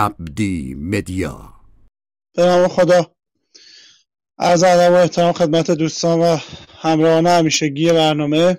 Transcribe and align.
عبدی 0.00 0.74
مدیا. 0.74 1.54
به 2.36 2.46
نام 2.46 2.68
خدا. 2.68 3.14
از 4.38 4.64
ادب 4.64 4.92
و 4.92 4.94
احترام 4.94 5.32
خدمت 5.32 5.70
دوستان 5.70 6.20
و 6.20 6.38
همراهان 6.80 7.26
همیشگی 7.26 7.92
برنامه. 7.92 8.58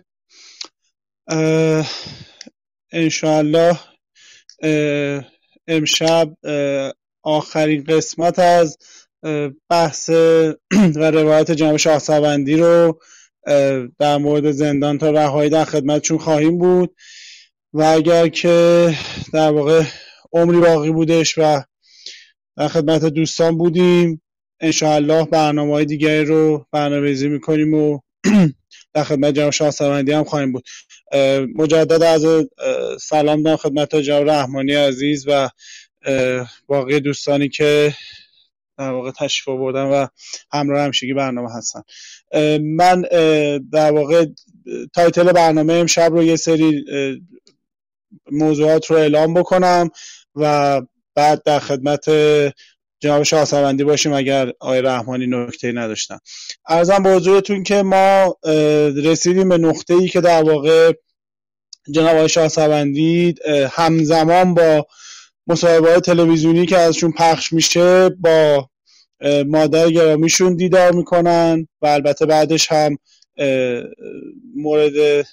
انشاءالله 2.91 3.79
امشب 5.67 6.33
آخرین 7.23 7.83
قسمت 7.83 8.39
از 8.39 8.77
بحث 9.69 10.09
و 10.99 11.11
روایت 11.11 11.51
جناب 11.51 11.77
شاهسوندی 11.77 12.57
رو 12.57 12.99
در 13.99 14.17
مورد 14.17 14.51
زندان 14.51 14.97
تا 14.97 15.11
رهایی 15.11 15.49
در 15.49 15.65
خدمتشون 15.65 16.17
خواهیم 16.17 16.57
بود. 16.57 16.95
و 17.73 17.83
اگر 17.83 18.27
که 18.27 18.93
در 19.33 19.51
واقع 19.51 19.83
عمری 20.33 20.59
باقی 20.59 20.91
بودش 20.91 21.37
و 21.37 21.63
در 22.57 22.67
خدمت 22.67 23.05
دوستان 23.05 23.57
بودیم. 23.57 24.21
انشاءالله 24.59 25.25
برنامه 25.25 25.73
های 25.73 25.85
دیگری 25.85 26.25
رو 26.25 26.65
برنامه 26.71 27.27
می‌کنیم 27.27 27.73
و 27.73 27.99
در 28.93 29.03
خدمت 29.03 29.33
جناب 29.33 29.49
شاهسوندی 29.49 30.11
هم 30.11 30.23
خواهیم 30.23 30.51
بود. 30.51 30.63
مجدد 31.55 32.03
از 32.03 32.25
سلام 33.01 33.43
دارم 33.43 33.57
خدمت 33.57 33.95
جناب 33.95 34.29
رحمانی 34.29 34.73
عزیز 34.73 35.25
و 35.27 35.49
باقی 36.67 36.99
دوستانی 36.99 37.49
که 37.49 37.93
در 38.77 38.91
واقع 38.91 39.11
تشریف 39.11 39.49
آوردن 39.49 39.83
و 39.85 40.07
همراه 40.51 40.81
همشگی 40.85 41.13
برنامه 41.13 41.49
هستن. 41.53 41.81
من 42.61 43.01
در 43.71 43.91
واقع 43.91 44.25
تایتل 44.93 45.31
برنامه 45.31 45.73
امشب 45.73 46.13
رو 46.13 46.23
یه 46.23 46.35
سری 46.35 46.85
موضوعات 48.31 48.85
رو 48.85 48.95
اعلام 48.97 49.33
بکنم. 49.33 49.89
و 50.35 50.81
بعد 51.15 51.43
در 51.43 51.59
خدمت 51.59 52.09
جناب 52.99 53.23
شاهسوندی 53.23 53.83
باشیم 53.83 54.13
اگر 54.13 54.51
آقای 54.59 54.81
رحمانی 54.81 55.27
نکته 55.27 55.71
نداشتن. 55.71 56.17
ارزم 56.67 57.03
به 57.03 57.09
حضورتون 57.09 57.63
که 57.63 57.83
ما 57.83 58.35
رسیدیم 59.03 59.49
به 59.49 59.57
نقطه 59.57 59.93
ای 59.93 60.07
که 60.07 60.21
در 60.21 60.43
واقع 60.43 60.93
جناب 61.91 62.15
آقای 62.15 62.29
شاهسوندی 62.29 63.35
همزمان 63.71 64.53
با 64.53 64.87
مصاحبه 65.47 65.99
تلویزیونی 65.99 66.65
که 66.65 66.77
ازشون 66.77 67.11
پخش 67.11 67.53
میشه 67.53 68.09
با 68.09 68.69
مادر 69.47 69.89
گرامیشون 69.89 70.55
دیدار 70.55 70.91
می‌کنن 70.91 71.67
و 71.81 71.87
البته 71.87 72.25
بعدش 72.25 72.71
هم 72.71 72.97
مورد 74.55 75.25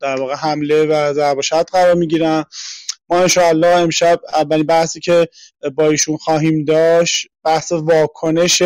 در 0.00 0.20
واقع 0.20 0.34
حمله 0.34 0.84
و 0.84 1.12
ضرب 1.12 1.40
قرار 1.72 1.94
می‌گیرن. 1.94 2.44
ما 3.10 3.18
انشاءالله 3.18 3.66
امشب 3.66 4.20
اولین 4.34 4.66
بحثی 4.66 5.00
که 5.00 5.28
با 5.74 5.88
ایشون 5.88 6.16
خواهیم 6.16 6.64
داشت 6.64 7.26
بحث 7.44 7.72
واکنش 7.72 8.62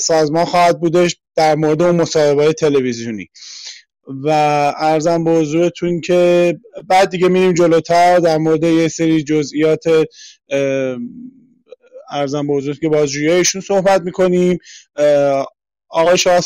سازمان 0.00 0.44
خواهد 0.44 0.80
بودش 0.80 1.16
در 1.36 1.54
مورد 1.54 1.82
اون 1.82 1.96
مصاحبه 1.96 2.52
تلویزیونی. 2.52 3.28
و 4.06 4.28
ارزم 4.78 5.24
به 5.24 5.30
حضورتون 5.30 6.00
که 6.00 6.54
بعد 6.88 7.10
دیگه 7.10 7.28
میریم 7.28 7.54
جلوتر 7.54 8.18
در 8.18 8.38
مورد 8.38 8.64
یه 8.64 8.88
سری 8.88 9.24
جزئیات 9.24 9.84
ارزم 12.10 12.46
به 12.46 12.54
حضورتون 12.54 12.80
که 12.80 12.96
بازجویی 12.96 13.30
ایشون 13.30 13.60
صحبت 13.60 14.02
می‌کنیم. 14.02 14.58
آقای 15.88 16.18
شاه 16.18 16.40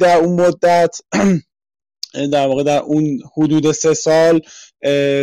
در 0.00 0.16
اون 0.16 0.40
مدت 0.40 0.96
در 2.32 2.46
واقع 2.46 2.62
در 2.62 2.78
اون 2.78 3.18
حدود 3.36 3.72
سه 3.72 3.94
سال 3.94 4.40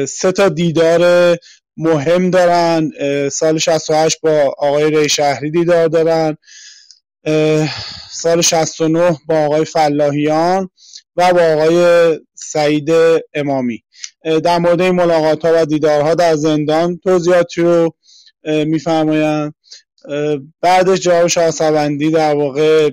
سه 0.08 0.32
تا 0.36 0.50
دیدار 0.50 1.38
مهم 1.78 2.30
دارن 2.30 2.92
سال 3.30 3.58
68 3.58 4.22
با 4.22 4.56
آقای 4.58 4.96
ری 4.96 5.10
شهری 5.10 5.52
دیدار 5.52 5.88
دارن 5.88 6.38
سال 8.12 8.42
69 8.42 9.18
با 9.28 9.36
آقای 9.38 9.66
فلاحیان 9.66 10.70
و 11.16 11.34
با 11.34 11.42
آقای 11.42 12.20
سعید 12.34 12.90
امامی. 13.34 13.84
در 14.44 14.58
مورد 14.58 14.82
این 14.82 14.96
ملاقات 14.96 15.46
ها 15.46 15.52
و 15.56 15.66
دیدارها 15.66 16.16
در 16.16 16.36
زندان 16.36 16.98
توضیحاتی 17.04 17.62
رو 17.62 17.96
میفرمایند. 18.44 19.54
بعدش 20.62 21.00
جواب 21.00 21.28
شاهسوندی 21.28 22.12
در 22.12 22.36
واقع 22.36 22.90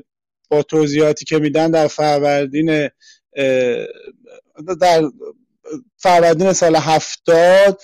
با 0.50 0.62
توضیحاتی 0.62 1.24
که 1.24 1.38
میدن 1.38 1.70
در 1.70 1.88
فروردین 1.88 2.88
در 4.80 5.02
فروردین 5.96 6.52
سال 6.52 6.76
هفتاد 6.76 7.80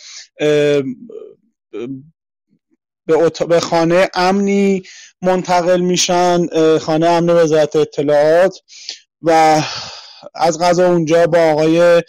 به 3.48 3.60
خانه 3.60 4.08
امنی 4.14 4.82
منتقل 5.22 5.80
میشن 5.80 6.46
خانه 6.78 7.06
امن 7.06 7.30
وزارت 7.30 7.76
اطلاعات 7.76 8.58
و 9.22 9.62
از 10.34 10.58
غذا 10.58 10.92
اونجا 10.92 11.26
با 11.26 11.38
آقای 11.38 12.02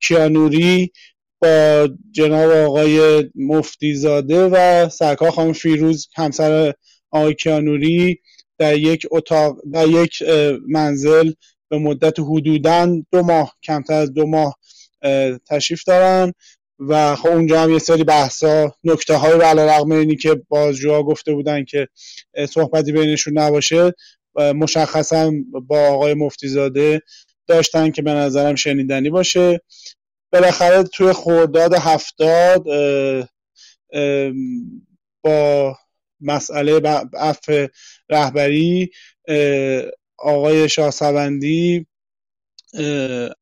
کیانوری 0.00 0.92
با 1.42 1.88
جناب 2.10 2.50
آقای 2.50 3.24
مفتیزاده 3.34 4.48
و 4.48 4.88
سرکار 4.88 5.30
خانم 5.30 5.52
فیروز 5.52 6.08
همسر 6.16 6.74
آقای 7.10 7.34
کیانوری 7.34 8.20
در 8.58 8.78
یک 8.78 9.06
اتاق 9.10 9.56
در 9.72 9.88
یک 9.88 10.22
منزل 10.68 11.32
به 11.68 11.78
مدت 11.78 12.20
حدودا 12.20 13.02
دو 13.12 13.22
ماه 13.22 13.56
کمتر 13.62 13.94
از 13.94 14.12
دو 14.12 14.26
ماه 14.26 14.58
تشریف 15.50 15.84
دارن 15.84 16.32
و 16.78 17.16
خب 17.16 17.28
اونجا 17.28 17.62
هم 17.62 17.70
یه 17.70 17.78
سری 17.78 18.04
بحثا 18.04 18.74
نکته 18.84 19.14
های 19.14 19.40
علی 19.40 19.60
رغم 19.60 19.92
اینی 19.92 20.16
که 20.16 20.42
بازجوها 20.48 21.02
گفته 21.02 21.32
بودن 21.32 21.64
که 21.64 21.88
صحبتی 22.48 22.92
بینشون 22.92 23.38
نباشه 23.38 23.92
مشخصا 24.36 25.32
با 25.68 25.80
آقای 25.88 26.14
مفتیزاده 26.14 27.00
داشتن 27.46 27.90
که 27.90 28.02
به 28.02 28.10
نظرم 28.10 28.54
شنیدنی 28.54 29.10
باشه. 29.10 29.60
بالاخره 30.32 30.82
توی 30.82 31.12
خورداد 31.12 31.74
هفتاد 31.74 32.64
با 35.22 35.76
مسئله 36.20 36.80
عفو 37.14 37.66
رهبری 38.10 38.90
آقای 40.18 40.68
شاهسوندی 40.68 41.86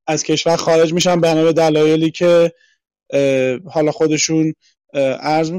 از 0.07 0.23
کشور 0.25 0.57
خارج 0.57 0.93
میشن 0.93 1.21
بنا 1.21 1.45
به 1.45 1.53
دلایلی 1.53 2.11
که 2.11 2.53
حالا 3.71 3.93
خودشون 3.93 4.55
عرض 5.21 5.51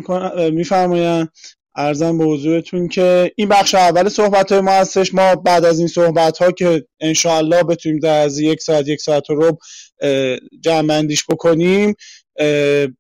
میفرماین 0.52 1.28
ارزم 1.76 2.18
به 2.18 2.24
حضورتون 2.24 2.88
که 2.88 3.32
این 3.36 3.48
بخش 3.48 3.76
اول 3.76 4.10
صحبت 4.10 4.52
های 4.52 4.62
ما 4.62 4.72
هستش. 4.72 5.14
ما 5.14 5.36
بعد 5.36 5.66
از 5.66 5.80
این 5.80 5.88
صحبت 5.88 6.38
ها 6.38 6.52
که 6.52 6.86
انشاءالله 7.00 7.64
بتونیم 7.64 8.00
در 8.00 8.20
از 8.20 8.40
یک 8.40 8.62
ساعت 8.62 8.88
یک 8.88 9.02
ساعت 9.02 9.30
و 9.30 9.36
رب 9.36 9.58
جمع 10.62 11.08
بکنیم. 11.30 11.96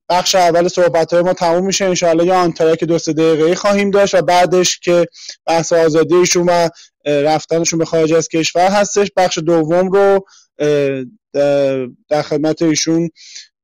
بخش 0.09 0.35
اول 0.35 0.67
صحبت 0.67 1.13
های 1.13 1.23
ما 1.23 1.33
تموم 1.33 1.65
میشه. 1.65 1.85
انشاءالله 1.85 2.25
یا 2.25 2.35
آنتراک 2.35 2.83
دو 2.83 2.99
سه 2.99 3.13
دقیقه 3.13 3.55
خواهیم 3.55 3.91
داشت 3.91 4.15
و 4.15 4.21
بعدش 4.21 4.79
که 4.79 5.05
بحث 5.45 5.73
آزادیشون 5.73 6.49
و 6.49 6.69
رفتنشون 7.05 7.79
به 7.79 7.85
خارج 7.85 8.13
از 8.13 8.27
کشور 8.27 8.67
هستش. 8.67 9.11
بخش 9.17 9.37
دوم 9.37 9.91
رو 9.91 10.25
در 12.09 12.21
خدمت 12.21 12.61
ایشون 12.61 13.09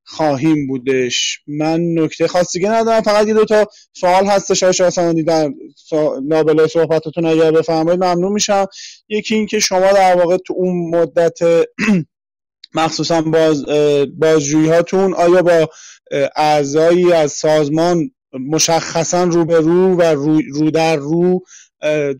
خواهیم 0.04 0.66
بودش. 0.66 1.40
من 1.46 1.80
نکته 1.80 2.28
خاصی 2.28 2.68
ندارم 2.68 3.00
فقط 3.00 3.26
یه 3.26 3.34
دو 3.34 3.44
تا 3.44 3.66
سوال 3.92 4.26
هستش. 4.26 4.62
آقای 4.62 4.74
شاهسوندی 4.74 5.22
در 5.22 5.50
لابلای 6.28 6.68
صحبتتون 6.68 7.26
اگر 7.26 7.50
بفرمایید 7.50 8.04
ممنون 8.04 8.32
میشم. 8.32 8.66
یکی 9.08 9.34
این 9.34 9.46
که 9.46 9.58
شما 9.58 9.92
در 9.92 10.16
واقع 10.16 10.36
تو 10.36 10.54
اون 10.56 10.90
مدت 10.90 11.38
مخصوصا 12.74 13.22
باز 13.22 13.64
بازجویی 14.18 14.68
هاتون 14.68 15.14
آیا 15.14 15.42
با 15.42 15.68
اعضایی 16.36 17.12
از 17.12 17.32
سازمان 17.32 18.10
مشخصا 18.32 19.24
رو 19.24 19.44
به 19.44 19.60
رو 19.60 19.96
و 19.96 20.02
رو, 20.02 20.40
رو 20.52 20.70
در 20.70 20.96
رو 20.96 21.40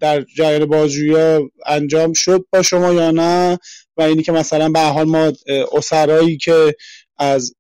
در 0.01 0.23
جریان 0.37 0.67
بازجویی 0.67 1.51
انجام 1.67 2.13
شد 2.13 2.45
با 2.53 2.63
شما 2.63 2.93
یا 2.93 3.11
نه 3.11 3.59
و 3.97 4.03
اینی 4.03 4.23
که 4.23 4.33
مثلا 4.33 4.69
به 4.69 4.81
حال 4.81 5.07
ما 5.07 5.33
اسرایی 5.73 6.37
که 6.37 6.75
از 7.19 7.55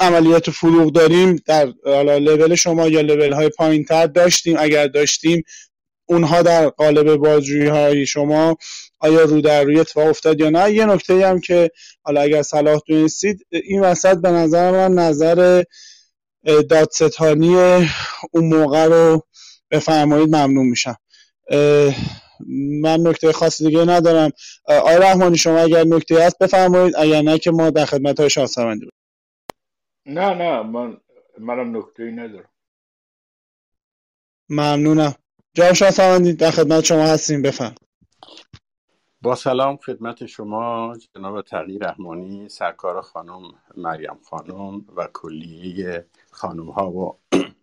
عملیات 0.00 0.50
فروغ 0.50 0.92
داریم 0.92 1.42
در 1.46 1.72
حالا 1.84 2.18
لول 2.18 2.54
شما 2.54 2.88
یا 2.88 3.00
لول 3.00 3.32
های 3.32 3.48
پایین 3.48 3.84
تر 3.84 4.06
داشتیم. 4.06 4.56
اگر 4.58 4.86
داشتیم 4.86 5.42
اونها 6.06 6.42
در 6.42 6.68
قالب 6.68 7.16
بازجویی 7.16 7.66
های 7.66 8.06
شما 8.06 8.56
آیا 9.00 9.22
رو 9.22 9.40
در 9.40 9.64
روی 9.64 9.80
اتفاق 9.80 10.08
افتاد 10.08 10.40
یا 10.40 10.50
نه؟ 10.50 10.72
یه 10.72 10.84
نکته 10.84 11.26
هم 11.26 11.40
که 11.40 11.70
حالا 12.02 12.20
اگر 12.20 12.42
صلاح 12.42 12.80
دونستید 12.86 13.46
این 13.50 13.80
وسط 13.80 14.16
به 14.16 14.30
نظر 14.30 14.70
من 14.70 14.94
نظر 14.98 15.64
دادستانی 16.44 17.56
اون 18.30 18.44
موقع 18.44 18.84
رو 18.84 19.26
بفرمایید 19.70 20.28
ممنون 20.28 20.66
میشم. 20.66 20.96
من 22.82 23.00
نکته 23.00 23.32
خاصی 23.32 23.64
دیگه 23.64 23.84
ندارم. 23.84 24.30
آقای 24.64 24.96
رحمانی 24.96 25.36
شما 25.36 25.58
اگر 25.58 25.84
نکته 25.84 26.24
هست 26.24 26.38
بفرمایید 26.38 26.96
اگر 26.96 27.22
نه 27.22 27.38
که 27.38 27.50
ما 27.50 27.70
در 27.70 27.84
خدمت 27.84 28.20
های 28.20 28.30
شاهسوندی 28.30 28.90
نه 30.06 30.34
نه 30.34 30.62
من 30.62 30.96
منم 31.38 31.76
نکته 31.76 32.02
ندارم. 32.02 32.48
ممنونم. 34.48 35.14
جناب 35.54 35.72
شاه 35.72 36.18
در 36.32 36.50
خدمت 36.50 36.84
شما 36.84 37.02
هستیم 37.02 37.42
بفهم 37.42 37.74
با 39.22 39.34
سلام 39.34 39.76
خدمت 39.76 40.26
شما 40.26 40.96
جناب 41.14 41.42
تغییر 41.42 41.86
رحمانی 41.88 42.48
سرکار 42.48 43.00
خانم 43.00 43.42
مریم 43.76 44.18
خانم 44.30 44.84
و 44.96 45.08
کلیه 45.12 46.06
خانم 46.30 46.70
ها 46.70 46.90
و 46.90 47.18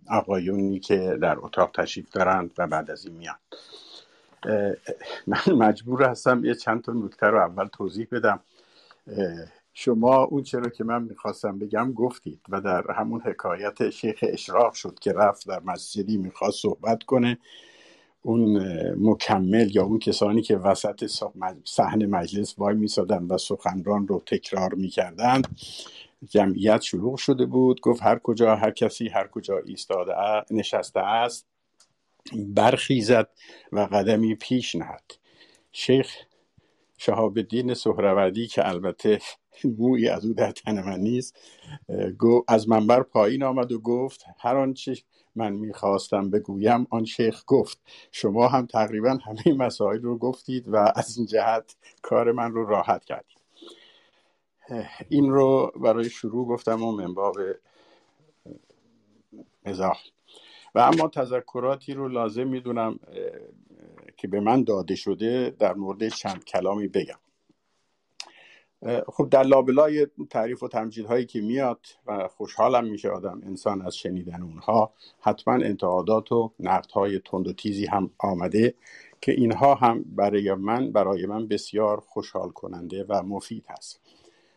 آقایونی 0.10 0.80
که 0.80 1.18
در 1.22 1.38
اتاق 1.40 1.72
تشریف 1.72 2.10
دارند 2.10 2.52
و 2.58 2.68
بعد 2.68 2.92
از 2.92 3.06
این 3.06 3.16
میان. 3.16 3.36
من 5.28 5.54
مجبور 5.56 6.04
هستم 6.04 6.46
یه 6.46 6.56
چند 6.56 6.82
تا 6.82 6.94
نکته 6.94 7.28
رو 7.28 7.38
اول 7.40 7.68
توضیح 7.68 8.08
بدم. 8.12 8.40
شما 9.74 10.24
اون 10.24 10.44
چرا 10.44 10.70
که 10.70 10.84
من 10.84 11.04
می‌خواستم 11.04 11.60
بگم 11.60 11.94
گفتید 11.94 12.42
و 12.50 12.62
در 12.62 12.92
همون 12.92 13.22
حکایت 13.22 13.90
شیخ 13.90 14.20
اشراق 14.22 14.74
شد 14.74 15.00
که 15.00 15.14
رفت 15.14 15.48
در 15.48 15.60
مسجدی 15.60 16.18
می‌خواست 16.18 16.62
صحبت 16.62 17.04
کنه. 17.04 17.38
اون 18.26 18.58
مکمل 18.98 19.76
یا 19.76 19.84
اون 19.84 20.00
کسانی 20.00 20.42
که 20.42 20.58
وسط 20.58 21.06
صحن 21.64 22.06
مجلس 22.06 22.56
وای 22.58 22.76
میسادن 22.76 23.24
و 23.24 23.38
سخنران 23.38 24.08
رو 24.08 24.24
تکرار 24.26 24.74
می‌کردند 24.74 25.48
جمعیت 26.30 26.82
شلوغ 26.82 27.18
شده 27.18 27.46
بود. 27.46 27.82
گفت 27.82 28.04
هر 28.04 28.20
کجا 28.20 28.56
هر 28.56 28.72
کسی 28.72 29.08
هر 29.08 29.28
کجا 29.28 29.58
ایستاده 29.66 30.14
نشسته 30.52 31.00
است 31.00 31.48
برخیزد 32.36 33.30
و 33.72 33.80
قدمی 33.80 34.36
پیش 34.36 34.76
نهد. 34.76 35.12
شیخ 35.72 36.16
شهاب 36.98 37.38
الدین 37.38 37.74
سهروردی 37.74 38.48
که 38.48 38.70
البته 38.70 39.20
موی 39.78 40.10
از 40.10 40.26
او 40.26 40.34
در 40.34 40.52
تن 40.52 40.84
من 40.84 41.00
نیست 41.00 41.38
از 42.48 42.70
منبر 42.70 43.04
پایین 43.04 43.44
آمد 43.44 43.72
و 43.72 43.80
گفت 43.80 44.26
هر 44.40 44.58
آنچه 44.58 44.96
من 45.36 45.54
می‌خواستم 45.54 46.30
بگویم 46.30 46.88
آن 46.90 47.06
شیخ 47.06 47.44
گفت 47.48 47.80
شما 48.12 48.48
هم 48.48 48.66
تقریبا 48.66 49.10
همه 49.26 49.58
مسائل 49.58 50.02
رو 50.02 50.18
گفتید 50.18 50.68
و 50.68 50.76
از 50.96 51.18
این 51.18 51.28
جهت 51.28 51.76
کار 52.02 52.32
من 52.32 52.52
رو 52.52 52.66
راحت 52.66 53.06
کردید. 53.06 53.38
این 55.10 55.30
رو 55.30 55.72
برای 55.76 56.10
شروع 56.10 56.48
گفتم 56.48 56.84
و 56.84 56.92
منباب 56.92 57.38
مزاح. 59.66 60.00
و 60.76 60.80
اما 60.80 61.08
تذکراتی 61.08 61.94
رو 61.94 62.08
لازم 62.08 62.48
می‌دونم 62.48 63.00
که 64.18 64.28
به 64.28 64.40
من 64.40 64.64
داده 64.64 64.96
شده 64.96 65.56
در 65.60 65.74
مورد 65.74 66.10
چند 66.10 66.46
کلامی 66.46 66.88
بگم. 66.88 67.20
خب 68.86 69.30
در 69.30 69.44
لابلای 69.44 70.08
تعریف 70.30 70.64
و 70.64 70.68
تمجیدهایی 70.68 71.26
که 71.26 71.42
میاد 71.42 71.80
و 72.08 72.28
خوشحالم 72.28 72.86
میشه 72.86 73.10
آدم 73.10 73.42
انسان 73.46 73.82
از 73.82 73.98
شنیدن 73.98 74.42
اونها 74.42 74.94
حتما 75.22 75.54
انتقادات 75.54 76.32
و 76.32 76.52
نقدهای 76.60 77.20
تند 77.20 77.48
و 77.48 77.54
تیزی 77.54 77.86
هم 77.86 78.12
آمده 78.18 78.74
که 79.22 79.32
اینها 79.32 79.76
هم 79.76 80.04
برای 80.04 80.54
من 80.54 80.92
برای 80.92 81.26
من 81.26 81.48
بسیار 81.48 82.00
خوشحال 82.00 82.50
کننده 82.50 83.06
و 83.10 83.24
مفید 83.24 83.66
هست. 83.70 84.02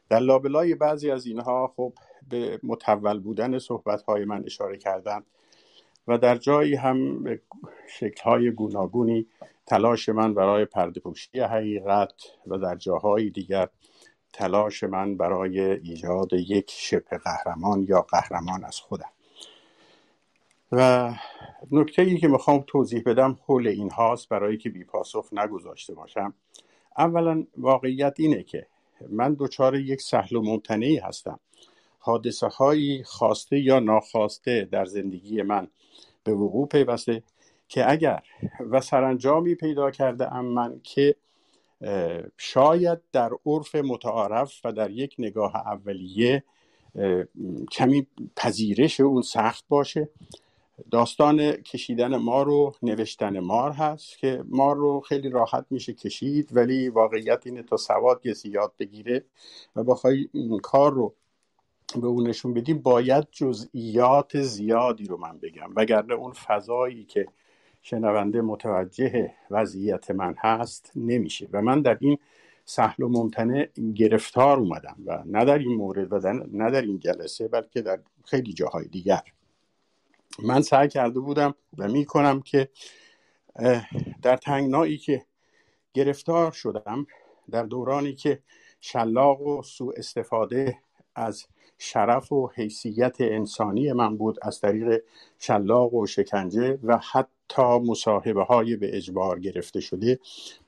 در 0.08 0.18
لابلای 0.18 0.74
بعضی 0.74 1.10
از 1.10 1.26
اینها 1.26 1.72
خب 1.76 1.92
به 2.28 2.60
متول 2.62 3.20
بودن 3.20 3.58
صحبت 3.58 4.02
های 4.02 4.24
من 4.24 4.44
اشاره 4.44 4.76
کردم 4.76 5.24
و 6.08 6.18
در 6.18 6.36
جایی 6.36 6.74
هم 6.74 7.24
شکل 7.98 8.22
های 8.22 8.50
گوناگونی 8.50 9.26
تلاش 9.66 10.08
من 10.08 10.34
برای 10.34 10.64
پردپوشی 10.64 11.40
حقیقت 11.40 12.12
و 12.46 12.58
در 12.58 12.76
جاهای 12.76 13.30
دیگر 13.30 13.68
تلاش 14.32 14.84
من 14.84 15.16
برای 15.16 15.60
ایجاد 15.60 16.32
یک 16.32 16.70
شبه 16.70 17.18
قهرمان 17.18 17.86
یا 17.88 18.02
قهرمان 18.02 18.64
از 18.64 18.80
خودم. 18.80 19.10
و 20.72 21.12
نکته 21.70 22.02
ای 22.02 22.18
که 22.18 22.28
می‌خوام 22.28 22.64
توضیح 22.66 23.02
بدم 23.06 23.38
حول 23.46 23.68
این 23.68 23.90
هاست 23.90 24.28
برای 24.28 24.56
که 24.56 24.70
بی 24.70 24.84
پاسخ 24.84 25.28
نگذاشته 25.32 25.94
باشم. 25.94 26.34
اولا 26.98 27.44
واقعیت 27.56 28.14
اینه 28.18 28.42
که 28.42 28.66
من 29.10 29.36
دچار 29.38 29.76
یک 29.76 30.00
سهل 30.00 30.36
و 30.36 30.42
ممتنعی 30.42 30.96
هستم. 30.96 31.40
حادثه 31.98 32.46
هایی 32.46 33.02
خواسته 33.04 33.58
یا 33.58 33.78
ناخواسته 33.78 34.68
در 34.72 34.84
زندگی 34.84 35.42
من 35.42 35.68
به 36.24 36.34
وقوع 36.34 36.68
پیوسته 36.68 37.22
که 37.68 37.90
اگر 37.90 38.22
و 38.70 38.80
سرانجامی 38.80 39.54
پیدا 39.54 39.90
کرده 39.90 40.34
ام 40.34 40.44
من 40.44 40.80
که 40.84 41.16
شاید 42.36 42.98
در 43.12 43.30
عرف 43.46 43.74
متعارف 43.74 44.60
و 44.64 44.72
در 44.72 44.90
یک 44.90 45.14
نگاه 45.18 45.56
اولیه 45.56 46.44
کمی 47.72 48.06
پذیرش 48.36 49.00
اون 49.00 49.22
سخت 49.22 49.64
باشه. 49.68 50.08
داستان 50.90 51.52
کشیدن 51.52 52.16
ما 52.16 52.42
رو 52.42 52.74
نوشتن 52.82 53.38
مار 53.38 53.72
هست 53.72 54.18
که 54.18 54.44
مار 54.48 54.76
رو 54.76 55.00
خیلی 55.00 55.30
راحت 55.30 55.66
میشه 55.70 55.92
کشید 55.92 56.56
ولی 56.56 56.88
واقعیت 56.88 57.46
اینه 57.46 57.62
تا 57.62 57.76
سواد 57.76 58.22
کسی 58.22 58.48
یاد 58.48 58.72
بگیره 58.78 59.24
و 59.76 59.84
بخوای 59.84 60.28
این 60.32 60.58
کار 60.58 60.92
رو 60.92 61.14
به 62.00 62.06
اون 62.06 62.28
نشون 62.28 62.54
بدیم 62.54 62.78
باید 62.78 63.28
جزئیات 63.32 64.40
زیادی 64.40 65.04
رو 65.04 65.16
من 65.16 65.38
بگم. 65.38 65.70
وگرنه 65.76 66.14
اون 66.14 66.32
فضایی 66.32 67.04
که 67.04 67.26
شنونده 67.82 68.40
متوجه 68.40 69.30
وضعیت 69.50 70.10
من 70.10 70.34
هست 70.38 70.92
نمیشه 70.96 71.48
و 71.52 71.62
من 71.62 71.82
در 71.82 71.98
این 72.00 72.18
سهل 72.64 73.02
و 73.02 73.08
ممتنع 73.08 73.68
گرفتار 73.94 74.58
اومدم 74.58 74.96
و 75.06 75.22
نه 75.26 75.44
در 75.44 75.58
این 75.58 75.76
مورد 75.76 76.12
و 76.12 76.32
نه 76.52 76.70
در 76.70 76.82
این 76.82 76.98
جلسه 76.98 77.48
بلکه 77.48 77.82
در 77.82 78.00
خیلی 78.24 78.52
جاهای 78.52 78.88
دیگر. 78.88 79.22
من 80.42 80.62
سعی 80.62 80.88
کرده 80.88 81.20
بودم 81.20 81.54
و 81.78 81.88
می‌کنم 81.88 82.40
که 82.40 82.68
در 84.22 84.36
تنگنایی 84.36 84.98
که 84.98 85.24
گرفتار 85.94 86.52
شدم 86.52 87.06
در 87.50 87.62
دورانی 87.62 88.14
که 88.14 88.42
شلاق 88.80 89.40
و 89.40 89.62
سوء 89.62 89.92
استفاده 89.96 90.78
از 91.14 91.46
شرف 91.78 92.32
و 92.32 92.50
حیثیت 92.54 93.16
انسانی 93.20 93.92
من 93.92 94.16
بود 94.16 94.38
از 94.42 94.60
طریق 94.60 95.02
شلاق 95.38 95.94
و 95.94 96.06
شکنجه 96.06 96.78
و 96.82 96.98
حتی 97.12 97.62
مصاحبه 97.62 98.42
های 98.44 98.76
به 98.76 98.96
اجبار 98.96 99.40
گرفته 99.40 99.80
شده. 99.80 100.18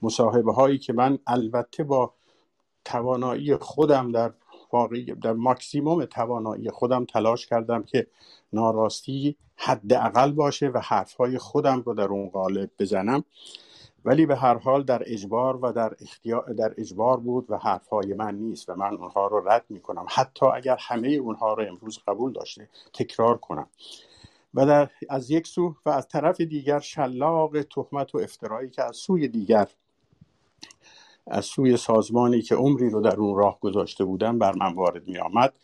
مصاحبه 0.03 0.53
هایی 0.53 0.79
که 0.79 0.93
من 0.93 1.19
البته 1.27 1.85
با 1.85 2.15
توانایی 2.85 3.57
خودم 3.57 4.13
در 4.13 4.33
واقعی 4.73 5.05
در 5.05 5.33
ماکسیموم 5.33 6.05
توانایی 6.05 6.71
خودم 6.71 7.05
تلاش 7.05 7.47
کردم 7.47 7.83
که 7.83 8.07
ناراستی 8.53 9.37
حداقل 9.57 10.33
باشه 10.33 10.69
و 10.69 10.79
حرفهای 10.79 11.39
خودم 11.39 11.83
رو 11.87 11.95
در 11.95 12.05
اون 12.05 12.29
قالب 12.29 12.71
بزنم. 12.79 13.25
ولی 14.05 14.27
به 14.27 14.37
هر 14.37 14.59
حال 14.59 14.83
در 14.83 15.03
اجبار 15.07 15.57
و 15.57 15.73
در, 15.73 15.95
اختیار 16.01 16.53
در 16.53 16.75
اجبار 16.79 17.17
بود 17.17 17.51
و 17.51 17.57
حرفهای 17.57 18.15
من 18.15 18.35
نیست 18.35 18.69
و 18.69 18.75
من 18.75 18.97
اونها 18.97 19.27
رو 19.27 19.49
رد 19.49 19.65
می 19.69 19.81
کنم 19.81 20.07
حتی 20.09 20.47
اگر 20.47 20.77
همه 20.81 21.09
اونها 21.09 21.55
رو 21.55 21.65
امروز 21.69 21.99
قبول 22.09 22.33
داشته 22.33 22.69
تکرار 22.95 23.39
کنم. 23.39 23.69
و 24.55 24.67
در 24.67 24.91
از 25.09 25.31
یک 25.31 25.47
سو 25.47 25.75
و 25.87 25.91
از 25.91 26.09
طرف 26.09 26.41
دیگر 26.41 26.81
شلاق 26.81 27.63
تهمت 27.63 28.15
و 28.15 28.19
افترایی 28.19 28.71
که 28.71 28.83
از 28.83 28.97
سوی 28.97 29.29
دیگر 29.29 29.69
از 31.27 31.45
سوی 31.45 31.77
سازمانی 31.77 32.43
که 32.43 32.55
عمری 32.55 32.91
رو 32.91 33.01
در 33.01 33.17
اون 33.17 33.37
راه 33.37 33.61
گذاشته 33.61 34.05
بودم 34.05 34.39
بر 34.39 34.53
من 34.53 34.75
وارد 34.75 35.09
می 35.09 35.19
آمد 35.19 35.55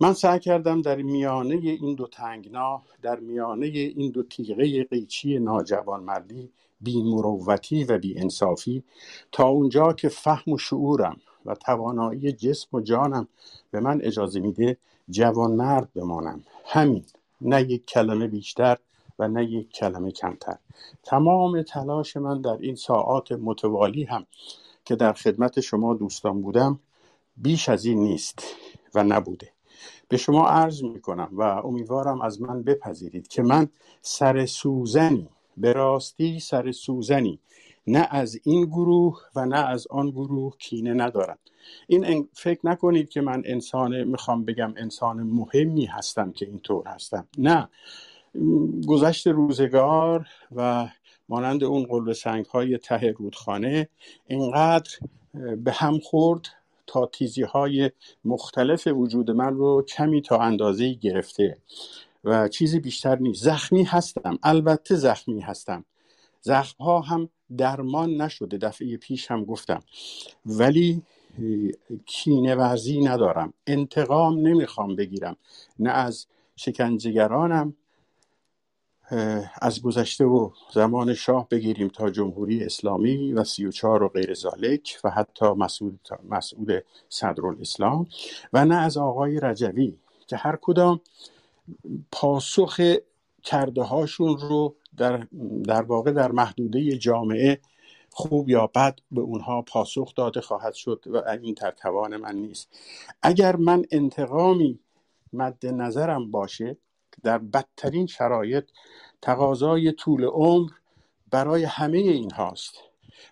من 0.00 0.12
سعی 0.12 0.40
کردم 0.40 0.82
در 0.82 0.96
میانه 0.96 1.54
این 1.54 1.94
دو 1.94 2.06
تنگنا 2.06 2.82
در 3.02 3.20
میانه 3.20 3.66
این 3.66 4.10
دو 4.10 4.22
تیغه 4.22 4.84
قیچی 4.84 5.38
ناجوانمردی 5.38 6.50
بی 6.80 7.02
مروتی 7.02 7.84
و 7.84 7.98
بی 7.98 8.18
انصافی 8.18 8.84
تا 9.32 9.48
اونجا 9.48 9.92
که 9.92 10.08
فهم 10.08 10.52
و 10.52 10.58
شعورم 10.58 11.20
و 11.46 11.54
توانایی 11.54 12.32
جسم 12.32 12.76
و 12.76 12.80
جانم 12.80 13.28
به 13.70 13.80
من 13.80 14.00
اجازه 14.02 14.40
میده 14.40 14.76
جوانمرد 15.10 15.92
بمانم. 15.94 16.44
همین 16.64 17.04
نه 17.40 17.62
یک 17.62 17.86
کلمه 17.86 18.26
بیشتر 18.26 18.78
و 19.18 19.28
نه 19.28 19.44
یک 19.44 19.70
کلمه 19.70 20.10
کمتر. 20.10 20.58
تمام 21.02 21.62
تلاش 21.62 22.16
من 22.16 22.40
در 22.40 22.56
این 22.60 22.74
ساعات 22.74 23.32
متوالی 23.32 24.04
هم 24.04 24.26
که 24.84 24.96
در 24.96 25.12
خدمت 25.12 25.60
شما 25.60 25.94
دوستان 25.94 26.42
بودم 26.42 26.80
بیش 27.36 27.68
از 27.68 27.84
این 27.84 27.98
نیست 27.98 28.42
و 28.94 29.04
نبوده. 29.04 29.50
به 30.08 30.16
شما 30.16 30.48
عرض 30.48 30.82
می 30.82 31.00
کنم 31.00 31.28
و 31.32 31.42
امیدوارم 31.42 32.22
از 32.22 32.42
من 32.42 32.62
بپذیرید 32.62 33.28
که 33.28 33.42
من 33.42 33.68
سر 34.02 34.46
سوزنی 34.46 35.28
به 35.56 35.72
راستی 35.72 36.40
سر 36.40 36.72
سوزنی. 36.72 37.38
نه 37.86 38.08
از 38.10 38.40
این 38.44 38.64
گروه 38.64 39.20
و 39.36 39.46
نه 39.46 39.58
از 39.58 39.86
آن 39.90 40.10
گروه 40.10 40.56
کینه 40.58 40.94
ندارم. 40.94 41.38
این 41.86 42.28
فکر 42.32 42.60
نکنید 42.64 43.08
که 43.08 43.20
من 43.20 43.42
انسان 43.44 44.04
می‌خوام 44.04 44.44
بگم 44.44 44.74
انسان 44.76 45.22
مهمی 45.22 45.84
هستم 45.84 46.32
که 46.32 46.46
اینطور 46.46 46.88
هستم. 46.88 47.28
نه. 47.38 47.68
گذشت 48.86 49.26
روزگار 49.26 50.26
و 50.56 50.88
مانند 51.28 51.64
اون 51.64 51.84
قلب 51.84 52.12
سنگ 52.12 52.44
های 52.44 52.78
ته 52.78 53.14
رودخانه 53.18 53.88
اینقدر 54.26 54.90
به 55.56 55.72
هم 55.72 55.98
خورد 55.98 56.48
تا 56.86 57.06
تیزی 57.06 57.42
های 57.42 57.90
مختلف 58.24 58.86
وجود 58.86 59.30
من 59.30 59.54
رو 59.54 59.82
کمی 59.82 60.22
تا 60.22 60.38
اندازه 60.38 60.92
گرفته. 60.92 61.58
و 62.24 62.48
چیزی 62.48 62.80
بیشتر 62.80 63.18
نیست. 63.18 63.44
زخمی 63.44 63.84
هستم. 63.84 64.38
البته 64.42 64.94
زخمی 64.94 65.40
هستم. 65.40 65.84
زخم 66.40 66.84
ها 66.84 67.00
هم 67.00 67.28
درمان 67.56 68.10
نشده. 68.10 68.58
دفعه 68.58 68.96
پیش 68.96 69.30
هم 69.30 69.44
گفتم. 69.44 69.82
ولی 70.46 71.02
کینه 72.06 72.54
ورزی 72.54 73.00
ندارم. 73.00 73.52
انتقام 73.66 74.38
نمی‌خوام 74.38 74.96
بگیرم. 74.96 75.36
نه 75.78 75.90
از 75.90 76.26
شکنجهگرانم 76.56 77.74
از 79.62 79.82
گذشته 79.82 80.24
و 80.24 80.50
زمان 80.72 81.14
شاه 81.14 81.48
بگیریم 81.48 81.88
تا 81.88 82.10
جمهوری 82.10 82.64
اسلامی 82.64 83.32
و 83.32 83.44
سی 83.44 83.66
و 83.66 83.70
چار 83.70 84.02
و 84.02 84.08
غیر 84.08 84.34
زالک 84.34 85.00
و 85.04 85.10
حتی 85.10 85.46
مسئول, 85.46 85.96
مسئول 86.28 86.80
صدر 87.08 87.46
الاسلام 87.46 88.06
و 88.52 88.64
نه 88.64 88.74
از 88.74 88.96
آقای 88.96 89.40
رجوی 89.40 89.96
که 90.26 90.36
هر 90.36 90.58
کدام 90.62 91.00
پاسخ 92.12 92.80
کرده 93.42 93.82
هاشون 93.82 94.36
رو 94.38 94.76
در, 94.96 95.26
در 95.64 95.82
واقع 95.82 96.10
در 96.12 96.32
محدوده 96.32 96.98
جامعه 96.98 97.60
خوب 98.10 98.48
یا 98.48 98.66
بد 98.66 98.98
به 99.10 99.20
اونها 99.20 99.62
پاسخ 99.62 100.14
داده 100.14 100.40
خواهد 100.40 100.74
شد 100.74 101.04
و 101.06 101.28
این 101.28 101.54
در 101.60 101.70
توان 101.70 102.16
من 102.16 102.34
نیست. 102.34 102.68
اگر 103.22 103.56
من 103.56 103.84
انتقامی 103.90 104.78
مد 105.32 105.66
نظرم 105.66 106.30
باشه 106.30 106.76
در 107.22 107.38
بدترین 107.38 108.06
شرایط 108.06 108.64
تقاضای 109.22 109.92
طول 109.92 110.24
عمر 110.24 110.70
برای 111.30 111.64
همه 111.64 111.98
این 111.98 112.30
هاست. 112.30 112.74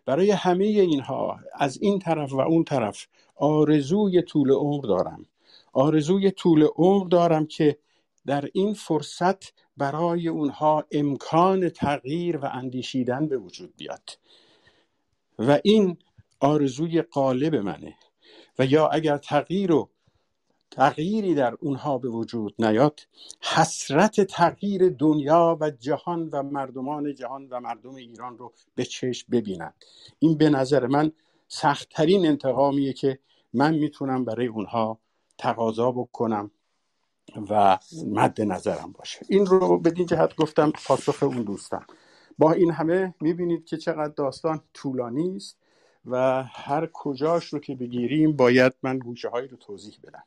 برای 0.07 0.31
همه 0.31 0.65
اینها 0.65 1.39
از 1.55 1.79
این 1.83 1.99
طرف 1.99 2.33
و 2.33 2.41
اون 2.41 2.65
طرف 2.65 3.07
آرزوی 3.37 4.23
طول 4.23 4.51
عمر 4.51 4.85
دارم. 4.85 5.27
آرزوی 5.73 6.31
طول 6.31 6.67
عمر 6.77 7.09
دارم 7.09 7.47
که 7.47 7.79
در 8.27 8.49
این 8.53 8.75
فرصت 8.75 9.53
برای 9.77 10.29
اونها 10.29 10.85
امکان 10.91 11.69
تغییر 11.69 12.37
و 12.37 12.45
اندیشیدن 12.45 13.29
به 13.29 13.39
وجود 13.39 13.77
بیاد. 13.77 14.11
و 15.39 15.61
این 15.65 15.97
آرزوی 16.41 17.03
قالب 17.03 17.55
منه. 17.55 17.95
و 18.59 18.67
یا 18.67 18.89
اگر 18.89 19.19
تغییر 19.19 19.73
و 19.73 19.91
تغییری 20.71 21.35
در 21.35 21.55
اونها 21.61 21.99
به 21.99 22.09
وجود 22.09 22.55
نیاد 22.59 23.01
حسرت 23.41 24.21
تغییر 24.21 24.89
دنیا 24.89 25.59
و 25.61 25.71
جهان 25.71 26.29
و 26.29 26.43
مردمان 26.43 27.15
جهان 27.15 27.49
و 27.51 27.61
مردم 27.61 27.95
ایران 27.95 28.39
رو 28.39 28.53
به 28.75 28.85
چشم 28.85 29.27
ببینند 29.31 29.85
این 30.19 30.39
به 30.39 30.51
نظر 30.51 30.87
من 30.87 31.13
سختترین 31.49 32.27
انتقامیه 32.27 32.93
که 32.93 33.19
من 33.53 33.75
می‌تونم 33.75 34.25
برای 34.25 34.47
اونها 34.47 34.99
تقاضا 35.39 35.93
بکنم. 35.93 36.51
و 37.51 37.79
مد 38.07 38.43
نظرم 38.43 38.93
باشه. 38.99 39.27
این 39.29 39.47
رو 39.47 39.79
بدین 39.79 40.07
جهت 40.07 40.37
گفتم 40.37 40.73
پاسخ 40.87 41.23
اون 41.23 41.43
دوستم. 41.43 41.87
با 42.39 42.53
این 42.53 42.71
همه 42.71 43.15
می‌بینید 43.21 43.65
که 43.65 43.77
چقدر 43.77 44.13
داستان 44.17 44.61
طولانی 44.75 45.37
است 45.37 45.57
و 46.07 46.43
هر 46.43 46.89
کجاش 46.93 47.45
رو 47.47 47.59
که 47.59 47.75
بگیریم 47.75 48.33
باید 48.33 48.73
من 48.83 48.99
گوشه 48.99 49.29
هایی 49.29 49.49
رو 49.49 49.57
توضیح 49.57 49.95
بدم. 50.03 50.25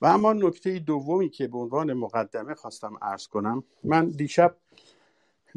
و 0.00 0.06
اما 0.06 0.32
نکته 0.32 0.78
دومی 0.78 1.28
که 1.28 1.48
به 1.48 1.58
عنوان 1.58 1.92
مقدمه 1.92 2.54
خواستم 2.54 2.98
ارز 3.02 3.26
کنم 3.26 3.64
من 3.84 4.08
دیشب 4.08 4.56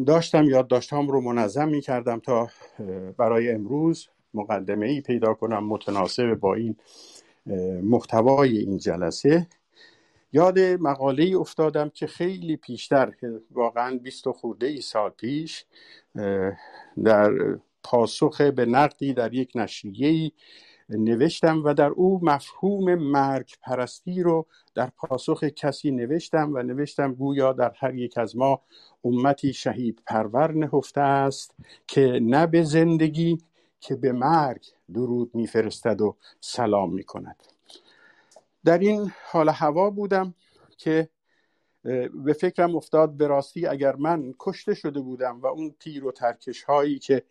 داشتم 0.06 0.44
یادداشتهام 0.44 1.08
رو 1.08 1.22
منظم 1.22 1.68
می 1.70 1.82
کردم 1.82 2.20
تا 2.20 2.50
برای 3.18 3.52
امروز 3.52 4.08
مقدمه 4.34 4.86
ای 4.86 5.02
پیدا 5.02 5.34
کنم 5.34 5.68
متناسب 5.68 6.34
با 6.34 6.56
این 6.56 6.76
محتوای 7.84 8.58
این 8.58 8.78
جلسه. 8.78 9.48
یاد 10.38 10.60
مقاله 10.60 11.24
ای 11.24 11.34
افتادم 11.34 11.90
که 11.90 12.08
خیلی 12.08 12.58
پیشتر 12.58 13.14
واقعا 13.52 13.98
بیست 13.98 14.28
و 14.28 14.34
خورده 14.34 14.68
ای 14.68 14.82
سال 14.82 15.10
پیش 15.10 15.66
در 17.04 17.32
پاسخ 17.84 18.42
به 18.42 18.66
نقدی 18.66 19.14
در 19.14 19.34
یک 19.34 19.52
نشریه 19.56 20.32
نوشتم 20.90 21.64
و 21.64 21.74
در 21.74 21.90
او 21.90 22.20
مفهوم 22.24 22.96
مرگ 22.96 23.50
پرستی 23.62 24.24
رو 24.24 24.46
در 24.76 24.90
پاسخ 24.98 25.44
کسی 25.44 25.92
نوشتم 25.92 26.54
و 26.54 26.64
نوشتم 26.64 27.14
گویا 27.14 27.54
در 27.54 27.72
هر 27.76 27.96
یک 27.96 28.18
از 28.18 28.38
ما 28.38 28.62
امتی 29.04 29.54
شهید 29.54 30.02
پرور 30.06 30.52
نهفته 30.52 31.02
است 31.02 31.56
که 31.88 32.20
نه 32.22 32.48
به 32.48 32.64
زندگی 32.64 33.38
که 33.80 33.96
به 33.96 34.12
مرگ 34.12 34.66
درود 34.94 35.36
میفرستد 35.36 36.02
و 36.02 36.16
سلام 36.42 36.94
می‌کند. 36.94 37.57
در 38.68 38.78
این 38.78 39.12
حال 39.32 39.50
هوا 39.50 39.90
بودم 39.90 40.34
که 40.78 41.10
به 42.14 42.34
فکرم 42.40 42.76
افتاد 42.76 43.18
به 43.18 43.28
راستی 43.28 43.66
اگر 43.66 43.96
من 43.96 44.34
کشته 44.40 44.74
شده 44.74 45.00
بودم 45.00 45.42
و 45.42 45.46
اون 45.46 45.76
تیر 45.80 46.06
و 46.06 46.12
ترکش 46.12 46.64
هایی 46.64 47.00
که 47.00 47.24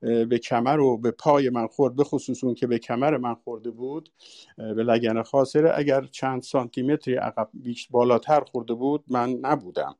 به 0.00 0.38
کمر 0.38 0.80
و 0.80 0.96
به 0.98 1.10
پای 1.10 1.50
من 1.50 1.66
خورد 1.66 1.96
به 1.96 2.04
خصوص 2.04 2.44
اون 2.44 2.54
که 2.54 2.66
به 2.66 2.78
کمر 2.78 3.16
من 3.16 3.34
خورده 3.34 3.70
بود 3.70 4.10
به 4.56 4.82
لگن 4.82 5.22
خاصره 5.22 5.72
اگر 5.76 6.04
چند 6.04 6.42
سانتی 6.42 6.82
متری 6.82 7.14
عقب 7.14 7.48
بالاتر 7.90 8.40
خورده 8.40 8.74
بود 8.74 9.04
من 9.08 9.30
نبودم 9.30 9.96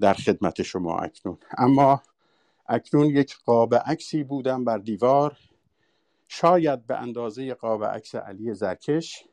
در 0.00 0.14
خدمت 0.14 0.62
شما 0.62 0.98
اکنون. 0.98 1.38
اما 1.58 2.02
اکنون 2.66 3.06
یک 3.06 3.36
قاب 3.44 3.74
عکسی 3.74 4.24
بودم 4.24 4.64
بر 4.64 4.78
دیوار 4.78 5.36
شاید 6.28 6.86
به 6.86 6.96
اندازه 6.96 7.54
قاب 7.54 7.84
عکس 7.84 8.14
علی 8.14 8.54
زرکش. 8.54 9.24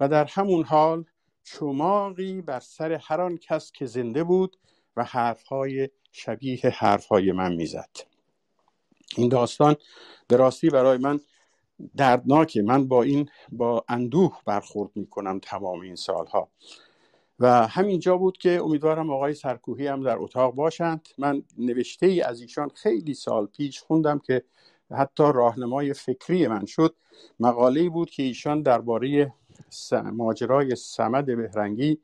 و 0.00 0.08
در 0.08 0.24
همون 0.24 0.64
حال 0.64 1.04
چماقی 1.44 2.42
بر 2.42 2.60
سر 2.60 2.92
هر 2.92 3.20
آن 3.20 3.36
کس 3.36 3.72
که 3.72 3.86
زنده 3.86 4.24
بود 4.24 4.56
و 4.96 5.04
حرفهای 5.04 5.88
شبیه 6.12 6.60
حرفهای 6.60 7.32
من 7.32 7.54
می‌زد. 7.54 7.90
این 9.16 9.28
داستان 9.28 9.76
به 10.28 10.36
راستی 10.36 10.70
برای 10.70 10.98
من 10.98 11.20
دردناکه. 11.96 12.62
من 12.62 12.88
با 12.88 13.02
این 13.02 13.28
با 13.52 13.84
اندوه 13.88 14.40
برخورد 14.46 14.90
می‌کنم 14.94 15.38
تمام 15.38 15.80
این 15.80 15.96
سالها. 15.96 16.48
و 17.38 17.66
همینجا 17.66 18.16
بود 18.16 18.38
که 18.38 18.60
امیدوارم 18.62 19.10
آقای 19.10 19.34
سرکوهی 19.34 19.86
هم 19.86 20.02
در 20.02 20.16
اتاق 20.18 20.54
باشند. 20.54 21.08
من 21.18 21.42
نوشته 21.58 22.06
ای 22.06 22.22
از 22.22 22.40
ایشان 22.40 22.68
خیلی 22.68 23.14
سال 23.14 23.46
پیش 23.46 23.80
خوندم 23.80 24.18
که 24.18 24.44
حتی 24.90 25.22
راهنمای 25.22 25.94
فکری 25.94 26.46
من 26.46 26.66
شد. 26.66 26.94
مقاله 27.40 27.88
بود 27.88 28.10
که 28.10 28.22
ایشان 28.22 28.62
درباره 28.62 29.32
ماجرای 30.12 30.76
سمد 30.76 31.26
بهرنگی 31.26 31.98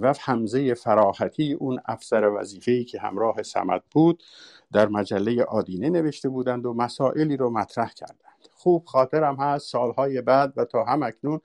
و 0.00 0.14
حمزه 0.20 0.74
فراحتی 0.74 1.52
اون 1.52 1.80
افسر 1.84 2.28
وظیفه‌ای 2.28 2.84
که 2.84 3.00
همراه 3.00 3.42
سمد 3.42 3.82
بود 3.90 4.22
در 4.72 4.88
مجله 4.88 5.44
آدینه 5.44 5.90
نوشته 5.90 6.28
بودند 6.28 6.66
و 6.66 6.74
مسائلی 6.74 7.36
رو 7.36 7.50
مطرح 7.50 7.92
کردند. 7.92 8.48
خوب 8.50 8.84
خاطرم 8.84 9.36
هست 9.36 9.70
سالهای 9.70 10.22
بعد 10.22 10.52
و 10.56 10.64
تا 10.64 10.84
هم 10.84 11.02
اکنون 11.02 11.40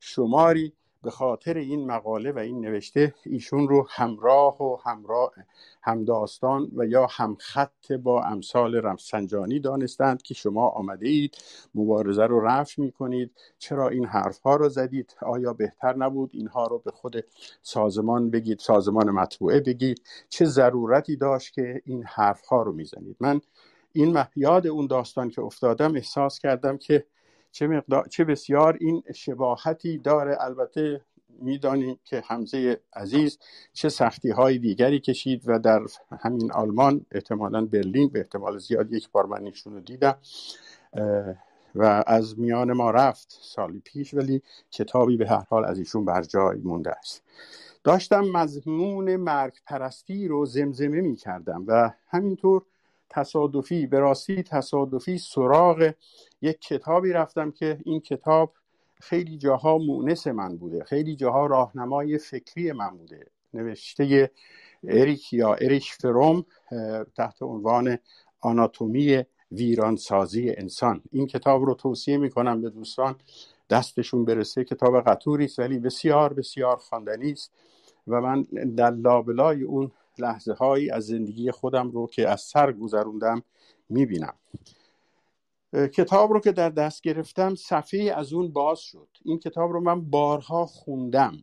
شماری 0.00 0.72
به 1.02 1.10
خاطر 1.10 1.56
این 1.56 1.86
مقاله 1.86 2.32
و 2.32 2.38
این 2.38 2.60
نوشته 2.60 3.14
ایشون 3.26 3.68
رو 3.68 3.86
همراه 3.90 4.62
و 4.62 4.76
همراه 4.84 5.32
همداستان 5.82 6.70
و 6.76 6.86
یا 6.86 7.06
همخط 7.10 7.92
با 7.92 8.24
امثال 8.24 8.74
رمسنجانی 8.74 9.60
دانستند 9.60 10.22
که 10.22 10.34
شما 10.34 10.68
آمده 10.68 11.08
اید 11.08 11.36
مبارزه 11.74 12.26
رو 12.26 12.40
رفع 12.40 12.82
می 12.82 12.92
کنید 12.92 13.30
چرا 13.58 13.88
این 13.88 14.06
حرف 14.06 14.40
ها 14.40 14.56
رو 14.56 14.68
زدید؟ 14.68 15.16
آیا 15.22 15.52
بهتر 15.52 15.96
نبود 15.96 16.30
اینها 16.32 16.66
رو 16.66 16.78
به 16.78 16.90
خود 16.90 17.24
سازمان 17.62 18.30
بگید 18.30 18.58
سازمان 18.58 19.10
مطبوعه 19.10 19.60
بگید؟ 19.60 20.02
چه 20.28 20.44
ضرورتی 20.44 21.16
داشت 21.16 21.54
که 21.54 21.82
این 21.84 22.04
حرف 22.04 22.46
ها 22.46 22.62
رو 22.62 22.72
می‌زنید؟ 22.72 23.16
من 23.20 23.40
این 23.92 24.18
یاد 24.36 24.66
اون 24.66 24.86
داستان 24.86 25.30
که 25.30 25.42
افتادم 25.42 25.94
احساس 25.94 26.38
کردم 26.38 26.76
که 26.76 27.06
چه, 27.58 27.66
مقدار، 27.66 28.08
چه 28.08 28.24
بسیار 28.24 28.76
این 28.80 29.02
شباهتی 29.14 29.98
داره. 29.98 30.36
البته 30.40 31.00
می‌دانیم 31.42 31.98
که 32.04 32.22
حمزه 32.26 32.80
عزیز 32.92 33.38
چه 33.72 33.88
سختی 33.88 34.30
های 34.30 34.58
دیگری 34.58 35.00
کشید 35.00 35.42
و 35.46 35.58
در 35.58 35.80
همین 36.20 36.52
آلمان 36.52 37.06
احتمالا 37.12 37.66
برلین 37.66 38.08
به 38.08 38.18
احتمال 38.18 38.58
زیاد 38.58 38.92
یک 38.92 39.10
بار 39.10 39.26
من 39.26 39.44
ایشون 39.44 39.74
رو 39.74 39.80
دیدم. 39.80 40.18
و 41.74 42.04
از 42.06 42.38
میان 42.38 42.72
ما 42.72 42.90
رفت 42.90 43.38
سالی 43.42 43.80
پیش 43.84 44.14
ولی 44.14 44.42
کتابی 44.70 45.16
به 45.16 45.28
هر 45.28 45.44
حال 45.48 45.64
از 45.64 45.78
ایشون 45.78 46.04
بر 46.04 46.22
جای 46.22 46.58
مونده 46.58 46.90
است. 46.90 47.22
داشتم 47.84 48.20
مضمون 48.20 49.16
مرگ 49.16 49.54
پرستی 49.66 50.28
رو 50.28 50.46
زمزمه 50.46 51.00
می 51.00 51.16
کردم 51.16 51.64
و 51.66 51.90
همینطور 52.08 52.62
تصادفی 53.10 53.86
به 53.86 53.98
راستی 53.98 54.42
تصادفی 54.42 55.18
سراغ 55.18 55.92
یک 56.42 56.60
کتابی 56.60 57.12
رفتم 57.12 57.50
که 57.50 57.78
این 57.84 58.00
کتاب 58.00 58.52
خیلی 59.00 59.38
جاها 59.38 59.78
مونس 59.78 60.26
من 60.26 60.56
بوده 60.56 60.84
خیلی 60.84 61.16
جاها 61.16 61.46
راهنمای 61.46 62.18
فکری 62.18 62.72
من 62.72 62.90
بوده. 62.96 63.26
نوشته 63.54 64.30
اریک 64.88 65.32
یا 65.32 65.54
اریش 65.54 65.92
فروم 65.92 66.44
تحت 67.16 67.42
عنوان 67.42 67.98
آناتومی 68.40 69.24
ویرانسازی 69.52 70.50
انسان. 70.50 71.02
این 71.12 71.26
کتاب 71.26 71.62
رو 71.62 71.74
توصیه 71.74 72.16
می‌کنم 72.16 72.62
به 72.62 72.70
دوستان 72.70 73.16
دستشون 73.70 74.24
برسه. 74.24 74.64
کتاب 74.64 75.00
قطوری 75.00 75.48
ولی 75.58 75.78
بسیار 75.78 76.32
بسیار 76.32 76.76
خواندنی 76.76 77.32
است 77.32 77.52
و 78.08 78.20
من 78.20 78.42
در 78.76 78.90
لابلای 78.90 79.62
اون 79.62 79.90
لحظه 80.20 80.52
هایی 80.52 80.90
از 80.90 81.06
زندگی 81.06 81.50
خودم 81.50 81.90
رو 81.90 82.06
که 82.06 82.28
از 82.28 82.40
سر 82.40 82.72
گذروندم 82.72 83.42
می‌بینم. 83.88 84.34
کتاب 85.72 86.32
رو 86.32 86.40
که 86.40 86.52
در 86.52 86.70
دست 86.70 87.02
گرفتم 87.02 87.54
صفحه 87.54 88.12
از 88.16 88.32
اون 88.32 88.52
باز 88.52 88.80
شد. 88.80 89.08
این 89.24 89.38
کتاب 89.38 89.72
رو 89.72 89.80
من 89.80 90.10
بارها 90.10 90.66
خوندم. 90.66 91.36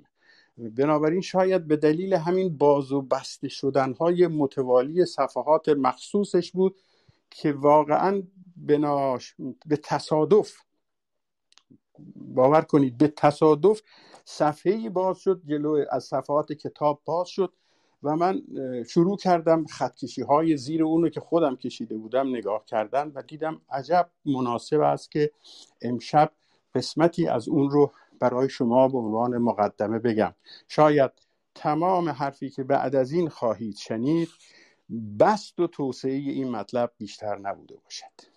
بنابراین 0.57 1.21
شاید 1.21 1.67
به 1.67 1.75
دلیل 1.75 2.13
همین 2.13 2.57
باز 2.57 2.91
و 2.91 3.01
بسته 3.01 3.47
شدن 3.47 3.93
های 3.93 4.27
متوالی 4.27 5.05
صفحات 5.05 5.69
مخصوصش 5.69 6.51
بود 6.51 6.75
که 7.29 7.53
واقعا 7.53 8.23
به 9.65 9.77
تصادف 9.83 10.53
باور 12.15 12.61
کنید 12.61 12.97
به 12.97 13.07
تصادف 13.07 13.81
صفحه 14.25 14.89
باز 14.89 15.17
شد 15.17 15.41
جلو 15.45 15.85
از 15.91 16.03
صفحات 16.03 16.53
کتاب 16.53 17.01
باز 17.05 17.27
شد. 17.27 17.53
و 18.03 18.15
من 18.15 18.41
شروع 18.87 19.17
کردم 19.17 19.65
خطکشی 19.65 20.21
های 20.21 20.57
زیر 20.57 20.83
اونو 20.83 21.09
که 21.09 21.19
خودم 21.19 21.55
کشیده 21.55 21.97
بودم 21.97 22.29
نگاه 22.29 22.65
کردن 22.65 23.11
و 23.15 23.21
دیدم 23.21 23.61
عجب 23.71 24.09
مناسب 24.25 24.79
است 24.79 25.11
که 25.11 25.31
امشب 25.81 26.31
قسمتی 26.75 27.27
از 27.27 27.47
اون 27.49 27.69
رو 27.69 27.91
برای 28.19 28.49
شما 28.49 28.87
به 28.87 28.97
عنوان 28.97 29.37
مقدمه 29.37 29.99
بگم. 29.99 30.35
شاید 30.67 31.11
تمام 31.55 32.09
حرفی 32.09 32.49
که 32.49 32.63
بعد 32.63 32.95
از 32.95 33.11
این 33.11 33.29
خواهید 33.29 33.75
شنید 33.75 34.29
بست 35.19 35.59
و 35.59 35.67
توسعه 35.67 36.11
این 36.11 36.51
مطلب 36.51 36.91
بیشتر 36.97 37.37
نبوده 37.37 37.75
باشد. 37.83 38.35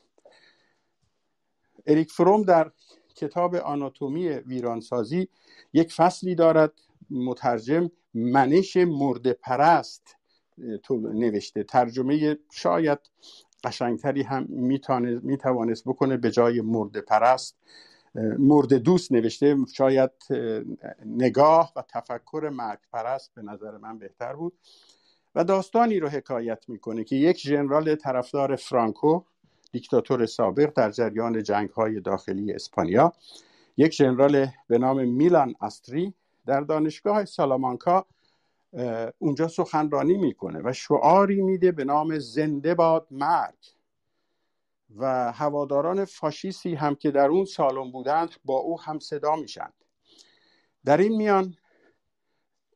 اریک 1.87 2.11
فروم 2.11 2.43
در 2.43 2.73
کتاب 3.15 3.55
آناتومی 3.55 4.29
ویرانسازی 4.29 5.29
یک 5.73 5.93
فصلی 5.93 6.35
دارد 6.35 6.73
مترجم 7.11 7.91
منش 8.19 8.77
مرد 8.77 9.33
پرست 9.33 10.17
نوشته. 10.91 11.63
ترجمه 11.63 12.39
شاید 12.53 12.99
قشنگتری 13.65 14.23
هم 14.23 14.47
می‌توانست 15.23 15.85
بکنه 15.85 16.17
به 16.17 16.31
جای 16.31 16.61
مرد 16.61 17.01
پرست. 17.01 17.57
مرد 18.39 18.75
دوست 18.75 19.13
نوشته. 19.13 19.57
شاید 19.75 20.11
نگاه 21.07 21.73
و 21.77 21.83
تفکر 21.89 22.51
مرگ 22.53 22.79
پرست 22.93 23.35
به 23.35 23.43
نظر 23.43 23.77
من 23.77 23.99
بهتر 23.99 24.33
بود. 24.33 24.53
و 25.35 25.45
داستانی 25.45 26.01
رو 26.01 26.09
حکایت 26.09 26.69
می‌کنه 26.69 27.05
که 27.05 27.17
یک 27.17 27.39
ژنرال 27.39 27.95
طرفدار 27.95 28.57
فرانکو 28.57 29.23
دیکتاتور 29.73 30.27
سابق 30.27 30.73
در 30.77 30.91
جریان 30.91 31.43
جنگ 31.43 31.71
های 31.71 32.01
داخلی 32.01 32.53
اسپانیا 32.53 33.13
یک 33.77 33.95
ژنرال 33.95 34.47
به 34.69 34.79
نام 34.79 35.09
میلان 35.09 35.55
استری 35.61 36.15
در 36.49 36.61
دانشگاه 36.61 37.25
سالامانکا 37.25 38.07
اونجا 39.19 39.49
سخنرانی 39.49 40.17
می‌کنه 40.17 40.61
و 40.65 40.73
شعاری 40.73 41.43
میده 41.43 41.73
به 41.73 41.85
نام 41.85 42.19
زنده 42.19 42.75
باد 42.75 43.07
مرگ. 43.11 43.75
و 44.97 45.33
هواداران 45.33 46.05
فاشیستی 46.05 46.75
هم 46.75 46.95
که 46.95 47.11
در 47.11 47.29
اون 47.29 47.45
سالن 47.45 47.91
بودند 47.91 48.31
با 48.45 48.55
او 48.55 48.81
هم 48.81 48.99
صدا 48.99 49.37
میشند 49.37 49.73
در 50.85 50.97
این 50.97 51.17
میان 51.17 51.55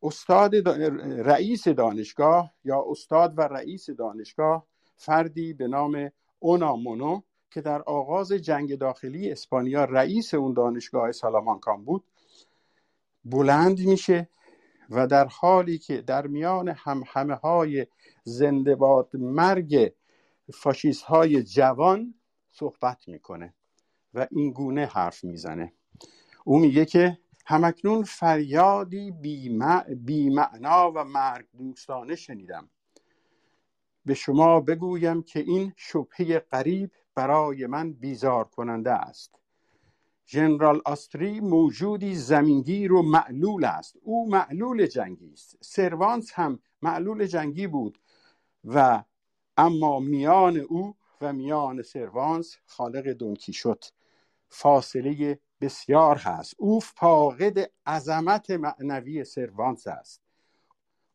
استاد 0.03 0.69
رئیس 1.29 1.67
دانشگاه 1.67 2.53
یا 2.63 2.85
استاد 2.89 3.33
و 3.37 3.41
رئیس 3.41 3.89
دانشگاه 3.89 4.65
فردی 4.95 5.53
به 5.53 5.67
نام 5.67 6.11
اونامونو 6.39 7.21
که 7.51 7.61
در 7.61 7.81
آغاز 7.81 8.31
جنگ 8.31 8.77
داخلی 8.77 9.31
اسپانیا 9.31 9.85
رئیس 9.85 10.33
اون 10.33 10.53
دانشگاه 10.53 11.11
سالامانکان 11.11 11.85
بود 11.85 12.03
بلند 13.25 13.79
میشه 13.79 14.29
و 14.89 15.07
در 15.07 15.27
حالی 15.27 15.77
که 15.77 16.01
در 16.01 16.27
میان 16.27 16.67
هم 16.69 17.03
همه 17.07 17.33
های 17.33 17.87
زنده 18.23 18.77
مرگ 19.13 19.93
فاشیست 20.53 21.03
های 21.03 21.43
جوان 21.43 22.13
صحبت 22.51 23.07
می‌کنه 23.07 23.53
و 24.13 24.27
این 24.31 24.51
گونه 24.51 24.85
حرف 24.85 25.23
می‌زنه. 25.23 25.73
او 26.43 26.59
میگه 26.59 26.85
که 26.85 27.17
همکنون 27.45 28.03
فریادی 28.03 29.11
بیمعنا 30.05 30.91
و 30.95 31.03
مرگ 31.03 31.45
دوستانه 31.57 32.15
شنیدم. 32.15 32.69
به 34.05 34.13
شما 34.13 34.59
بگویم 34.59 35.23
که 35.23 35.39
این 35.39 35.73
شبهه 35.75 36.39
قریب 36.39 36.91
برای 37.15 37.67
من 37.67 37.93
بیزار 37.93 38.43
کننده 38.43 38.91
است. 38.91 39.42
ژنرال 40.27 40.81
آستری 40.85 41.39
موجودی 41.39 42.15
زمینگیر 42.15 42.93
و 42.93 43.01
معلول 43.01 43.65
است. 43.65 43.95
او 44.01 44.29
معلول 44.29 44.85
جنگی 44.85 45.33
است. 45.33 45.57
سروانس 45.61 46.31
هم 46.33 46.59
معلول 46.81 47.25
جنگی 47.25 47.67
بود 47.67 47.99
و 48.65 49.03
اما 49.57 49.99
میان 49.99 50.57
او 50.57 50.95
و 51.21 51.33
میان 51.33 51.81
سروانس 51.81 52.57
خالق 52.65 53.07
دونکی 53.07 53.53
شد 53.53 53.83
فاصله 54.49 55.39
بسیار 55.61 56.17
هست. 56.17 56.55
او 56.57 56.79
فاقد 56.79 57.71
عظمت 57.85 58.51
معنوی 58.51 59.23
سروانس 59.23 59.87
است. 59.87 60.21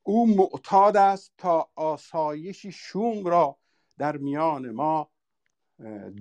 او 0.03 0.37
معتاد 0.37 0.97
است 0.97 1.33
تا 1.39 1.71
آسایشی 1.75 2.73
شوم 2.73 3.27
را 3.27 3.57
در 3.99 4.17
میان 4.17 4.71
ما 4.71 5.11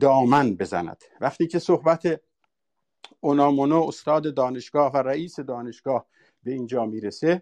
دامن 0.02 0.56
بزند. 0.56 1.04
وقتی 1.21 1.47
که 1.47 1.60
صحبت 1.60 2.21
اونامونو 3.27 3.83
استاد 3.87 4.33
دانشگاه 4.33 4.91
و 4.91 4.97
رئیس 4.97 5.39
دانشگاه 5.39 6.05
به 6.43 6.51
اینجا 6.51 6.85
می‌رسه. 6.85 7.41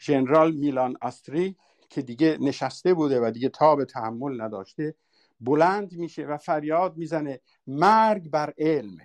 ژنرال 0.00 0.52
میلان 0.52 0.96
استری 1.02 1.56
که 1.90 2.02
دیگه 2.02 2.38
نشسته 2.40 2.94
بوده 2.94 3.20
و 3.20 3.30
دیگه 3.30 3.48
تاب 3.48 3.84
تحمل 3.84 4.40
نداشته 4.40 4.94
بلند 5.40 5.92
میشه 5.92 6.26
و 6.26 6.36
فریاد 6.36 6.96
می‌زنه 6.96 7.40
مرگ 7.66 8.30
بر 8.30 8.54
علم. 8.58 8.96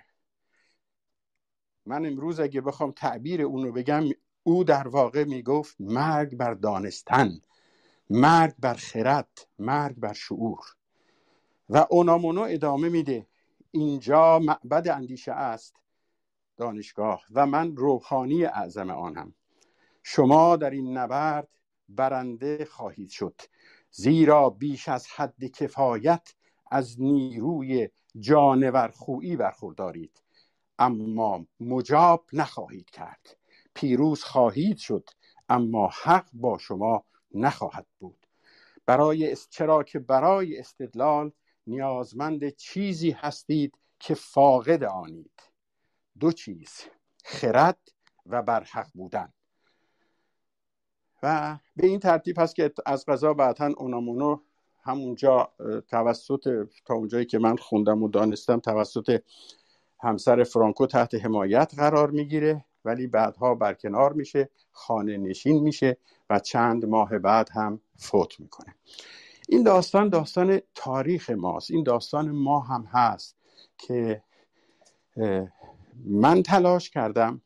من 1.86 2.06
امروز 2.06 2.40
اگه 2.40 2.60
بخوام 2.60 2.92
تعبیر 2.92 3.42
اون 3.42 3.64
رو 3.64 3.72
بگم 3.72 4.04
او 4.42 4.64
در 4.64 4.88
واقع 4.88 5.24
می‌گفت 5.24 5.76
مرگ 5.80 6.36
بر 6.36 6.54
دانستن 6.54 7.40
مرگ 8.10 8.54
بر 8.58 8.74
خرد 8.74 9.48
مرگ 9.58 9.96
بر 9.96 10.12
شعور. 10.12 10.60
و 11.68 11.86
اونامونو 11.90 12.40
ادامه 12.40 12.88
میده. 12.88 13.26
اینجا 13.70 14.38
معبد 14.38 14.88
اندیشه 14.88 15.32
است 15.32 15.76
دانشگاه 16.56 17.24
و 17.30 17.46
من 17.46 17.76
روحانی 17.76 18.44
اعظم 18.44 18.90
آنم 18.90 19.34
شما 20.02 20.56
در 20.56 20.70
این 20.70 20.96
نبرد 20.98 21.48
برنده 21.88 22.64
خواهید 22.64 23.10
شد 23.10 23.40
زیرا 23.90 24.50
بیش 24.50 24.88
از 24.88 25.06
حد 25.06 25.44
کفایت 25.44 26.34
از 26.70 27.00
نیروی 27.00 27.88
جانور 28.18 28.88
خویی 28.88 29.36
برخوردارید. 29.36 30.22
اما 30.78 31.46
مجاب 31.60 32.24
نخواهید 32.32 32.90
کرد. 32.90 33.36
پیروز 33.74 34.22
خواهید 34.22 34.76
شد 34.76 35.10
اما 35.48 35.90
حق 36.02 36.26
با 36.32 36.58
شما 36.58 37.04
نخواهد 37.34 37.86
بود. 37.98 38.26
برای 38.86 39.36
چرا 39.50 39.82
که 39.82 39.98
برای 39.98 40.58
استدلال 40.58 41.32
نیازمند 41.70 42.48
چیزی 42.48 43.10
هستید 43.10 43.78
که 43.98 44.14
فاقد 44.14 44.84
آنید. 44.84 45.42
دو 46.20 46.32
چیز 46.32 46.70
خرد 47.24 47.78
و 48.26 48.42
برحق 48.42 48.86
بودن. 48.94 49.32
و 51.22 51.58
به 51.76 51.86
این 51.86 52.00
ترتیب 52.00 52.38
هست 52.38 52.54
که 52.54 52.72
از 52.86 53.04
قضا 53.06 53.34
بعدا 53.34 53.72
اونامونو 53.76 54.40
همونجا 54.82 55.52
توسط 55.88 56.68
تا 56.84 56.94
اونجایی 56.94 57.26
که 57.26 57.38
من 57.38 57.56
خوندم 57.56 58.02
و 58.02 58.08
دانستم 58.08 58.60
توسط 58.60 59.22
همسر 60.00 60.44
فرانکو 60.44 60.86
تحت 60.86 61.14
حمایت 61.14 61.72
قرار 61.76 62.10
می‌گیره 62.10 62.64
ولی 62.84 63.06
بعدها 63.06 63.54
برکنار 63.54 64.12
میشه 64.12 64.50
خانه 64.72 65.16
نشین 65.16 65.62
میشه 65.62 65.96
و 66.30 66.38
چند 66.38 66.84
ماه 66.84 67.18
بعد 67.18 67.48
هم 67.52 67.80
فوت 67.96 68.40
می‌کنه. 68.40 68.74
این 69.52 69.62
داستان 69.62 70.08
داستان 70.08 70.60
تاریخ 70.74 71.30
ماست. 71.30 71.70
این 71.70 71.82
داستان 71.82 72.30
ما 72.30 72.60
هم 72.60 72.84
هست 72.84 73.36
که 73.78 74.22
من 76.04 76.42
تلاش 76.42 76.90
کردم 76.90 77.42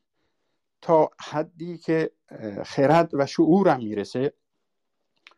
تا 0.83 1.11
حدی 1.21 1.79
که 1.79 2.11
خرد 2.65 3.11
و 3.13 3.27
شعورم 3.27 3.79
می‌رسه. 3.79 4.33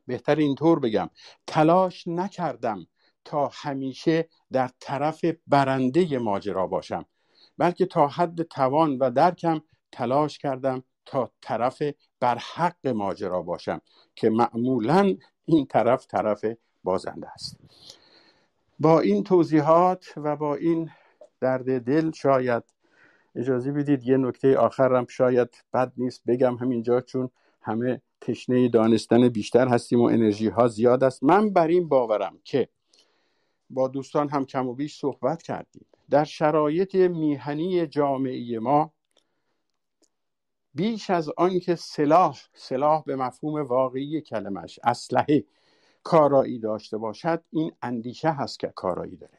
بهتر 0.06 0.36
اینطور 0.36 0.78
بگم. 0.78 1.10
تلاش 1.46 2.08
نکردم 2.08 2.86
تا 3.24 3.50
همیشه 3.52 4.28
در 4.52 4.70
طرف 4.80 5.24
برنده 5.46 6.18
ماجرا 6.18 6.66
باشم 6.66 7.04
بلکه 7.58 7.86
تا 7.86 8.08
حد 8.08 8.42
توان 8.42 8.98
و 8.98 9.10
درکم 9.10 9.60
تلاش 9.92 10.38
کردم 10.38 10.82
تا 11.06 11.30
طرف 11.40 11.82
برحق 12.20 12.86
ماجرا 12.86 13.42
باشم 13.42 13.80
که 14.14 14.30
معمولا 14.30 15.16
این 15.46 15.66
طرف 15.66 16.06
طرف 16.06 16.44
بازنده 16.84 17.28
است. 17.28 17.56
با 18.78 19.00
این 19.00 19.24
توضیحات 19.24 20.12
و 20.16 20.36
با 20.36 20.54
این 20.54 20.90
درد 21.40 21.84
دل 21.84 22.10
شاید 22.10 22.62
اجازه 23.36 23.72
بدید 23.72 24.04
یه 24.04 24.16
نکته 24.16 24.58
آخرم 24.58 25.06
شاید 25.06 25.48
بد 25.72 25.92
نیست 25.96 26.22
بگم 26.26 26.56
همینجا 26.56 27.00
چون 27.00 27.30
همه 27.62 28.00
تشنه 28.20 28.68
دانستن 28.68 29.28
بیشتر 29.28 29.68
هستیم 29.68 30.00
و 30.00 30.04
انرژی 30.04 30.48
ها 30.48 30.68
زیاد 30.68 31.04
است. 31.04 31.24
من 31.24 31.50
بر 31.50 31.66
این 31.66 31.88
باورم 31.88 32.38
که 32.44 32.68
با 33.70 33.88
دوستان 33.88 34.28
هم 34.28 34.44
کم 34.44 34.68
و 34.68 34.74
بیش 34.74 34.98
صحبت 34.98 35.42
کردیم. 35.42 35.86
در 36.10 36.24
شرایط 36.24 36.94
میهنی 36.94 37.86
جامعه 37.86 38.58
ما 38.58 38.92
بیش 40.76 41.10
از 41.10 41.30
آنکه 41.36 41.74
سلاح 41.74 42.38
سلاح 42.54 43.04
به 43.04 43.16
مفهوم 43.16 43.62
واقعی 43.62 44.20
کلمش 44.20 44.80
اسلحه 44.84 45.44
کارایی 46.02 46.58
داشته 46.58 46.98
باشد 46.98 47.42
این 47.50 47.72
اندیشه 47.82 48.30
هست 48.30 48.58
که 48.58 48.72
کارایی 48.74 49.16
داره. 49.16 49.38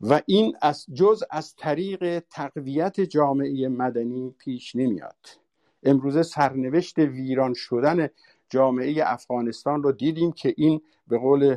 و 0.00 0.20
این 0.26 0.56
از 0.62 0.86
جز 0.94 1.22
از 1.30 1.54
طریق 1.56 2.18
تقویت 2.18 3.00
جامعه 3.00 3.68
مدنی 3.68 4.34
پیش 4.38 4.76
نمیاد. 4.76 5.26
امروزه 5.82 6.22
سرنوشت 6.22 6.98
ویران 6.98 7.54
شدن 7.54 8.08
جامعه 8.50 8.94
افغانستان 9.06 9.82
رو 9.82 9.92
دیدیم 9.92 10.32
که 10.32 10.54
این 10.56 10.80
به 11.08 11.18
قول 11.18 11.56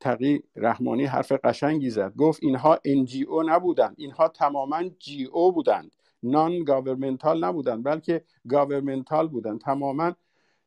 تقی 0.00 0.42
رحمانی 0.56 1.04
حرف 1.04 1.32
قشنگی 1.32 1.90
زد. 1.90 2.16
گفت 2.16 2.42
اینها 2.42 2.80
NGO 2.86 3.48
نبودند 3.48 3.94
اینها 3.98 4.28
تماما 4.28 4.82
GO 4.82 5.52
بودند. 5.54 5.92
non-governmental 6.22 7.44
نبودند 7.44 7.84
بلکه 7.84 8.24
governmental 8.48 9.28
بودند 9.28 9.60
تماما 9.60 10.12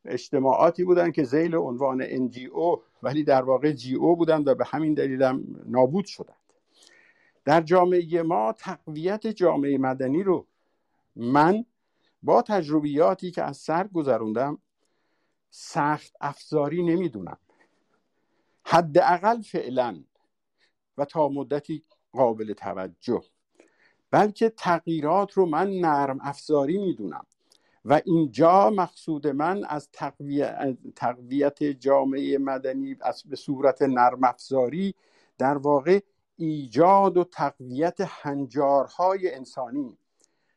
اجتماعاتی 0.04 0.84
بودند 0.84 1.12
که 1.12 1.24
ذیل 1.24 1.54
عنوان 1.54 2.02
NGO 2.06 2.80
ولی 3.02 3.24
در 3.24 3.42
واقع 3.42 3.72
GO 3.72 4.16
بودند 4.16 4.48
و 4.48 4.54
به 4.54 4.64
همین 4.64 4.94
دلیل 4.94 5.22
هم 5.22 5.44
نابود 5.66 6.04
شدند. 6.04 6.36
در 7.44 7.60
جامعه 7.60 8.22
ما 8.22 8.52
تقویت 8.52 9.26
جامعه 9.26 9.78
مدنی 9.78 10.22
رو 10.22 10.46
من 11.16 11.64
با 12.22 12.42
تجربیاتی 12.42 13.30
که 13.30 13.42
از 13.42 13.56
سر 13.56 13.86
گذروندم 13.86 14.58
سخت 15.50 16.16
افزاری 16.20 16.82
نمی‌دونم. 16.82 17.38
حداقل 18.64 19.40
فعلا 19.40 20.04
و 20.98 21.04
تا 21.04 21.28
مدتی 21.28 21.84
قابل 22.12 22.52
توجه. 22.52 23.22
بلکه 24.10 24.50
تغییرات 24.50 25.32
رو 25.32 25.46
من 25.46 25.70
نرم 25.70 26.18
افزاری 26.22 26.78
می‌دونم. 26.78 27.26
و 27.84 28.00
اینجا 28.04 28.70
مقصود 28.70 29.26
من 29.26 29.64
از 29.64 29.88
تقویت 30.96 31.62
جامعه 31.62 32.38
مدنی 32.38 32.96
به 33.26 33.36
صورت 33.36 33.82
نرم 33.82 34.24
افزاری 34.24 34.94
در 35.38 35.58
واقع 35.58 36.00
ایجاد 36.36 37.16
و 37.16 37.24
تقویت 37.24 37.96
هنجارهای 38.00 39.34
انسانی 39.34 39.98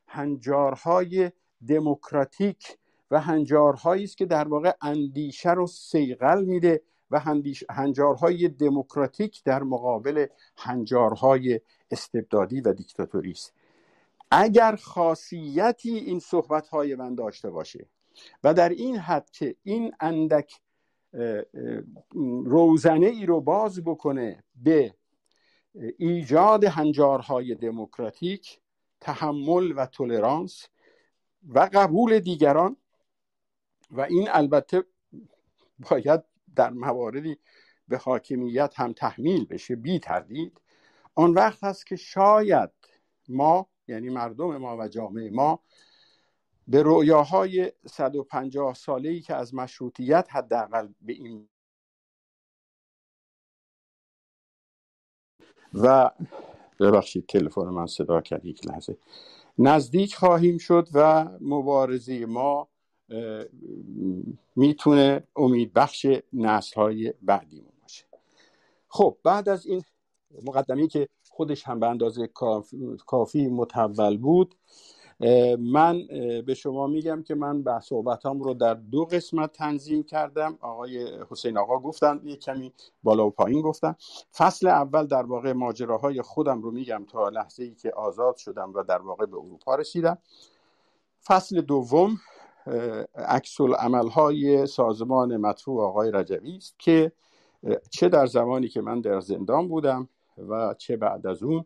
هنجارهای 0.08 1.32
دموکراتیک 1.68 2.78
و 3.12 3.20
هنجارهایی 3.20 4.04
است 4.04 4.18
که 4.18 4.26
در 4.26 4.48
واقع 4.48 4.72
اندیشه 4.82 5.52
رو 5.52 5.68
سیغل 5.68 6.46
میده 6.46 6.82
و 7.13 7.21
هنجارهای 7.69 8.49
دموکراتیک 8.49 9.43
در 9.43 9.63
مقابل 9.63 10.26
هنجارهای 10.58 11.62
استبدادی 11.91 12.62
و 12.62 12.73
دیکتاتوری 12.73 13.32
است 13.32 13.54
اگر 14.32 14.76
خاصیتی 14.76 15.97
این 15.97 16.19
صحبت 16.19 16.67
های 16.67 16.95
من 16.95 17.15
داشته 17.15 17.49
باشه 17.49 17.86
و 18.43 18.54
در 18.54 18.69
این 18.69 18.97
حد 18.97 19.30
که 19.30 19.56
این 19.63 19.93
اندک 19.99 20.62
روزنه 22.45 23.06
ای 23.06 23.26
رو 23.26 23.41
باز 23.41 23.84
بکنه 23.84 24.43
به 24.56 24.93
ایجاد 25.97 26.63
هنجارهای 26.63 27.56
دموکراتیک 27.56 28.60
تحمل 29.02 29.73
و 29.76 29.86
تولرانس 29.86 30.67
و 31.49 31.69
قبول 31.73 32.19
دیگران 32.19 32.78
و 33.91 34.02
این 34.02 34.30
البته 34.32 34.84
باید 35.89 36.33
در 36.56 36.70
مواردی 36.70 37.38
به 37.88 37.98
حاکمیت 37.98 38.74
هم 38.76 38.94
تحمیل 38.94 39.46
بشه 39.46 39.76
بی 39.76 40.00
تردید 40.00 40.62
آن 41.16 41.34
وقت 41.34 41.63
هست 41.63 41.86
که 41.86 41.96
شاید 41.96 42.70
ما 43.30 43.70
یعنی 43.88 44.10
مردم 44.10 44.58
ما 44.58 44.78
و 44.78 44.88
جامعه 44.88 45.30
ما 45.30 45.60
به 46.68 46.82
رویاهای 46.82 47.72
150 47.86 48.74
ساله 48.74 49.10
ای 49.10 49.22
که 49.22 49.36
از 49.36 49.56
مشروطیت 49.56 50.28
حداقل 50.30 50.88
به 51.02 51.13
این 51.13 51.50
و 55.74 56.12
ببخشید 56.80 57.26
تلفن 57.26 57.62
من 57.62 57.86
صدا 57.86 58.22
کرد 58.22 58.46
یک 58.46 58.68
لحظه. 58.68 58.98
نزدیک 59.58 60.16
خواهیم 60.16 60.58
شد 60.58 60.88
و 60.94 61.30
مبارزه 61.42 62.26
ما 62.26 62.70
می‌تونه 64.56 65.24
امید 65.36 65.74
بخش 65.74 66.06
نسل 66.34 66.82
های 66.82 67.13
بعدیمون 67.22 67.74
باشه. 67.82 68.06
خب 68.88 69.18
بعد 69.24 69.50
از 69.50 69.66
این 69.66 69.84
مقدمی 70.44 70.88
که 70.88 71.10
خودش 71.30 71.68
هم 71.68 71.80
به 71.80 71.88
اندازه 71.88 72.30
کافی 73.06 73.48
متول 73.48 74.18
بود 74.18 74.56
من 75.60 76.08
به 76.46 76.54
شما 76.54 76.88
میگم 76.88 77.24
که 77.24 77.36
من 77.36 77.63
به 77.63 77.80
صحبتام 77.80 78.42
رو 78.42 78.54
در 78.54 78.74
دو 78.74 79.06
قسمت 79.06 79.52
تنظیم 79.52 80.04
کردم. 80.04 80.58
آقای 80.62 81.20
حسین 81.30 81.58
آقا 81.58 81.80
گفتن 81.80 82.22
یه 82.24 82.36
کمی 82.36 82.74
بالا 83.04 83.28
و 83.28 83.32
پایین 83.32 83.62
گفتن. 83.62 83.96
فصل 84.38 84.68
اول 84.68 85.08
در 85.08 85.24
واقع 85.24 85.52
ماجراهای 85.52 86.22
خودم 86.22 86.62
رو 86.62 86.72
میگم 86.72 87.06
تا 87.10 87.30
لحظه 87.30 87.63
ای 87.63 87.76
که 87.76 87.92
آزاد 87.92 88.36
شدم 88.36 88.74
و 88.74 88.84
در 88.84 89.02
واقع 89.02 89.26
به 89.26 89.38
اروپا 89.38 89.76
رسیدم. 89.76 90.18
فصل 91.26 91.62
دوم 91.62 92.18
عکس 93.15 93.58
های 94.12 94.67
سازمان 94.67 95.38
مطفوع 95.38 95.84
آقای 95.84 96.12
رجوی 96.12 96.58
است 96.58 96.80
که 96.80 97.12
چه 97.89 98.10
در 98.10 98.26
زمانی 98.26 98.67
که 98.67 98.82
من 98.82 99.02
در 99.02 99.19
زندان 99.19 99.67
بودم 99.67 100.10
و 100.49 100.76
چه 100.78 100.97
بعد 100.97 101.28
از 101.28 101.43
اون 101.43 101.65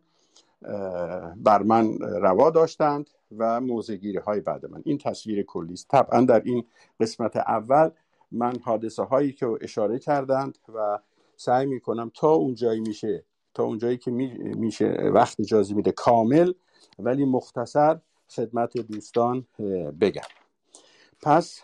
بر 1.36 1.62
من 1.62 1.98
روا 1.98 2.50
داشتند 2.50 3.10
و 3.38 3.60
موزگیری 3.60 4.18
های 4.18 4.40
بعد 4.40 4.66
من. 4.66 4.82
این 4.84 4.98
تصویر 4.98 5.42
کلی 5.42 5.72
است. 5.72 5.88
طبعا 5.88 6.20
در 6.20 6.42
این 6.44 6.64
قسمت 7.00 7.36
اول 7.36 7.90
من 8.32 8.56
حادثه 8.62 9.02
هایی 9.02 9.32
که 9.32 9.58
اشاره 9.60 9.98
کردند 9.98 10.58
و 10.74 10.98
سعی 11.36 11.66
می 11.66 11.80
کنم 11.80 12.10
تا 12.14 12.32
اونجایی 12.32 12.80
میشه 12.80 13.24
تا 13.54 13.64
اونجایی 13.64 13.96
که 13.96 14.10
میشه 14.10 15.10
وقت 15.14 15.40
اجازه 15.40 15.74
میده 15.74 15.92
کامل 15.92 16.52
ولی 16.98 17.24
مختصر 17.24 17.98
خدمت 18.28 18.78
دوستان 18.78 19.46
بگم. 20.00 20.37
پس 21.22 21.62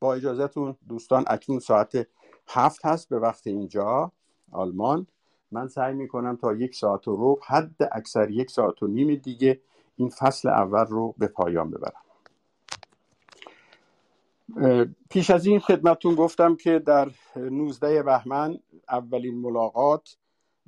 با 0.00 0.14
اجازهتون 0.14 0.76
دوستان 0.88 1.24
اکنون 1.26 1.58
ساعت 1.58 2.06
هفت 2.48 2.86
هست 2.86 3.08
به 3.08 3.18
وقت 3.18 3.46
اینجا 3.46 4.12
آلمان. 4.52 5.06
من 5.50 5.68
سعی 5.68 5.94
می‌کنم 5.94 6.36
تا 6.36 6.54
یک 6.54 6.74
ساعت 6.74 7.08
و 7.08 7.16
روب 7.16 7.40
حد 7.46 7.76
اکثر 7.92 8.30
یک 8.30 8.50
ساعت 8.50 8.82
و 8.82 8.86
نیم 8.86 9.14
دیگه 9.14 9.60
این 9.96 10.08
فصل 10.08 10.48
اول 10.48 10.86
رو 10.86 11.14
به 11.18 11.26
پایان 11.26 11.70
ببرم. 11.70 12.02
پیش 15.10 15.30
از 15.30 15.46
این 15.46 15.60
خدمتون 15.60 16.14
گفتم 16.14 16.56
که 16.56 16.78
در 16.78 17.10
19 17.36 18.02
بهمن 18.02 18.58
اولین 18.88 19.40
ملاقات 19.40 20.16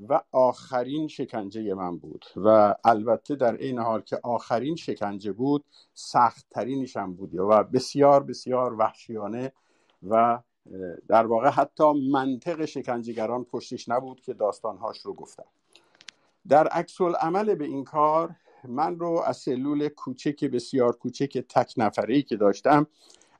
و 0.08 0.20
آخرین 0.32 1.08
شکنجه 1.08 1.74
من 1.74 1.98
بود. 1.98 2.24
و 2.36 2.74
البته 2.84 3.36
در 3.36 3.56
این 3.56 3.78
حال 3.78 4.00
که 4.00 4.20
آخرین 4.22 4.76
شکنجه 4.76 5.32
بود 5.32 5.64
سختترینش 5.94 6.96
هم 6.96 7.14
بود. 7.14 7.34
و 7.34 7.62
بسیار 7.62 8.22
بسیار 8.22 8.74
وحشیانه 8.74 9.52
و 10.08 10.38
در 11.08 11.26
واقع 11.26 11.48
حتی 11.48 12.10
منطق 12.12 12.64
شکنجهگران 12.64 13.44
پشتش 13.44 13.88
نبود 13.88 14.20
که 14.20 14.34
داستانهاش 14.34 14.98
رو 14.98 15.14
گفتم 15.14 15.46
در 16.48 16.68
عکس 16.68 17.00
عمل 17.00 17.54
به 17.54 17.64
این 17.64 17.84
کار 17.84 18.30
من 18.64 18.98
رو 18.98 19.22
از 19.26 19.36
سلول 19.36 19.88
کوچک 19.88 20.44
بسیار 20.44 20.96
کوچک 20.96 21.38
تک 21.38 21.74
نفره 21.76 22.22
که 22.22 22.36
داشتم 22.36 22.86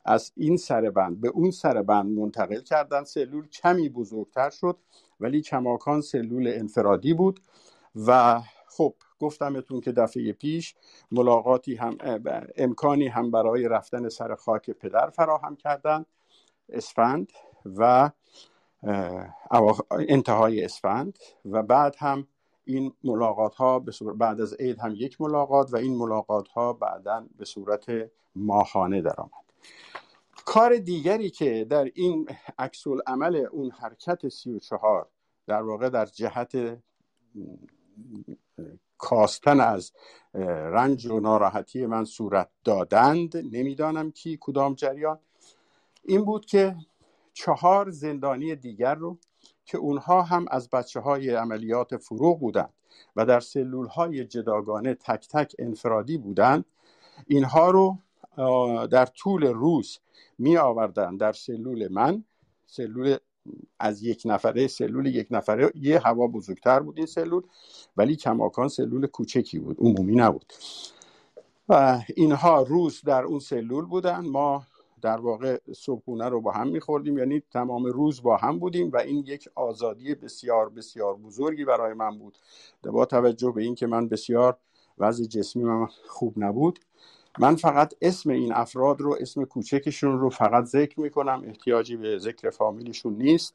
از 0.09 0.33
این 0.37 0.57
سر 0.57 0.91
بند 0.91 1.21
به 1.21 1.29
اون 1.29 1.51
سر 1.51 1.83
بند 1.83 2.19
منتقل 2.19 2.61
کردن. 2.61 3.05
سلول 3.05 3.49
کمی 3.49 3.89
بزرگتر 3.89 4.51
شد 4.51 4.77
ولی 5.21 5.43
کماکان 5.43 6.01
سلول 6.01 6.53
انفرادی 6.55 7.15
بود. 7.15 7.41
و 8.07 8.41
خب 8.67 8.95
گفتمتون 9.19 9.81
که 9.81 9.93
دفعه 9.93 10.33
پیش 10.33 10.75
ملاقاتی 11.13 11.75
هم 11.75 11.97
امکانی 12.57 13.09
هم 13.09 13.31
برای 13.31 13.69
رفتن 13.69 14.09
سر 14.09 14.35
خاک 14.35 14.71
پدر 14.71 15.11
فراهم 15.11 15.57
کردن 15.57 16.05
اسفند 16.69 17.33
و 17.65 18.11
انتهای 20.09 20.65
اسفند. 20.65 21.19
و 21.45 21.63
بعد 21.63 21.97
هم 21.99 22.27
این 22.65 22.93
ملاقات 23.05 23.55
ها 23.55 23.79
بعد 24.19 24.41
از 24.41 24.55
عید 24.55 24.79
هم 24.79 24.95
یک 24.97 25.21
ملاقات 25.21 25.73
و 25.73 25.77
این 25.77 25.97
ملاقات 25.97 26.49
ها 26.49 26.73
بعدا 26.73 27.27
به 27.39 27.45
صورت 27.45 27.87
ماهانه 28.37 29.03
درآمد. 29.03 29.49
کار 30.49 30.77
دیگری 30.77 31.31
که 31.31 31.67
در 31.71 31.91
این 31.95 32.29
عکس 32.59 32.87
عمل 33.07 33.37
اون 33.37 33.71
حرکت 33.71 34.29
سی 34.29 34.53
و 34.53 34.59
چهار 34.59 35.09
در 35.47 35.63
واقع 35.63 35.89
در 35.89 36.07
جهت 36.07 36.79
کاستن 38.99 39.61
از 39.61 39.93
رنج 40.75 41.07
و 41.07 41.21
ناراحتی 41.21 41.87
من 41.87 42.05
صورت 42.05 42.49
دادند 42.65 43.37
نمی‌دانم 43.37 44.11
کی 44.11 44.39
کدام 44.41 44.75
جریان. 44.75 45.19
این 46.05 46.25
بود 46.25 46.47
که 46.47 46.77
چهار 47.33 47.91
زندانی 47.91 48.57
دیگر 48.57 48.95
رو 48.95 49.19
که 49.65 49.79
اونها 49.79 50.23
هم 50.23 50.47
از 50.51 50.71
بچه 50.71 51.01
های 51.01 51.31
عملیات 51.31 51.97
فروغ 51.97 52.41
بودند 52.41 52.73
و 53.17 53.25
در 53.27 53.41
سلول 53.41 53.87
های 53.87 54.25
جداگانه 54.25 54.95
تک 54.95 55.29
تک 55.29 55.55
انفرادی 55.59 56.19
بودند 56.19 56.65
اینها 57.27 57.71
رو 57.71 57.99
در 58.87 59.07
طول 59.07 59.47
روز 59.47 59.99
می 60.39 60.57
آوردن 60.57 61.17
در 61.17 61.33
سلول 61.33 61.89
من. 61.93 62.25
سلول 62.67 63.17
از 63.79 64.03
یک 64.03 64.23
نفره 64.25 64.67
سلول 64.67 65.07
یک 65.07 65.27
نفره 65.31 65.73
یه 65.75 65.99
هوا 65.99 66.27
بزرگتر 66.27 66.81
بود 66.81 66.97
این 66.97 67.07
سلول 67.07 67.43
ولی 67.97 68.17
کماکان 68.17 68.69
سلول 68.69 69.07
کوچکی 69.07 69.59
بود 69.59 69.77
عمومی 69.81 70.17
نبود. 70.17 70.53
و 71.69 72.01
اینها 72.17 72.63
روز 72.63 73.03
در 73.05 73.25
اون 73.25 73.39
سلول 73.39 73.85
بودن. 73.85 74.21
ما 74.21 74.67
در 75.03 75.21
واقع 75.21 75.59
صبحونه 75.73 76.29
رو 76.29 76.41
با 76.41 76.53
هم 76.53 76.69
میخوردیم 76.69 77.19
یعنی 77.19 77.43
تمام 77.51 77.85
روز 77.85 78.23
با 78.23 78.37
هم 78.37 78.59
بودیم 78.59 78.91
و 78.91 78.97
این 78.97 79.25
یک 79.27 79.49
آزادی 79.55 80.15
بسیار 80.15 80.69
بسیار 80.69 81.17
بزرگی 81.17 81.65
برای 81.65 81.95
من 81.95 82.19
بود. 82.19 82.39
با 82.83 83.05
توجه 83.05 83.51
به 83.51 83.63
اینکه 83.63 83.87
من 83.87 84.09
بسیار 84.09 84.59
وضع 84.99 85.25
جسمی 85.25 85.65
من 85.65 85.87
خوب 86.09 86.35
نبود 86.37 86.79
من 87.41 87.57
فقط 87.57 87.95
اسم 88.03 88.31
این 88.31 88.53
افراد 88.53 89.01
رو 89.01 89.17
اسم 89.21 89.45
کوچکشون 89.45 90.19
رو 90.19 90.31
فقط 90.31 90.65
ذکر 90.65 91.01
می‌کنم. 91.01 91.43
احتیاجی 91.47 91.97
به 91.97 92.19
ذکر 92.19 92.51
فامیلشون 92.51 93.15
نیست. 93.15 93.55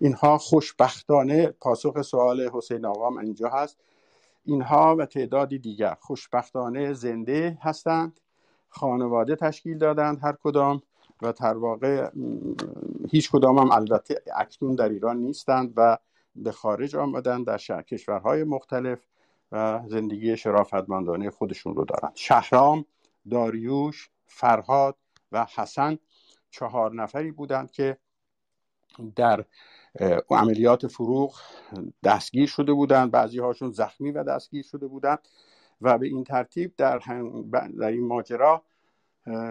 اینها 0.00 0.38
خوشبختانه 0.38 1.46
پاسخ 1.46 2.02
سوال 2.02 2.50
حسین 2.52 2.86
آقام 2.86 3.16
اینجا 3.18 3.48
هست. 3.48 3.78
اینها 4.44 4.96
و 4.96 5.06
تعدادی 5.06 5.58
دیگر 5.58 5.96
خوشبختانه 6.00 6.92
زنده 6.92 7.58
هستند. 7.62 8.20
خانواده 8.68 9.36
تشکیل 9.36 9.78
دادند 9.78 10.18
هر 10.22 10.36
کدام 10.42 10.82
و 11.22 11.32
در 11.32 11.56
واقع 11.56 12.10
هیچ 13.10 13.30
کدام 13.30 13.58
هم 13.58 13.70
البته 13.70 14.22
اکنون 14.36 14.74
در 14.74 14.88
ایران 14.88 15.16
نیستند 15.16 15.72
و 15.76 15.98
به 16.36 16.52
خارج 16.52 16.96
آمدن 16.96 17.42
در 17.42 17.58
کشورهای 17.82 18.44
مختلف. 18.44 18.98
و 19.52 19.80
زندگی 19.86 20.36
شرافتمندانه 20.36 21.30
خودشون 21.30 21.74
رو 21.74 21.84
دارن. 21.84 22.12
شهرام 22.14 22.84
داریوش 23.30 24.10
فرهاد 24.26 24.96
و 25.32 25.46
حسن 25.54 25.98
چهار 26.50 26.94
نفری 26.94 27.30
بودند 27.30 27.70
که 27.70 27.98
در 29.16 29.44
عملیات 30.30 30.86
فروغ 30.86 31.36
دستگیر 32.04 32.46
شده 32.46 32.72
بودند. 32.72 33.10
بعضی 33.10 33.38
هاشون 33.38 33.70
زخمی 33.70 34.10
و 34.10 34.24
دستگیر 34.24 34.62
شده 34.62 34.86
بودند 34.86 35.28
و 35.80 35.98
به 35.98 36.06
این 36.06 36.24
ترتیب 36.24 36.74
در, 36.76 36.98
در 37.52 37.88
این 37.88 38.06
ماجرا 38.06 38.62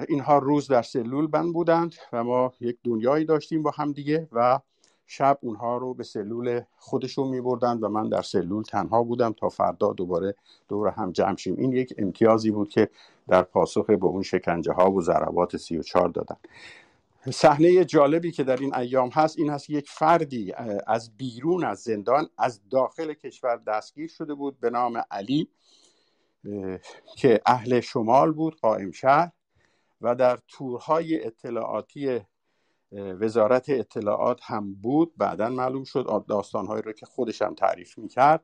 اینها 0.07 0.37
روز 0.37 0.67
در 0.67 0.81
سلول 0.81 1.27
بند 1.27 1.53
بودند 1.53 1.95
و 2.13 2.23
ما 2.23 2.53
یک 2.59 2.77
دنیایی 2.83 3.25
داشتیم 3.25 3.63
با 3.63 3.71
هم 3.71 3.91
دیگه 3.91 4.27
و 4.31 4.59
شب 5.05 5.37
اونها 5.41 5.77
رو 5.77 5.93
به 5.93 6.03
سلول 6.03 6.61
خودشون 6.77 7.27
می 7.27 7.41
بردن 7.41 7.77
و 7.77 7.89
من 7.89 8.09
در 8.09 8.21
سلول 8.21 8.63
تنها 8.63 9.03
بودم 9.03 9.33
تا 9.33 9.49
فردا 9.49 9.93
دوباره 9.93 10.35
دور 10.67 10.87
هم 10.87 11.11
جمع 11.11 11.35
شیم. 11.35 11.55
این 11.57 11.71
یک 11.71 11.93
امتیازی 11.97 12.51
بود 12.51 12.69
که 12.69 12.89
در 13.27 13.41
پاسخ 13.41 13.85
به 13.85 14.05
اون 14.05 14.23
شکنجه 14.23 14.71
ها 14.73 14.91
و 14.91 15.01
ضربات 15.01 15.57
34 15.57 16.09
دادن. 16.09 16.35
صحنه 17.33 17.85
جالبی 17.85 18.31
که 18.31 18.43
در 18.43 18.57
این 18.57 18.75
ایام 18.75 19.09
هست 19.09 19.39
این 19.39 19.49
هست 19.49 19.69
یک 19.69 19.89
فردی 19.89 20.53
از 20.87 21.17
بیرون 21.17 21.63
از 21.63 21.79
زندان 21.79 22.29
از 22.37 22.61
داخل 22.69 23.13
کشور 23.13 23.57
دستگیر 23.57 24.07
شده 24.07 24.33
بود 24.33 24.59
به 24.59 24.69
نام 24.69 25.03
علی 25.11 25.49
که 27.17 27.41
اهل 27.45 27.79
شمال 27.79 28.31
بود 28.31 28.59
قائم 28.59 28.91
شهر 28.91 29.31
و 30.01 30.15
در 30.15 30.39
تورهای 30.47 31.25
اطلاعاتی 31.25 32.21
وزارت 32.95 33.69
اطلاعات 33.69 34.39
هم 34.43 34.73
بود 34.73 35.13
بعدا 35.17 35.49
معلوم 35.49 35.83
شد 35.83 36.25
داستانهایی 36.27 36.81
رو 36.81 36.91
که 36.91 37.05
خودش 37.05 37.41
هم 37.41 37.53
تعریف 37.53 37.97
می‌کرد. 37.97 38.43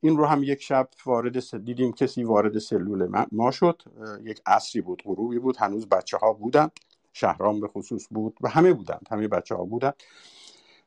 این 0.00 0.16
رو 0.16 0.26
هم 0.26 0.42
یک 0.42 0.62
شب 0.62 0.88
وارد 1.06 1.64
دیدیم 1.64 1.92
کسی 1.92 2.24
وارد 2.24 2.58
سلول 2.58 3.26
ما 3.32 3.50
شد. 3.50 3.82
یک 4.24 4.42
عصری 4.46 4.82
بود 4.82 5.02
غروبی 5.04 5.38
بود. 5.38 5.56
هنوز 5.56 5.88
بچه 5.88 6.16
ها 6.16 6.32
بودن. 6.32 6.70
شهرام 7.12 7.60
به 7.60 7.68
خصوص 7.68 8.06
بود 8.10 8.36
و 8.40 8.48
همه 8.48 8.72
بودند 8.72 9.06
همه 9.10 9.28
بچه 9.28 9.54
ها 9.54 9.64
بودند 9.64 9.94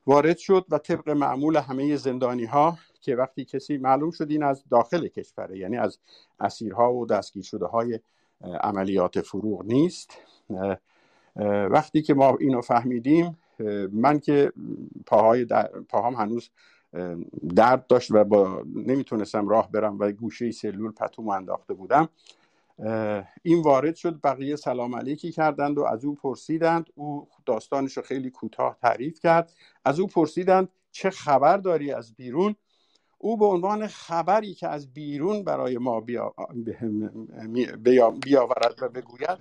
وارد 0.06 0.38
شد 0.38 0.66
و 0.70 0.78
طبق 0.78 1.08
معمول 1.08 1.56
همه 1.56 1.96
زندانی 1.96 2.44
ها 2.44 2.78
که 3.00 3.16
وقتی 3.16 3.44
کسی 3.44 3.76
معلوم 3.76 4.10
شد 4.10 4.30
این 4.30 4.42
از 4.42 4.64
داخل 4.70 5.08
کشوره 5.08 5.58
یعنی 5.58 5.76
از 5.76 5.98
اسیرها 6.40 6.94
و 6.94 7.06
دستگیر 7.06 7.42
شده 7.42 7.66
های 7.66 8.00
عملیات 8.40 9.20
فروغ 9.20 9.64
نیست. 9.64 10.18
وقتی 11.70 12.02
که 12.02 12.14
ما 12.14 12.36
اینو 12.40 12.60
فهمیدیم 12.60 13.38
من 13.92 14.20
که 14.20 14.52
پاهای 15.06 15.46
پاهام 15.88 16.14
هنوز 16.14 16.50
درد 17.54 17.86
داشت 17.86 18.10
و 18.10 18.24
با 18.24 18.62
نمی‌تونستم 18.74 19.48
راه 19.48 19.70
برم 19.70 19.98
و 19.98 20.12
گوشه 20.12 20.50
سلول 20.50 20.92
پتوم 20.92 21.28
انداخته 21.28 21.74
بودم. 21.74 22.08
این 23.42 23.62
وارد 23.62 23.94
شد 23.94 24.20
بقیه 24.24 24.56
سلام 24.56 24.96
علیکی 24.96 25.32
کردند 25.32 25.78
و 25.78 25.84
از 25.84 26.04
او 26.04 26.14
پرسیدند. 26.14 26.86
او 26.94 27.28
داستانش 27.46 27.96
رو 27.96 28.02
خیلی 28.02 28.30
کوتاه 28.30 28.76
تعریف 28.82 29.20
کرد. 29.20 29.52
از 29.84 30.00
او 30.00 30.06
پرسیدند 30.06 30.68
چه 30.90 31.10
خبر 31.10 31.56
داری 31.56 31.92
از 31.92 32.14
بیرون؟ 32.14 32.56
او 33.18 33.36
به 33.36 33.44
عنوان 33.44 33.86
خبری 33.86 34.54
که 34.54 34.68
از 34.68 34.92
بیرون 34.94 35.44
برای 35.44 35.78
ما 35.78 36.00
بیاورد 38.24 38.82
و 38.82 38.88
بگوید 38.88 39.38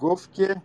گفت 0.00 0.32
که 0.32 0.62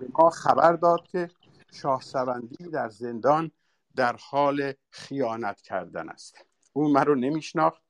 به 0.00 0.08
ما 0.18 0.30
خبر 0.30 0.72
داد 0.72 1.06
که 1.06 1.30
شاه 1.72 2.02
سوندی 2.02 2.68
در 2.68 2.88
زندان 2.88 3.50
در 3.96 4.16
حال 4.30 4.72
خیانت 4.90 5.60
کردن 5.60 6.08
است. 6.08 6.36
او 6.72 6.88
من 6.88 7.04
رو 7.04 7.14
نمیشناخت 7.14 7.82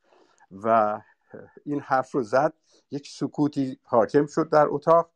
و 0.51 1.01
این 1.65 1.81
حرف 1.81 2.13
رو 2.13 2.23
زد. 2.23 2.53
یک 2.91 3.09
سکوتی 3.09 3.79
حاکم 3.83 4.27
شد 4.27 4.51
در 4.51 4.67
اتاق. 4.69 5.11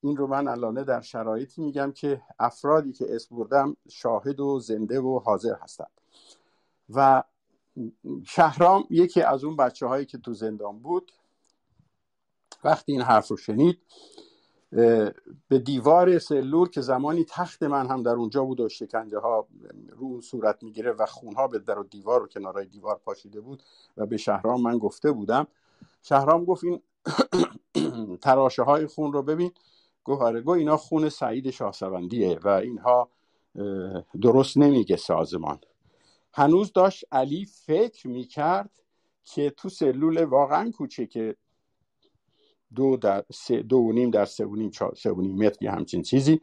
این 0.00 0.16
رو 0.16 0.26
من 0.26 0.48
الانه 0.48 0.84
در 0.84 1.00
شرایطی 1.00 1.62
میگم 1.62 1.92
که 1.92 2.22
افرادی 2.38 2.92
که 2.92 3.06
اسم 3.14 3.36
بردم 3.36 3.76
شاهد 3.88 4.40
و 4.40 4.60
زنده 4.60 5.00
و 5.00 5.18
حاضر 5.18 5.54
هستند. 5.62 5.90
و 6.94 7.22
شهرام 8.24 8.84
یکی 8.90 9.22
از 9.22 9.44
اون 9.44 9.56
بچه 9.56 9.86
هایی 9.86 10.06
که 10.06 10.18
تو 10.18 10.34
زندان 10.34 10.78
بود 10.78 11.12
وقتی 12.64 12.92
این 12.92 13.02
حرف 13.02 13.28
رو 13.28 13.36
شنید 13.36 13.78
به 15.48 15.58
دیوار 15.64 16.18
سلول 16.18 16.68
که 16.68 16.80
زمانی 16.80 17.24
تخت 17.24 17.62
من 17.62 17.86
هم 17.86 18.02
در 18.02 18.10
اونجا 18.12 18.44
بود 18.44 18.60
و 18.60 18.68
شکنجه 18.68 19.18
ها 19.18 19.46
رو 19.88 20.06
اون 20.06 20.20
صورت 20.20 20.62
می‌گیره 20.62 20.92
و 20.92 21.06
خونها 21.06 21.48
به 21.48 21.58
در 21.58 21.78
و 21.78 21.84
دیوار 21.84 22.22
و 22.22 22.26
کنارای 22.26 22.66
دیوار 22.66 23.00
پاشیده 23.04 23.40
بود 23.40 23.62
و 23.96 24.06
به 24.06 24.16
شهرام 24.16 24.62
من 24.62 24.78
گفته 24.78 25.12
بودم. 25.12 25.46
شهرام 26.02 26.44
گفت 26.44 26.64
این 26.64 26.80
تراشه 28.22 28.62
های 28.62 28.86
خون 28.86 29.12
رو 29.12 29.22
ببین. 29.22 29.52
گفت 30.04 30.22
آره 30.22 30.40
گو 30.40 30.50
اینا 30.50 30.76
خون 30.76 31.08
سعید 31.08 31.50
شاهسوندیه 31.50 32.38
و 32.44 32.48
اینها 32.48 33.08
درست 34.22 34.58
نمیگه 34.58 34.96
سازمان. 34.96 35.58
هنوز 36.32 36.72
داشت 36.72 37.04
علی 37.12 37.44
فکر 37.44 38.08
می‌کرد 38.08 38.70
که 39.24 39.50
تو 39.50 39.68
سلول 39.68 40.24
واقعا 40.24 40.70
کوچکه 40.70 41.36
دو 42.74 42.96
در 42.96 43.24
سه 43.32 43.62
دو 43.62 43.76
و 43.76 43.92
نیم 43.92 44.10
در 44.10 44.24
سه 44.24 44.46
و 44.46 44.56
نیم, 44.56 44.70
سه 44.96 45.12
و 45.12 45.20
نیم 45.20 45.36
متر 45.46 45.68
همچین 45.68 46.02
چیزی. 46.02 46.40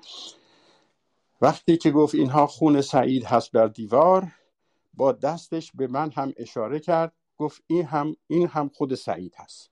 وقتی 1.42 1.78
که 1.78 1.92
گفت 1.92 2.16
اینها 2.16 2.48
خون 2.48 2.82
سعید 2.82 3.26
هست 3.26 3.52
بر 3.52 3.68
دیوار 3.68 4.28
با 4.94 5.12
دستش 5.12 5.72
به 5.76 5.88
من 5.88 6.12
هم 6.12 6.34
اشاره 6.38 6.80
کرد 6.80 7.14
گفت 7.38 7.64
این 7.68 7.86
هم 7.86 8.16
این 8.28 8.48
هم 8.48 8.70
خود 8.70 8.96
سعید 8.96 9.34
هست. 9.38 9.72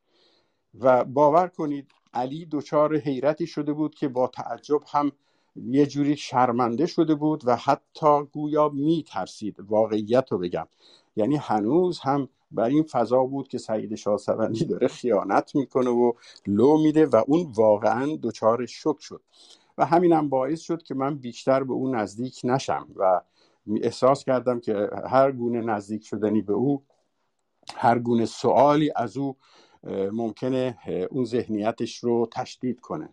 و 0.80 1.04
باور 1.04 1.48
کنید 1.48 1.92
علی 2.14 2.48
دچار 2.52 2.98
حیرتی 2.98 3.48
شده 3.48 3.74
بود 3.74 3.96
که 3.96 4.08
با 4.08 4.28
تعجب 4.28 4.82
هم 4.88 5.12
یه 5.56 5.86
جوری 5.86 6.18
شرمنده 6.18 6.86
شده 6.86 7.16
بود 7.16 7.48
و 7.48 7.56
حتی 7.56 8.24
گویا 8.24 8.70
میترسید 8.70 9.60
واقعیت 9.60 10.32
رو 10.32 10.38
بگم. 10.38 10.68
یعنی 11.16 11.36
هنوز 11.36 12.00
هم 12.00 12.30
بر 12.52 12.64
این 12.64 12.84
فضا 12.84 13.24
بود 13.24 13.48
که 13.48 13.58
سعید 13.58 13.96
شاهسوندی 13.96 14.66
داره 14.66 14.88
خیانت 14.88 15.56
می‌کنه 15.56 15.90
و 15.90 16.14
لو 16.48 16.78
میده 16.78 17.06
و 17.06 17.24
اون 17.28 17.52
واقعا 17.56 18.18
دچار 18.24 18.66
شک 18.66 18.96
شد. 19.00 19.22
و 19.78 19.86
همینم 19.86 20.30
باعث 20.30 20.62
شد 20.62 20.84
که 20.84 20.94
من 20.96 21.16
بیشتر 21.16 21.64
به 21.64 21.74
اون 21.74 21.96
نزدیک 21.96 22.42
نشم 22.44 22.88
و 22.96 23.22
احساس 23.82 24.24
کردم 24.24 24.60
که 24.60 24.90
هر 25.10 25.32
گونه 25.32 25.62
نزدیک 25.62 26.06
شدنی 26.06 26.42
به 26.42 26.54
او 26.54 26.84
هر 27.76 28.00
گونه 28.00 28.26
سوالی 28.26 28.92
از 28.96 29.18
او 29.18 29.38
ممکنه 30.12 30.78
اون 31.12 31.26
ذهنیتش 31.26 31.98
رو 31.98 32.30
تشدید 32.32 32.80
کنه. 32.80 33.10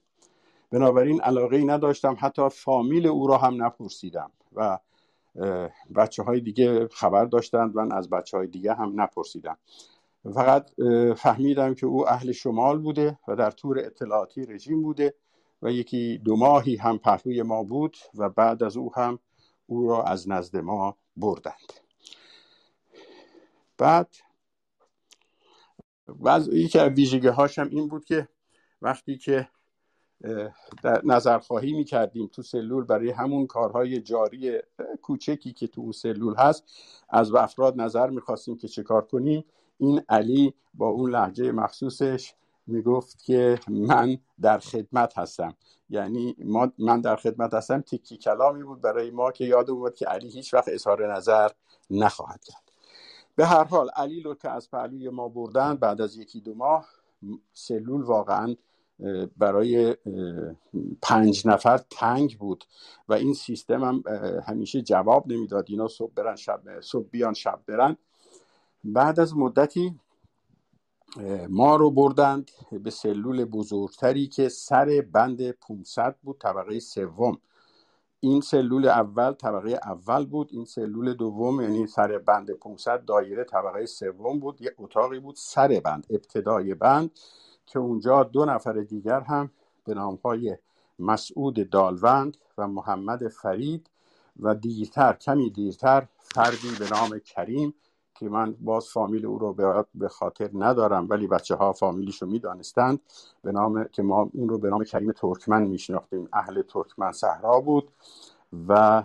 بنابراین 0.71 1.21
علاقه 1.21 1.57
ای 1.57 1.65
نداشتم 1.65 2.17
حتی 2.21 2.49
فامیل 2.49 3.07
او 3.07 3.27
را 3.27 3.39
هم 3.39 3.65
نپرسیدم 3.65 4.31
و 4.53 4.79
بچه 5.95 6.23
های 6.23 6.41
دیگه 6.41 6.89
خبر 6.89 7.25
داشتند 7.25 7.75
من 7.75 7.93
از 7.93 8.11
بچه 8.11 8.37
های 8.37 8.47
دیگه 8.47 8.75
هم 8.75 9.01
نپرسیدم 9.01 9.57
فقط 10.35 10.71
فهمیدم 11.17 11.75
که 11.75 11.87
او 11.87 12.09
اهل 12.09 12.33
شمال 12.33 12.79
بوده 12.79 13.19
و 13.29 13.37
در 13.37 13.51
تور 13.51 13.79
اطلاعاتی 13.79 14.47
رژیم 14.47 14.83
بوده 14.83 15.15
و 15.63 15.71
یکی 15.73 16.21
دو 16.25 16.37
ماهی 16.37 16.77
هم 16.77 16.99
پهلوی 16.99 17.43
ما 17.43 17.63
بود 17.63 17.97
و 18.15 18.29
بعد 18.29 18.63
از 18.63 18.77
او 18.77 18.95
هم 18.95 19.19
او 19.67 19.89
را 19.89 20.03
از 20.03 20.29
نزد 20.29 20.57
ما 20.57 20.97
بردند. 21.17 21.73
بعد 23.79 24.09
یکی 26.53 26.79
از 26.79 26.93
ویژگی 26.93 27.29
هاشم 27.29 27.69
این 27.71 27.89
بود 27.89 28.05
که 28.05 28.29
وقتی 28.83 29.19
که 29.19 29.49
در 30.83 31.01
نظرخواهی 31.05 31.73
می 31.73 31.85
کردیم 31.85 32.27
تو 32.27 32.43
سلول 32.43 32.85
برای 32.85 33.11
همون 33.11 33.47
کارهای 33.47 34.01
جاری 34.01 34.59
کوچکی 35.03 35.53
که 35.53 35.67
تو 35.67 35.81
اون 35.81 35.93
سلول 35.93 36.35
هست. 36.35 36.65
از 37.09 37.35
افراد 37.35 37.81
نظر 37.81 38.11
می‌خواستیم 38.11 38.57
که 38.57 38.69
چه 38.69 38.83
کار 38.83 39.03
کنیم. 39.03 39.45
این 39.79 40.03
علی 40.09 40.55
با 40.75 40.89
اون 40.89 41.11
لحجه 41.11 41.53
مخصوصش 41.53 42.35
می‌گفت 42.67 43.25
که 43.25 43.59
من 43.69 44.19
در 44.41 44.59
خدمت 44.59 45.19
هستم. 45.19 45.55
یعنی 45.91 46.37
ما 46.45 46.73
من 46.79 47.01
در 47.01 47.17
خدمت 47.17 47.55
هستم. 47.55 47.81
تکی 47.81 48.17
کلامی 48.17 48.63
بود 48.63 48.81
برای 48.81 49.11
ما 49.11 49.33
که 49.33 49.45
یاد 49.45 49.69
بود 49.69 49.95
که 49.95 50.07
علی 50.07 50.29
هیچ 50.29 50.55
وقت 50.55 50.69
اظهار 50.69 51.15
نظر 51.15 51.49
نخواهد 51.91 52.45
کرد. 52.45 52.73
به 53.37 53.47
هر 53.47 53.65
حال 53.65 53.91
علی 53.97 54.23
رو 54.23 54.35
که 54.35 54.51
از 54.51 54.71
پهلوی 54.71 55.09
ما 55.09 55.29
بردن. 55.29 55.75
بعد 55.75 56.01
از 56.01 56.17
یکی 56.17 56.41
دو 56.41 56.55
ماه 56.55 56.89
سلول 57.53 58.03
واقعا 58.03 58.57
برای 59.37 59.97
پنج 61.03 61.47
نفر 61.47 61.79
تنگ 61.91 62.39
بود 62.39 62.65
و 63.09 63.13
این 63.13 63.35
سیستم 63.35 63.85
هم 63.85 64.03
همیشه 64.47 64.83
جواب 64.83 65.33
نمی‌داد. 65.33 65.65
اینا 65.69 65.89
صبح 65.89 66.13
برن 66.15 66.37
شب 66.37 66.81
صبح 66.81 67.09
بیان 67.11 67.35
شب 67.35 67.61
برن. 67.67 67.97
بعد 68.85 69.21
از 69.21 69.37
مدتی 69.37 69.95
ما 71.49 71.77
رو 71.77 71.91
بردند 71.91 72.51
به 72.73 72.91
سلول 72.91 73.45
بزرگتری 73.45 74.27
که 74.27 74.49
سر 74.49 75.05
بند 75.13 75.51
500 75.51 76.17
بود 76.23 76.39
طبقه 76.39 76.81
سوم. 76.81 77.39
این 78.21 78.41
سلول 78.41 78.89
اول 78.89 79.33
طبقه 79.33 79.71
اول 79.71 80.27
بود. 80.27 80.49
این 80.53 80.65
سلول 80.65 81.15
دوم 81.15 81.61
یعنی 81.61 81.87
سر 81.87 82.19
بند 82.19 82.51
500 82.51 83.05
دایره 83.05 83.45
طبقه 83.45 83.87
سوم 83.87 84.39
بود. 84.41 84.63
یه 84.63 84.75
اتاقی 84.79 85.19
بود 85.19 85.37
سر 85.39 85.81
بند 85.85 86.07
ابتدای 86.11 86.75
بند. 86.75 87.11
که 87.73 87.79
اونجا 87.79 88.23
دو 88.23 88.45
نفر 88.45 88.73
دیگر 88.73 89.21
هم 89.21 89.51
به 89.85 89.95
نامهای 89.95 90.57
مسعود 90.99 91.71
دالوند 91.71 92.37
و 92.59 92.69
محمد 92.69 93.29
فرید 93.29 93.91
و 94.41 94.55
دیرتر 94.55 95.13
کمی 95.13 95.51
دیرتر 95.51 96.07
فردی 96.19 96.69
به 96.79 96.89
نام 96.91 97.19
کریم 97.19 97.75
که 98.15 98.29
من 98.29 98.55
باز 98.61 98.89
فامیل 98.89 99.27
او 99.27 99.39
رو 99.39 99.85
به 99.95 100.09
خاطر 100.09 100.51
ندارم 100.55 101.07
ولی 101.11 101.27
بچه 101.27 101.55
ها 101.55 101.73
فامیلیش 101.73 102.23
رو 102.23 102.29
می‌دانستند 102.29 103.01
به 103.43 103.53
نام 103.53 103.85
که 103.85 104.03
ما 104.03 104.31
اون 104.33 104.49
رو 104.49 104.59
به 104.59 104.71
نام 104.71 104.85
کریم 104.85 105.13
ترکمن 105.13 105.63
میشناختیم. 105.63 106.29
اهل 106.33 106.63
ترکمن 106.63 107.13
صحرا 107.13 107.61
بود 107.61 107.93
و 108.69 109.03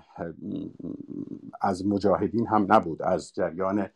از 1.62 1.86
مجاهدین 1.86 2.48
هم 2.48 2.74
نبود 2.74 3.02
از 3.02 3.34
جریان 3.34 3.90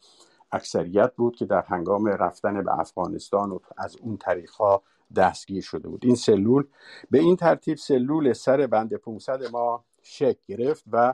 اکثریت 0.52 1.16
بود 1.16 1.36
که 1.36 1.46
در 1.46 1.62
هنگام 1.62 2.08
رفتن 2.08 2.64
به 2.64 2.80
افغانستان 2.80 3.52
و 3.52 3.60
از 3.78 3.98
اون 4.02 4.18
طریق 4.18 4.52
ها 4.52 4.84
دستگیر 5.16 5.62
شده 5.62 5.90
بود. 5.90 6.06
این 6.06 6.16
سلول 6.16 6.64
به 7.12 7.20
این 7.20 7.36
ترتیب 7.36 7.78
سلول 7.78 8.34
سر 8.34 8.68
بند 8.68 8.94
500 8.94 9.44
ما 9.52 9.84
شکل 10.02 10.40
گرفت 10.48 10.84
و 10.92 11.14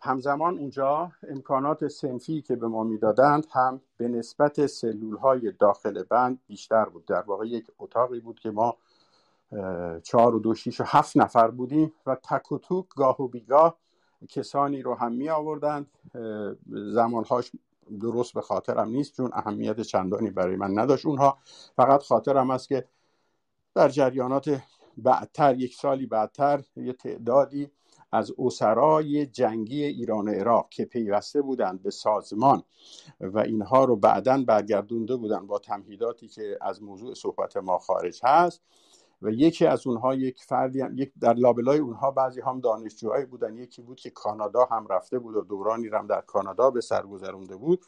همزمان 0.00 0.58
اونجا 0.58 1.12
امکانات 1.28 1.88
سنفی 1.88 2.42
که 2.42 2.56
به 2.56 2.68
ما 2.68 2.84
می‌دادند 2.84 3.46
هم 3.52 3.80
به 3.96 4.08
نسبت 4.08 4.66
سلول 4.66 5.16
های 5.16 5.52
داخل 5.60 6.02
بند 6.02 6.38
بیشتر 6.46 6.84
بود. 6.84 7.04
در 7.04 7.22
واقع 7.22 7.46
یک 7.46 7.66
اتاقی 7.78 8.20
بود 8.20 8.40
که 8.40 8.50
ما 8.50 8.76
چهار 10.02 10.34
و 10.34 10.38
دو 10.38 10.54
شیش 10.54 10.80
و 10.80 10.84
هفت 10.86 11.16
نفر 11.16 11.50
بودیم 11.50 11.92
و 12.06 12.14
تک 12.14 12.52
و 12.52 12.58
توک 12.58 12.86
گاه 12.96 13.22
و 13.22 13.28
بیگاه 13.28 13.78
کسانی 14.28 14.82
رو 14.82 14.94
هم 14.94 15.12
می 15.12 15.28
آوردند 15.28 15.86
زمانهاش 16.66 17.52
درست 18.00 18.34
به 18.34 18.40
خاطرم 18.40 18.88
نیست 18.88 19.16
چون 19.16 19.30
اهمیت 19.32 19.80
چندانی 19.80 20.30
برای 20.30 20.56
من 20.56 20.78
نداشت. 20.78 21.06
اونها 21.06 21.38
فقط 21.76 22.02
خاطرم 22.02 22.50
است 22.50 22.68
که 22.68 22.88
در 23.74 23.88
جریانات 23.88 24.60
بعدتر 24.96 25.58
یک 25.58 25.74
سالی 25.74 26.06
بعدتر 26.06 26.64
یه 26.76 26.92
تعدادی 26.92 27.70
از 28.12 28.32
اسرای 28.38 29.26
جنگی 29.26 29.84
ایران 29.84 30.28
و 30.28 30.30
عراق 30.30 30.68
که 30.70 30.84
پیوسته 30.84 31.42
بودند 31.42 31.82
به 31.82 31.90
سازمان 31.90 32.62
و 33.20 33.38
اینها 33.38 33.84
رو 33.84 33.96
بعدا 33.96 34.44
برگردونده 34.46 35.16
بودند 35.16 35.46
با 35.46 35.58
تمهیداتی 35.58 36.28
که 36.28 36.58
از 36.60 36.82
موضوع 36.82 37.14
صحبت 37.14 37.56
ما 37.56 37.78
خارج 37.78 38.20
هست. 38.24 38.62
و 39.22 39.30
یکی 39.30 39.66
از 39.66 39.86
اونها 39.86 40.14
یک 40.14 40.42
فردی 40.42 40.80
هم، 40.80 40.98
یک 40.98 41.12
در 41.20 41.34
لابلای 41.34 41.78
اونها 41.78 42.10
بعضی 42.10 42.40
هم 42.40 42.60
دانشجوهایی 42.60 43.24
بودن. 43.24 43.56
یکی 43.56 43.82
بود 43.82 44.00
که 44.00 44.10
کانادا 44.10 44.64
هم 44.64 44.86
رفته 44.90 45.18
بود 45.18 45.36
و 45.36 45.40
دورانی 45.40 45.88
هم 45.88 46.06
در 46.06 46.20
کانادا 46.20 46.70
به 46.70 46.80
سر 46.80 47.02
گذرونده 47.02 47.56
بود. 47.56 47.84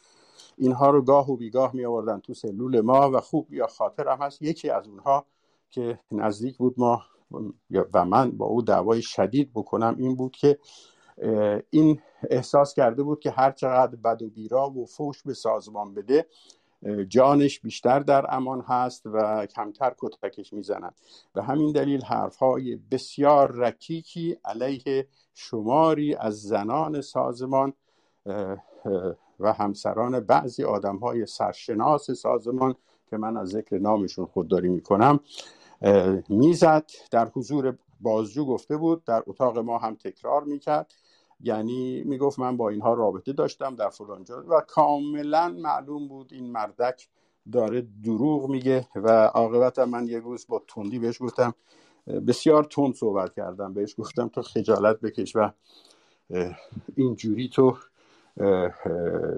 اینها 0.57 0.89
رو 0.89 1.01
گاه 1.01 1.31
و 1.31 1.37
بیگاه 1.37 1.75
می 1.75 1.85
آوردن 1.85 2.19
تو 2.19 2.33
سلول 2.33 2.81
ما 2.81 3.11
و 3.11 3.21
خوب 3.21 3.53
یا 3.53 3.67
خاطر 3.67 4.07
هم 4.07 4.21
هست 4.21 4.41
یکی 4.41 4.69
از 4.69 4.87
اونها 4.87 5.25
که 5.69 5.99
نزدیک 6.11 6.57
بود 6.57 6.75
ما 6.77 7.01
و 7.93 8.05
من 8.05 8.31
با 8.31 8.45
او 8.45 8.61
دعوای 8.61 9.01
شدید 9.01 9.51
بکنم 9.53 9.95
این 9.99 10.15
بود 10.15 10.31
که 10.31 10.59
این 11.69 12.01
احساس 12.29 12.73
کرده 12.73 13.03
بود 13.03 13.19
که 13.19 13.31
هر 13.31 13.51
چقدر 13.51 13.95
بد 13.95 14.21
و 14.21 14.29
بیرا 14.29 14.69
و 14.69 14.85
فوش 14.85 15.23
به 15.23 15.33
سازمان 15.33 15.93
بده 15.93 16.25
جانش 17.07 17.59
بیشتر 17.59 17.99
در 17.99 18.35
امان 18.35 18.61
هست 18.61 19.05
و 19.05 19.45
کمتر 19.45 19.93
کتکش 19.97 20.53
می‌زنند 20.53 20.95
به 21.33 21.43
همین 21.43 21.71
دلیل 21.71 22.03
حرفهای 22.03 22.75
بسیار 22.91 23.51
رکیکی 23.51 24.37
علیه 24.45 25.07
شماری 25.33 26.15
از 26.15 26.41
زنان 26.41 27.01
سازمان 27.01 27.73
و 29.39 29.53
همسران 29.53 30.19
بعضی 30.19 30.63
آدم 30.63 30.97
های 30.97 31.25
سرشناس 31.25 32.11
سازمان 32.11 32.75
که 33.09 33.17
من 33.17 33.37
از 33.37 33.49
ذکر 33.49 33.77
نامشون 33.77 34.25
خودداری 34.25 34.69
می‌کنم 34.69 35.19
می‌زد 36.29 36.91
در 37.11 37.27
حضور 37.35 37.77
بازجو 37.99 38.45
گفته 38.45 38.77
بود 38.77 39.03
در 39.03 39.23
اتاق 39.27 39.57
ما 39.57 39.77
هم 39.77 39.95
تکرار 39.95 40.43
می‌کرد. 40.43 40.93
یعنی 41.41 42.03
می‌گفت 42.03 42.39
من 42.39 42.57
با 42.57 42.69
اینها 42.69 42.93
رابطه 42.93 43.33
داشتم 43.33 43.75
در 43.75 43.89
فلان 43.89 44.23
جا. 44.23 44.43
و 44.49 44.61
کاملا 44.67 45.49
معلوم 45.49 46.07
بود 46.07 46.33
این 46.33 46.51
مردک 46.51 47.09
داره 47.53 47.87
دروغ 48.03 48.49
میگه 48.49 48.87
و 48.95 49.09
عاقبت 49.25 49.79
من 49.79 50.07
یه 50.07 50.19
روز 50.19 50.47
با 50.49 50.63
تندی 50.67 50.99
بهش 50.99 51.21
گفتم 51.23 51.53
بسیار 52.27 52.63
تند 52.63 52.93
صحبت 52.95 53.33
کردم 53.35 53.73
بهش 53.73 53.95
گفتم 53.99 54.27
تو 54.27 54.41
خجالت 54.41 55.01
بکش 55.01 55.35
و 55.35 55.51
اینجوری 56.97 57.49
تو 57.49 57.77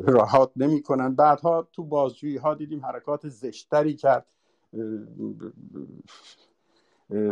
راحت 0.08 0.52
نمی‌کنن. 0.56 1.16
بعدها 1.16 1.68
تو 1.74 1.84
بازجویی 1.86 2.38
ها 2.38 2.56
دیدیم 2.56 2.86
حرکات 2.86 3.30
زشتری 3.30 3.96
کرد. 3.96 4.28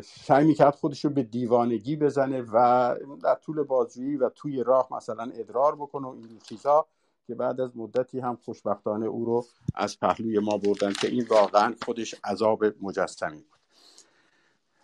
سعی 0.04 0.46
می‌کرد 0.46 0.76
خودش 0.76 1.06
رو 1.06 1.12
به 1.12 1.24
دیوانگی 1.24 1.96
بزنه 1.96 2.42
و 2.42 2.96
در 3.24 3.36
طول 3.36 3.64
بازجویی 3.64 4.18
و 4.18 4.30
توی 4.30 4.64
راه 4.64 4.88
مثلا 4.92 5.24
ادرار 5.24 5.76
بکنه 5.76 6.08
و 6.08 6.10
این 6.10 6.40
چیزا 6.44 6.88
که 7.28 7.36
بعد 7.36 7.62
از 7.62 7.78
مدتی 7.78 8.20
هم 8.20 8.36
خوشبختانه 8.36 9.06
او 9.06 9.26
رو 9.26 9.46
از 9.76 10.00
پهلوی 10.00 10.40
ما 10.40 10.58
بردن 10.58 10.94
که 10.94 11.08
این 11.08 11.26
واقعا 11.30 11.76
خودش 11.86 12.16
عذاب 12.24 12.66
مجسمی 12.82 13.38
بود. 13.38 13.60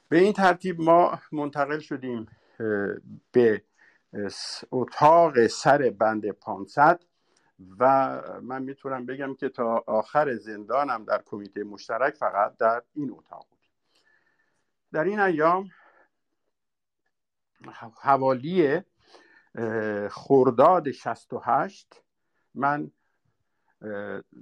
به 0.10 0.18
این 0.18 0.34
ترتیب 0.34 0.82
ما 0.82 1.20
منتقل 1.32 1.80
شدیم 1.80 2.28
به 3.32 3.64
اتاق 4.72 5.48
سر 5.48 5.94
بند 6.00 6.32
500 6.32 7.04
و 7.80 8.22
من 8.42 8.64
می‌تونم 8.64 9.06
بگم 9.06 9.36
که 9.36 9.50
تا 9.50 9.84
آخر 9.88 10.36
زندانم 10.36 11.06
در 11.06 11.22
کمیته 11.26 11.64
مشترک 11.64 12.14
فقط 12.14 12.58
در 12.58 12.84
این 12.96 13.12
اتاق 13.12 13.46
بود. 13.50 13.63
در 14.94 15.04
این 15.04 15.20
ایام 15.20 15.70
حوالی 18.02 18.82
خرداد 20.10 20.92
68 20.92 22.02
من 22.56 22.92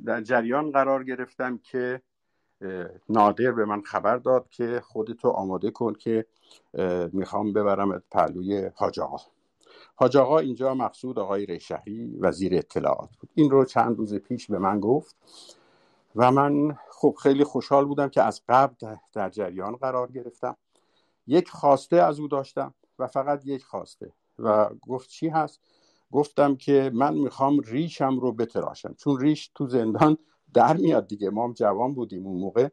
در 0.06 0.22
جریان 0.22 0.72
قرار 0.72 1.04
گرفتم 1.04 1.58
که 1.58 2.02
نادر 3.10 3.52
به 3.52 3.66
من 3.66 3.82
خبر 3.82 4.18
داد 4.18 4.49
که 4.49 4.82
خودتو 4.84 5.30
آماده 5.30 5.72
کن 5.72 5.93
که 5.93 6.26
می‌خوام 7.14 7.54
ببرم 7.54 8.04
پهلوی 8.12 8.72
حاج 8.76 8.99
آقا. 8.99 9.18
حاج 9.95 10.18
آقا 10.18 10.39
اینجا 10.39 10.74
مقصود 10.74 11.20
آقای 11.20 11.45
ریشهری 11.45 12.18
وزیر 12.20 12.56
اطلاعات 12.56 13.10
بود. 13.20 13.30
این 13.36 13.52
رو 13.52 13.66
چند 13.66 13.97
روز 13.97 14.16
پیش 14.16 14.52
به 14.52 14.60
من 14.60 14.80
گفت. 14.80 15.16
و 16.16 16.32
من 16.32 16.78
خب 16.91 17.16
خیلی 17.24 17.43
خوشحال 17.43 17.86
بودم 17.86 18.09
که 18.09 18.22
از 18.24 18.41
قبل 18.49 18.95
در 19.14 19.30
جریان 19.30 19.76
قرار 19.76 20.12
گرفتم. 20.12 20.57
یک 21.28 21.49
خواسته 21.49 21.95
از 21.95 22.20
او 22.20 22.28
داشتم 22.28 22.74
و 22.99 23.07
فقط 23.07 23.45
یک 23.45 23.64
خواسته. 23.64 24.14
و 24.39 24.70
گفت 24.88 25.09
چی 25.09 25.28
هست؟ 25.28 25.59
گفتم 26.12 26.55
که 26.55 26.91
من 26.93 27.14
می‌خوام 27.14 27.59
ریشم 27.59 28.20
رو 28.20 28.32
بتراشم. 28.32 28.93
چون 28.93 29.20
ریش 29.20 29.51
تو 29.55 29.68
زندان 29.68 30.18
در 30.53 30.78
میاد 30.78 31.07
دیگه. 31.07 31.30
ما 31.30 31.43
هم 31.43 31.53
جوان 31.53 31.93
بودیم 31.93 32.28
اون 32.28 32.39
موقع 32.39 32.68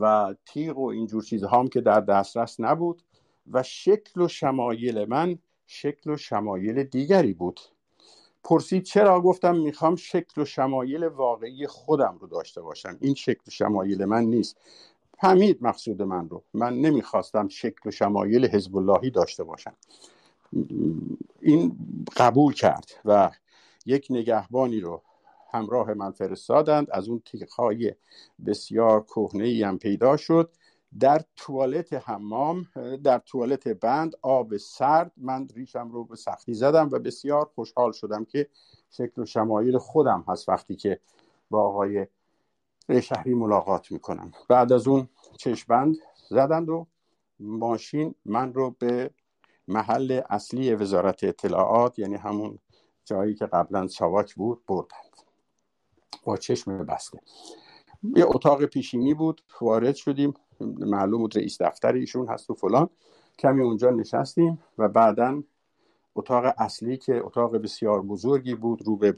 و 0.00 0.34
تیغ 0.46 0.78
و 0.78 0.86
اینجور 0.86 1.22
چیزها 1.22 1.58
هم 1.58 1.68
که 1.68 1.80
در 1.80 2.00
دسترس 2.00 2.60
نبود 2.60 3.02
و 3.52 3.62
شکل 3.62 4.20
و 4.20 4.28
شمایل 4.28 5.04
من 5.04 5.38
شکل 5.66 6.10
و 6.10 6.16
شمایل 6.16 6.82
دیگری 6.82 7.34
بود. 7.34 7.60
پرسید 8.48 8.82
چرا؟ 8.82 9.20
گفتم 9.20 9.56
می‌خوام 9.56 9.96
شکل 9.96 10.42
و 10.42 10.44
شمایل 10.44 11.04
واقعی 11.04 11.66
خودم 11.66 12.18
رو 12.20 12.26
داشته 12.26 12.60
باشم. 12.60 12.96
این 13.00 13.14
شکل 13.14 13.42
و 13.48 13.50
شمایل 13.50 14.04
من 14.04 14.24
نیست. 14.24 14.56
فهمید 15.18 15.58
مقصود 15.60 16.02
من 16.02 16.28
رو. 16.28 16.42
من 16.54 16.74
نمی‌خواستم 16.80 17.48
شکل 17.48 17.88
و 17.88 17.90
شمایل 17.90 18.46
حزب 18.46 18.76
اللهی 18.76 19.10
داشته 19.10 19.44
باشم. 19.44 19.74
این 21.40 21.76
قبول 22.16 22.54
کرد 22.54 22.90
و 23.04 23.30
یک 23.86 24.06
نگهبانی 24.10 24.80
رو 24.80 25.02
همراه 25.52 25.94
من 25.94 26.10
فرستادند. 26.10 26.90
از 26.90 27.08
اون 27.08 27.22
تیغهای 27.24 27.94
بسیار 28.46 29.04
کهنه 29.04 29.66
هم 29.66 29.78
پیدا 29.78 30.16
شد. 30.16 30.50
در 31.00 31.24
توالت 31.36 31.92
حمام 31.92 32.66
در 33.04 33.18
توالت 33.18 33.68
بند 33.68 34.16
آب 34.22 34.56
سرد. 34.56 35.12
من 35.16 35.48
ریشم 35.54 35.90
رو 35.90 36.04
به 36.04 36.16
سختی 36.16 36.54
زدم 36.54 36.88
و 36.92 36.98
بسیار 36.98 37.50
خوشحال 37.54 37.92
شدم 37.92 38.24
که 38.24 38.48
شکل 38.90 39.22
و 39.22 39.24
شمایل 39.24 39.78
خودم 39.78 40.24
هست 40.28 40.48
وقتی 40.48 40.76
که 40.76 41.00
با 41.50 41.62
آقای 41.62 42.06
شهری 43.02 43.34
ملاقات 43.34 43.92
می‌کنم. 43.92 44.32
بعد 44.48 44.72
از 44.72 44.88
اون 44.88 45.08
چشبند 45.38 45.96
زدند 46.28 46.68
و 46.68 46.86
ماشین 47.40 48.14
من 48.24 48.54
رو 48.54 48.70
به 48.78 49.10
محل 49.68 50.20
اصلی 50.30 50.74
وزارت 50.74 51.24
اطلاعات 51.24 51.98
یعنی 51.98 52.14
همون 52.14 52.58
جایی 53.04 53.34
که 53.34 53.46
قبلا 53.46 53.86
ساواک 53.86 54.34
بود 54.34 54.62
بردند. 54.66 55.16
با 56.24 56.36
چشم 56.36 56.84
بسته. 56.86 57.20
یه 58.16 58.24
اتاق 58.26 58.64
پیشینی 58.64 59.14
بود 59.14 59.42
وارد 59.60 59.94
شدیم. 59.94 60.34
معلوم 60.60 61.20
بود 61.20 61.36
رئیس 61.36 61.62
دفتر 61.62 61.92
ایشون 61.92 62.28
هست 62.28 62.50
و 62.50 62.54
فلان. 62.54 62.88
کمی 63.38 63.62
اونجا 63.62 63.90
نشستیم 63.90 64.58
و 64.78 64.88
بعدا 64.88 65.42
اتاق 66.14 66.54
اصلی 66.58 66.96
که 66.96 67.24
اتاق 67.24 67.56
بسیار 67.56 68.02
بزرگی 68.02 68.54
بود 68.54 68.82
رو 68.86 68.96
به 68.96 69.14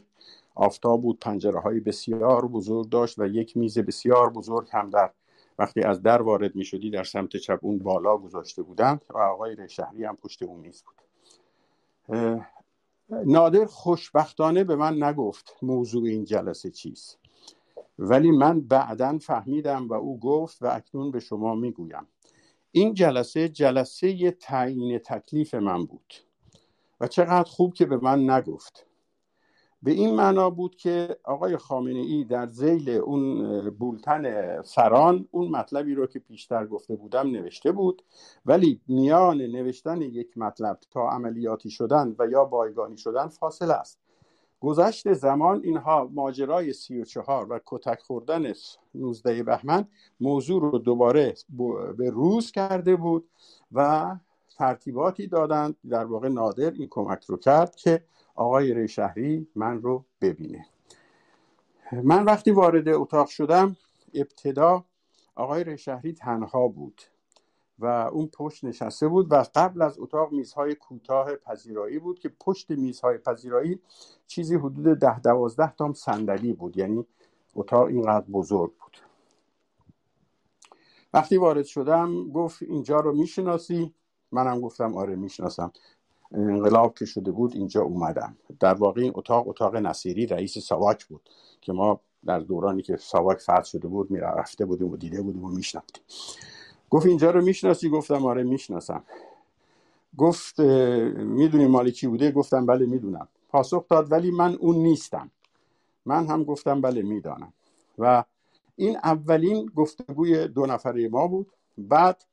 آفتاب 0.54 1.02
بود 1.02 1.18
پنجره 1.18 1.60
های 1.60 1.80
بسیار 1.80 2.46
بزرگ 2.46 2.88
داشت 2.88 3.18
و 3.18 3.26
یک 3.26 3.56
میز 3.56 3.78
بسیار 3.78 4.30
بزرگ 4.30 4.68
هم 4.72 4.90
در 4.90 5.10
وقتی 5.58 5.82
از 5.82 6.02
در 6.02 6.22
وارد 6.22 6.56
می 6.56 6.64
شدی 6.64 6.90
در 6.90 7.04
سمت 7.04 7.36
چپ 7.36 7.58
اون 7.62 7.78
بالا 7.78 8.16
گذاشته 8.16 8.62
بودند 8.62 9.04
و 9.14 9.18
آقای 9.18 9.68
شهری 9.68 10.04
هم 10.04 10.16
پشت 10.16 10.42
اون 10.42 10.60
میز 10.60 10.82
بود. 10.82 10.94
نادر 13.10 13.64
خوشبختانه 13.64 14.64
به 14.64 14.76
من 14.76 15.02
نگفت 15.02 15.56
موضوع 15.62 16.04
این 16.04 16.24
جلسه 16.24 16.70
چیست. 16.70 17.19
ولی 18.02 18.30
من 18.30 18.60
بعدا 18.60 19.18
فهمیدم 19.18 19.88
و 19.88 19.94
او 19.94 20.20
گفت 20.20 20.62
و 20.62 20.66
اکنون 20.66 21.10
به 21.10 21.20
شما 21.20 21.54
می‌گویم. 21.54 22.06
این 22.72 22.94
جلسه 22.94 23.48
جلسه 23.48 24.30
تعیین 24.30 24.98
تکلیف 24.98 25.54
من 25.54 25.84
بود 25.84 26.14
و 27.00 27.06
چقدر 27.06 27.50
خوب 27.50 27.74
که 27.74 27.86
به 27.86 27.96
من 27.96 28.30
نگفت. 28.30 28.86
به 29.82 29.90
این 29.90 30.14
معنا 30.14 30.50
بود 30.50 30.76
که 30.76 31.16
آقای 31.24 31.56
خامنه 31.56 31.98
ای 31.98 32.24
در 32.24 32.46
زیل 32.46 32.90
اون 32.90 33.70
بولتن 33.70 34.62
سران 34.62 35.28
اون 35.30 35.48
مطلبی 35.48 35.94
رو 35.94 36.06
که 36.06 36.18
پیشتر 36.18 36.66
گفته 36.66 36.96
بودم 36.96 37.30
نوشته 37.30 37.72
بود. 37.72 38.02
ولی 38.46 38.80
میان 38.88 39.36
نوشتن 39.36 40.02
یک 40.02 40.38
مطلب 40.38 40.78
تا 40.90 41.10
عملیاتی 41.10 41.70
شدن 41.70 42.16
و 42.18 42.26
یا 42.26 42.44
بایگانی 42.44 42.96
شدن 42.96 43.28
فاصله 43.28 43.74
است. 43.74 44.00
گذشت 44.60 45.12
زمان 45.12 45.60
اینها 45.64 46.10
ماجرای 46.14 46.72
سی 46.72 47.00
و 47.00 47.04
چهار 47.04 47.52
و 47.52 47.60
کتک 47.66 48.00
خوردن 48.00 48.52
19 48.94 49.42
بهمن 49.42 49.88
موضوع 50.20 50.62
رو 50.62 50.78
دوباره 50.78 51.34
به 51.98 52.10
روز 52.10 52.50
کرده 52.50 52.96
بود 52.96 53.28
و 53.72 54.16
ترتیباتی 54.58 55.26
دادند. 55.26 55.76
در 55.88 56.04
واقع 56.04 56.28
نادر 56.28 56.70
این 56.70 56.88
کمک 56.90 57.24
رو 57.24 57.36
کرد 57.36 57.76
که 57.76 58.04
آقای 58.34 58.74
ریشهری 58.74 59.46
من 59.54 59.82
رو 59.82 60.04
ببینه. 60.20 60.66
من 61.92 62.24
وقتی 62.24 62.50
وارد 62.50 62.88
اتاق 62.88 63.28
شدم 63.28 63.76
ابتدا 64.14 64.84
آقای 65.34 65.64
ریشهری 65.64 66.12
تنها 66.12 66.68
بود. 66.68 67.02
و 67.80 67.86
اون 67.86 68.26
پشت 68.26 68.64
نشسته 68.64 69.08
بود 69.08 69.32
و 69.32 69.44
قبل 69.54 69.82
از 69.82 69.98
اتاق 69.98 70.32
میزهای 70.32 70.74
کوتاه 70.74 71.36
پذیرایی 71.36 71.98
بود 71.98 72.18
که 72.18 72.28
پشت 72.28 72.70
میزهای 72.70 73.18
پذیرایی 73.18 73.80
چیزی 74.26 74.54
حدود 74.54 74.98
ده 74.98 75.20
دوازده 75.20 75.74
تا 75.74 75.92
صندلی 75.92 76.52
بود. 76.52 76.76
یعنی 76.76 77.06
اتاق 77.54 77.86
اینقدر 77.86 78.26
بزرگ 78.32 78.70
بود. 78.70 78.96
وقتی 81.14 81.36
وارد 81.36 81.64
شدم 81.64 82.30
گفت 82.30 82.62
اینجا 82.62 83.00
رو 83.00 83.12
می‌شناسی؟ 83.12 83.94
منم 84.32 84.60
گفتم 84.60 84.96
آره 84.96 85.16
می‌شناسم. 85.16 85.72
انقلاب 86.32 86.94
که 86.94 87.04
شده 87.04 87.30
بود 87.30 87.54
اینجا 87.54 87.82
اومدم. 87.82 88.36
در 88.60 88.74
واقع 88.74 89.00
این 89.00 89.12
اتاق 89.14 89.48
اتاق 89.48 89.76
نصیری 89.76 90.26
رئیس 90.26 90.58
ساواک 90.58 91.06
بود 91.06 91.28
که 91.60 91.72
ما 91.72 92.00
در 92.24 92.40
دورانی 92.40 92.82
که 92.82 92.96
ساواک 92.96 93.38
فرض 93.38 93.66
شده 93.66 93.88
بود 93.88 94.10
می‌رفته 94.10 94.64
بودیم 94.64 94.90
و 94.90 94.96
دیده 94.96 95.22
بودیم 95.22 95.44
و 95.44 95.48
میشناختیم. 95.48 96.02
گفت 96.90 97.06
اینجا 97.06 97.30
رو 97.30 97.42
می‌شناسی؟ 97.42 97.88
گفتم 97.88 98.26
آره 98.26 98.42
می‌شناسم. 98.42 99.02
گفت 100.18 100.60
می‌دونی 100.60 101.66
مالی 101.66 101.92
کی 101.92 102.06
بوده؟ 102.06 102.30
گفتم 102.32 102.66
بله 102.66 102.86
می‌دونم. 102.86 103.28
پاسخ 103.48 103.88
داد 103.88 104.12
ولی 104.12 104.30
من 104.30 104.54
اون 104.54 104.76
نیستم. 104.76 105.30
من 106.06 106.26
هم 106.26 106.44
گفتم 106.44 106.80
بله 106.80 107.02
می‌دانم. 107.02 107.52
و 107.98 108.24
این 108.76 108.96
اولین 108.96 109.66
گفتگوی 109.76 110.48
دو 110.48 110.66
نفره 110.66 111.08
ما 111.08 111.26
بود. 111.26 111.52
بعد 111.78 112.24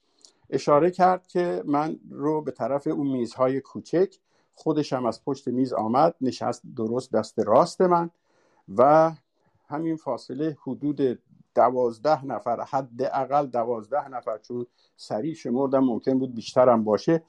اشاره 0.49 0.91
کرد 0.91 1.27
که 1.27 1.63
من 1.65 1.99
رو 2.11 2.41
به 2.41 2.51
طرف 2.51 2.87
اون 2.87 3.07
میزهای 3.07 3.61
کوچک 3.61 4.15
خودشم 4.55 5.05
از 5.05 5.23
پشت 5.23 5.47
میز 5.47 5.73
آمد 5.73 6.15
نشست 6.21 6.61
درست 6.75 7.11
دست 7.11 7.39
راست 7.39 7.81
من 7.81 8.09
و 8.77 9.11
همین 9.67 9.95
فاصله 9.95 10.57
حدود 10.61 11.19
دوازده 11.57 12.25
نفر 12.25 12.63
حداقل 12.63 13.45
دوازده 13.45 14.09
نفر 14.09 14.37
چون 14.37 14.65
سریع 14.97 15.33
شمردم 15.33 15.83
ممکن 15.83 16.19
بود 16.19 16.35
بیشترم 16.35 16.83
باشه. 16.83 17.23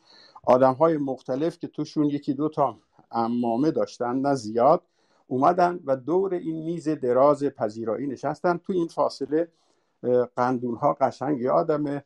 آدم 0.44 0.72
های 0.72 0.96
مختلف 0.96 1.58
که 1.58 1.68
توشون 1.68 2.04
یکی 2.04 2.34
دو 2.34 2.48
تا 2.48 2.76
امامه 3.10 3.70
داشتن 3.70 4.16
نه 4.16 4.34
زیاد 4.34 4.82
اومدن 5.26 5.80
و 5.84 5.96
دور 5.96 6.34
این 6.34 6.64
میز 6.64 6.88
دراز 6.88 7.44
پذیرایی 7.44 8.06
نشستن. 8.06 8.56
تو 8.56 8.72
این 8.72 8.88
فاصله 8.88 9.48
قندون 10.36 10.76
ها 10.76 10.96
قشنگ 11.00 11.40
یادمه 11.40 12.04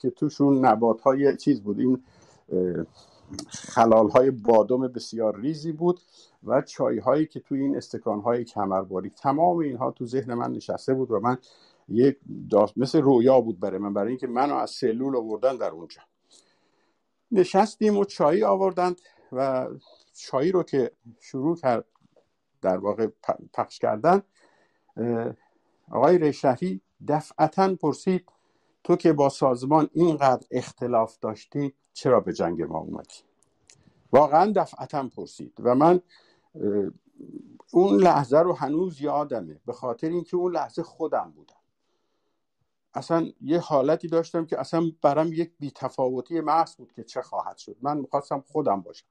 که 0.00 0.10
توشون 0.16 0.64
نبات 0.64 1.00
های 1.00 1.36
چیز 1.36 1.62
بود 1.62 1.78
این 1.80 2.02
خلال 3.48 4.08
های 4.08 4.30
بادم 4.30 4.88
بسیار 4.88 5.40
ریزی 5.40 5.72
بود 5.72 6.00
و 6.44 6.62
چای 6.62 6.98
هایی 6.98 7.26
که 7.26 7.40
توی 7.40 7.60
این 7.60 7.76
استکان 7.76 8.20
های 8.20 8.44
کمرباری 8.44 9.10
تمام 9.10 9.56
اینها 9.56 9.90
تو 9.90 10.06
ذهن 10.06 10.34
من 10.34 10.52
نشسته 10.52 10.94
بود 10.94 11.10
و 11.10 11.20
من 11.20 11.38
یک 11.88 12.18
مثل 12.76 13.00
رویا 13.00 13.40
بود 13.40 13.60
برای 13.60 13.78
من 13.78 13.94
برای 13.94 14.08
اینکه 14.08 14.26
منو 14.26 14.54
از 14.54 14.70
سلول 14.70 15.16
آوردن 15.16 15.56
در 15.56 15.70
اونجا. 15.70 16.00
نشستیم 17.32 17.96
و 17.96 18.04
چایی 18.04 18.44
آوردند 18.44 19.00
و 19.32 19.68
چایی 20.14 20.52
رو 20.52 20.62
که 20.62 20.90
شروع 21.20 21.56
کرد 21.56 21.84
در 22.62 22.78
واقع 22.78 23.08
پخش 23.54 23.78
کردن 23.78 24.22
آقای 25.90 26.18
ریشهری 26.18 26.80
دفعتا 27.08 27.74
پرسید 27.74 28.28
تو 28.84 28.96
که 28.96 29.12
با 29.12 29.28
سازمان 29.28 29.90
اینقدر 29.92 30.46
اختلاف 30.50 31.18
داشتی 31.18 31.74
چرا 31.94 32.20
به 32.20 32.32
جنگ 32.32 32.62
ما 32.62 32.78
اومدی؟ 32.78 33.14
واقعا 34.12 34.52
دفعتا 34.56 35.08
پرسید 35.16 35.52
و 35.60 35.74
من 35.74 36.00
اون 37.72 38.00
لحظه 38.00 38.38
رو 38.38 38.52
هنوز 38.52 39.00
یادمه 39.00 39.60
به 39.66 39.72
خاطر 39.72 40.08
اینکه 40.08 40.36
اون 40.36 40.52
لحظه 40.52 40.82
خودم 40.82 41.32
بودم. 41.36 41.54
اصلا 42.94 43.32
یه 43.40 43.60
حالتی 43.60 44.08
داشتم 44.08 44.46
که 44.46 44.60
اصلا 44.60 44.92
برام 45.02 45.32
یک 45.32 45.52
بیتفاوتی 45.58 46.40
محض 46.40 46.76
بود 46.76 46.92
که 46.92 47.04
چه 47.04 47.22
خواهد 47.22 47.56
شد. 47.56 47.76
من 47.82 47.98
می‌خواستم 47.98 48.44
خودم 48.46 48.80
باشم. 48.80 49.06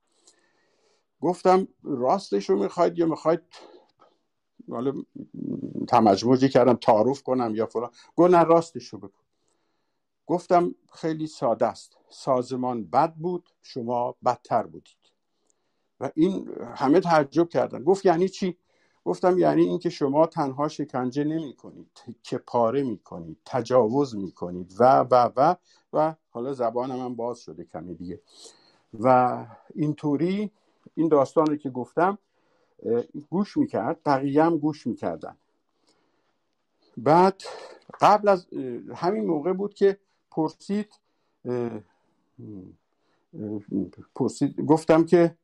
گفتم 1.22 1.68
راستش 1.84 2.50
رو 2.50 2.64
می‌خواید 2.64 3.00
یا 3.00 3.06
می‌خواید؟ 3.06 3.42
حالا 4.70 4.94
تمجموجی 5.88 6.50
کردم 6.50 6.74
تعارف 6.74 7.24
کنم 7.24 7.56
یا 7.56 7.66
فلان. 7.66 7.92
گفت 8.16 8.34
نه 8.34 8.44
راستش 8.44 8.88
رو 8.88 9.00
بکن 9.00 9.23
گفتم 10.28 10.76
خیلی 10.94 11.28
ساده 11.28 11.66
است. 11.66 11.98
سازمان 12.10 12.84
بد 12.84 13.14
بود 13.14 13.50
شما 13.62 14.16
بدتر 14.26 14.64
بودید. 14.64 14.98
و 16.00 16.12
این 16.16 16.50
همه 16.76 17.00
تعجب 17.00 17.50
کردن. 17.50 17.84
گفت 17.84 18.06
یعنی 18.06 18.30
چی؟ 18.30 18.58
گفتم 19.06 19.38
یعنی 19.40 19.64
اینکه 19.64 19.90
شما 19.90 20.28
تنها 20.28 20.68
شکنجه 20.68 21.24
نمی 21.24 21.54
کنید 21.54 22.00
که 22.24 22.38
پاره 22.38 22.84
می 22.84 22.98
کنید 22.98 23.38
تجاوز 23.46 24.16
می 24.16 24.32
کنید 24.32 24.76
و 24.80 25.00
و 25.12 25.30
و 25.36 25.56
و 25.94 26.16
حالا 26.30 26.54
زبان 26.54 26.96
من 26.96 27.16
باز 27.16 27.40
شده 27.40 27.64
کمی 27.64 27.96
دیگه. 27.96 28.22
و 29.00 29.38
اینطوری 29.76 30.52
این 30.96 31.08
داستان 31.08 31.46
رو 31.46 31.56
که 31.56 31.70
گفتم 31.70 32.18
گوش 33.30 33.58
می‌کرد 33.58 34.00
بقیه 34.06 34.44
هم 34.44 34.58
گوش 34.58 34.88
می‌کردن. 34.88 35.38
بعد 36.98 37.44
قبل 38.02 38.28
از 38.28 38.48
همین 38.96 39.26
موقع 39.26 39.54
بود 39.54 39.74
که 39.74 40.00
پرسید 40.36 40.94
پرسید 44.16 44.62
گفتم 44.62 45.06
که 45.06 45.36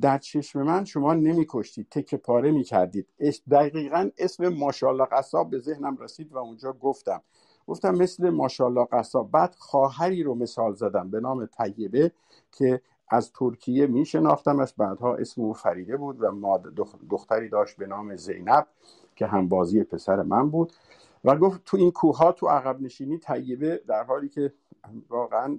در 0.00 0.18
چشم 0.18 0.62
من 0.62 0.84
شما 0.84 1.14
نمیکشتید 1.14 1.88
تک 1.90 2.14
پاره 2.14 2.50
می‌کردید. 2.50 3.06
دقیقا 3.50 4.10
اسم 4.18 4.48
ماشاءالله 4.48 5.04
قصاب 5.04 5.50
به 5.50 5.58
ذهنم 5.58 5.96
رسید 5.96 6.32
و 6.32 6.38
اونجا 6.38 6.72
گفتم. 6.72 7.22
گفتم 7.66 7.94
مثل 7.94 8.30
ماشاءالله 8.30 8.84
قصاب. 8.84 9.30
بعد 9.30 9.54
خواهری 9.58 10.22
رو 10.22 10.34
مثال 10.34 10.74
زدم 10.74 11.10
به 11.10 11.20
نام 11.20 11.46
طیبه 11.46 12.12
که 12.52 12.80
از 13.08 13.32
ترکیه 13.32 13.86
میشناختمش 13.86 14.74
بعدها 14.76 15.16
اسم 15.16 15.42
او 15.42 15.54
فریده 15.54 15.96
بود 15.96 16.22
و 16.22 16.58
دختری 17.10 17.48
داشت 17.48 17.76
به 17.76 17.86
نام 17.86 18.16
زینب 18.16 18.66
که 19.16 19.26
هم 19.26 19.48
بازی 19.48 19.84
پسر 19.84 20.22
من 20.22 20.50
بود. 20.50 20.72
و 21.24 21.36
گفت 21.36 21.64
تو 21.64 21.76
این 21.76 21.90
کوه 21.90 22.16
ها 22.16 22.32
تو 22.32 22.46
عقب 22.46 22.80
نشینی 22.80 23.18
طیبه 23.18 23.82
در 23.88 24.04
حالی 24.04 24.28
که 24.28 24.52
واقعا 25.08 25.58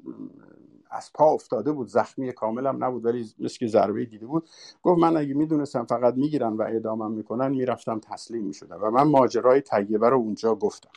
از 0.89 1.13
پا 1.13 1.25
افتاده 1.25 1.71
بود 1.71 1.87
زخمی 1.87 2.31
کاملم 2.31 2.83
نبود 2.83 3.05
ولی 3.05 3.33
مثل 3.39 3.57
که 3.57 3.67
ضربه 3.67 4.05
دیده 4.05 4.25
بود. 4.25 4.47
گفت 4.83 4.99
من 4.99 5.17
اگه 5.17 5.33
می‌دونستم 5.33 5.85
فقط 5.85 6.13
می‌گیرن 6.13 6.53
و 6.53 6.61
اعدامم 6.61 7.11
می‌کنن 7.11 7.51
می‌رفتم 7.51 7.99
تسلیم 7.99 8.43
می‌شدم 8.43 8.79
و 8.83 8.89
من 8.91 9.03
ماجرای 9.03 9.61
طیبه 9.61 10.09
رو 10.09 10.17
اونجا 10.17 10.55
گفتم. 10.55 10.89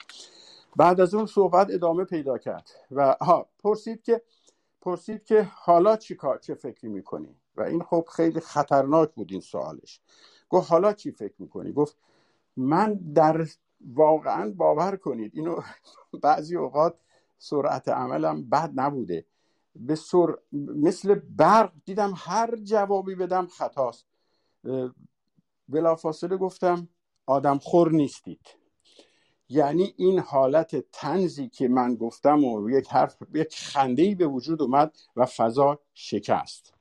بعد 0.77 1.01
از 1.01 1.15
اون 1.15 1.27
صحبت 1.27 1.71
ادامه 1.71 2.05
پیدا 2.05 2.39
کرد 2.39 2.71
و 2.91 3.17
ها 3.21 3.47
پرسید 3.59 4.03
که 4.03 4.23
پرسید 4.81 5.25
که 5.25 5.49
حالا 5.55 5.97
چی 5.97 6.15
کار 6.15 6.39
چه 6.39 6.55
فکری 6.55 6.89
می‌کنی؟ 6.89 7.37
و 7.57 7.63
این 7.63 7.83
خب 7.83 8.09
خیلی 8.13 8.41
خطرناک 8.41 9.15
بود 9.15 9.33
این 9.33 9.41
سوالش. 9.41 10.01
گفت 10.49 10.71
حالا 10.71 10.93
چی 10.93 11.11
فکر 11.11 11.35
می‌کنی؟ 11.39 11.73
گفت 11.73 11.97
من 12.57 12.95
در 12.95 13.47
واقعا 13.81 14.53
باور 14.57 14.97
کنید. 14.97 15.33
اینو 15.35 15.61
بعضی 16.23 16.57
اوقات 16.57 16.99
سرعت 17.39 17.89
عملم 17.89 18.49
بد 18.49 18.71
نبوده. 18.75 19.27
به 19.77 19.95
سر... 19.95 20.35
مثل 20.53 21.15
برق 21.15 21.73
دیدم 21.85 22.13
هر 22.17 22.57
جوابی 22.57 23.15
بدم 23.15 23.47
خطاست. 23.47 24.07
بلافاصله 25.69 26.37
گفتم 26.37 26.89
آدم 27.27 27.59
خور 27.59 27.93
نیستید. 27.93 28.47
یعنی 29.49 29.95
این 29.97 30.19
حالت 30.19 30.91
تنزی 30.93 31.49
که 31.49 31.69
من 31.69 31.95
گفتم 31.95 32.45
و 32.45 32.71
یک 32.71 32.89
حرف 32.89 33.17
یک 33.35 33.57
خنده 33.57 34.15
به 34.15 34.27
وجود 34.27 34.63
اومد 34.63 34.97
و 35.17 35.27
فضا 35.27 35.81
شکست. 35.95 36.75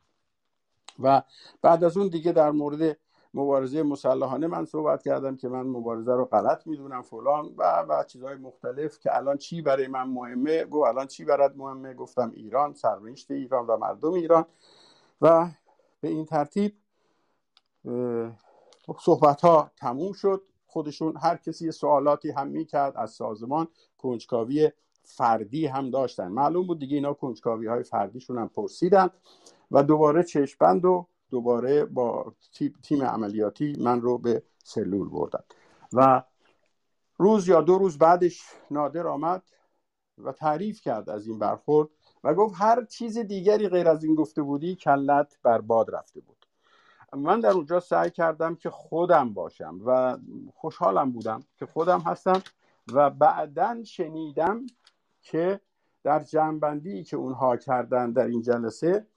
و 1.00 1.22
بعد 1.62 1.84
از 1.84 1.98
اون 1.98 2.08
دیگه 2.08 2.32
در 2.32 2.52
مورد 2.52 2.98
مبارزه 3.34 3.84
مسلحانه 3.84 4.48
من 4.48 4.66
صحبت 4.66 5.04
کردم 5.04 5.36
که 5.36 5.48
من 5.48 5.62
مبارزه 5.62 6.12
رو 6.14 6.26
غلط 6.26 6.68
می‌دونم 6.68 7.02
فلان 7.02 7.54
و 7.58 7.86
و 7.90 8.04
چیزهای 8.04 8.36
مختلف 8.36 9.00
که 9.00 9.18
الان 9.18 9.38
چی 9.38 9.62
برای 9.62 9.88
من 9.88 10.04
مهمه؟ 10.10 10.64
گو 10.64 10.80
الان 10.80 11.08
چی 11.08 11.26
برات 11.26 11.54
مهمه؟ 11.56 11.94
گفتم 11.94 12.32
ایران 12.36 12.74
سرنوشت 12.74 13.32
ایران 13.32 13.68
و 13.68 13.78
مردم 13.78 14.14
ایران. 14.14 14.46
و 15.22 15.48
به 16.02 16.08
این 16.08 16.26
ترتیب 16.26 16.74
صحبت 19.00 19.42
ها 19.42 19.72
تموم 19.78 20.14
شد. 20.14 20.42
خودشون 20.68 21.18
هر 21.18 21.38
کسی 21.38 21.72
سوالاتی 21.72 22.32
هم 22.32 22.48
می‌کرد 22.48 22.98
از 22.98 23.12
سازمان 23.12 23.68
کنجکاوی 23.98 24.72
فردی 25.04 25.66
هم 25.66 25.90
داشتن. 25.90 26.28
معلوم 26.28 26.68
بود 26.68 26.80
دیگه 26.80 26.96
اینا 26.96 27.14
کنجکاوی 27.14 27.68
های 27.68 27.84
فردیشون 27.84 28.38
هم 28.38 28.48
پرسیدن 28.48 29.10
و 29.72 29.84
دوباره 29.84 30.24
چشپند 30.24 30.86
و 30.86 31.08
دوباره 31.30 31.86
با 31.86 32.34
تیم 32.84 33.04
عملیاتی 33.04 33.76
من 33.80 34.02
رو 34.02 34.18
به 34.18 34.44
سلول 34.64 35.10
بردن. 35.10 35.44
و 35.94 36.24
روز 37.18 37.48
یا 37.48 37.62
دو 37.62 37.78
روز 37.78 37.98
بعدش 37.98 38.42
نادر 38.72 39.08
آمد 39.08 39.44
و 40.18 40.32
تعریف 40.32 40.82
کرد 40.82 41.10
از 41.10 41.28
این 41.28 41.40
برخورد 41.40 41.90
و 42.24 42.34
گفت 42.34 42.56
هر 42.58 42.86
چیز 42.86 43.18
دیگری 43.18 43.70
غیر 43.70 43.90
از 43.90 44.04
این 44.04 44.16
گفته 44.16 44.42
بودی 44.42 44.76
کلت 44.76 45.38
بر 45.44 45.62
باد 45.62 45.96
رفته 45.96 46.20
بود. 46.20 46.38
من 47.14 47.40
در 47.40 47.50
اونجا 47.50 47.80
سعی 47.80 48.10
کردم 48.10 48.56
که 48.56 48.70
خودم 48.70 49.34
باشم 49.34 49.80
و 49.86 50.18
خوشحالم 50.56 51.12
بودم 51.12 51.44
که 51.58 51.66
خودم 51.66 52.00
هستم 52.00 52.42
و 52.94 53.10
بعدا 53.10 53.84
شنیدم 53.84 54.66
که 55.22 55.62
در 56.04 56.20
جنبندی 56.20 57.04
که 57.04 57.18
اونها 57.18 57.58
کردن 57.58 58.12
در 58.12 58.26
این 58.26 58.42
جلسه 58.42 59.08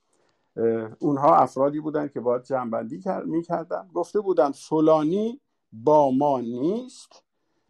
اونها 0.99 1.37
افرادی 1.37 1.81
بودن 1.81 2.09
که 2.09 2.21
باید 2.21 2.43
جنبندی 2.43 3.03
می‌کردن. 3.25 3.89
گفته 3.95 4.21
بودن 4.21 4.51
فلانی 4.51 5.41
با 5.73 6.11
ما 6.11 6.41
نیست 6.41 7.25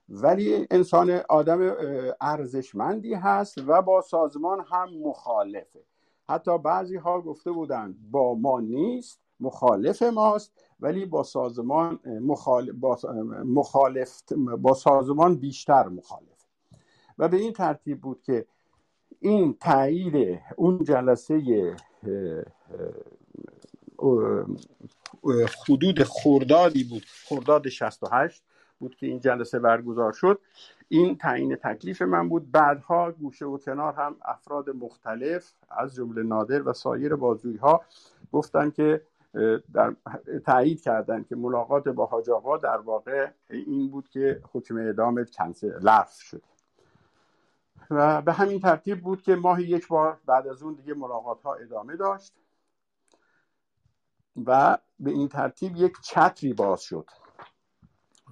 ولی 0.08 0.66
انسان 0.70 1.10
آدم 1.28 1.76
ارزشمندی 2.20 3.14
هست 3.14 3.58
و 3.66 3.82
با 3.82 4.00
سازمان 4.00 4.64
هم 4.70 4.88
مخالفه. 5.02 5.80
حتی 6.28 6.58
بعضی 6.58 6.96
ها 6.96 7.20
گفته 7.20 7.52
بودن 7.52 7.94
با 8.10 8.34
ما 8.34 8.60
نیست 8.60 9.20
مخالف 9.40 10.02
ماست 10.02 10.52
ولی 10.80 11.06
با 11.06 11.22
سازمان 11.22 12.00
مخالف 13.44 14.22
با 14.58 14.74
سازمان 14.74 15.36
بیشتر 15.36 15.88
مخالف 15.88 16.46
و 17.18 17.28
به 17.28 17.36
این 17.36 17.52
ترتیب 17.52 18.00
بود 18.00 18.22
که 18.22 18.46
این 19.20 19.56
تایید 19.60 20.40
اون 20.56 20.84
جلسه 20.84 21.76
حدود 25.68 26.02
خوردادی 26.02 26.84
بود. 26.84 27.02
خورداد 27.24 27.68
68 27.68 28.42
بود 28.78 28.96
که 28.96 29.06
این 29.06 29.20
جلسه 29.20 29.58
برگزار 29.58 30.12
شد. 30.12 30.40
این 30.88 31.16
تعیین 31.16 31.56
تکلیف 31.56 32.02
من 32.02 32.28
بود. 32.28 32.50
بعدها 32.50 33.12
گوشه 33.12 33.44
و 33.44 33.58
کنار 33.58 33.92
هم 33.92 34.16
افراد 34.24 34.70
مختلف 34.70 35.52
از 35.70 35.94
جمله 35.94 36.22
نادر 36.22 36.68
و 36.68 36.72
سایر 36.72 37.16
بازوی 37.16 37.56
ها 37.56 37.84
گفتن 38.32 38.70
که 38.70 39.02
در 39.74 39.94
تایید 40.46 40.82
کردن 40.82 41.24
که 41.24 41.36
ملاقات 41.36 41.88
با 41.88 42.06
حاج 42.06 42.30
آقا 42.30 42.56
در 42.56 42.76
واقع 42.76 43.28
این 43.50 43.90
بود 43.90 44.08
که 44.08 44.42
حکم 44.52 44.76
اعدام 44.76 45.24
کنسل 45.24 45.78
لغو 45.82 46.10
شد. 46.20 46.42
و 47.90 48.22
به 48.22 48.32
همین 48.32 48.60
ترتیب 48.60 49.00
بود 49.00 49.22
که 49.22 49.36
ماهی 49.36 49.64
یک 49.64 49.88
بار 49.88 50.20
بعد 50.26 50.46
از 50.46 50.62
اون 50.62 50.74
دیگه 50.74 50.94
ملاقات 50.94 51.42
ها 51.42 51.54
ادامه 51.54 51.96
داشت 51.96 52.34
و 54.46 54.78
به 55.00 55.10
این 55.10 55.28
ترتیب 55.28 55.76
یک 55.76 55.92
چتری 56.02 56.52
باز 56.52 56.82
شد 56.82 57.06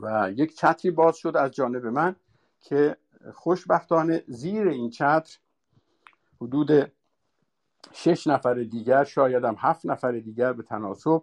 و 0.01 0.31
یک 0.37 0.57
چتری 0.57 0.91
باز 0.91 1.17
شد 1.17 1.37
از 1.37 1.51
جانب 1.51 1.87
من 1.87 2.17
که 2.61 2.97
خوشبختانه 3.35 4.25
زیر 4.29 4.69
این 4.69 4.91
چتر 4.91 5.39
حدود 6.41 6.93
شش 7.93 8.27
نفر 8.27 8.55
دیگر 8.55 9.05
شاید 9.05 9.45
هم 9.45 9.57
هفت 9.59 9.87
نفر 9.87 10.13
دیگر 10.13 10.53
به 10.53 10.63
تناسب 10.63 11.23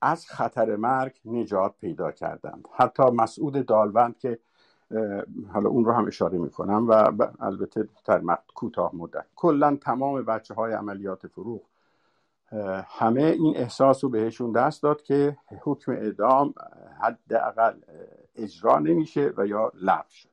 از 0.00 0.26
خطر 0.26 0.76
مرگ 0.76 1.20
نجات 1.24 1.74
پیدا 1.78 2.12
کردند. 2.12 2.68
حتی 2.76 3.02
مسعود 3.02 3.66
دالوند 3.66 4.18
که 4.18 4.38
حالا 5.52 5.68
اون 5.68 5.84
رو 5.84 5.92
هم 5.92 6.06
اشاره 6.06 6.38
می‌کنم 6.38 6.88
و 6.88 7.12
البته 7.40 7.88
در 8.04 8.22
کوتاه 8.54 8.96
مدت. 8.96 9.26
کلا 9.36 9.76
تمام 9.76 10.22
بچه 10.22 10.54
های 10.54 10.72
عملیات 10.72 11.26
فروغ 11.26 11.62
همه 12.86 13.22
این 13.22 13.56
احساس 13.56 14.04
رو 14.04 14.10
بهشون 14.10 14.52
دست 14.52 14.82
داد 14.82 15.02
که 15.02 15.36
حکم 15.62 15.92
اعدام 15.92 16.54
حداقل 17.00 17.74
اجرا 18.36 18.78
نمیشه 18.78 19.32
و 19.36 19.46
یا 19.46 19.72
لغو 19.74 20.10
شد 20.10 20.28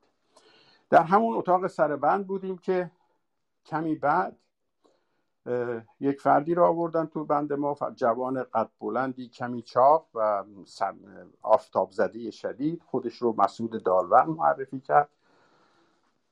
در 0.89 1.03
همون 1.03 1.37
اتاق 1.37 1.67
سربند 1.67 2.27
بودیم 2.27 2.57
که 2.57 2.91
کمی 3.65 3.95
بعد 3.95 4.37
یک 5.99 6.21
فردی 6.21 6.53
را 6.53 6.67
آوردن 6.67 7.05
تو 7.05 7.25
بند 7.25 7.53
ما 7.53 7.75
جوان 7.95 8.43
قد 8.43 8.69
بلندی 8.81 9.27
کمی 9.27 9.61
چاق 9.61 10.07
و 10.13 10.43
آفتاب 11.41 11.91
زدی 11.91 12.31
شدید. 12.31 12.81
خودش 12.85 13.15
رو 13.15 13.35
مسعود 13.37 13.83
دالور 13.83 14.25
معرفی 14.25 14.79
کرد. 14.79 15.09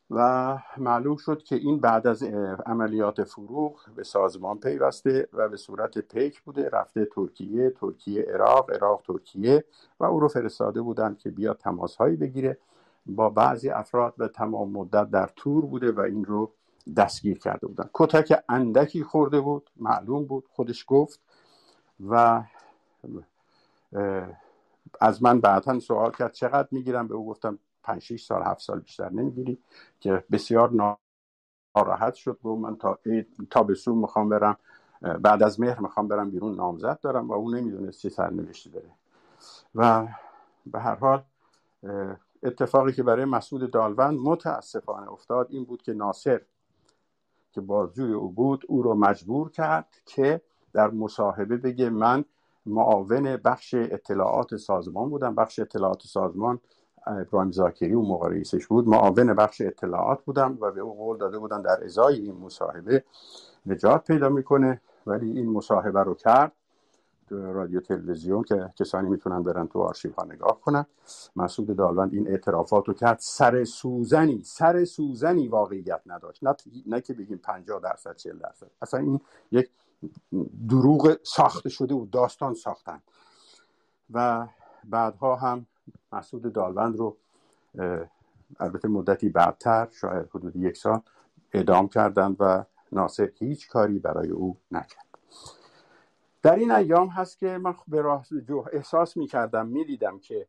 و 0.09 0.57
معلوم 0.77 1.15
شد 1.15 1.43
که 1.43 1.55
این 1.55 1.79
بعد 1.79 2.07
از 2.07 2.23
عملیات 2.65 3.23
فروغ 3.23 3.79
به 3.95 4.03
سازمان 4.03 4.59
پیوسته 4.59 5.27
و 5.33 5.49
به 5.49 5.57
صورت 5.57 5.97
پیک 5.97 6.41
بوده. 6.41 6.69
رفته 6.69 7.05
ترکیه 7.05 7.69
ترکیه 7.69 8.21
عراق 8.21 8.71
عراق 8.71 9.01
ترکیه 9.07 9.65
و 9.99 10.05
او 10.05 10.19
رو 10.19 10.27
فرستاده 10.27 10.81
بودن 10.81 11.15
که 11.15 11.29
بیا 11.29 11.53
تماس 11.53 11.95
هایی 11.95 12.15
بگیره. 12.15 12.57
با 13.05 13.29
بعضی 13.29 13.69
افراد 13.69 14.13
به 14.17 14.27
تمام 14.27 14.71
مدت 14.71 15.09
در 15.09 15.29
تور 15.35 15.65
بوده 15.65 15.91
و 15.91 15.99
این 15.99 16.25
رو 16.25 16.53
دستگیر 16.95 17.39
کرده 17.39 17.67
بودن. 17.67 17.89
کتک 17.93 18.43
اندکی 18.49 19.03
خورده 19.03 19.39
بود 19.41 19.69
معلوم 19.75 20.25
بود 20.25 20.47
خودش 20.51 20.85
گفت 20.87 21.19
و 22.09 22.43
از 25.01 25.23
من 25.23 25.39
بعدا 25.41 25.79
سوال 25.79 26.11
کرد 26.11 26.31
چقدر 26.31 26.67
می‌گیرم؟ 26.71 27.07
به 27.07 27.15
او 27.15 27.27
گفتم 27.27 27.59
5 27.83 28.01
6 28.01 28.23
سال 28.23 28.43
7 28.43 28.61
سال 28.61 28.79
بیشتر 28.79 29.09
نمی‌گیری 29.09 29.57
که 29.99 30.23
بسیار 30.31 30.97
ناراحت 31.75 32.13
شد. 32.13 32.39
گفت 32.43 32.61
من 32.61 32.75
تا 32.75 32.99
تابستون 33.49 33.97
می‌خوام 33.97 34.29
برم 34.29 34.57
بعد 35.01 35.43
از 35.43 35.59
مهر 35.59 35.79
می‌خوام 35.79 36.07
برم 36.07 36.31
بیرون 36.31 36.55
نامزد 36.55 36.99
دارم 36.99 37.29
و 37.29 37.33
اون 37.33 37.55
نمی‌دونست 37.55 37.99
چه 37.99 38.09
سرنوشتی 38.09 38.69
داره. 38.69 38.89
و 39.75 40.07
به 40.65 40.79
هر 40.79 40.95
حال 40.95 41.23
اتفاقی 42.43 42.91
که 42.93 43.03
برای 43.03 43.25
مسعود 43.25 43.71
دالوند 43.71 44.19
متاسفانه 44.19 45.11
افتاد 45.11 45.47
این 45.49 45.65
بود 45.65 45.81
که 45.81 45.93
ناصر 45.93 46.41
که 47.57 47.61
بازجوی 47.61 48.13
او 48.13 48.31
بود 48.31 48.65
او 48.67 48.81
رو 48.81 48.95
مجبور 48.95 49.51
کرد 49.51 49.87
که 50.05 50.41
در 50.73 50.89
مصاحبه 50.91 51.57
بگه 51.57 51.89
من 51.89 52.25
معاون 52.65 53.37
بخش 53.37 53.73
اطلاعات 53.73 54.55
سازمان 54.55 55.09
بودم. 55.09 55.35
بخش 55.35 55.59
اطلاعات 55.59 56.01
سازمان 56.01 56.59
ابراهیم 57.07 57.51
زاکری 57.51 57.93
اون 57.93 58.05
موقع 58.05 58.43
بود. 58.69 58.87
معاون 58.87 59.33
بخش 59.33 59.61
اطلاعات 59.61 60.23
بودم 60.23 60.57
و 60.61 60.71
به 60.71 60.81
او 60.81 60.93
قول 60.97 61.17
داده 61.17 61.39
بودن 61.39 61.61
در 61.61 61.83
ازای 61.83 62.15
این 62.15 62.35
مصاحبه 62.35 63.03
نجات 63.65 64.07
پیدا 64.07 64.29
می‌کنه. 64.29 64.81
ولی 65.07 65.31
این 65.31 65.49
مصاحبه 65.49 66.03
رو 66.03 66.13
کرد. 66.13 66.51
رادیو 67.31 67.79
تلویزیون 67.79 68.43
که 68.43 68.73
کسانی 68.75 69.09
می‌تونن 69.09 69.43
برن 69.43 69.67
تو 69.67 69.81
آرشیو 69.81 70.11
ها 70.13 70.23
نگاه 70.23 70.61
کنن. 70.61 70.85
مسعود 71.35 71.75
دالوند 71.75 72.13
این 72.13 72.27
اعترافات 72.27 72.87
رو 72.87 72.93
کرد. 72.93 73.17
سر 73.19 73.63
سوزنی 73.63 74.43
سر 74.43 74.85
سوزنی 74.85 75.47
واقعیت 75.47 76.01
نداشت. 76.05 76.43
نه, 76.43 76.55
نه 76.87 77.01
که 77.01 77.13
بگیم 77.13 77.37
50 77.37 77.79
درصد 77.79 78.15
40 78.15 78.37
درصد. 78.37 78.67
اصلا 78.81 78.99
این 78.99 79.21
یک 79.51 79.69
دروغ 80.69 81.17
ساخته 81.23 81.69
شده 81.69 81.95
و 81.95 82.05
داستان 82.05 82.53
ساختن. 82.53 83.01
و 84.13 84.47
بعدها 84.83 85.35
هم 85.35 85.65
مسعود 86.11 86.53
دالوند 86.53 86.97
رو 86.97 87.17
البته 88.59 88.87
مدتی 88.87 89.29
بعدتر 89.29 89.87
شاید 89.91 90.29
حدود 90.35 90.55
یک 90.55 90.77
سال 90.77 91.01
اعدام 91.53 91.87
کردند 91.87 92.35
و 92.39 92.63
ناصر 92.91 93.31
هیچ 93.39 93.69
کاری 93.69 93.99
برای 93.99 94.29
او 94.29 94.57
نکرد. 94.71 95.05
در 96.47 96.55
این 96.55 96.71
ایام 96.71 97.07
هست 97.07 97.39
که 97.39 97.57
من 97.57 97.75
به 97.87 98.05
احساس 98.73 99.17
می 99.17 99.27
کردم 99.27 99.67
می 99.67 99.85
دیدم 99.85 100.19
که 100.19 100.47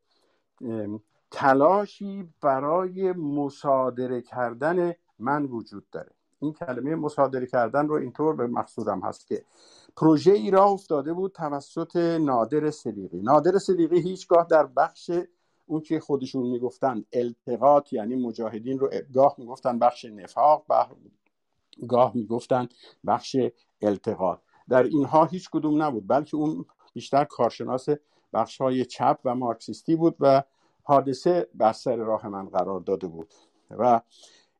تلاشی 1.30 2.28
برای 2.40 3.12
مصادره 3.12 4.22
کردن 4.22 4.94
من 5.18 5.44
وجود 5.44 5.90
داره. 5.90 6.11
این 6.40 6.53
کلمه 6.53 6.94
مصادره 6.94 7.46
کردن 7.46 7.88
رو 7.88 7.94
اینطور 7.94 8.36
به 8.36 8.46
مقصودم 8.46 9.01
هست 9.01 9.26
که 9.26 9.44
پروژه 9.96 10.32
ای 10.32 10.51
را 10.51 10.64
افتاده 10.64 11.12
بود 11.12 11.32
توسط 11.32 11.96
نادر 11.96 12.70
صدیقی. 12.70 13.20
نادر 13.20 13.59
صدیقی 13.59 14.01
هیچگاه 14.01 14.46
در 14.51 14.66
بخش 14.66 15.11
اون 15.66 15.80
که 15.80 16.01
خودشون 16.01 16.46
می‌گفتن 16.46 17.05
التقاط 17.12 17.92
یعنی 17.92 18.16
مجاهدین 18.16 18.78
رو 18.78 18.90
گاه 19.14 19.34
می‌گفتن 19.38 19.78
بخش 19.78 20.05
نفاق 20.05 20.66
گاه 21.88 22.12
می‌گفتن 22.14 22.68
بخش 23.07 23.36
التقاط. 23.82 24.38
در 24.69 24.83
اینها 24.83 25.25
هیچ 25.25 25.51
کدوم 25.51 25.83
نبود 25.83 26.09
بلکه 26.09 26.37
اون 26.37 26.64
بیشتر 26.95 27.25
کارشناس 27.25 27.89
بخش 28.33 28.61
های 28.61 28.85
چپ 28.85 29.19
و 29.25 29.35
مارکسیستی 29.35 29.97
بود 29.97 30.16
و 30.21 30.43
حادثه 30.83 31.49
بر 31.55 31.73
سر 31.73 31.97
راه 31.97 32.29
من 32.29 32.49
قرار 32.49 32.81
داده 32.81 33.07
بود. 33.07 33.35
و 33.71 34.01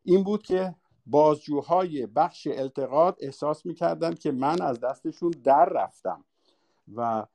این 0.05 0.25
بود 0.25 0.43
که 0.43 0.75
بازجوهای 1.07 2.07
بخش 2.07 2.49
التقاط 2.53 3.17
احساس 3.21 3.67
می‌کردند 3.67 4.19
که 4.19 4.33
من 4.33 4.63
از 4.63 4.81
دستشون 4.81 5.31
در 5.45 5.65
رفتم 5.65 6.25
و 6.97 7.27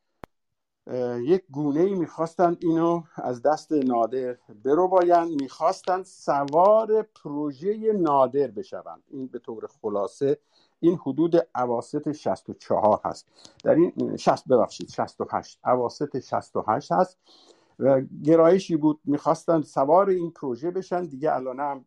یک 1.21 1.43
گونه 1.51 1.79
ای 1.79 1.95
می‌خواستند 1.95 2.57
اینو 2.61 3.03
از 3.15 3.41
دست 3.41 3.71
نادر 3.71 4.37
برو 4.63 4.87
باین 4.87 5.37
می‌خواستند 5.41 6.05
سوار 6.05 7.01
پروژه 7.01 7.93
نادر 7.93 8.47
بشوند. 8.47 9.03
این 9.07 9.27
به 9.27 9.39
طور 9.39 9.67
خلاصه 9.81 10.37
این 10.83 10.99
حدود 11.05 11.35
عواست 11.55 12.11
64 12.11 13.01
هست. 13.05 13.27
در 13.63 13.75
این 13.75 14.17
60 14.17 14.47
ببخشید 14.47 14.89
68 14.89 15.59
عواست 15.63 16.19
68 16.19 16.91
هست 16.91 17.17
و 17.79 18.01
گرایشی 18.23 18.75
بود. 18.75 18.99
می‌خواستند 19.05 19.63
سوار 19.63 20.09
این 20.09 20.31
پروژه 20.31 20.71
بشن. 20.71 21.05
دیگه 21.05 21.35
الان 21.35 21.59
هم 21.59 21.85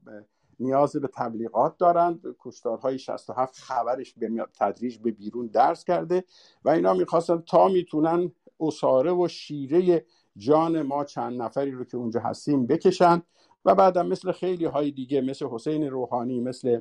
نیاز 0.60 0.96
به 0.96 1.08
تبلیغات 1.08 1.78
دارند 1.78 2.20
کشتارهای 2.38 2.98
67 2.98 3.56
خبرش 3.56 4.14
به 4.14 4.46
تدریج 4.58 4.98
به 4.98 5.10
بیرون 5.10 5.46
درس 5.46 5.84
کرده 5.84 6.24
و 6.64 6.70
اینا 6.70 6.94
می‌خواستن 6.94 7.40
تا 7.46 7.68
می‌تونن 7.68 8.32
اساره 8.60 9.12
و 9.12 9.28
شیره 9.28 10.04
جان 10.36 10.82
ما 10.82 11.04
چند 11.04 11.42
نفری 11.42 11.70
رو 11.70 11.84
که 11.84 11.96
اونجا 11.96 12.20
هستیم 12.20 12.66
بکشن 12.66 13.22
و 13.64 13.74
بعدم 13.74 14.06
مثل 14.06 14.32
خیلی 14.32 14.64
های 14.64 14.90
دیگه 14.90 15.20
مثل 15.20 15.46
حسین 15.46 15.90
روحانی 15.90 16.40
مثل 16.40 16.80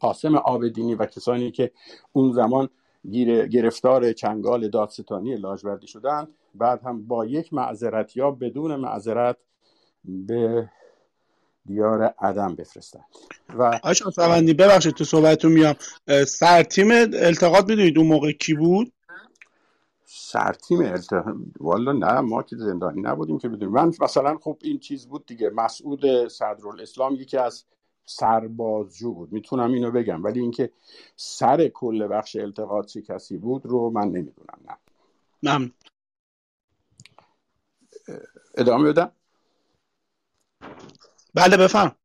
قاسم 0.00 0.36
آبدینی 0.36 0.94
و 0.94 1.06
کسانی 1.06 1.50
که 1.50 1.70
اون 2.12 2.32
زمان 2.32 2.68
گرفتار 3.50 4.12
چنگال 4.12 4.68
دادستانی 4.68 5.36
لاجوردی 5.36 5.86
شدند 5.86 6.28
بعد 6.54 6.82
هم 6.82 7.06
با 7.06 7.26
یک 7.26 7.52
معذرت 7.52 8.16
یا 8.16 8.30
بدون 8.30 8.76
معذرت 8.76 9.36
به 10.04 10.68
دیار 11.66 12.02
عدم 12.02 12.54
بفرستند. 12.54 13.04
و 13.58 13.80
آشان 13.82 14.10
سوندی 14.10 14.54
ببخشید 14.54 14.94
تو 14.94 15.04
صحبتتون 15.04 15.52
میام. 15.52 15.74
سرتیم 16.26 16.90
التقاط 17.14 17.68
می‌دونید 17.68 17.98
اون 17.98 18.06
موقع 18.06 18.32
کی 18.32 18.54
بود؟ 18.54 18.92
سرتیم 20.04 20.80
التقاط 20.80 21.34
والا 21.60 21.92
نه 21.92 22.20
ما 22.20 22.42
که 22.42 22.56
زندانی 22.56 23.00
نبودیم 23.00 23.38
که 23.38 23.48
بدونیم. 23.48 23.74
من 23.74 23.92
مثلا 24.00 24.38
خب 24.38 24.58
این 24.62 24.78
چیز 24.78 25.06
بود 25.06 25.26
دیگه 25.26 25.50
مسعود 25.50 26.28
صدرالاسلام 26.28 27.14
یکی 27.14 27.36
از 27.36 27.64
سربازجو 28.04 29.14
بود. 29.14 29.32
می‌تونم 29.32 29.72
اینو 29.72 29.90
بگم 29.90 30.24
ولی 30.24 30.40
اینکه 30.40 30.72
سر 31.16 31.68
کل 31.68 32.08
بخش 32.08 32.36
التقاط 32.36 32.86
چه 32.86 33.02
کسی 33.02 33.38
بود 33.38 33.66
رو 33.66 33.90
من 33.90 34.08
نمی‌دونم 34.08 34.58
نه. 34.68 34.76
نه 35.42 35.72
ادامه 38.54 38.92
بدم؟ 38.92 39.12
بله 41.34 41.56
بفهم 41.56 41.96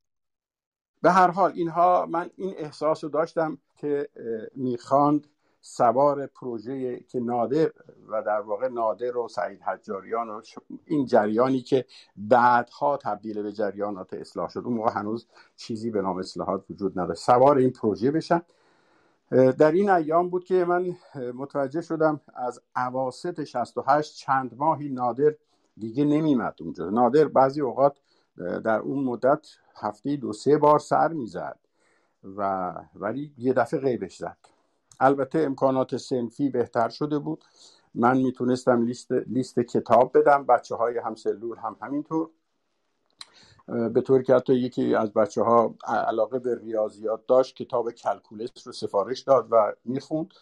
به 1.02 1.12
هر 1.12 1.32
حال 1.32 1.52
اینها 1.56 2.06
من 2.06 2.30
این 2.38 2.56
احساس 2.58 3.04
رو 3.04 3.10
داشتم 3.10 3.58
که 3.78 4.10
می‌خواند 4.56 5.28
سوار 5.70 6.28
پروژه 6.28 7.00
که 7.00 7.20
نادر 7.20 7.72
و 8.08 8.22
در 8.22 8.42
واقع 8.42 8.68
نادر 8.68 9.18
و 9.18 9.28
سعید 9.28 9.62
حجاریان 9.62 10.30
و 10.30 10.42
این 10.86 11.06
جریانی 11.06 11.62
که 11.62 11.86
بعدها 12.18 12.98
تبدیل 12.98 13.44
به 13.44 13.52
جریانات 13.52 14.14
اصلاح 14.14 14.50
شد. 14.50 14.60
اون 14.66 14.74
موقع 14.74 14.92
هنوز 14.92 15.28
چیزی 15.56 15.92
به 15.92 16.02
نام 16.02 16.18
اصلاحات 16.18 16.66
وجود 16.70 17.00
نداشت. 17.00 17.22
سوار 17.22 17.58
این 17.58 17.72
پروژه 17.72 18.12
بشن. 18.12 18.42
در 19.30 19.72
این 19.72 19.90
ایام 19.90 20.30
بود 20.30 20.44
که 20.44 20.66
من 20.66 20.96
متوجه 21.34 21.82
شدم 21.82 22.22
از 22.36 22.62
عواست 22.76 23.44
68 23.44 24.16
چند 24.16 24.56
ماهی 24.58 24.90
نادر 24.90 25.36
دیگه 25.78 26.06
نمیمد 26.06 26.56
اونجا. 26.62 26.90
نادر 26.90 27.26
بعضی 27.26 27.62
اوقات 27.62 27.98
در 28.38 28.80
اون 28.80 29.04
مدت 29.04 29.48
هفته 29.76 30.16
دو 30.16 30.34
سه 30.34 30.58
بار 30.58 30.80
سر 30.80 31.08
می‌زد 31.14 31.60
و 32.38 32.74
ولی 32.96 33.34
یه 33.38 33.54
دفعه 33.54 33.80
غیبش 33.80 34.18
زد. 34.18 34.38
البته 35.00 35.40
امکانات 35.40 35.98
سنفی 35.98 36.50
بهتر 36.50 36.90
شده 36.90 37.20
بود. 37.20 37.44
من 37.96 38.18
می‌تونستم 38.18 38.82
لیست, 38.82 39.12
لیست 39.12 39.60
کتاب 39.60 40.18
بدم 40.18 40.46
بچه 40.46 40.76
های 40.76 40.98
همسلول 40.98 41.58
هم 41.58 41.76
همینطور. 41.82 42.30
به 43.68 44.02
طور 44.02 44.22
که 44.22 44.36
حتی 44.36 44.54
یکی 44.54 44.96
از 44.96 45.14
بچه 45.14 45.44
ها 45.44 45.76
علاقه 46.08 46.40
به 46.40 46.56
ریاضیات 46.56 47.28
داشت 47.28 47.56
کتاب 47.56 47.92
کلکولس 47.92 48.50
رو 48.66 48.72
سفارش 48.74 49.20
داد 49.20 49.48
و 49.52 49.74
می‌خوند. 49.86 50.34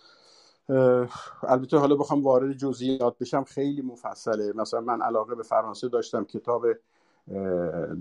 البته 1.44 1.78
حالا 1.78 1.96
بخوام 1.96 2.24
وارد 2.24 2.54
جزئیات 2.54 3.18
بشم 3.18 3.44
خیلی 3.44 3.82
مفصله. 3.82 4.54
مثلا 4.56 4.82
من 4.82 5.02
علاقه 5.02 5.36
به 5.36 5.44
فرانسه 5.44 5.90
داشتم 5.90 6.24
کتاب 6.24 6.66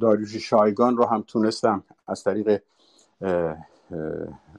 داریوش 0.01 0.37
شایگان 0.37 0.97
رو 0.97 1.05
هم 1.05 1.25
تونستم 1.27 1.85
از 2.07 2.25
طریق 2.25 2.63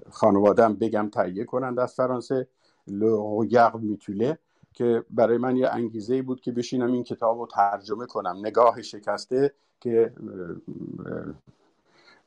خانوادم 0.09 0.73
بگم 0.73 1.09
تهیه 1.09 1.45
کنند 1.45 1.79
از 1.79 1.95
فرانسه. 1.95 2.47
لوگرد 2.87 3.75
میتوله 3.75 4.37
که 4.73 5.05
برای 5.09 5.37
من 5.37 5.55
یه 5.55 5.69
انگیزه 5.69 6.21
بود 6.21 6.41
که 6.41 6.51
بشینم 6.51 6.91
این 6.91 7.03
کتاب 7.03 7.39
رو 7.39 7.47
ترجمه 7.47 8.05
کنم. 8.05 8.37
نگاه 8.39 8.81
شکسته 8.81 9.53
که 9.79 10.13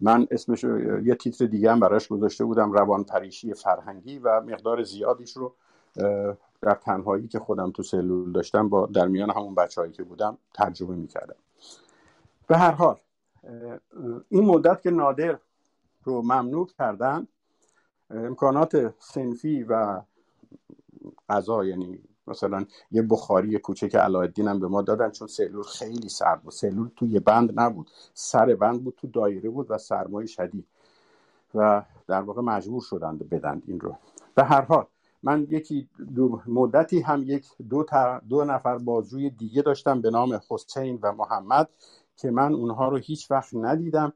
من 0.01 0.27
اسمش 0.31 0.65
یه 1.05 1.15
تیتر 1.15 1.47
دیگه 1.47 1.73
هم 1.73 1.81
براش 1.81 2.09
گذاشته 2.09 2.45
بودم 2.45 2.73
روان 2.73 3.05
پریشی 3.05 3.55
فرهنگی 3.55 4.19
و 4.19 4.41
مقدار 4.41 4.83
زیادیش 4.83 5.37
رو 5.37 5.55
در 6.63 6.75
تنهایی 6.75 7.29
که 7.29 7.39
خودم 7.39 7.71
تو 7.71 7.83
سلول 7.83 8.33
داشتم 8.33 8.69
با 8.69 8.87
در 8.87 9.09
میان 9.09 9.31
همون 9.31 9.55
بچههایی 9.55 9.93
که 9.93 10.03
بودم 10.03 10.39
ترجمه 10.55 10.97
می‌کردم. 10.97 11.37
به 12.47 12.57
هر 12.57 12.71
حال 12.71 12.97
این 14.29 14.45
مدت 14.45 14.83
که 14.83 14.91
نادر 14.91 15.39
رو 16.09 16.23
ممنوع 16.23 16.69
کردن. 16.79 17.27
امکانات 18.11 18.95
سنفی 18.99 19.63
و 19.63 20.01
غذا 21.29 21.65
یعنی 21.65 21.99
مثلا 22.27 22.65
یه 22.91 23.03
بخاری 23.03 23.59
کوچک 23.59 23.95
علایالدین 23.95 24.49
هم 24.49 24.61
به 24.61 24.69
ما 24.69 24.83
دادن 24.83 25.11
چون 25.11 25.29
سلول 25.29 25.63
خیلی 25.63 26.09
سرد 26.09 26.43
بود. 26.43 26.53
سلول 26.53 26.91
توی 26.97 27.21
بند 27.21 27.61
نبود. 27.61 27.91
سر 28.15 28.55
بند 28.55 28.85
بود 28.85 28.95
تو 28.97 29.07
دایره 29.07 29.51
بود 29.51 29.71
و 29.71 29.79
سرمایه 29.79 30.27
شدید. 30.27 30.67
و 31.55 31.83
در 32.07 32.21
واقع 32.21 32.43
مجبور 32.43 32.83
شدند 32.83 33.29
بدند 33.29 33.63
این 33.67 33.81
رو. 33.81 33.97
به 34.35 34.45
هر 34.45 34.61
حال 34.63 34.87
من 35.23 35.47
یکی 35.51 35.89
دو 36.15 36.41
مدتی 36.47 37.01
هم 37.01 37.23
یک 37.27 37.47
دو, 37.71 37.87
دو 38.29 38.45
نفر 38.45 38.79
بازجوی 38.79 39.31
دیگه 39.31 39.63
داشتم 39.63 40.01
به 40.01 40.11
نام 40.11 40.41
حسین 40.51 40.99
و 41.03 41.13
محمد 41.13 41.69
که 42.17 42.31
من 42.31 42.55
اونها 42.55 42.89
رو 42.89 42.97
هیچ 42.97 43.31
وقت 43.31 43.55
ندیدم. 43.55 44.13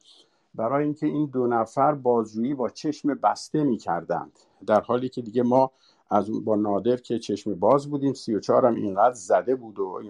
برای 0.55 0.84
اینکه 0.84 1.07
این 1.07 1.26
دو 1.26 1.46
نفر 1.46 1.94
بازجویی 1.94 2.55
با 2.55 2.68
چشم 2.68 3.14
بسته 3.14 3.64
می 3.64 3.76
کردند 3.76 4.38
در 4.66 4.80
حالی 4.80 5.09
که 5.09 5.22
دیگه 5.22 5.42
ما 5.42 5.70
از 6.11 6.44
با 6.44 6.57
نادر 6.57 6.96
که 6.96 7.18
چشم 7.18 7.55
باز 7.55 7.90
بودیم 7.90 8.12
سی 8.12 8.34
و 8.34 8.40
چهار 8.40 8.66
هم 8.66 8.74
اینقدر 8.74 9.14
زده 9.14 9.55
بود 9.55 9.78
و 9.78 10.00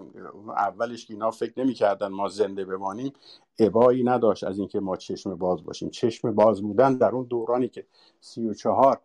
اولش 0.49 1.07
که 1.07 1.15
اینا 1.15 1.31
فکر 1.31 1.61
نمی‌کردن 1.61 2.09
ما 2.09 2.29
زنده 2.29 2.65
بمانیم 2.65 3.13
ابایی 3.59 4.05
نداشت 4.05 4.45
از 4.45 4.59
اینکه 4.59 4.81
ما 4.81 4.97
چشم 4.97 5.35
باز 5.35 5.65
باشیم. 5.65 5.91
چشم 5.91 6.35
باز 6.35 6.63
بودن 6.63 6.97
در 6.97 7.11
اون 7.11 7.25
دورانی 7.25 7.69
که 7.69 7.87
سی 8.21 8.49
و 8.49 8.55
چهار 8.55 9.01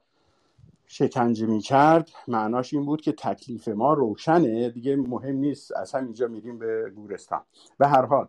شکنجه 0.86 1.46
می 1.46 1.60
کرد 1.60 2.10
معناش 2.28 2.74
این 2.74 2.86
بود 2.86 3.02
که 3.02 3.12
تکلیف 3.12 3.68
ما 3.68 3.94
روشنه. 3.94 4.70
دیگه 4.70 4.96
مهم 4.96 5.36
نیست 5.36 5.76
از 5.76 5.96
اینجا 5.96 6.28
میریم 6.28 6.60
به 6.60 6.92
گورستان. 6.96 7.42
به 7.78 7.88
هر 7.88 8.06
حال 8.06 8.28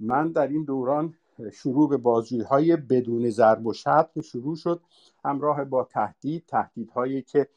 من 0.00 0.32
در 0.32 0.48
این 0.48 0.64
دوران 0.64 1.14
شروع 1.52 1.88
به 1.88 1.96
بازجویی 1.96 2.42
های 2.42 2.76
بدون 2.76 3.30
ضرب 3.30 3.66
و 3.66 3.72
شتم 3.72 4.20
شروع 4.24 4.56
شد. 4.56 4.80
همراه 5.24 5.64
با 5.64 5.84
تهدید 5.84 6.44
تهدیدهایی 6.46 7.22
که 7.22 7.48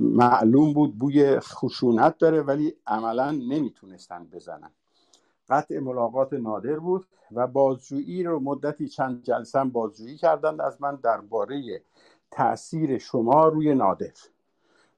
معلوم 0.00 0.72
بود 0.72 0.98
بوی 0.98 1.40
خشونت 1.40 2.18
داره 2.18 2.42
ولی 2.42 2.74
عملا 2.86 3.30
نمی‌تونستن 3.30 4.24
بزنن. 4.24 4.70
قطع 5.48 5.78
ملاقات 5.78 6.32
نادر 6.32 6.78
بود 6.78 7.06
و 7.32 7.46
بازجویی 7.46 8.22
رو 8.22 8.40
مدتی 8.40 8.88
چند 8.88 9.22
جلسه 9.22 9.64
بازجویی 9.64 10.16
کردند. 10.16 10.60
از 10.60 10.82
من 10.82 10.96
درباره 10.96 11.82
تاثیر 12.30 12.98
شما 12.98 13.48
روی 13.48 13.74
نادر. 13.74 14.12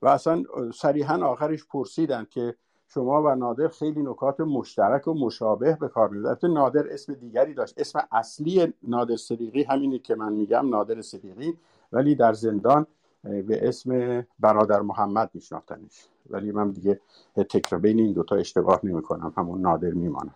و 0.02 0.09
اصلا 0.09 0.42
صریحا 0.74 1.26
آخرش 1.26 1.66
پرسیدن 1.66 2.26
که 2.30 2.54
شما 2.89 3.22
و 3.22 3.34
نادر 3.34 3.68
خیلی 3.68 4.03
نکات 4.03 4.41
مشترک 4.41 5.09
و 5.09 5.14
مشابه 5.14 5.76
به 5.80 5.89
کار 5.89 6.09
می‌برید. 6.09 6.47
نادر 6.47 6.84
اسم 6.91 7.14
دیگری 7.14 7.55
داشت. 7.55 7.74
اسم 7.80 8.01
اصلی 8.12 8.74
نادر 8.82 9.16
صدیقی 9.16 9.62
همینی 9.62 9.99
که 9.99 10.14
من 10.14 10.32
میگم 10.32 10.68
نادر 10.68 11.03
صدیقی 11.03 11.59
ولی 11.93 12.14
در 12.14 12.32
زندان 12.32 12.87
به 13.22 13.68
اسم 13.68 14.22
برادر 14.41 14.80
محمد 14.80 15.30
میشناختنش. 15.34 16.09
ولی 16.30 16.53
من 16.53 16.70
دیگه 16.70 17.01
تکرار 17.37 17.80
بین 17.80 17.99
این 17.99 18.12
دوتا 18.12 18.37
اشتباه 18.37 18.80
نمی 18.84 19.03
کنم 19.03 19.32
همون 19.37 19.61
نادر 19.61 19.91
میمانم 19.91 20.34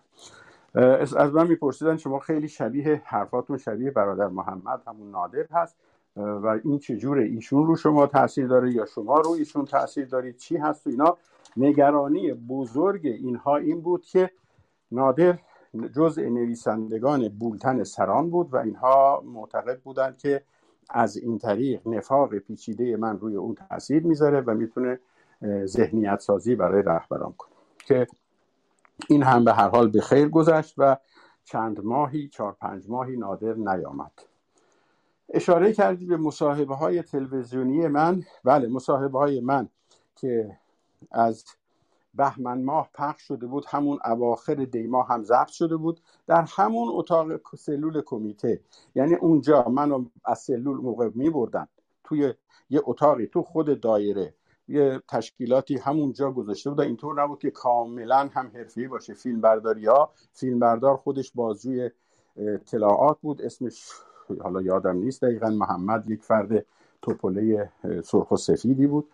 از 1.17 1.33
من 1.33 1.47
میپرسیدن 1.47 1.97
شما 1.97 2.19
خیلی 2.19 2.47
شبیه 2.47 3.01
حرفاتون 3.05 3.57
شبیه 3.57 3.91
برادر 3.91 4.27
محمد 4.27 4.81
همون 4.87 5.11
نادر 5.11 5.45
هست. 5.51 5.75
و 6.15 6.59
این 6.63 6.79
چجوره 6.79 7.23
ایشون 7.23 7.65
رو 7.67 7.75
شما 7.75 8.07
تاثیر 8.07 8.47
داره 8.47 8.71
یا 8.71 8.85
شما 8.85 9.19
رو 9.19 9.31
ایشون 9.31 9.65
تاثیر 9.65 10.05
دارید 10.05 10.37
چی 10.37 10.57
هست 10.57 10.87
و 10.87 10.89
اینا؟ 10.89 11.17
نگرانی 11.57 12.33
بزرگ 12.33 13.05
اینها 13.05 13.57
این 13.57 13.81
بود 13.81 14.05
که 14.05 14.31
نادر 14.91 15.39
جزء 15.95 16.21
نویسندگان 16.21 17.29
بولتن 17.29 17.83
سران 17.83 18.29
بود 18.29 18.53
و 18.53 18.57
اینها 18.57 19.23
معتقد 19.25 19.79
بودند 19.79 20.17
که 20.17 20.43
از 20.89 21.17
این 21.17 21.37
طریق 21.37 21.87
نفاق 21.87 22.35
پیچیده 22.35 22.97
من 22.97 23.19
روی 23.19 23.35
اون 23.35 23.55
تاثیر 23.55 24.03
می‌ذاره 24.03 24.41
و 24.41 24.53
می‌تونه 24.53 24.99
ذهنیت 25.65 26.19
سازی 26.19 26.55
برای 26.55 26.81
رهبران 26.81 27.33
کنه. 27.37 27.51
که 27.85 28.07
این 29.09 29.23
هم 29.23 29.45
به 29.45 29.53
هر 29.53 29.69
حال 29.69 29.89
به 29.89 30.01
خیر 30.01 30.29
گذشت 30.29 30.75
و 30.77 30.97
چند 31.43 31.83
ماهی 31.83 32.27
چهار 32.27 32.55
پنج 32.61 32.89
ماهی 32.89 33.17
نادر 33.17 33.53
نیامد. 33.53 34.11
اشاره 35.29 35.73
کردی 35.73 36.05
به 36.05 36.17
مصاحبه 36.17 36.75
های 36.75 37.01
تلویزیونی 37.01 37.87
من. 37.87 38.23
بله 38.43 38.67
مصاحبه 38.67 39.19
های 39.19 39.41
من 39.41 39.69
که 40.15 40.57
از 41.11 41.45
بهمن 42.13 42.63
ماه 42.63 42.89
پخش 42.93 43.21
شده 43.21 43.47
بود. 43.47 43.65
همون 43.67 43.99
اواخر 44.05 44.55
دی 44.55 44.87
ماه 44.87 45.07
هم 45.07 45.23
ضبط 45.23 45.47
شده 45.47 45.77
بود. 45.77 46.01
در 46.27 46.45
همون 46.57 46.89
اتاق 46.91 47.55
سلول 47.57 48.01
کمیته. 48.01 48.61
یعنی 48.95 49.15
اونجا 49.15 49.63
منو 49.63 50.05
از 50.25 50.39
سلول 50.39 50.77
موقع 50.77 51.09
می 51.15 51.29
بردن 51.29 51.67
توی 52.03 52.33
یه 52.69 52.81
اتاقی 52.85 53.27
تو 53.27 53.41
خود 53.41 53.81
دایره. 53.81 54.33
یه 54.67 55.01
تشکیلاتی 55.07 55.77
همونجا 55.77 56.31
گذاشته 56.31 56.69
بودن. 56.69 56.83
اینطور 56.83 57.23
نبود 57.23 57.39
که 57.39 57.51
کاملا 57.51 58.29
هم 58.33 58.51
حرفی 58.55 58.87
باشه. 58.87 59.13
فیلم 59.13 59.41
برداری 59.41 59.85
ها. 59.85 60.11
فیلم 60.33 60.59
بردار 60.59 60.97
خودش 60.97 61.31
بازجوی 61.35 61.89
اطلاعات 62.37 63.17
بود. 63.21 63.41
اسمش 63.41 63.89
حالا 64.43 64.61
یادم 64.61 64.97
نیست 64.97 65.21
دقیقا 65.21 65.49
محمد 65.49 66.09
یک 66.09 66.23
فرد 66.23 66.65
توپله 67.01 67.71
سرخ 68.03 68.31
و 68.31 68.37
سفیدی 68.37 68.87
بود. 68.87 69.07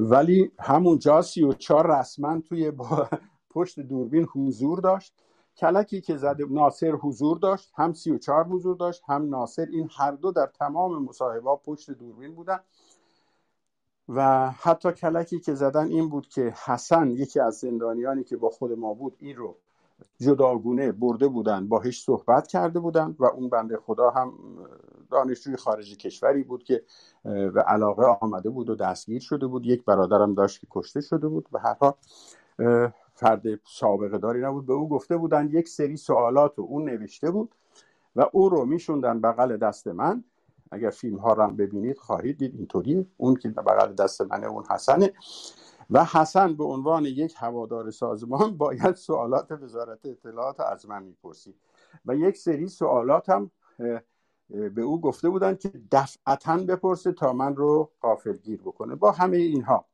ولی 0.00 0.52
همونجا 0.58 1.22
سی 1.22 1.42
و 1.42 1.52
چار 1.52 1.98
رسما 1.98 2.40
توی 2.40 2.70
با 2.70 3.08
پشت 3.54 3.80
دوربین 3.80 4.26
حضور 4.34 4.80
داشت. 4.80 5.14
کلکی 5.56 6.00
که 6.00 6.16
زده 6.16 6.44
ناصر 6.50 6.90
حضور 6.90 7.38
داشت 7.38 7.72
هم 7.74 7.92
سی 7.92 8.10
و 8.10 8.18
چار 8.18 8.44
حضور 8.44 8.76
داشت 8.76 9.02
هم 9.08 9.28
ناصر. 9.28 9.66
این 9.72 9.90
هر 9.96 10.12
دو 10.12 10.32
در 10.32 10.46
تمام 10.46 11.04
مصاحبه 11.04 11.56
پشت 11.64 11.90
دوربین 11.90 12.34
بودن. 12.34 12.60
و 14.08 14.50
حتی 14.50 14.92
کلکی 14.92 15.40
که 15.40 15.54
زدن 15.54 15.86
این 15.86 16.08
بود 16.08 16.28
که 16.28 16.54
حسن 16.64 17.10
یکی 17.10 17.40
از 17.40 17.54
زندانیانی 17.54 18.24
که 18.24 18.36
با 18.36 18.50
خود 18.50 18.72
ما 18.72 18.94
بود 18.94 19.16
این 19.18 19.36
رو 19.36 19.56
جداگونه 20.20 20.92
برده 20.92 21.28
بودن 21.28 21.68
باهش 21.68 22.04
صحبت 22.04 22.46
کرده 22.46 22.80
بودن 22.80 23.16
و 23.18 23.24
اون 23.24 23.48
بنده 23.48 23.76
خدا 23.76 24.10
هم 24.10 24.32
دانشجوی 25.10 25.56
خارج 25.56 25.96
کشوری 25.96 26.42
بود 26.42 26.64
که 26.64 26.82
به 27.24 27.62
علاقه 27.62 28.04
آمده 28.20 28.50
بود 28.50 28.70
و 28.70 28.74
دستگیر 28.74 29.20
شده 29.20 29.46
بود. 29.46 29.66
یک 29.66 29.84
برادرم 29.84 30.34
داشت 30.34 30.60
که 30.60 30.66
کشته 30.70 31.00
شده 31.00 31.28
بود 31.28 31.48
و 31.52 31.58
هر 31.58 31.76
حال 31.80 31.92
فرد 33.14 33.42
سابقه 33.64 34.18
داری 34.18 34.40
نبود. 34.40 34.66
به 34.66 34.72
او 34.72 34.88
گفته 34.88 35.16
بودن 35.16 35.48
یک 35.48 35.68
سری 35.68 35.96
سوالات 35.96 36.58
و 36.58 36.62
اون 36.62 36.84
نوشته 36.84 37.30
بود 37.30 37.54
و 38.16 38.26
او 38.32 38.48
رو 38.48 38.64
میشوندن 38.64 39.20
بغل 39.20 39.56
دست 39.56 39.88
من. 39.88 40.24
اگر 40.70 40.90
فیلم 40.90 41.16
ها 41.16 41.32
رو 41.32 41.42
هم 41.42 41.56
ببینید 41.56 41.98
خواهید 41.98 42.38
دید 42.38 42.54
اینطوری 42.54 43.06
اون 43.16 43.34
که 43.34 43.48
بغل 43.48 43.92
دست 43.92 44.20
منه 44.22 44.46
اون 44.46 44.64
حسنه. 44.70 45.12
و 45.90 46.04
حسن 46.04 46.54
به 46.56 46.64
عنوان 46.64 47.04
یک 47.04 47.34
هوادار 47.36 47.90
سازمان 47.90 48.56
باید 48.62 48.94
سوالات 48.94 49.50
وزارت 49.52 50.06
اطلاعات 50.06 50.60
از 50.60 50.86
من 50.86 51.02
می‌پرسید. 51.02 51.54
و 52.06 52.16
یک 52.16 52.36
سری 52.36 52.68
سوالات 52.68 53.28
هم 53.28 53.50
به 54.48 54.82
او 54.82 55.00
گفته 55.00 55.28
بودن 55.28 55.54
که 55.54 55.72
دفعتا 55.92 56.56
بپرسه 56.56 57.12
تا 57.12 57.32
من 57.32 57.56
رو 57.56 57.90
گیر 58.44 58.60
بکنه. 58.60 58.94
با 58.94 59.12
همه 59.12 59.36
اینها 59.36 59.84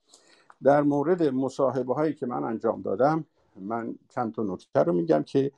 در 0.63 0.83
مورد 0.83 1.23
مصاحبه 1.23 1.95
هایی 1.95 2.15
که 2.15 2.27
من 2.27 2.45
انجام 2.45 2.83
دادم 2.83 3.25
من 3.57 3.95
چند 4.09 4.35
تا 4.35 4.43
نکته 4.43 4.83
رو 4.83 4.93
میگم 4.93 5.23
که 5.23 5.53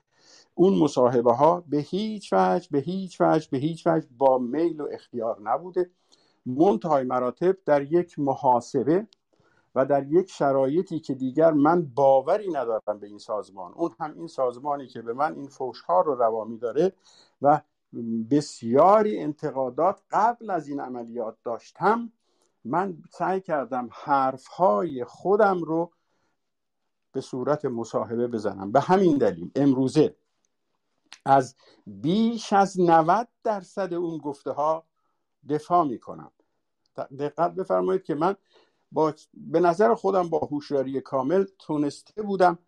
اون 0.54 0.78
مصاحبه 0.78 1.32
ها 1.32 1.64
به 1.68 1.78
هیچ 1.78 2.32
وجه 2.32 2.68
به 2.70 2.78
هیچ 2.78 3.20
وجه 3.20 3.48
به 3.50 3.58
هیچ 3.58 3.86
وجه 3.86 4.06
با 4.18 4.38
میل 4.38 4.80
و 4.80 4.88
اختیار 4.92 5.40
نبوده. 5.42 5.90
منتهای 6.46 7.04
مراتب 7.04 7.56
در 7.64 7.82
یک 7.92 8.18
محاسبه 8.18 9.06
و 9.76 9.84
در 9.84 10.06
یک 10.06 10.30
شرایطی 10.30 11.00
که 11.00 11.14
دیگر 11.14 11.52
من 11.52 11.82
باوری 11.82 12.48
ندارم 12.48 12.98
به 13.00 13.06
این 13.06 13.18
سازمان. 13.18 13.72
اون 13.72 13.90
هم 14.00 14.14
این 14.14 14.26
سازمانی 14.26 14.86
که 14.86 15.02
به 15.02 15.12
من 15.12 15.34
این 15.34 15.48
فوشها 15.48 16.00
رو 16.00 16.14
روا 16.14 16.48
داره 16.60 16.92
و 17.42 17.60
بسیاری 18.30 19.18
انتقادات 19.18 20.02
قبل 20.10 20.50
از 20.50 20.68
این 20.68 20.80
عملیات 20.80 21.36
داشتم 21.44 22.12
من 22.64 22.96
سعی 23.10 23.40
کردم 23.40 23.88
حرفهای 23.92 25.04
خودم 25.04 25.62
رو 25.62 25.92
به 27.12 27.20
صورت 27.20 27.64
مصاحبه 27.64 28.26
بزنم. 28.26 28.72
به 28.72 28.80
همین 28.80 29.18
دلیل 29.18 29.50
امروزه 29.56 30.16
از 31.24 31.56
بیش 31.86 32.52
از 32.52 32.80
90 32.80 33.28
درصد 33.44 33.94
اون 33.94 34.18
گفته 34.18 34.50
ها 34.50 34.84
دفاع 35.48 35.84
می 35.84 35.98
کنم 35.98 36.30
دقت 37.18 37.54
بفرمایید 37.54 38.02
که 38.02 38.14
من 38.14 38.36
با 38.92 39.14
به 39.34 39.60
نظر 39.60 39.94
خودم 39.94 40.28
با 40.28 40.38
هوشیاری 40.38 41.00
کامل 41.00 41.44
تونسته 41.58 42.22
بودم 42.22 42.58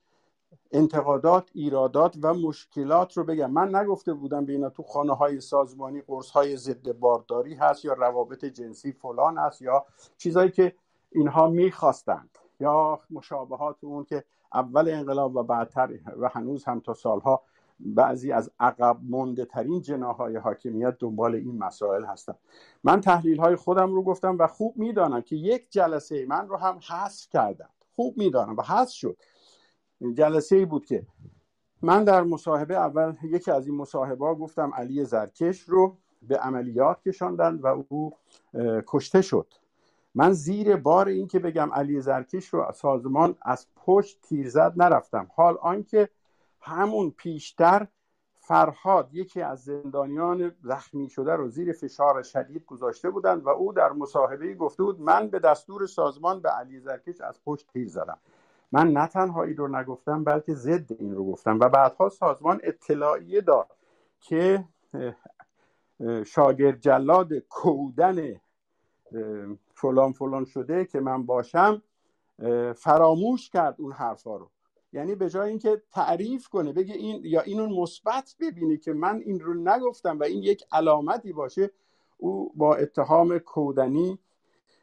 انتقادات 0.73 1.51
ایرادات 1.55 2.17
و 2.23 2.35
مشکلات 2.35 3.17
رو 3.17 3.25
بگم. 3.25 3.51
من 3.51 3.75
نگفته 3.75 4.15
بودم 4.15 4.47
به 4.47 4.53
اینا 4.53 4.71
تو 4.71 4.83
خانه 4.83 5.15
های 5.15 5.41
سازمانی 5.41 6.01
قرص 6.01 6.31
های 6.31 6.57
ضد 6.57 6.93
بارداری 6.93 7.55
هست 7.55 7.85
یا 7.85 7.93
روابط 7.93 8.45
جنسی 8.45 8.93
فلان 8.93 9.39
هست 9.39 9.63
یا 9.63 9.87
چیزهایی 10.17 10.51
که 10.51 10.75
اینها 11.13 11.49
می‌خواستند 11.49 12.39
یا 12.61 13.01
مشابهات 13.11 13.85
اون 13.85 14.05
که 14.05 14.25
اول 14.55 14.89
انقلاب 14.89 15.37
و 15.37 15.43
بعدتر 15.43 15.99
و 16.17 16.29
هنوز 16.29 16.65
هم 16.65 16.81
تا 16.81 16.95
سالها 16.95 17.43
بعضی 17.81 18.33
از 18.33 18.51
عقب 18.61 18.99
مونده 19.03 19.45
ترین 19.45 19.83
جناهای 19.83 20.37
حاکمیت 20.37 20.97
دنبال 20.99 21.35
این 21.35 21.59
مسائل 21.59 22.05
هستن. 22.05 22.35
من 22.85 23.01
تحلیل 23.01 23.41
های 23.41 23.57
خودم 23.57 23.95
رو 23.95 24.03
گفتم 24.03 24.37
و 24.39 24.47
خوب 24.47 24.77
می‌دانم 24.77 25.21
که 25.21 25.37
یک 25.37 25.67
جلسه 25.71 26.27
من 26.27 26.49
رو 26.49 26.57
هم 26.57 26.81
حذف 26.89 27.29
کردم 27.31 27.71
خوب 27.97 28.19
می‌دانم 28.19 28.57
و 28.57 28.63
حذف 28.63 28.93
شد. 28.93 29.17
جلسه 30.15 30.57
ای 30.57 30.65
بود 30.65 30.87
که 30.87 31.07
من 31.83 32.05
در 32.05 32.23
مصاحبه 32.23 32.77
اول 32.77 33.15
یکی 33.23 33.51
از 33.51 33.67
این 33.67 33.77
مصاحبه 33.77 34.35
گفتم 34.35 34.73
علی 34.75 35.05
زرکش 35.05 35.61
رو 35.61 35.97
به 36.23 36.39
عملیات 36.39 37.03
کشاندن 37.03 37.55
و 37.55 37.85
او 37.89 38.13
کشته 38.87 39.23
شد. 39.23 39.55
من 40.15 40.33
زیر 40.33 40.77
بار 40.77 41.09
این 41.09 41.27
که 41.27 41.39
بگم 41.39 41.73
علی 41.73 42.01
زرکش 42.01 42.49
رو 42.49 42.73
سازمان 42.75 43.37
از 43.43 43.67
پشت 43.77 44.21
تیر 44.21 44.49
زد 44.49 44.73
نرفتم. 44.77 45.31
حال 45.35 45.59
آنکه 45.61 46.09
همون 46.61 47.11
پیشتر 47.11 47.87
فرهاد 48.49 49.09
یکی 49.13 49.43
از 49.43 49.65
زندانیان 49.65 50.53
زخمی 50.63 51.09
شده 51.09 51.33
رو 51.33 51.49
زیر 51.49 51.73
فشار 51.73 52.23
شدید 52.23 52.65
گذاشته 52.65 53.11
بودند 53.11 53.47
و 53.47 53.49
او 53.49 53.73
در 53.73 53.93
مصاحبه 53.93 54.55
گفته 54.55 54.83
بود 54.83 55.01
من 55.01 55.29
به 55.29 55.39
دستور 55.39 55.87
سازمان 55.87 56.41
به 56.41 56.49
علی 56.49 56.81
زرکش 56.81 57.21
از 57.21 57.41
پشت 57.45 57.67
تیر 57.73 57.89
زدم. 57.89 58.19
من 58.73 58.93
نه 58.93 59.07
تنها 59.07 59.43
این 59.43 59.57
رو 59.57 59.69
نگفتم 59.69 60.25
بلکه 60.25 60.55
ضد 60.55 60.93
این 60.99 61.15
رو 61.15 61.25
گفتم 61.25 61.59
و 61.61 61.69
بعدها 61.69 62.09
سازمان 62.09 62.61
اطلاعیه 62.63 63.41
داد 63.41 63.77
که 64.21 64.65
شاگرد 66.27 66.81
جلاد 66.81 67.39
کودن 67.39 68.41
فلان 69.75 70.13
فلان 70.13 70.45
شده 70.45 70.85
که 70.85 71.01
من 71.01 71.27
باشم 71.27 71.83
فراموش 72.77 73.51
کرد 73.51 73.75
اون 73.79 73.93
حرفا 73.93 74.37
رو. 74.37 74.51
یعنی 74.93 75.15
به 75.15 75.31
جای 75.31 75.49
اینکه 75.49 75.83
تعریف 75.93 76.49
کنه 76.49 76.73
بگه 76.73 76.95
این 76.95 77.21
یا 77.25 77.41
اینو 77.41 77.67
مثبت 77.83 78.35
ببینه 78.41 78.77
که 78.77 78.93
من 78.93 79.23
این 79.27 79.41
رو 79.41 79.55
نگفتم 79.55 80.19
و 80.19 80.23
این 80.23 80.43
یک 80.43 80.65
علامتی 80.73 81.33
باشه 81.33 81.71
او 82.19 82.53
با 82.55 82.75
اتهام 82.77 83.39
کودنی 83.39 84.19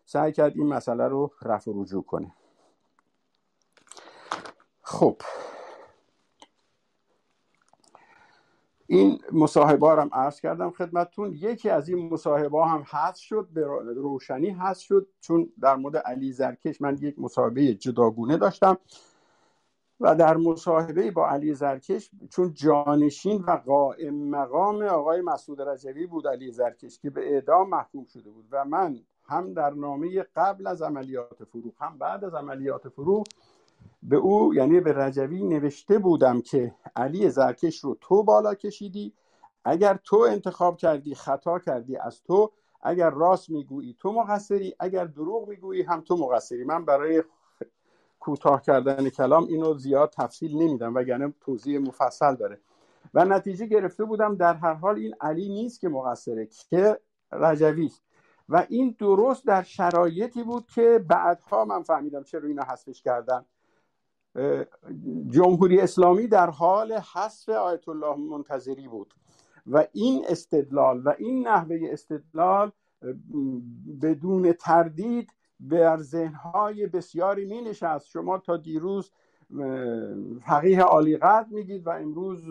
سعی 0.05 0.31
کرد 0.31 0.53
این 0.55 0.67
مسئله 0.67 1.07
رو 1.07 1.31
رفع 1.41 1.71
رجوع 1.75 2.03
کنه. 2.03 2.33
خب. 4.81 5.17
این 8.87 9.19
مصاحبه 9.31 9.89
هم 9.89 10.09
عرض 10.13 10.41
کردم 10.41 10.71
خدمتتون. 10.71 11.33
یکی 11.33 11.69
از 11.69 11.89
این 11.89 12.13
مصاحبه 12.13 12.65
هم 12.65 12.83
هست 12.85 13.19
شد 13.19 13.47
به 13.53 13.65
روشنی 13.95 14.49
هست 14.49 14.81
شد 14.81 15.07
چون 15.21 15.53
در 15.61 15.75
مورد 15.75 15.97
علی 15.97 16.31
زرکش 16.31 16.81
من 16.81 16.97
یک 17.01 17.19
مصاحبه 17.19 17.73
جداگونه 17.73 18.37
داشتم. 18.37 18.77
و 19.99 20.15
در 20.15 20.37
مصاحبه 20.37 21.11
با 21.11 21.29
علی 21.29 21.53
زرکش 21.53 22.11
چون 22.29 22.53
جانشین 22.53 23.43
و 23.47 23.51
قائم 23.51 24.29
مقام 24.29 24.83
آقای 24.83 25.21
مسعود 25.21 25.61
رجوی 25.61 26.07
بود 26.07 26.27
علی 26.27 26.51
زرکش 26.51 26.99
که 26.99 27.09
به 27.09 27.33
اعدام 27.33 27.69
محکوم 27.69 28.05
شده 28.05 28.29
بود. 28.29 28.45
و 28.51 28.65
من 28.65 28.99
هم 29.27 29.53
در 29.53 29.69
نامه 29.69 30.25
قبل 30.35 30.67
از 30.67 30.81
عملیات 30.81 31.43
فروغ 31.43 31.73
هم 31.79 31.97
بعد 31.97 32.23
از 32.23 32.33
عملیات 32.33 32.89
فروغ 32.89 33.27
به 34.03 34.15
او 34.15 34.55
یعنی 34.55 34.79
به 34.79 34.93
رجوی 34.93 35.43
نوشته 35.43 35.99
بودم 35.99 36.41
که 36.41 36.75
علی 36.95 37.29
زرکش 37.29 37.79
رو 37.79 37.97
تو 38.01 38.23
بالا 38.23 38.55
کشیدی. 38.55 39.13
اگر 39.65 39.99
تو 40.03 40.17
انتخاب 40.17 40.77
کردی 40.77 41.15
خطا 41.15 41.59
کردی 41.59 41.97
از 41.97 42.23
تو 42.23 42.51
اگر 42.81 43.09
راست 43.09 43.49
می‌گویی 43.49 43.95
تو 43.99 44.11
مقصری 44.11 44.75
اگر 44.79 45.05
دروغ 45.05 45.49
می‌گویی 45.49 45.81
هم 45.81 46.01
تو 46.01 46.17
مقصری. 46.17 46.63
من 46.63 46.85
برای 46.85 47.23
کوتاه 48.25 48.61
کردن 48.61 49.09
کلام 49.09 49.47
اینو 49.47 49.77
زیاد 49.77 50.09
تفصیل 50.09 50.57
نمیدم 50.57 50.95
وگرنه 50.95 51.33
توضیح 51.41 51.79
مفصل 51.79 52.35
داره. 52.35 52.59
و 53.13 53.25
نتیجه 53.25 53.65
گرفته 53.65 54.05
بودم 54.05 54.35
در 54.35 54.53
هر 54.53 54.73
حال 54.73 54.95
این 54.95 55.15
علی 55.21 55.49
نیست 55.49 55.79
که 55.79 55.89
مقصره 55.89 56.45
که 56.69 56.99
رجوی 57.31 57.91
و 58.49 58.65
این 58.69 58.95
درست 58.99 59.45
در 59.45 59.63
شرایطی 59.63 60.43
بود 60.43 60.67
که 60.67 61.05
بعدها 61.07 61.65
من 61.65 61.83
فهمیدم 61.83 62.23
چرا 62.23 62.47
اینا 62.47 62.63
حذفش 62.63 63.01
کردن. 63.01 63.45
جمهوری 65.29 65.81
اسلامی 65.81 66.27
در 66.27 66.49
حال 66.49 66.91
حذف 66.91 67.49
آیت 67.49 67.89
الله 67.89 68.15
منتظری 68.15 68.87
بود. 68.87 69.13
و 69.67 69.85
این 69.93 70.25
استدلال 70.29 71.01
و 71.05 71.13
این 71.17 71.47
نحوه 71.47 71.79
استدلال 71.83 72.71
بدون 74.01 74.53
تردید 74.53 75.34
بر 75.59 75.97
ذهنهای 75.97 76.87
بسیاری 76.87 77.45
می 77.45 77.61
نشست 77.61 78.07
شما 78.07 78.37
تا 78.37 78.57
دیروز 78.57 79.11
فقیه 80.45 80.81
عالی 80.81 81.17
قدر 81.17 81.47
میگید 81.49 81.87
و 81.87 81.89
امروز 81.89 82.49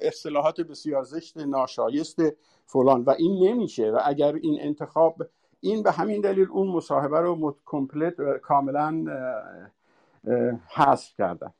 اصطلاحات 0.00 0.60
بسیار 0.60 1.04
زشت 1.04 1.36
ناشایست 1.36 2.18
فلان. 2.66 3.02
و 3.02 3.10
این 3.10 3.48
نمیشه. 3.48 3.90
و 3.90 4.00
اگر 4.04 4.34
این 4.34 4.58
انتخاب 4.60 5.22
این 5.60 5.82
به 5.82 5.92
همین 5.92 6.20
دلیل 6.20 6.48
اون 6.50 6.68
مصاحبه 6.68 7.20
رو 7.20 7.56
کمپلت 7.66 8.38
کاملا 8.38 9.04
حذف 10.68 11.14
کردن 11.18 11.52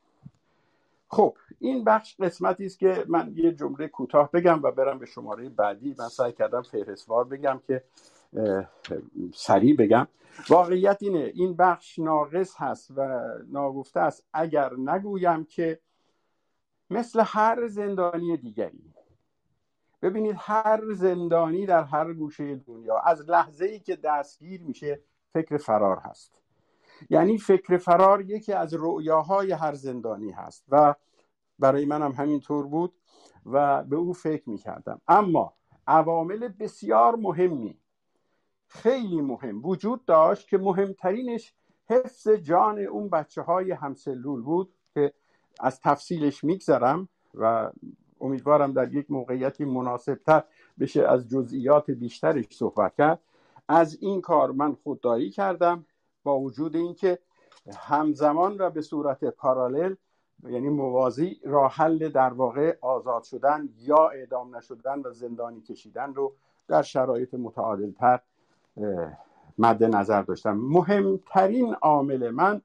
خب 1.09 1.37
این 1.59 1.85
بخش 1.85 2.17
قسمتی 2.21 2.67
است 2.67 2.79
که 2.79 3.05
من 3.09 3.33
یه 3.35 3.53
جمله 3.53 3.89
کوتاه 3.89 4.31
بگم 4.31 4.63
و 4.63 4.71
برم 4.71 4.99
به 4.99 5.07
شماره 5.07 5.49
بعدی. 5.49 5.95
من 5.99 6.09
سعی 6.09 6.33
کردم 6.33 6.63
فهرستوار 6.63 7.25
بگم 7.25 7.61
که 7.67 7.85
سریع 9.35 9.77
بگم. 9.77 10.09
واقعیت 10.49 10.99
اینه 11.01 11.33
این 11.35 11.57
بخش 11.57 11.99
ناقص 11.99 12.55
هست 12.57 12.91
و 12.97 13.23
ناگفته 13.49 14.01
است. 14.01 14.27
اگر 14.33 14.71
نگویم 14.77 15.45
که 15.45 15.81
مثل 16.91 17.23
هر 17.27 17.67
زندانی 17.67 18.37
دیگری 18.37 18.95
ببینید 20.03 20.37
هر 20.39 20.93
زندانی 20.93 21.67
در 21.67 21.83
هر 21.83 22.13
گوشه 22.13 22.57
دنیا 22.57 22.99
از 22.99 23.31
لحظه 23.31 23.65
ای 23.65 23.81
که 23.81 23.97
دستگیر 23.97 24.63
میشه 24.63 25.01
فکر 25.33 25.57
فرار 25.57 25.99
هست. 25.99 26.33
یعنی 27.11 27.39
فکر 27.39 27.77
فرار 27.77 28.21
یکی 28.21 28.53
از 28.53 28.75
رؤیاهای 28.75 29.53
هر 29.53 29.75
زندانی 29.75 30.31
هست 30.31 30.65
و 30.69 30.95
برای 31.59 31.85
منم 31.85 32.13
همینطور 32.13 32.67
بود 32.67 32.93
و 33.47 33.85
به 33.85 33.97
او 33.97 34.13
فکر 34.13 34.51
می‌کردم. 34.51 35.01
اما 35.09 35.55
عوامل 35.87 36.49
بسیار 36.49 37.17
مهمی 37.17 37.82
خیلی 38.73 39.21
مهم 39.21 39.67
وجود 39.67 40.05
داشت 40.05 40.49
که 40.49 40.59
مهمترینش 40.59 41.55
حفظ 41.91 42.29
جان 42.29 42.79
اون 42.79 43.09
بچه 43.09 43.43
های 43.43 43.73
همسلول 43.73 44.43
بود 44.43 44.75
که 44.95 45.13
از 45.61 45.81
تفصیلش 45.81 46.45
میگذرم 46.45 47.09
و 47.35 47.71
امیدوارم 48.21 48.73
در 48.73 48.95
یک 48.95 49.11
موقعیتی 49.11 49.65
مناسبتر 49.65 50.43
بشه 50.81 51.09
از 51.09 51.29
جزئیات 51.29 51.91
بیشترش 51.91 52.45
صحبت 52.51 52.95
کرد. 52.95 53.21
از 53.69 53.99
این 54.01 54.21
کار 54.21 54.53
من 54.53 54.75
خودداری 54.75 55.31
کردم 55.31 55.87
با 56.23 56.41
وجود 56.41 56.77
اینکه 56.77 57.19
همزمان 57.79 58.57
و 58.59 58.71
به 58.71 58.83
صورت 58.83 59.25
پارالل 59.25 59.95
یعنی 60.49 60.69
موازی 60.69 61.41
راه 61.45 61.73
حل 61.73 62.09
در 62.09 62.33
واقع 62.33 62.77
آزاد 62.81 63.23
شدن 63.23 63.69
یا 63.79 64.09
اعدام 64.09 64.57
نشدن 64.57 65.03
و 65.05 65.13
زندانی 65.13 65.61
کشیدن 65.61 66.15
رو 66.15 66.35
در 66.69 66.83
شرایط 66.83 67.35
متعادلتر 67.35 68.21
مد 69.59 69.85
نظر 69.85 70.23
داشتم. 70.23 70.57
مهمترین 70.57 71.75
عامل 71.75 72.31
من 72.31 72.63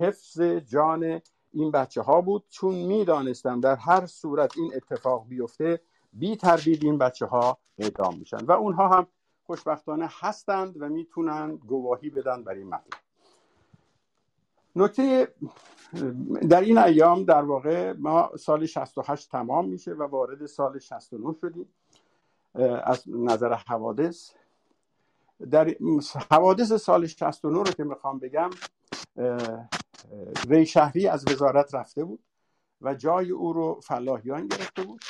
حفظ 0.00 0.40
جان 0.40 1.20
این 1.52 1.70
بچه 1.70 2.02
ها 2.02 2.20
بود. 2.20 2.44
چون 2.48 2.74
می‌دانستم 2.74 3.60
در 3.60 3.76
هر 3.76 4.06
صورت 4.06 4.58
این 4.58 4.72
اتفاق 4.74 5.28
بیفته 5.28 5.80
بی 6.12 6.36
تردید 6.36 6.84
این 6.84 6.98
بچه 6.98 7.26
ها 7.26 7.58
اعدام 7.78 8.18
میشن 8.18 8.44
و 8.44 8.52
اونها 8.52 8.88
هم 8.88 9.06
خوشبختانه 9.46 10.08
هستند 10.20 10.82
و 10.82 10.88
می‌تونن 10.88 11.56
گواهی 11.56 12.10
بدن 12.10 12.44
بر 12.44 12.52
این 12.52 12.66
مطلب 12.66 13.00
نکته 14.76 15.28
در 16.48 16.60
این 16.60 16.78
ایام 16.78 17.24
در 17.24 17.42
واقع 17.42 17.92
ما 17.92 18.30
سال 18.36 18.66
68 18.66 19.30
تمام 19.30 19.68
میشه 19.68 19.92
و 19.92 20.02
وارد 20.02 20.46
سال 20.46 20.78
69 20.78 21.34
شدیم. 21.40 21.68
از 22.84 23.04
نظر 23.06 23.54
حوادث. 23.54 24.30
در 25.50 25.76
حوادث 26.30 26.72
سال 26.72 27.06
69 27.06 27.58
رو 27.58 27.64
که 27.64 27.84
می‌خوام 27.84 28.18
بگم 28.18 28.50
ری 30.48 30.66
شهری 30.66 31.06
از 31.06 31.24
وزارت 31.28 31.74
رفته 31.74 32.04
بود 32.04 32.20
و 32.80 32.94
جای 32.94 33.30
او 33.30 33.52
رو 33.52 33.80
فلاحیان 33.82 34.46
گرفته 34.46 34.82
بود. 34.82 35.00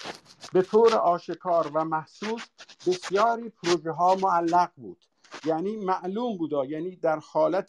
به 0.52 0.62
طور 0.62 0.94
آشکار 0.94 1.70
و 1.74 1.84
محسوس 1.84 2.46
بسیاری 2.86 3.48
پروژه 3.48 3.90
ها 3.90 4.14
معلق 4.14 4.70
بود. 4.76 5.04
یعنی 5.44 5.76
معلوم 5.76 6.38
بودا 6.38 6.64
یعنی 6.64 6.96
در 6.96 7.18
حالت 7.32 7.68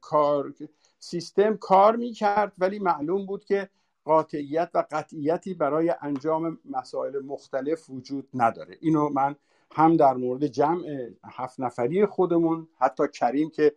کار 0.00 0.54
سیستم 0.98 1.56
کار 1.56 1.96
می‌کرد 1.96 2.52
ولی 2.58 2.78
معلوم 2.78 3.26
بود 3.26 3.44
که 3.44 3.68
قاطعیت 4.04 4.70
و 4.74 4.84
قطعیتی 4.90 5.54
برای 5.54 5.94
انجام 6.00 6.58
مسائل 6.64 7.18
مختلف 7.24 7.90
وجود 7.90 8.28
نداره. 8.34 8.78
اینو 8.80 9.08
من 9.08 9.36
هم 9.72 9.96
در 9.96 10.14
مورد 10.14 10.46
جمع 10.46 11.08
هفت 11.24 11.60
نفری 11.60 12.06
خودمون 12.06 12.68
حتی 12.78 13.02
کریم 13.12 13.50
که 13.50 13.72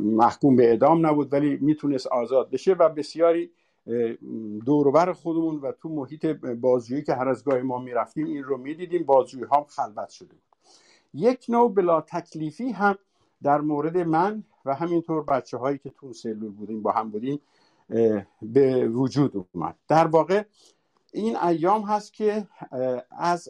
محکوم 0.00 0.56
به 0.56 0.68
اعدام 0.68 1.06
نبود 1.06 1.32
ولی 1.32 1.56
می‌تونست 1.56 2.06
آزاد 2.06 2.50
بشه 2.50 2.72
و 2.72 2.88
بسیاری 2.88 3.50
دوروبر 4.66 5.12
خودمون 5.12 5.56
و 5.56 5.72
تو 5.72 5.88
محیط 5.88 6.26
بازجویی 6.60 7.02
که 7.02 7.14
هر 7.14 7.28
از 7.28 7.44
گاهی 7.44 7.62
ما 7.62 7.78
می‌رفتیم 7.78 8.26
این 8.26 8.44
رو 8.44 8.56
می‌دیدیم 8.56 9.04
بازجویی 9.04 9.44
هم 9.52 9.64
خلوت 9.68 10.08
شده 10.08 10.28
بود. 10.28 10.42
یک 11.14 11.46
نوع 11.48 11.74
بلا 11.74 12.00
تکلیفی 12.00 12.70
هم 12.70 12.98
در 13.42 13.60
مورد 13.60 13.98
من 13.98 14.44
و 14.64 14.74
همینطور 14.74 15.22
بچه 15.22 15.56
هایی 15.56 15.78
که 15.78 15.90
تو 15.90 16.12
سلول 16.12 16.52
بودیم 16.52 16.82
با 16.82 16.92
هم 16.92 17.10
بودیم 17.10 17.40
به 18.42 18.88
وجود 18.88 19.46
اومد. 19.52 19.76
در 19.88 20.06
واقع 20.06 20.42
این 21.12 21.36
ایام 21.36 21.82
هست 21.82 22.12
که 22.12 22.48
از 23.10 23.48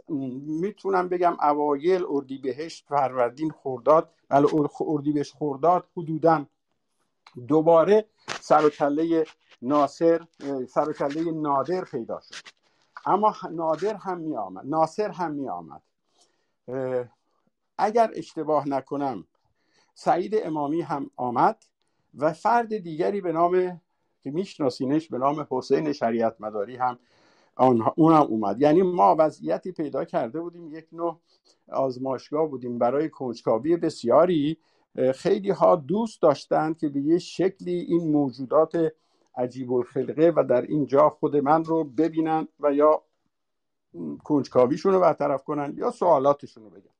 می‌تونم 0.60 1.08
بگم 1.08 1.36
اوایل 1.40 2.04
اردیبهشت 2.08 2.86
فروردین 2.88 3.50
خورداد 3.50 4.10
ولی 4.30 4.46
اردیبهشت 4.80 5.34
خورداد 5.34 5.88
حدودا 5.96 6.46
دوباره 7.48 8.06
سر 8.40 8.66
و 8.66 8.70
کله 8.70 9.26
ناصر 9.62 10.26
سر 10.68 10.88
و 10.88 10.92
کله 10.92 11.32
نادر 11.32 11.84
پیدا 11.84 12.20
شد. 12.20 12.34
اما 13.06 13.34
نادر 13.50 13.94
هم 13.94 14.18
می 14.18 14.36
آمد 14.36 14.66
ناصر 14.66 15.10
هم 15.10 15.32
می 15.32 15.48
آمد 15.48 15.82
اگر 17.78 18.10
اشتباه 18.14 18.68
نکنم 18.68 19.24
سعید 19.94 20.34
امامی 20.44 20.82
هم 20.82 21.10
آمد 21.16 21.64
و 22.14 22.32
فرد 22.32 22.76
دیگری 22.76 23.20
به 23.20 23.32
نام 23.32 23.80
که 24.20 24.30
میشناسینش 24.30 25.08
به 25.08 25.18
نام 25.18 25.46
حسین 25.50 25.92
شریعت 25.92 26.36
مداری 26.40 26.76
هم 26.76 26.98
اونم 27.56 28.22
اومد. 28.28 28.60
یعنی 28.60 28.82
ما 28.82 29.16
وضعیتی 29.18 29.72
پیدا 29.72 30.04
کرده 30.04 30.40
بودیم 30.40 30.74
یک 30.74 30.86
نوع 30.92 31.20
آزمایشگاه 31.72 32.48
بودیم 32.48 32.78
برای 32.78 33.08
کنجکاوی 33.08 33.76
بسیاری. 33.76 34.58
خیلی 35.14 35.50
ها 35.50 35.76
دوست 35.76 36.22
داشتند 36.22 36.78
که 36.78 36.88
به 36.88 37.00
یه 37.00 37.18
شکلی 37.18 37.80
این 37.80 38.12
موجودات 38.12 38.92
عجیب 39.36 39.72
الخلقه 39.72 40.32
و 40.36 40.44
در 40.44 40.62
اینجا 40.62 41.08
خود 41.08 41.36
من 41.36 41.64
رو 41.64 41.84
ببینن 41.84 42.48
و 42.60 42.72
یا 42.72 43.02
کنجکاویشون 44.24 44.92
رو 44.92 45.00
برطرف 45.00 45.44
کنن 45.44 45.74
یا 45.76 45.90
سوالاتشون 45.90 46.64
رو 46.64 46.70
بگن. 46.70 46.90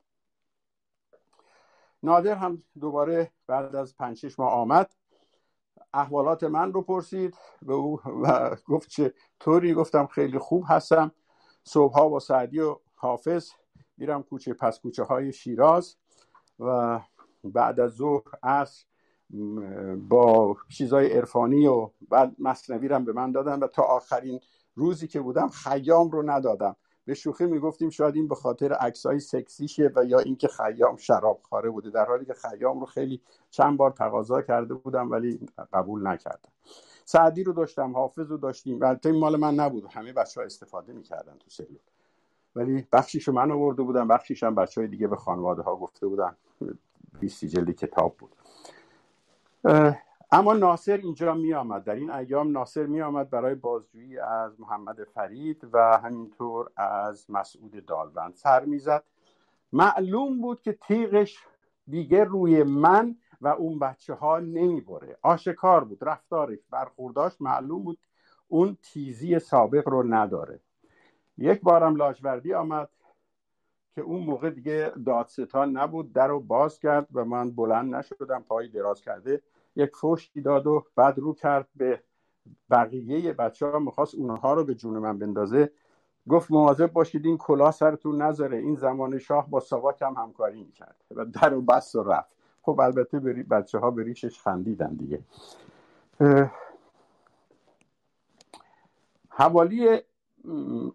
نادر 2.03 2.35
هم 2.35 2.63
دوباره 2.81 3.33
بعد 3.47 3.77
از 3.77 3.97
پنج 3.97 4.35
ماه 4.39 4.53
آمد. 4.53 4.96
احوالات 5.95 6.45
من 6.45 6.72
رو 6.72 6.83
پرسید 6.83 7.35
به 7.62 7.74
او 7.74 8.01
و 8.22 8.57
گفت 8.66 8.89
چه 8.89 9.14
طوری؟ 9.41 9.74
گفتم 9.74 10.07
خیلی 10.07 10.39
خوب 10.39 10.64
هستم. 10.68 11.12
صبحها 11.64 12.09
با 12.09 12.18
سعدی 12.18 12.61
و 12.61 12.77
حافظ 12.95 13.51
میرم 13.97 14.22
کوچه 14.22 14.55
پس 14.55 14.81
کوچه 14.81 15.03
های 15.03 15.33
شیراز 15.33 15.97
و 16.61 17.01
بعد 17.45 17.81
از 17.81 17.91
ظهر 17.91 18.22
عصر 18.43 18.85
با 20.09 20.57
چیزای 20.68 21.12
عرفانی 21.12 21.66
و 21.66 21.91
بعد 22.09 22.37
مصنوی 22.39 22.89
به 22.89 23.12
من 23.12 23.33
دادن 23.33 23.59
و 23.59 23.66
تا 23.66 23.83
آخرین 23.83 24.41
روزی 24.74 25.09
که 25.09 25.20
بودم 25.20 25.49
خیام 25.49 26.11
رو 26.11 26.31
ندادم. 26.31 26.77
به 27.07 27.15
شوخی 27.15 27.47
می‌گفتیم 27.47 27.91
شاید 27.91 28.17
این 28.17 28.29
به 28.29 28.35
خاطر 28.35 28.73
عکسای 28.73 29.21
سکسیشه 29.21 29.93
و 29.97 30.05
یا 30.05 30.19
اینکه 30.19 30.49
خیام 30.49 30.97
شراب 30.97 31.41
خاره 31.43 31.71
بوده. 31.71 31.91
در 31.91 32.05
حالی 32.05 32.25
که 32.25 32.35
خیام 32.35 32.81
رو 32.81 32.87
خیلی 32.87 33.21
چند 33.51 33.77
بار 33.77 33.91
تقاضا 33.91 34.43
کرده 34.43 34.75
بودم 34.75 35.11
ولی 35.11 35.49
قبول 35.73 36.07
نکردم. 36.07 36.51
سعدی 37.05 37.45
رو 37.45 37.53
داشتم 37.53 37.93
حافظ 37.93 38.31
رو 38.31 38.37
داشتیم. 38.37 38.83
البته 38.83 39.13
مال 39.13 39.37
من 39.37 39.55
نبود. 39.55 39.87
همه 39.91 40.13
بچه 40.13 40.41
ها 40.41 40.47
استفاده 40.47 40.93
می‌کردن 40.93 41.39
تو 41.39 41.51
سلول. 41.51 41.79
ولی 42.57 42.87
بخشیشو 42.93 43.33
من 43.33 43.51
آورده 43.51 43.83
بودم. 43.83 44.09
بخشیش 44.09 44.43
هم 44.43 44.55
بچه 44.55 44.81
های 44.81 44.89
دیگه 44.89 45.07
به 45.07 45.17
خانواده 45.17 45.63
ها 45.63 45.77
گفته 45.77 46.07
بودن. 46.07 46.37
20 47.21 47.45
جلدی 47.45 47.73
کتاب 47.73 48.17
بود. 48.17 48.37
اما 50.31 50.53
ناصر 50.53 50.97
اینجا 50.97 51.35
می 51.35 51.55
آمد 51.55 51.85
در 51.85 51.95
این 51.95 52.11
ایام 52.11 52.53
ناصر 52.53 52.87
می 52.87 53.03
آمد 53.03 53.31
برای 53.31 53.55
بازجویی 53.55 54.18
از 54.18 54.61
محمد 54.61 55.05
فرید 55.05 55.68
و 55.72 55.99
همینطور 56.05 56.70
از 56.77 57.31
مسعود 57.31 57.87
دالوند 57.87 58.35
سر 58.35 58.64
می‌زد. 58.64 59.05
معلوم 59.72 60.41
بود 60.41 60.61
که 60.61 60.72
تیغش 60.72 61.39
دیگه 61.89 62.24
روی 62.24 62.62
من 62.62 63.16
و 63.41 63.49
اون 63.49 63.79
بچه 63.79 64.14
ها 64.14 64.39
نمی 64.39 64.81
بره 64.81 65.18
آشکار 65.22 65.85
بود 65.85 65.99
رفتارش 66.05 66.59
برخورداش 66.70 67.41
معلوم 67.41 67.83
بود 67.83 67.99
اون 68.49 68.79
تیزی 68.83 69.39
سابق 69.39 69.89
رو 69.89 70.03
نداره. 70.14 70.61
یک 71.39 71.61
بارم 71.61 71.97
لاجوردی 71.97 72.55
آمد 72.55 72.89
که 73.95 74.01
اون 74.01 74.22
موقع 74.22 74.51
دیگه 74.51 74.93
دادستان 75.07 75.77
نبود 75.77 76.12
در 76.12 76.29
رو 76.29 76.41
باز 76.41 76.81
کرد 76.81 77.09
و 77.12 77.24
من 77.24 77.51
بلند 77.51 77.95
نشدم 77.95 78.45
پای 78.49 78.68
دراز 78.68 79.01
کرده 79.01 79.43
یک 79.77 79.97
فوشی 79.97 80.41
داد 80.41 80.66
و 80.66 80.85
بعد 80.97 81.18
رو 81.18 81.35
کرد 81.35 81.68
به 81.77 82.03
بقیه 82.70 83.33
بچه 83.33 83.66
ها 83.66 83.79
می‌خواست 83.79 84.14
اونها 84.14 84.55
رو 84.55 84.64
به 84.64 84.74
جون 84.74 84.99
من 84.99 85.18
بندازه. 85.18 85.70
گفت 86.29 86.51
مواظب 86.51 86.93
باشید 86.93 87.27
این 87.27 87.39
کلا 87.39 87.70
سرتون 87.70 88.22
نذاره 88.22 88.59
این 88.59 88.74
زمان 88.74 89.18
شاه 89.18 89.51
با 89.51 89.61
ساواک 89.61 90.03
هم 90.03 90.14
همکاری 90.14 90.62
می‌کرد 90.64 90.97
و 91.11 91.24
در 91.24 91.55
و 91.55 91.62
بست 91.62 91.95
و 91.95 92.03
رفت. 92.03 92.37
خب 92.62 92.81
البته 92.81 93.20
بری 93.20 93.43
بچه 93.43 93.79
ها 93.79 93.91
به 93.91 94.03
ریشش 94.05 94.41
خندیدن 94.41 94.95
دیگه. 94.95 95.20
حوالی 99.29 99.99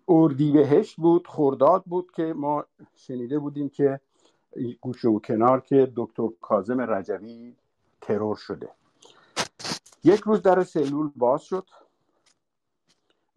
اردیبهشت 0.08 0.96
بود 0.96 1.28
خورداد 1.28 1.84
بود 1.84 2.12
که 2.12 2.34
ما 2.34 2.66
شنیده 2.96 3.40
بودیم 3.40 3.70
که 3.70 4.00
گوشه 4.82 5.08
و 5.08 5.20
کنار 5.20 5.62
که 5.62 5.92
دکتر 5.96 6.28
کازم 6.42 6.82
رجوی 6.82 7.56
ترور 8.02 8.36
شده. 8.36 8.70
یک 10.04 10.20
روز 10.20 10.42
در 10.42 10.64
سلول 10.64 11.12
باز 11.16 11.42
شد 11.42 11.70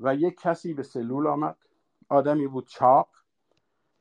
و 0.01 0.15
یک 0.15 0.41
کسی 0.41 0.75
به 0.75 0.83
سلول 0.83 1.27
آمد. 1.27 1.57
آدمی 2.09 2.47
بود 2.47 2.69
چاق 2.69 3.09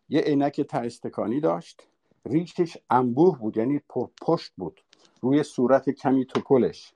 یه 0.10 0.22
عینک 0.22 0.62
تاستکانی 0.62 1.40
داشت. 1.40 1.88
ریشش 2.26 2.78
انبوه 2.90 3.40
بود 3.40 3.58
یعنی 3.58 3.82
پرپشت 3.90 4.54
بود. 4.58 4.82
روی 5.22 5.44
صورت 5.44 5.90
کمی 5.90 6.26
توپلش 6.26 6.94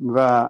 و 0.00 0.48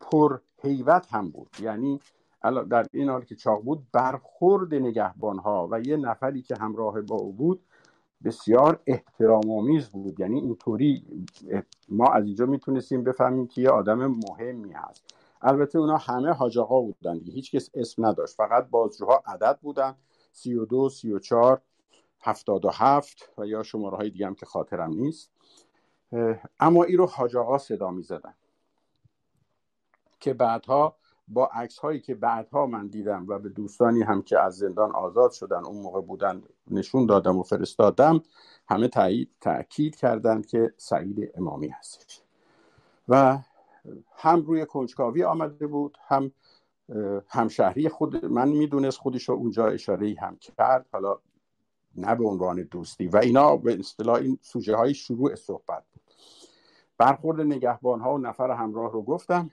پر 0.00 0.38
حیوت 0.62 1.14
هم 1.14 1.30
بود. 1.30 1.48
یعنی 1.60 2.00
در 2.42 2.86
این 2.92 3.08
حال 3.08 3.24
که 3.24 3.34
چاق 3.34 3.62
بود 3.62 3.86
برخورد 3.92 4.74
نگهبان 4.74 5.38
ها 5.38 5.68
و 5.70 5.80
یه 5.80 5.96
نفری 5.96 6.42
که 6.42 6.56
همراه 6.56 7.00
با 7.00 7.16
او 7.16 7.32
بود 7.32 7.62
بسیار 8.24 8.80
احترام 8.86 9.50
آمیز 9.50 9.88
بود. 9.88 10.20
یعنی 10.20 10.40
اینطوری 10.40 11.04
ما 11.88 12.06
از 12.12 12.24
اینجا 12.24 12.46
می‌تونستیم 12.46 13.04
بفهمیم 13.04 13.46
که 13.46 13.60
یه 13.60 13.70
آدم 13.70 14.06
مهمی 14.06 14.72
هست. 14.72 15.04
البته 15.42 15.78
اونا 15.78 15.96
همه 15.96 16.30
حاج 16.30 16.58
آقا 16.58 16.80
بودن 16.80 17.20
هیچ 17.24 17.54
کس 17.54 17.70
اسم 17.74 18.06
نداشت. 18.06 18.36
فقط 18.36 18.68
بازجوها 18.70 19.22
عدد 19.26 19.58
بودن 19.62 19.94
سی 20.32 20.54
و 20.54 20.64
دو 20.64 20.88
سی 20.88 21.12
و 21.12 21.18
یا 23.46 23.62
شماره 23.62 23.96
های 23.96 24.10
دیگه 24.10 24.26
هم 24.26 24.34
که 24.34 24.46
خاطرم 24.46 24.90
نیست. 24.90 25.30
اما 26.60 26.84
ای 26.84 26.96
رو 26.96 27.06
حاج 27.06 27.36
آقا 27.36 27.58
صدا 27.58 27.90
می 27.90 28.02
زدن 28.02 28.34
که 30.20 30.34
بعدها 30.34 30.96
با 31.32 31.46
عکس 31.46 31.78
هایی 31.78 32.00
که 32.00 32.14
بعدها 32.14 32.66
من 32.66 32.86
دیدم 32.86 33.24
و 33.28 33.38
به 33.38 33.48
دوستانی 33.48 34.02
هم 34.02 34.22
که 34.22 34.40
از 34.40 34.56
زندان 34.56 34.92
آزاد 34.92 35.32
شدن 35.32 35.64
اون 35.64 35.82
موقع 35.82 36.00
بودن 36.00 36.42
نشون 36.70 37.06
دادم 37.06 37.38
و 37.38 37.42
فرستادم 37.42 38.22
همه 38.68 38.88
تایید 38.88 39.30
تاکید 39.40 39.96
کردند 39.96 40.46
که 40.46 40.74
سعید 40.76 41.32
امامی 41.34 41.68
هستش. 41.68 42.22
و 43.08 43.38
هم 44.16 44.40
روی 44.42 44.66
کنجکاوی 44.66 45.24
آمده 45.24 45.66
بود 45.66 45.98
هم 46.06 46.32
همشهری 47.28 47.88
خود 47.88 48.24
من 48.24 48.48
می‌دونست 48.48 48.98
خودش 48.98 49.28
رو 49.28 49.34
اونجا 49.34 49.66
اشاره 49.66 50.16
هم 50.20 50.36
کرد 50.36 50.86
حالا 50.92 51.18
نه 51.96 52.14
به 52.14 52.26
عنوان 52.26 52.62
دوستی. 52.62 53.08
و 53.08 53.16
اینا 53.16 53.56
به 53.56 53.78
اصطلاح 53.78 54.14
این 54.14 54.38
سوژه 54.42 54.76
های 54.76 54.94
شروع 54.94 55.34
صحبت 55.34 55.84
بود. 55.92 56.02
برخورد 56.98 57.40
نگهبان 57.40 58.00
ها 58.00 58.14
و 58.14 58.18
نفر 58.18 58.50
همراه 58.50 58.92
رو 58.92 59.02
گفتم 59.02 59.50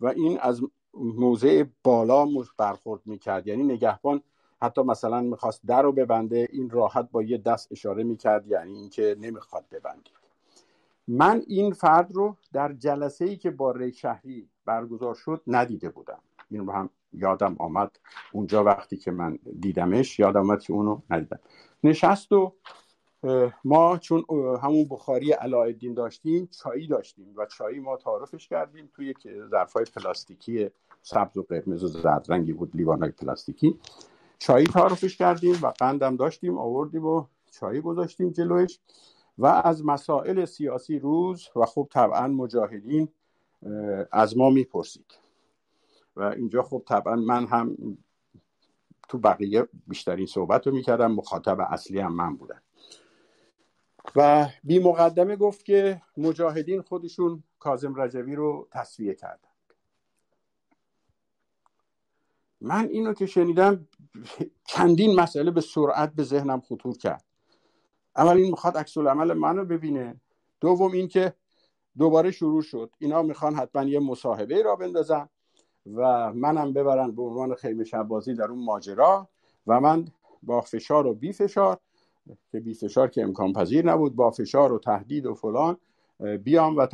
و 0.00 0.06
این 0.06 0.38
از 0.40 0.60
موضع 0.94 1.64
بالا 1.84 2.26
برخورد 2.58 3.00
می‌کرد. 3.04 3.46
یعنی 3.46 3.62
نگهبان 3.62 4.22
حتی 4.62 4.82
مثلا 4.82 5.20
می‌خواست 5.20 5.66
در 5.66 5.82
رو 5.82 5.92
ببنده 5.92 6.48
این 6.52 6.70
راحت 6.70 7.08
با 7.12 7.22
یه 7.22 7.38
دست 7.38 7.72
اشاره 7.72 8.04
می‌کرد 8.04 8.46
یعنی 8.46 8.78
اینکه 8.78 9.16
نمی‌خواد 9.20 9.64
ببندید. 9.70 10.12
من 11.08 11.42
این 11.46 11.72
فرد 11.72 12.12
رو 12.12 12.36
در 12.52 12.72
جلسه 12.72 13.24
ای 13.24 13.36
که 13.36 13.50
با 13.50 13.70
ری 13.70 13.92
شهری 13.92 14.48
برگزار 14.64 15.14
شد 15.14 15.42
ندیده 15.46 15.88
بودم. 15.88 16.18
این 16.50 16.66
رو 16.66 16.72
هم 16.72 16.90
یادم 17.12 17.56
آمد. 17.58 17.98
اونجا 18.32 18.64
وقتی 18.64 18.96
که 18.96 19.10
من 19.10 19.38
دیدمش 19.60 20.18
یادم 20.18 20.40
آمد 20.40 20.62
که 20.62 20.72
اونو 20.72 21.00
ندیدم. 21.10 21.40
نشست 21.84 22.32
و 22.32 22.52
ما 23.64 23.98
چون 23.98 24.24
همون 24.62 24.84
بخاری 24.90 25.32
علایالدین 25.32 25.94
داشتیم 25.94 26.48
چایی 26.62 26.86
داشتیم 26.86 27.34
و 27.36 27.46
چایی 27.46 27.80
ما 27.80 27.96
تعارفش 27.96 28.48
کردیم 28.48 28.90
توی 28.94 29.06
یک 29.06 29.28
ظرفای 29.50 29.84
پلاستیکی 29.96 30.70
سبز 31.02 31.36
و 31.36 31.42
قرمز 31.42 31.84
و 31.84 31.86
زرد 31.86 32.26
رنگی 32.28 32.52
بود 32.52 32.76
لیوانای 32.76 33.10
پلاستیکی. 33.10 33.78
چایی 34.38 34.66
تعارفش 34.66 35.16
کردیم 35.16 35.54
و 35.62 35.66
قندم 35.66 36.16
داشتیم 36.16 36.58
آوردیم 36.58 37.06
و 37.06 37.26
چایی 37.50 37.80
گذاشتیم 37.80 38.30
جلوش. 38.30 38.78
و 39.38 39.46
از 39.46 39.84
مسائل 39.84 40.44
سیاسی 40.44 40.98
روز 40.98 41.48
و 41.56 41.66
خب 41.66 41.88
طبعا 41.92 42.28
مجاهدین 42.28 43.08
از 44.12 44.36
ما 44.36 44.50
می‌پرسید. 44.50 45.18
و 46.16 46.22
اینجا 46.22 46.62
خب 46.62 46.82
طبعا 46.86 47.16
من 47.16 47.46
هم 47.46 47.76
تو 49.08 49.18
بقیه 49.18 49.68
بیشترین 49.86 50.26
صحبت 50.26 50.66
رو 50.66 50.74
می‌کردم 50.74 51.12
مخاطب 51.12 51.60
اصلی 51.60 51.98
هم 51.98 52.14
من 52.14 52.36
بودم. 52.36 52.62
و 54.16 54.48
بی 54.64 54.78
مقدمه 54.78 55.36
گفت 55.36 55.64
که 55.64 56.02
مجاهدین 56.16 56.82
خودشون 56.82 57.42
کازم 57.58 58.00
رجوی 58.00 58.34
رو 58.34 58.68
تصویه 58.70 59.14
کردن. 59.14 59.48
من 62.60 62.88
اینو 62.88 63.14
که 63.14 63.26
شنیدم 63.26 63.88
چندین 64.64 65.20
مسئله 65.20 65.50
به 65.50 65.60
سرعت 65.60 66.12
به 66.14 66.22
ذهنم 66.22 66.60
خطور 66.60 66.98
کرد. 66.98 67.24
اول 68.16 68.36
این 68.36 68.50
می‌خواد 68.50 68.76
عکس 68.76 68.96
العمل 68.98 69.32
منو 69.32 69.64
ببینه. 69.64 70.20
دوم 70.60 70.92
اینکه 70.92 71.34
دوباره 71.98 72.30
شروع 72.30 72.62
شد. 72.62 72.90
اینا 72.98 73.22
می‌خوان 73.22 73.54
حتما 73.54 73.84
یه 73.84 74.00
مصاحبه 74.00 74.62
را 74.62 74.76
بندازن 74.76 75.28
و 75.86 76.32
منم 76.32 76.72
ببرن 76.72 77.10
به 77.10 77.22
عنوان 77.22 77.54
خیمه 77.54 77.84
شبازی 77.84 78.34
در 78.34 78.44
اون 78.44 78.64
ماجرا 78.64 79.28
و 79.66 79.80
من 79.80 80.04
با 80.42 80.60
فشار 80.60 81.06
و 81.06 81.14
بی 81.14 81.32
فشار 81.32 81.78
که 82.52 82.60
بی 82.60 82.74
فشار 82.74 83.08
که 83.08 83.22
امکان 83.22 83.52
پذیر 83.52 83.86
نبود 83.86 84.16
با 84.16 84.30
فشار 84.30 84.72
و 84.72 84.78
تهدید 84.78 85.26
و 85.26 85.34
فلان 85.34 85.76
بیام 86.44 86.76
و 86.76 86.86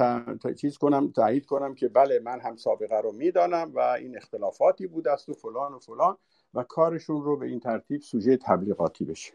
چیز 0.56 0.78
کنم 0.78 1.10
تایید 1.10 1.46
کنم 1.46 1.74
که 1.74 1.88
بله 1.88 2.20
من 2.24 2.40
هم 2.40 2.56
سابقه 2.56 3.00
رو 3.00 3.12
می‌دانم 3.12 3.72
و 3.74 3.80
این 3.80 4.16
اختلافاتی 4.16 4.86
بود 4.86 5.08
است 5.08 5.28
و 5.28 5.32
فلان 5.32 5.72
و 5.72 5.78
فلان 5.78 6.16
و 6.54 6.62
کارشون 6.62 7.22
رو 7.22 7.36
به 7.36 7.46
این 7.46 7.60
ترتیب 7.60 8.00
سوژه 8.00 8.36
تبلیغاتی 8.36 9.04
بشه. 9.04 9.32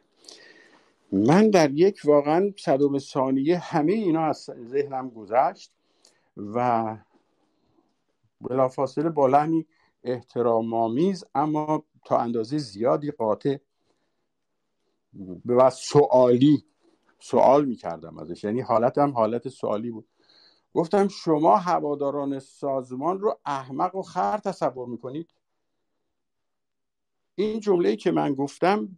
من 1.11 1.49
در 1.49 1.71
یک 1.71 2.01
واقعا 2.03 2.53
صدوم 2.57 2.99
ثانیه 2.99 3.57
همه 3.57 3.93
اینا 3.93 4.25
از 4.25 4.49
ذهنم 4.65 5.09
گذشت 5.09 5.71
و 6.37 6.97
بلافاصله 8.41 9.09
با 9.09 9.27
لحنی 9.27 9.65
احترامآمیز 10.03 11.25
اما 11.35 11.83
تا 12.05 12.17
اندازه 12.17 12.57
زیادی 12.57 13.11
قاطع 13.11 13.57
و 15.45 15.70
سوالی 15.70 16.66
سوال 17.20 17.66
می‌کردم 17.66 18.20
ازش. 18.20 18.43
یعنی 18.43 18.61
حالتم 18.61 19.11
حالت 19.11 19.49
سوالی 19.49 19.91
بود. 19.91 20.07
گفتم 20.74 21.07
شما 21.07 21.57
هواداران 21.57 22.39
سازمان 22.39 23.20
رو 23.20 23.39
احمق 23.45 23.95
و 23.95 24.01
خر 24.01 24.38
تصور 24.38 24.88
می‌کنید؟ 24.88 25.30
این 27.36 27.59
جمله 27.59 27.95
که 27.95 28.11
من 28.11 28.34
گفتم 28.34 28.97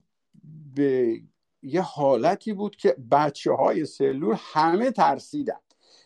به 0.75 1.21
یه 1.63 1.81
حالتی 1.81 2.53
بود 2.53 2.75
که 2.75 2.95
بچه 3.11 3.51
های 3.51 3.85
سلول 3.85 4.35
همه 4.39 4.91
ترسیدن. 4.91 5.59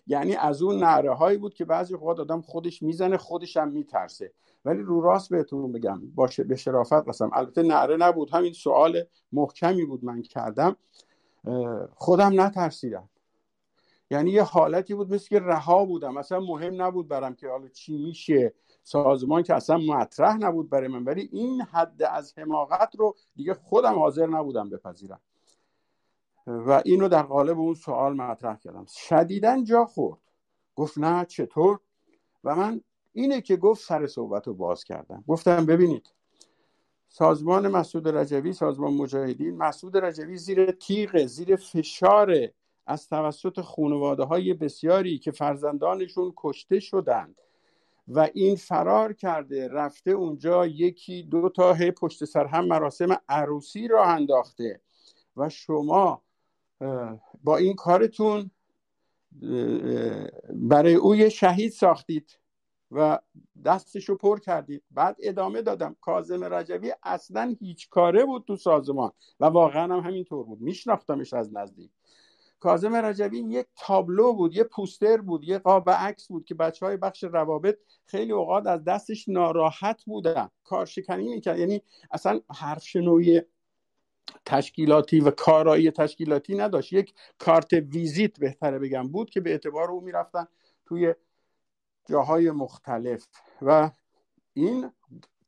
یعنی 0.07 0.35
از 0.35 0.61
اون 0.61 0.83
نعره 0.83 1.13
هایی 1.13 1.37
بود 1.37 1.53
که 1.53 1.65
بعضی 1.65 1.93
اوقات 1.93 2.19
آدم 2.19 2.41
خودش 2.41 2.81
می‌زنه 2.81 3.17
خودش 3.17 3.57
هم 3.57 3.71
میترسه. 3.71 4.33
ولی 4.69 4.81
رو 4.81 5.01
راست 5.01 5.29
بهتون 5.29 5.71
بگم 5.71 6.01
باشه 6.15 6.43
به 6.43 6.55
شرافت 6.55 7.07
قسم. 7.07 7.29
البته 7.33 7.63
نعره 7.63 7.97
نبود. 7.97 8.29
همین 8.33 8.53
سوال 8.53 9.03
محکمی 9.31 9.85
بود 9.85 10.03
من 10.03 10.21
کردم. 10.21 10.75
خودم 11.93 12.41
نترسیدم. 12.41 13.09
یعنی 14.11 14.31
یه 14.31 14.43
حالتی 14.43 14.93
بود 14.93 15.13
مثل 15.13 15.27
که 15.27 15.39
رها 15.39 15.85
بودم. 15.85 16.17
اصلا 16.17 16.39
مهم 16.39 16.81
نبود 16.81 17.07
برم 17.07 17.35
که 17.35 17.49
حالا 17.49 17.67
چی 17.67 17.97
میشه. 17.97 18.53
سازمان 18.83 19.43
که 19.43 19.55
اصلا 19.55 19.77
مطرح 19.77 20.37
نبود 20.37 20.69
برای 20.69 20.87
من. 20.87 21.03
ولی 21.03 21.29
این 21.31 21.61
حد 21.61 22.03
از 22.03 22.37
حماقت 22.37 22.95
رو 22.95 23.15
دیگه 23.35 23.53
خودم 23.53 23.99
حاضر 23.99 24.27
نبودم 24.27 24.69
بپذیرم. 24.69 25.19
و 26.47 26.81
اینو 26.85 27.07
در 27.07 27.23
قالب 27.23 27.59
اون 27.59 27.73
سوال 27.73 28.13
مطرح 28.13 28.57
کردم. 28.57 28.85
شدیدا 28.89 29.63
جا 29.63 29.85
خورد. 29.85 30.19
گفت 30.75 30.97
نه 30.97 31.25
چطور؟ 31.25 31.79
و 32.43 32.55
من 32.55 32.81
اینه 33.13 33.41
که 33.41 33.57
گفت 33.57 33.85
سر 33.85 34.07
صحبت 34.07 34.47
رو 34.47 34.53
باز 34.53 34.83
کردم. 34.83 35.23
گفتم 35.27 35.65
ببینید 35.65 36.13
سازمان 37.09 37.67
مسعود 37.67 38.07
رجوی 38.07 38.53
سازمان 38.53 38.93
مجاهدین 38.93 39.57
مسعود 39.57 39.97
رجوی 39.97 40.37
زیر 40.37 40.71
تیغ 40.71 41.25
زیر 41.25 41.55
فشار 41.55 42.49
از 42.87 43.07
توسط 43.07 43.61
خانواده 43.61 44.23
های 44.23 44.53
بسیاری 44.53 45.17
که 45.17 45.31
فرزندانشون 45.31 46.33
کشته 46.37 46.79
شدند 46.79 47.35
و 48.07 48.29
این 48.33 48.55
فرار 48.55 49.13
کرده 49.13 49.67
رفته 49.67 50.11
اونجا 50.11 50.65
یکی 50.65 51.23
دو 51.23 51.49
تا 51.49 51.75
پشت 52.01 52.25
سر 52.25 52.45
هم 52.45 52.65
مراسم 52.65 53.17
عروسی 53.29 53.87
را 53.87 54.05
انداخته 54.05 54.81
و 55.37 55.49
شما 55.49 56.21
با 57.43 57.57
این 57.57 57.75
کارتون 57.75 58.51
برای 60.53 60.95
او 60.95 61.15
یه 61.15 61.29
شهید 61.29 61.71
ساختید. 61.71 62.38
و 62.91 63.19
دستشو 63.65 64.15
پر 64.15 64.39
کردید 64.39 64.83
بعد 64.91 65.17
ادامه 65.19 65.61
دادم. 65.61 65.95
کازم 66.01 66.43
رجبی 66.43 66.91
اصلا 67.03 67.55
هیچ 67.59 67.89
کاره 67.89 68.25
بود 68.25 68.43
تو 68.47 68.55
سازمان 68.55 69.11
و 69.39 69.45
واقعا 69.45 69.83
هم 69.83 69.99
همینطور 69.99 70.43
بود. 70.43 70.61
میشناختمش 70.61 71.33
از 71.33 71.53
نزدیک. 71.53 71.91
کازم 72.59 72.95
رجبی 72.95 73.39
یک 73.39 73.67
تابلو 73.75 74.33
بود 74.33 74.55
یه 74.55 74.63
پوستر 74.63 75.17
بود 75.17 75.43
یه 75.43 75.59
قاب 75.59 75.89
عکس 75.89 76.27
بود 76.27 76.45
که 76.45 76.55
بچه 76.55 76.85
های 76.85 76.97
بخش 76.97 77.23
روابط 77.23 77.77
خیلی 78.05 78.31
اوقات 78.31 78.67
از 78.67 78.83
دستش 78.83 79.29
ناراحت 79.29 80.03
بودن. 80.05 80.49
کارشکنی 80.63 81.29
می‌کرد. 81.29 81.59
یعنی 81.59 81.81
اصلا 82.11 82.41
حرف 82.55 82.83
شنوی 82.83 83.41
تشکیلاتی 84.45 85.19
و 85.19 85.31
کارایی 85.31 85.91
تشکیلاتی 85.91 86.55
نداشت. 86.55 86.93
یک 86.93 87.13
کارت 87.37 87.73
ویزیت 87.73 88.39
بهتره 88.39 88.79
بگم 88.79 89.07
بود 89.07 89.29
که 89.29 89.41
به 89.41 89.51
اعتبار 89.51 89.91
او 89.91 90.01
می‌رفتن 90.01 90.47
توی 90.85 91.15
جاهای 92.05 92.51
مختلف. 92.51 93.27
و 93.61 93.91
این 94.53 94.91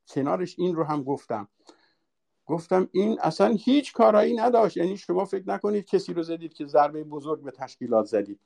کنارش 0.07 0.55
این 0.57 0.75
رو 0.75 0.83
هم 0.83 1.03
گفتم. 1.03 1.47
گفتم 2.45 2.89
این 2.91 3.19
اصلا 3.21 3.55
هیچ 3.59 3.93
کارایی 3.93 4.35
نداشت. 4.35 4.77
یعنی 4.77 4.97
شما 4.97 5.25
فکر 5.25 5.49
نکنید 5.49 5.85
کسی 5.85 6.13
رو 6.13 6.23
زدید 6.23 6.53
که 6.53 6.65
ضربه 6.65 7.03
بزرگ 7.03 7.43
به 7.43 7.51
تشکیلات 7.51 8.05
زدید. 8.05 8.39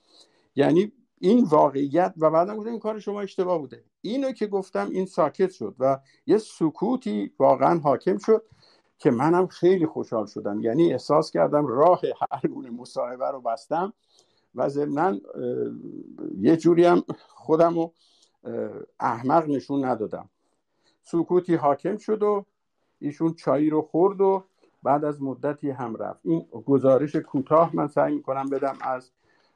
یعنی 0.56 0.92
این 1.20 1.44
واقعیت 1.44 2.14
و 2.18 2.30
بعدم 2.30 2.58
گفتم 2.58 2.70
این 2.70 2.80
کار 2.80 3.00
شما 3.00 3.22
اشتباه 3.22 3.60
بوده. 3.60 3.84
اینو 4.02 4.32
که 4.32 4.48
گفتم 4.48 4.90
این 4.90 5.06
ساکت 5.06 5.52
شد 5.52 5.76
و 5.80 6.00
یه 6.26 6.38
سکوتی 6.38 7.32
واقعا 7.40 7.80
حاکم 7.80 8.18
شد 8.18 8.46
که 8.98 9.12
منم 9.12 9.48
خیلی 9.48 9.86
خوشحال 9.86 10.26
شدم. 10.26 10.62
یعنی 10.62 10.92
احساس 10.92 11.32
کردم 11.32 11.68
راه 11.68 12.02
هر 12.32 12.48
گونه 12.48 12.70
مصاحبه 12.70 13.32
رو 13.32 13.42
بستم. 13.42 13.94
و 14.56 14.70
ضمنا 14.70 15.18
یه 16.40 16.58
جوری 16.58 16.86
هم 16.86 17.04
خودم 17.28 17.76
رو 17.76 17.94
احمق 19.00 19.48
نشون 19.48 19.86
ندادم. 19.86 20.30
سکوتی 21.04 21.56
حاکم 21.56 21.98
شد 21.98 22.24
و 22.24 22.46
ایشون 23.00 23.34
چایی 23.34 23.70
رو 23.70 23.82
خورد 23.82 24.22
و 24.22 24.44
بعد 24.84 25.06
از 25.06 25.22
مدتی 25.22 25.70
هم 25.70 25.96
رفت. 25.96 26.20
این 26.24 26.42
گزارش 26.66 27.16
کوتاه 27.16 27.76
من 27.76 27.88
سعی 27.88 28.16
می‌کنم 28.16 28.50
بدم 28.50 28.78
از 28.82 29.12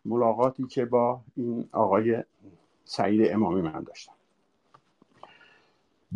ملاقاتی 0.05 0.67
که 0.67 0.85
با 0.85 1.21
این 1.35 1.69
آقای 1.71 2.23
سعید 2.85 3.31
امامی 3.31 3.61
من 3.61 3.83
داشتم. 3.83 4.13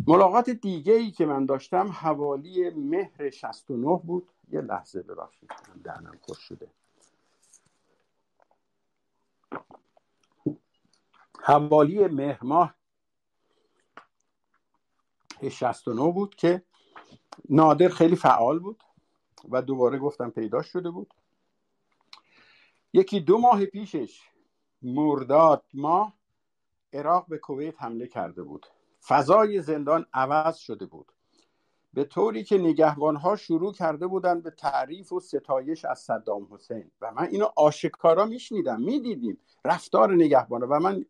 ملاقات 0.06 0.50
دیگه 0.50 0.92
ای 0.92 1.10
که 1.10 1.26
من 1.26 1.46
داشتم 1.46 1.88
حوالی 1.88 2.70
مهر 2.70 3.30
69 3.30 4.00
بود. 4.04 4.28
یه 4.50 4.60
لحظه 4.60 5.02
ببخشید 5.02 5.50
دهنم 5.84 6.14
خوش 6.22 6.38
شده. 6.38 6.66
حوالی 11.46 12.08
مهر 12.08 12.44
ماه 12.44 12.74
69 15.50 16.12
بود 16.12 16.34
که 16.34 16.62
نادر 17.48 17.88
خیلی 17.88 18.16
فعال 18.16 18.58
بود 18.58 18.82
و 19.48 19.62
دوباره 19.62 19.98
گفتم 19.98 20.30
پیدا 20.30 20.62
شده 20.62 20.90
بود. 20.90 21.14
یکی 22.92 23.20
دو 23.20 23.38
ماه 23.38 23.64
پیشش 23.64 24.20
مرداد 24.82 25.64
ماه 25.74 26.14
عراق 26.92 27.26
به 27.28 27.38
کویت 27.38 27.82
حمله 27.82 28.06
کرده 28.06 28.42
بود. 28.42 28.66
فضای 29.06 29.62
زندان 29.62 30.06
عوض 30.12 30.56
شده 30.56 30.86
بود. 30.86 31.12
به 31.94 32.04
طوری 32.04 32.44
که 32.44 32.58
نگهبانها 32.58 33.36
شروع 33.36 33.72
کرده 33.72 34.06
بودند 34.06 34.42
به 34.42 34.50
تعریف 34.50 35.12
و 35.12 35.20
ستایش 35.20 35.84
از 35.84 35.98
صدام 35.98 36.48
حسین. 36.50 36.90
و 37.00 37.12
من 37.12 37.28
اینو 37.28 37.48
آشکارا 37.56 38.24
میشنیدم 38.24 38.80
می‌دیدیم. 38.80 39.38
رفتار 39.64 40.14
نگهبانها. 40.14 40.68
و 40.70 40.80
من 40.80 41.06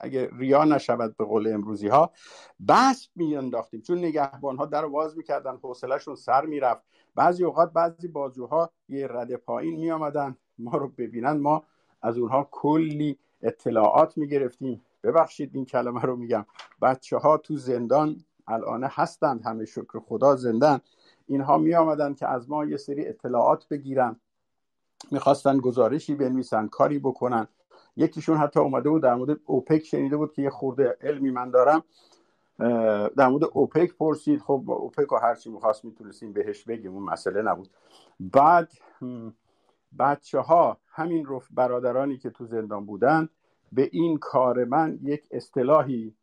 اگه 0.00 0.28
ریا 0.32 0.64
نشود 0.64 1.16
به 1.16 1.24
قول 1.24 1.54
امروزی 1.54 1.88
ها 1.88 2.10
بحث 2.66 3.06
میانداختیم. 3.16 3.80
چون 3.80 3.98
نگهبان 3.98 4.56
ها 4.56 4.66
در 4.66 4.84
واز 4.84 5.16
می‌کردن 5.16 5.56
حوصلهشون 5.56 6.14
سر 6.14 6.46
می‌رفت. 6.46 6.82
بعضی 7.14 7.44
اوقات 7.44 7.72
بعضی 7.72 8.08
بازوها 8.08 8.70
یه 8.88 9.06
رده 9.10 9.36
پایین 9.36 9.80
میآمدن 9.80 10.36
ما 10.58 10.76
رو 10.76 10.88
ببینن. 10.88 11.32
ما 11.32 11.64
از 12.02 12.18
اونها 12.18 12.48
کلی 12.50 13.18
اطلاعات 13.42 14.18
می‌گرفتیم. 14.18 14.82
ببخشید 15.02 15.50
این 15.54 15.64
کلمه 15.64 16.02
رو 16.02 16.16
میگم. 16.16 16.46
بچه 16.82 17.16
ها 17.16 17.36
تو 17.36 17.56
زندان 17.56 18.16
الان 18.48 18.84
هستند 18.84 19.46
همه 19.46 19.64
شکر 19.64 19.98
خدا 19.98 20.36
زندن. 20.36 20.80
اینها 21.26 21.58
می 21.58 21.74
آمدن 21.74 22.14
که 22.14 22.26
از 22.26 22.50
ما 22.50 22.64
یه 22.64 22.76
سری 22.76 23.08
اطلاعات 23.08 23.68
بگیرن. 23.68 24.16
می‌خواستن 25.10 25.58
گزارشی 25.58 26.14
بنویسن 26.14 26.68
کاری 26.68 26.98
بکنن. 26.98 27.48
یکیشون 28.00 28.36
حتی 28.36 28.60
اومده 28.60 28.90
بود 28.90 29.02
در 29.02 29.14
مورد 29.14 29.40
اوپک 29.46 29.84
شنیده 29.84 30.16
بود 30.16 30.32
که 30.32 30.42
یه 30.42 30.50
خورده 30.50 30.96
علمی 31.00 31.30
من 31.30 31.50
دارم. 31.50 31.84
در 33.16 33.28
مورد 33.28 33.44
اوپک 33.52 33.94
پرسید. 33.96 34.40
خب 34.40 34.64
اوپک 34.70 35.12
و 35.12 35.16
هرچی 35.16 35.50
می‌خواست 35.50 35.84
می‌تونستیم 35.84 36.32
بهش 36.32 36.64
بگیم 36.64 36.94
اون 36.94 37.02
مسئله 37.02 37.42
نبود. 37.42 37.70
بعد 38.20 38.72
بچه 39.98 40.40
ها 40.40 40.78
همین 40.86 41.26
رفت 41.26 41.48
برادرانی 41.50 42.18
که 42.18 42.30
تو 42.30 42.46
زندان 42.46 42.86
بودن 42.86 43.28
به 43.72 43.88
این 43.92 44.18
کار 44.18 44.64
من 44.64 44.98
یک 45.02 45.28
اصطلاحی 45.30 46.14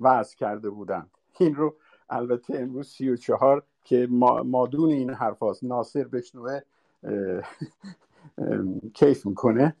وضع 0.00 0.36
کرده 0.36 0.70
بودند. 0.70 1.10
این 1.38 1.54
رو 1.54 1.74
البته 2.10 2.58
امروز 2.58 2.88
سی 2.88 3.08
و 3.08 3.16
چهار 3.16 3.62
که 3.84 4.08
مادون 4.44 4.90
این 4.90 5.10
حرف 5.10 5.38
هاست 5.38 5.64
ناصر 5.64 6.04
بشنوه 6.04 6.60
کیف 8.98 9.26
می‌کنه. 9.26 9.76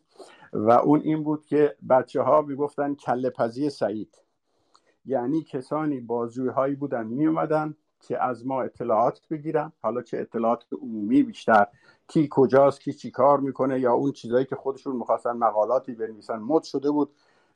و 0.52 0.70
اون 0.70 1.00
این 1.00 1.22
بود 1.22 1.46
که 1.46 1.76
بچه 1.90 2.22
ها 2.22 2.42
می‌گفتن 2.42 2.94
کله 2.94 3.30
پزی 3.30 3.70
سعید. 3.70 4.22
یعنی 5.04 5.42
کسانی 5.42 6.00
بازوی 6.00 6.48
هایی 6.48 6.74
بودن 6.74 7.06
می 7.06 7.26
اومدن 7.26 7.74
که 8.00 8.24
از 8.24 8.46
ما 8.46 8.62
اطلاعات 8.62 9.20
بگیرن. 9.30 9.72
حالا 9.82 10.02
چه 10.02 10.18
اطلاعات 10.18 10.64
عمومی 10.82 11.22
بیشتر 11.22 11.66
کی 12.08 12.28
کجاست 12.30 12.80
کی 12.80 12.92
چی 12.92 13.10
کار 13.10 13.40
می‌کنه 13.40 13.80
یا 13.80 13.92
اون 13.92 14.12
چیزایی 14.12 14.44
که 14.44 14.56
خودشون 14.56 14.96
می‌خواستن 14.96 15.32
مقالاتی 15.32 15.92
بنویسن. 15.92 16.36
مد 16.36 16.62
شده 16.62 16.90
بود 16.90 17.10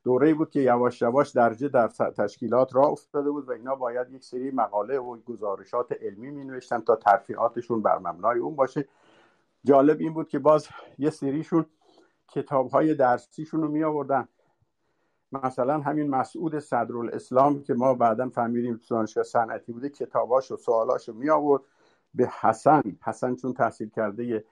دوره 0.05 0.35
بود 0.35 0.51
که 0.51 0.61
یواش 0.61 1.03
یواش 1.03 1.31
درجه 1.31 1.69
در 1.69 1.89
تشکیلات 1.89 2.75
را 2.75 2.83
افتاده 2.83 3.31
بود 3.31 3.49
و 3.49 3.53
اینا 3.53 3.75
باید 3.75 4.11
یک 4.11 4.25
سری 4.25 4.51
مقاله 4.51 4.99
و 4.99 5.17
گزارشات 5.17 5.93
علمی 5.93 6.31
می 6.31 6.45
نوشتن 6.45 6.81
تا 6.81 6.97
ترفیعاتشون 6.97 7.83
بر 7.83 7.99
مبنای 7.99 8.39
اون 8.39 8.57
باشه. 8.57 8.89
جالب 9.65 10.01
این 10.01 10.15
بود 10.15 10.29
که 10.29 10.39
باز 10.39 10.69
یه 10.99 11.11
سریشون 11.11 11.67
کتاب 12.29 12.71
های 12.71 12.95
درسیشون 12.95 13.63
رو 13.63 13.69
می 13.69 13.85
آوردن 13.85 14.29
مثلا 15.33 15.79
همین 15.79 16.11
مسعود 16.11 16.59
صدرالاسلام 16.59 17.63
که 17.63 17.75
ما 17.75 17.95
بعدا 17.95 18.29
فهمیدیم 18.29 18.81
دانشگاه 18.91 19.25
صنعتی 19.25 19.73
بوده 19.73 19.89
کتاباش 19.89 20.51
و 20.51 20.57
سوالاش 20.57 21.09
رو 21.09 21.15
می 21.15 21.31
آورد 21.31 21.63
به 22.15 22.31
حسن. 22.41 22.83
حسن 23.03 23.35
چون 23.35 23.53
تحصیل 23.53 23.89
کرده 23.89 24.45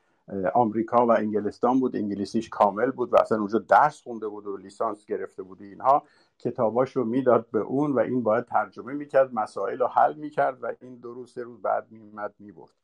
آمریکا 0.55 1.07
و 1.07 1.11
انگلستان 1.11 1.81
بود 1.81 1.97
انگلیسیش 1.97 2.49
کامل 2.49 2.91
بود 2.91 3.13
و 3.13 3.17
اصلا 3.17 3.39
اونجا 3.39 3.59
درس 3.59 4.03
خونده 4.03 4.29
بود 4.29 4.47
و 4.47 4.57
لیسانس 4.57 5.07
گرفته 5.07 5.43
بود 5.43 5.63
اینها. 5.63 6.03
کتاباش 6.39 6.97
رو 6.97 7.05
می‌داد 7.05 7.51
به 7.51 7.59
اون 7.59 7.93
و 7.93 7.99
این 7.99 8.23
باید 8.23 8.45
ترجمه 8.45 8.93
می‌کرد 8.93 9.35
مسائل 9.35 9.79
رو 9.79 9.87
حل 9.87 10.15
می‌کرد 10.15 10.65
و 10.65 10.73
این 10.81 10.97
دو 10.97 11.15
روز 11.15 11.33
سه 11.33 11.43
روز 11.43 11.63
بعد 11.63 11.87
میمد 11.91 12.35
می‌برد. 12.39 12.82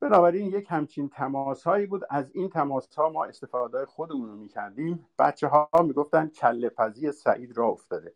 بنابراین 0.00 0.46
یک 0.46 0.66
همچین 0.70 1.08
تماس 1.08 1.64
هایی 1.64 1.86
بود. 1.86 2.02
از 2.10 2.30
این 2.34 2.48
تماس 2.48 2.94
ها 2.94 3.08
ما 3.08 3.24
استفاده 3.24 3.86
خودمون 3.86 4.28
رو 4.28 4.36
می‌کردیم. 4.36 5.06
بچه 5.18 5.48
ها 5.48 5.68
می‌گفتن 5.82 6.26
کله 6.26 6.68
پزی 6.68 7.12
سعید 7.12 7.58
را 7.58 7.66
افتاده. 7.66 8.14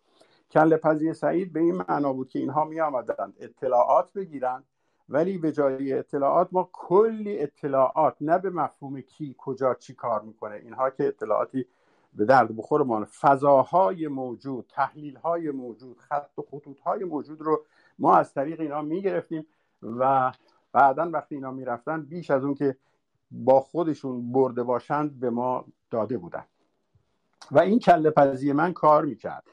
کله 0.50 0.76
پزی 0.76 1.14
سعید 1.14 1.52
به 1.52 1.60
این 1.60 1.74
معنا 1.74 2.12
بود 2.12 2.28
که 2.28 2.38
اینها 2.38 2.64
می 2.64 2.80
اطلاعات 2.80 4.12
بگیرن 4.12 4.64
ولی 5.08 5.38
به 5.38 5.52
جای 5.52 5.92
اطلاعات 5.92 6.48
ما 6.52 6.70
کلی 6.72 7.38
اطلاعات 7.38 8.16
نه 8.20 8.38
به 8.38 8.50
مفهوم 8.50 9.00
کی 9.00 9.34
کجا 9.38 9.74
چی 9.74 9.94
کار 9.94 10.22
می‌کنه. 10.22 10.54
اینها 10.54 10.90
که 10.90 11.06
اطلاعاتی 11.06 11.66
به 12.14 12.24
درد 12.24 12.56
بخور 12.56 12.82
ما 12.82 13.06
فضاهای 13.20 14.08
موجود 14.08 14.66
تحلیل 14.68 15.16
های 15.16 15.50
موجود 15.50 15.98
خط 15.98 16.38
و 16.38 16.42
خطوط 16.42 16.80
های 16.80 17.04
موجود 17.04 17.42
رو 17.42 17.64
ما 17.98 18.16
از 18.16 18.34
طریق 18.34 18.60
اینا 18.60 18.82
می‌گرفتیم 18.82 19.46
و 19.82 20.32
بعدا 20.72 21.10
وقتی 21.10 21.34
اینا 21.34 21.50
می‌رفتن 21.50 22.02
بیش 22.02 22.30
از 22.30 22.44
اون 22.44 22.54
که 22.54 22.76
با 23.30 23.60
خودشون 23.60 24.32
برده 24.32 24.62
باشند 24.62 25.20
به 25.20 25.30
ما 25.30 25.64
داده 25.90 26.18
بودن. 26.18 26.44
و 27.50 27.58
این 27.58 27.78
کله 27.78 28.10
پزی 28.10 28.52
من 28.52 28.72
کار 28.72 29.04
می‌کرد. 29.04 29.44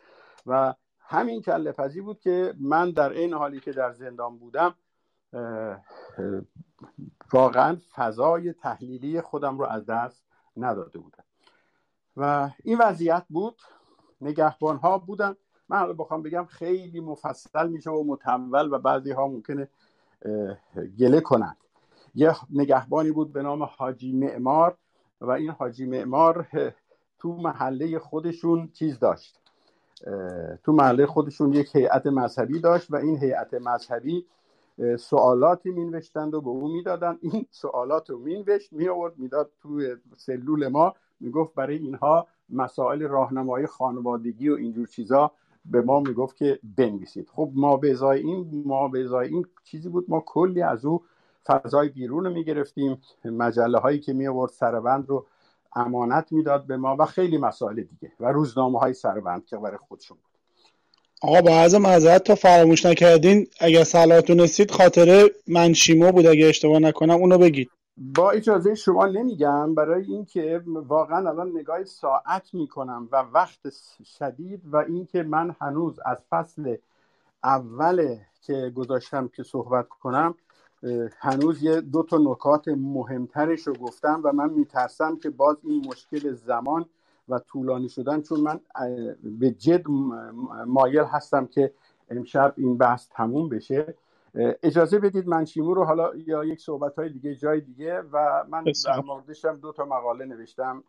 و 0.45 0.73
همین 0.99 1.41
کله 1.41 1.71
پزی 1.71 2.01
بود 2.01 2.19
که 2.19 2.53
من 2.59 2.91
در 2.91 3.09
این 3.09 3.33
حالی 3.33 3.59
که 3.59 3.71
در 3.71 3.93
زندان 3.93 4.37
بودم 4.37 4.75
واقعا 7.33 7.77
فضای 7.95 8.53
تحلیلی 8.53 9.21
خودم 9.21 9.57
رو 9.57 9.65
از 9.65 9.85
دست 9.85 10.23
نداده 10.57 10.99
بودم. 10.99 11.23
و 12.17 12.49
این 12.63 12.77
وضعیت 12.77 13.25
بود. 13.29 13.61
نگهبان 14.21 14.77
ها 14.77 14.97
بودن. 14.97 15.35
من 15.69 15.93
بخوام 15.93 16.21
بگم 16.23 16.45
خیلی 16.45 16.99
مفصل 16.99 17.67
میشه 17.67 17.89
و 17.89 18.03
متول 18.03 18.73
و 18.73 18.79
بعضی 18.79 19.11
ها 19.11 19.27
ممکنه 19.27 19.69
گله 20.99 21.21
کنند. 21.21 21.57
یه 22.15 22.35
نگهبانی 22.49 23.11
بود 23.11 23.33
به 23.33 23.41
نام 23.41 23.63
حاجی 23.63 24.13
معمار 24.13 24.77
و 25.21 25.31
این 25.31 25.49
حاجی 25.49 25.85
معمار 25.85 26.47
تو 27.19 27.33
محله 27.33 27.99
خودشون 27.99 28.69
چیز 28.73 28.99
داشت. 28.99 29.39
تو 30.63 30.71
محله 30.71 31.05
خودشون 31.05 31.53
یک 31.53 31.75
هیئت 31.75 32.07
مذهبی 32.07 32.59
داشت 32.59 32.91
و 32.91 32.95
این 32.95 33.17
هیئت 33.17 33.53
مذهبی 33.53 34.25
سوالاتی 34.99 35.71
مینوشتند 35.71 36.33
و 36.33 36.41
به 36.41 36.49
او 36.49 36.67
می‌دادن 36.67 37.17
این 37.21 37.45
سوالات 37.51 38.09
رو 38.09 38.19
مینوشت 38.19 38.73
می 38.73 38.87
آورد 38.87 39.17
می‌داد 39.17 39.51
توی 39.61 39.95
سلول 40.17 40.67
ما. 40.67 40.93
می‌گفت 41.19 41.53
برای 41.55 41.77
اینها 41.77 42.27
مسائل 42.49 43.03
راهنمایی 43.03 43.65
خانوادگی 43.65 44.49
و 44.49 44.53
اینجور 44.53 44.87
چیزا 44.87 45.31
به 45.65 45.81
ما 45.81 45.99
می‌گفت 45.99 46.37
که 46.37 46.59
بنویسید. 46.77 47.29
خب 47.33 47.51
ما 47.53 47.77
به 47.77 47.91
ازای 47.91 48.19
این 48.19 48.63
ما 48.65 48.87
به 48.87 49.03
ازای 49.03 49.27
این 49.27 49.45
چیزی 49.63 49.89
بود. 49.89 50.05
ما 50.07 50.23
کلی 50.25 50.61
از 50.61 50.85
او 50.85 51.01
فضای 51.47 51.89
بیرون 51.89 52.25
رو 52.25 52.33
می‌گرفتیم. 52.33 53.01
مجله 53.25 53.77
هایی 53.77 53.99
که 53.99 54.13
می 54.13 54.27
آورد 54.27 54.51
سربند 54.51 55.09
رو 55.09 55.25
امانت 55.75 56.31
می‌داد 56.31 56.67
به 56.67 56.77
ما 56.77 56.95
و 56.99 57.05
خیلی 57.05 57.37
مسائل 57.37 57.75
دیگه 57.75 58.11
و 58.19 58.31
روزنامه 58.31 58.79
های 58.79 58.93
سربند 58.93 59.45
که 59.45 59.57
برای 59.57 59.77
خودشون 59.77 60.17
بود. 60.17 60.25
آقا 61.21 61.41
با 61.41 61.49
عرض 61.49 61.75
معذرت 61.75 62.23
تا 62.23 62.35
فراموش 62.35 62.85
نکردین 62.85 63.47
اگر 63.59 63.83
صلاح 63.83 64.21
دونستید 64.21 64.71
خاطره 64.71 65.29
منشیمو 65.47 66.11
بود. 66.11 66.27
اگه 66.27 66.45
اشتباه 66.45 66.79
نکنم 66.79 67.15
اونو 67.15 67.37
بگید. 67.37 67.69
با 67.99 68.31
اجازه 68.31 68.75
شما 68.75 69.05
نمیگم 69.05 69.75
برای 69.75 70.03
اینکه 70.03 70.63
واقعا 70.65 71.29
الان 71.29 71.49
نگاه 71.49 71.83
ساعت 71.83 72.53
می‌کنم 72.53 73.07
و 73.11 73.17
وقت 73.33 73.59
شدید 74.03 74.61
و 74.65 74.77
اینکه 74.77 75.23
من 75.23 75.55
هنوز 75.61 75.99
از 76.05 76.17
فصل 76.29 76.75
اول 77.43 78.17
که 78.41 78.71
گذاشتم 78.75 79.27
که 79.27 79.43
صحبت 79.43 79.87
کنم 79.89 80.35
هنوز 81.19 81.63
یه 81.63 81.81
دو 81.81 82.03
تا 82.03 82.17
نکات 82.17 82.67
مهمترش 82.67 83.67
رو 83.67 83.73
گفتم 83.73 84.21
و 84.23 84.33
من 84.33 84.49
میترسم 84.49 85.15
که 85.15 85.29
باز 85.29 85.57
این 85.63 85.87
مشکل 85.87 86.33
زمان 86.33 86.85
و 87.29 87.39
طولانی 87.39 87.89
شدن 87.89 88.21
چون 88.21 88.39
من 88.39 88.59
به 89.23 89.51
جد 89.51 89.83
مایل 90.67 91.03
هستم 91.03 91.45
که 91.45 91.73
امشب 92.09 92.53
این 92.57 92.77
بحث 92.77 93.07
تموم 93.11 93.49
بشه. 93.49 93.95
اجازه 94.35 94.99
بدید 94.99 95.27
من 95.27 95.45
شیمو 95.45 95.73
رو 95.73 95.83
حالا 95.83 96.15
یا 96.15 96.43
یک 96.43 96.61
صحبت 96.61 96.95
های 96.95 97.09
دیگه 97.09 97.35
جای 97.35 97.61
دیگه 97.61 98.01
و 98.01 98.45
من 98.49 98.63
در 98.85 98.99
موردشم 98.99 99.55
دو 99.55 99.71
تا 99.71 99.85
مقاله 99.85 100.25
نوشتم 100.25 100.83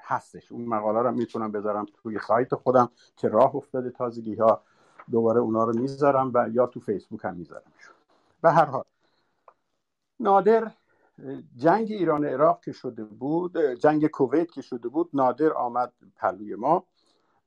هستش. 0.00 0.52
اون 0.52 0.64
مقاله 0.64 1.02
رو 1.02 1.10
می‌تونم 1.10 1.52
بذارم 1.52 1.86
توی 2.02 2.18
سایت 2.18 2.54
خودم 2.54 2.90
که 3.16 3.28
راه 3.28 3.56
افتاده 3.56 3.90
تازگی 3.90 4.34
ها 4.34 4.62
دوباره 5.10 5.40
اونا 5.40 5.64
رو 5.64 5.78
می‌ذارم 5.78 6.30
و 6.34 6.48
یا 6.52 6.66
تو 6.66 6.80
فیسبوک 6.80 7.24
هم 7.24 7.36
می‌ذارم 7.36 7.72
به 8.42 8.50
هر 8.50 8.64
حال 8.64 8.84
نادر 10.20 10.70
جنگ 11.56 11.86
ایران 11.90 12.24
عراق 12.24 12.60
که 12.60 12.72
شده 12.72 13.04
بود 13.04 13.58
جنگ 13.58 14.06
کویت 14.06 14.50
که 14.50 14.62
شده 14.62 14.88
بود 14.88 15.10
نادر 15.12 15.52
آمد 15.52 15.92
پلوی 16.16 16.54
ما 16.54 16.84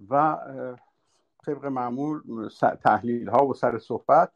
و 0.09 0.37
طبق 1.45 1.65
معمول 1.65 2.49
تحلیل 2.83 3.29
ها 3.29 3.47
و 3.47 3.53
سر 3.53 3.77
صحبت 3.77 4.31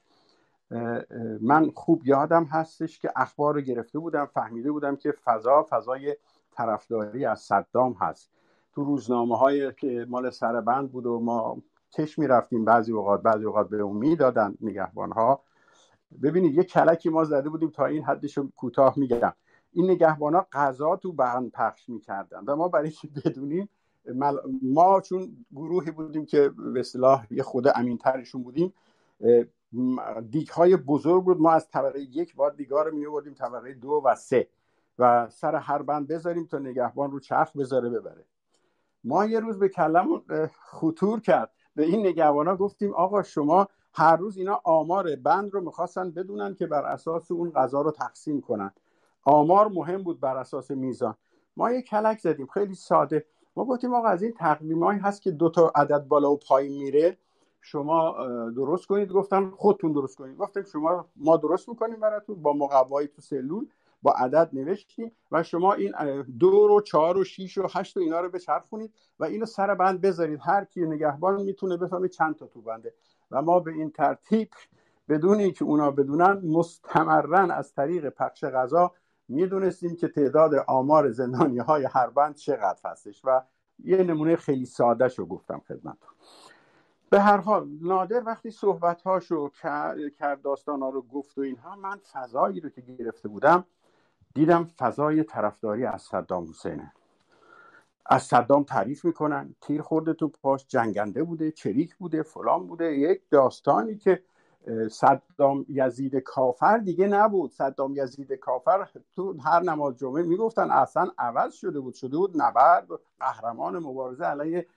من 1.41 1.71
خوب 1.75 2.01
یادم 2.05 2.43
هستش 2.43 2.99
که 2.99 3.11
اخبار 3.15 3.53
رو 3.53 3.61
گرفته 3.61 3.99
بودم 3.99 4.25
فهمیده 4.25 4.71
بودم 4.71 4.95
که 4.95 5.11
فضا 5.11 5.65
فضای 5.69 6.15
طرفداری 6.51 7.25
از 7.25 7.39
صدام 7.39 7.93
هست. 7.93 8.31
تو 8.73 8.83
روزنامه 8.83 9.37
های 9.37 9.73
که 9.73 10.05
مال 10.09 10.29
سربند 10.29 10.91
بود 10.91 11.05
و 11.05 11.19
ما 11.19 11.57
کش 11.93 12.19
می 12.19 12.27
رفتیم 12.27 12.65
بعضی 12.65 12.91
اوقات 12.91 13.21
بعضی 13.21 13.45
اوقات 13.45 13.69
به 13.69 13.81
اون 13.81 13.97
می‌دادن 13.97 14.55
نگهبان 14.61 15.11
ها 15.11 15.43
ببینید 16.23 16.55
یه 16.55 16.63
کلکی 16.63 17.09
ما 17.09 17.23
زده 17.23 17.49
بودیم 17.49 17.69
تا 17.69 17.85
این 17.85 18.03
حدش 18.03 18.37
کوتاه 18.37 18.93
میگم. 18.97 19.33
این 19.73 19.91
نگهبان 19.91 20.35
ها 20.35 20.47
غذا 20.51 20.95
تو 20.95 21.13
بهن 21.13 21.49
پخش 21.49 21.89
می‌کردن 21.89 22.43
و 22.47 22.55
ما 22.55 22.67
برای 22.67 22.89
که 22.89 23.07
بدونیم؟ 23.07 23.69
ما 24.61 25.01
چون 25.01 25.45
گروهی 25.55 25.91
بودیم 25.91 26.25
که 26.25 26.49
به 26.49 26.79
اصطلاح 26.79 27.25
یه 27.31 27.43
خود 27.43 27.67
امینترشون 27.75 28.43
بودیم 28.43 28.73
دیگ 30.29 30.47
های 30.47 30.77
بزرگ 30.77 31.23
بود 31.23 31.41
ما 31.41 31.51
از 31.51 31.69
طبقه 31.69 31.99
یک 31.99 32.35
بار 32.35 32.51
دیگار 32.51 32.85
رو 32.89 32.95
می 32.97 33.05
آوردیم 33.05 33.33
طبقه 33.33 33.73
دو 33.73 34.01
و 34.05 34.15
سه 34.15 34.49
و 34.99 35.29
سر 35.29 35.55
هر 35.55 35.81
بند 35.81 36.07
بذاریم 36.07 36.45
تا 36.45 36.59
نگهبان 36.59 37.11
رو 37.11 37.19
چرخ 37.19 37.57
بذاره 37.57 37.89
ببره. 37.89 38.25
ما 39.03 39.25
یه 39.25 39.39
روز 39.39 39.59
به 39.59 39.69
کلمون 39.69 40.21
خطور 40.63 41.19
کرد. 41.19 41.51
به 41.75 41.85
این 41.85 41.99
نگهبان 41.99 42.47
ها 42.47 42.55
گفتیم 42.55 42.93
آقا 42.93 43.23
شما 43.23 43.67
هر 43.93 44.15
روز 44.15 44.37
اینا 44.37 44.61
آمار 44.63 45.15
بند 45.15 45.53
رو 45.53 45.61
می‌خواستن 45.61 46.11
بدونن 46.11 46.55
که 46.55 46.67
بر 46.67 46.85
اساس 46.85 47.31
اون 47.31 47.51
غذا 47.51 47.81
رو 47.81 47.91
تقسیم 47.91 48.41
کنن. 48.41 48.71
آمار 49.23 49.67
مهم 49.67 50.03
بود 50.03 50.19
بر 50.19 50.37
اساس 50.37 50.71
میزان. 50.71 51.15
ما 51.57 51.71
یه 51.71 51.81
کلک 51.81 52.19
زدیم 52.19 52.47
خیلی 52.47 52.75
ساده. 52.75 53.25
ما 53.55 53.65
گفتیم 53.65 53.93
آقا 53.93 54.07
از 54.07 54.23
این 54.23 54.33
تقویمایی 54.33 54.99
هست 54.99 55.21
که 55.21 55.31
دو 55.31 55.49
تا 55.49 55.71
عدد 55.75 56.07
بالا 56.07 56.31
و 56.31 56.37
پایین 56.37 56.77
میره. 56.77 57.17
شما 57.61 58.15
درست 58.49 58.87
کنید 58.87 59.11
گفتم 59.11 59.51
خودتون 59.57 59.91
درست 59.91 60.17
کنید. 60.17 60.37
گفتیم 60.37 60.63
شما 60.63 61.05
ما 61.15 61.37
درست 61.37 61.69
می‌کنیم 61.69 61.99
براتون 61.99 62.41
با 62.41 62.53
مقوایی 62.53 63.07
تو 63.07 63.21
سلول 63.21 63.67
با 64.01 64.11
عدد 64.11 64.49
نوشتیم 64.53 65.11
و 65.31 65.43
شما 65.43 65.73
این 65.73 66.21
دو 66.21 66.47
و 66.49 66.81
چهار 66.81 67.17
و 67.17 67.23
شیش 67.23 67.57
و 67.57 67.67
هشت 67.73 67.97
و 67.97 67.99
اینا 67.99 68.19
رو 68.19 68.29
بچرخونید 68.29 68.93
و 69.19 69.23
اینو 69.23 69.45
سر 69.45 69.75
بند 69.75 70.01
بذارید. 70.01 70.39
هر 70.43 70.65
کی 70.65 70.85
نگهبان 70.85 71.41
می‌تونه 71.41 71.77
بفهمه 71.77 72.07
چند 72.07 72.35
تا 72.35 72.47
تو 72.47 72.61
بنده. 72.61 72.93
و 73.31 73.41
ما 73.41 73.59
به 73.59 73.71
این 73.71 73.91
ترتیب 73.91 74.49
بدون 75.09 75.39
اینکه 75.39 75.65
اونا 75.65 75.91
بدونن 75.91 76.41
مستمرا 76.45 77.39
از 77.39 77.73
طریق 77.73 78.09
پخش 78.09 78.43
غذا 78.43 78.91
می‌دونستیم 79.27 79.95
که 79.95 80.07
تعداد 80.07 80.55
آمار 80.67 81.11
زندانی 81.11 81.57
های 81.57 81.87
هر 81.91 82.09
بند 82.09 82.35
چقدر 82.35 82.79
هستش. 82.85 83.21
و 83.25 83.41
یه 83.83 84.03
نمونه 84.03 84.35
خیلی 84.35 84.65
ساده 84.65 85.07
رو 85.07 85.25
گفتم 85.25 85.61
خدمتتون. 85.67 86.09
به 87.09 87.19
هر 87.21 87.37
حال 87.37 87.69
نادر 87.81 88.23
وقتی 88.25 88.51
صحبت 88.51 89.01
هاشو 89.01 89.49
کرد 90.19 90.41
داستان 90.41 90.81
ها 90.81 90.89
رو 90.89 91.01
گفت 91.01 91.37
و 91.37 91.41
اینها 91.41 91.75
من 91.75 91.97
فضایی 92.13 92.59
رو 92.59 92.69
که 92.69 92.81
گرفته 92.81 93.29
بودم 93.29 93.65
دیدم 94.33 94.65
فضای 94.65 95.23
طرفداری 95.23 95.85
از 95.85 96.01
صدام 96.01 96.49
حسینه. 96.49 96.93
از 98.05 98.23
صدام 98.23 98.63
تعریف 98.63 99.05
می‌کنن 99.05 99.55
تیر 99.61 99.81
خورده 99.81 100.13
تو 100.13 100.27
پاش 100.27 100.65
جنگنده 100.67 101.23
بوده 101.23 101.51
چریک 101.51 101.95
بوده 101.95 102.23
فلان 102.23 102.67
بوده 102.67 102.93
یک 102.97 103.21
داستانی 103.31 103.97
که 103.97 104.23
صدام 104.91 105.65
یزید 105.69 106.15
کافر 106.15 106.77
دیگه 106.77 107.07
نبود. 107.07 107.51
صدام 107.51 107.93
یزید 107.97 108.33
کافر 108.33 108.87
تو 109.15 109.35
هر 109.41 109.59
نماز 109.59 109.97
جمعه 109.97 110.23
می‌گفتن 110.23 110.71
اصلا 110.71 111.11
عوض 111.17 111.53
شده 111.53 111.79
بود 111.79 111.93
شده 111.93 112.17
بود 112.17 112.41
نبرد 112.41 112.87
قهرمان 113.19 113.79
مبارزه 113.79 114.25
علیه 114.25 114.67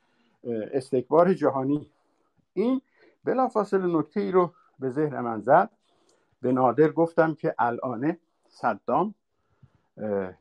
استکبار 0.73 1.35
جهانی. 1.35 1.91
این 2.55 2.83
بلافاصله 3.24 3.99
نکته 3.99 4.20
ای 4.20 4.33
رو 4.33 4.55
به 4.79 4.91
ذهن 4.91 5.20
من 5.20 5.41
زد. 5.41 5.70
به 6.41 6.53
نادر 6.53 6.93
گفتم 6.93 7.35
که 7.35 7.55
الان 7.59 8.16
صدام 8.49 9.15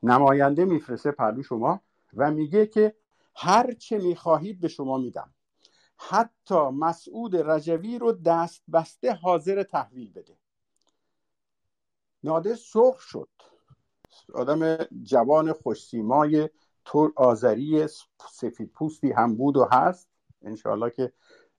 نماینده 0.03 0.65
میفرسته 0.65 1.11
پهلو 1.11 1.43
شما 1.43 1.81
و 2.13 2.31
میگه 2.31 2.67
که 2.67 2.95
هر 3.35 3.73
چه 3.73 3.97
می‌خواهید 3.97 4.59
به 4.59 4.67
شما 4.67 4.97
میدم. 4.97 5.33
حتی 5.97 6.69
مسعود 6.69 7.35
رجوی 7.35 7.99
رو 7.99 8.11
دست 8.11 8.63
بسته 8.73 9.13
حاضر 9.13 9.63
تحویل 9.63 10.11
بده. 10.11 10.37
نادر 12.23 12.55
سرخ 12.55 12.99
شد. 12.99 13.29
آدم 14.33 14.77
جوان 15.03 15.53
خوشسیمای 15.53 16.49
تور 16.85 17.13
آذری 17.15 17.87
سفید 18.31 18.71
پوستی 18.71 19.11
هم 19.11 19.35
بود 19.35 19.57
و 19.57 19.67
هست. 19.71 20.09
انشاءالله 20.41 20.89
که 20.89 21.13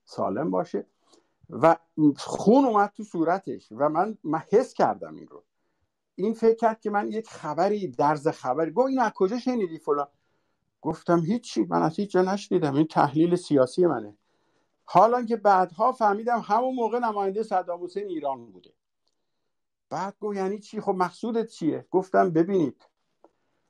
سالم 0.05 0.51
باشه. 0.51 0.85
و 1.49 1.75
خون 2.17 2.65
اومد 2.65 2.91
تو 2.97 3.03
صورتش 3.03 3.67
و 3.71 3.89
من, 3.89 4.17
من 4.23 4.43
حس 4.49 4.73
کردم 4.73 5.15
این 5.15 5.27
رو. 5.27 5.43
این 6.15 6.33
فکر 6.33 6.55
کرد 6.55 6.81
که 6.81 6.89
من 6.89 7.11
یک 7.11 7.29
خبری 7.29 7.87
درز 7.87 8.27
خبری. 8.27 8.71
گو 8.71 8.81
این 8.81 8.99
از 8.99 9.11
کجا 9.15 9.39
شنیدی 9.39 9.77
فلان؟ 9.77 10.07
گفتم 10.81 11.19
هیچی 11.19 11.63
من 11.69 11.83
از 11.83 11.95
هیچ 11.95 12.11
جا 12.11 12.21
نشنیدم. 12.21 12.75
این 12.75 12.87
تحلیل 12.87 13.35
سیاسی 13.35 13.85
منه. 13.85 14.17
حالا 14.85 15.25
که 15.25 15.35
بعدها 15.35 15.91
فهمیدم 15.91 16.39
همون 16.39 16.75
موقع 16.75 16.99
نماینده 16.99 17.43
صدام 17.43 17.83
حسین 17.83 18.07
ایران 18.07 18.51
بوده. 18.51 18.73
بعد 19.89 20.15
گفت 20.19 20.37
یعنی 20.37 20.59
چی؟ 20.59 20.81
خب 20.81 20.91
مقصودت 20.91 21.47
چیه؟ 21.47 21.85
گفتم 21.91 22.29
ببینید 22.31 22.87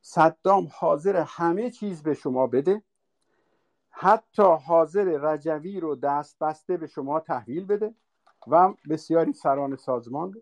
صدام 0.01 0.67
حاضر 0.73 1.23
همه 1.27 1.71
چیز 1.71 2.03
به 2.03 2.13
شما 2.13 2.47
بده. 2.47 2.83
حتی 3.95 4.43
حاضر 4.43 5.03
رجوی 5.03 5.79
رو 5.79 5.95
دست 5.95 6.39
بسته 6.39 6.77
به 6.77 6.87
شما 6.87 7.19
تحویل 7.19 7.65
بده 7.65 7.93
و 8.47 8.73
بسیاری 8.89 9.33
سران 9.33 9.75
سازمان 9.75 10.33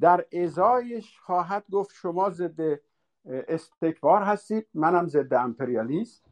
در 0.00 0.26
ازایش 0.32 1.18
خواهد 1.20 1.64
گفت 1.72 1.94
شما 1.94 2.30
ضد 2.30 2.80
استکبار 3.26 4.22
هستید 4.22 4.68
منم 4.74 5.08
ضد 5.08 5.34
امپریالیست 5.34 6.24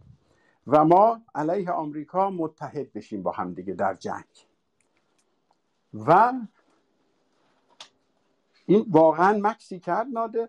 و 0.66 0.84
ما 0.84 1.20
علیه 1.34 1.70
آمریکا 1.70 2.30
متحد 2.30 2.92
بشیم 2.92 3.22
با 3.22 3.30
هم 3.30 3.54
دیگه 3.54 3.74
در 3.74 3.94
جنگ. 3.94 4.24
و 5.94 6.32
این 8.66 8.86
واقعا 8.90 9.38
مکسی 9.42 9.80
کرد 9.80 10.06
ناده. 10.12 10.48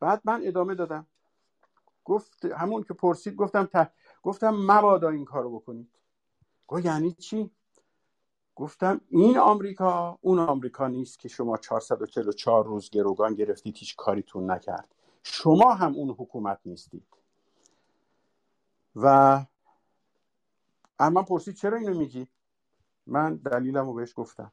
بعد 0.00 0.20
من 0.24 0.40
ادامه 0.44 0.74
دادم. 0.74 1.06
گفت 2.04 2.44
همون 2.44 2.82
که 2.82 2.94
پرسید 2.94 3.34
گفتم 3.34 3.68
گفتم 4.26 4.54
مبادا 4.54 5.08
این 5.08 5.24
کارو 5.24 5.58
بکنید. 5.58 5.88
گفت 6.66 6.84
یعنی 6.84 7.12
چی؟ 7.12 7.50
گفتم 8.54 9.00
این 9.08 9.38
آمریکا 9.38 10.18
اون 10.20 10.38
آمریکا 10.38 10.88
نیست 10.88 11.18
که 11.18 11.28
شما 11.28 11.56
444 11.56 12.64
روز 12.64 12.90
گروگان 12.90 13.34
گرفتید 13.34 13.76
هیچ 13.76 13.96
کاریتون 13.96 14.50
نکرد. 14.50 14.94
شما 15.22 15.74
هم 15.74 15.94
اون 15.94 16.10
حکومت 16.10 16.58
نیستید. 16.64 17.06
و 18.96 19.44
اما 20.98 21.22
پرسید 21.22 21.54
چرا 21.54 21.78
اینو 21.78 21.98
میگی؟ 21.98 22.28
من 23.06 23.36
دلیلم 23.36 23.86
رو 23.86 23.94
بهش 23.94 24.12
گفتم. 24.16 24.52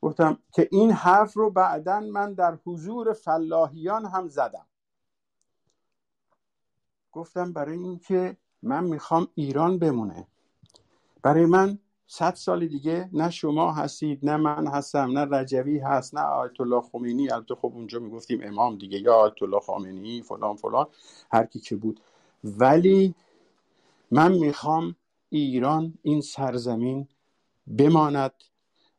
گفتم 0.00 0.38
که 0.52 0.68
این 0.72 0.90
حرف 0.90 1.32
رو 1.34 1.50
بعدا 1.50 2.00
من 2.00 2.34
در 2.34 2.58
حضور 2.64 3.12
فلاحیان 3.12 4.06
هم 4.06 4.28
زدم. 4.28 4.66
گفتم 7.12 7.52
برای 7.52 7.78
اینکه 7.78 8.36
من 8.62 8.84
می‌خوام 8.84 9.28
ایران 9.34 9.78
بمونه. 9.78 10.26
برای 11.22 11.46
من 11.46 11.78
صد 12.06 12.34
سال 12.34 12.66
دیگه 12.66 13.10
نه 13.12 13.30
شما 13.30 13.72
هستید 13.72 14.24
نه 14.26 14.36
من 14.36 14.66
هستم 14.66 15.18
نه 15.18 15.24
رجوی 15.24 15.78
هست 15.78 16.14
نه 16.14 16.20
آیت 16.20 16.60
الله 16.60 16.80
خمینی. 16.80 17.30
البته 17.30 17.54
خب 17.54 17.72
اونجا 17.74 17.98
می‌گفتیم 17.98 18.40
امام 18.42 18.78
دیگه 18.78 18.98
یا 18.98 19.14
آیت 19.14 19.42
الله 19.42 19.60
خامنه‌ای 19.60 20.22
فلان 20.22 20.56
فلان 20.56 20.86
هر 21.32 21.46
کی 21.46 21.60
که 21.60 21.76
بود. 21.76 22.00
ولی 22.44 23.14
من 24.10 24.32
می‌خوام 24.32 24.96
ایران 25.30 25.94
این 26.02 26.20
سرزمین 26.20 27.08
بماند 27.78 28.32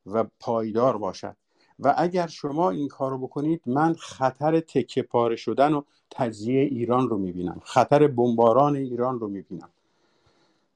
و 0.05 0.23
پایدار 0.39 0.97
باشد. 0.97 1.35
و 1.79 1.93
اگر 1.97 2.27
شما 2.27 2.69
این 2.69 2.87
کارو 2.87 3.17
بکنید 3.17 3.61
من 3.65 3.93
خطر 3.93 4.59
تکه 4.59 5.01
پاره 5.01 5.35
شدن 5.35 5.73
و 5.73 5.81
تجزیه 6.11 6.61
ایران 6.61 7.09
رو 7.09 7.17
می‌بینم. 7.17 7.61
خطر 7.63 8.07
بمباران 8.07 8.75
ایران 8.75 9.19
رو 9.19 9.27
می‌بینم. 9.27 9.69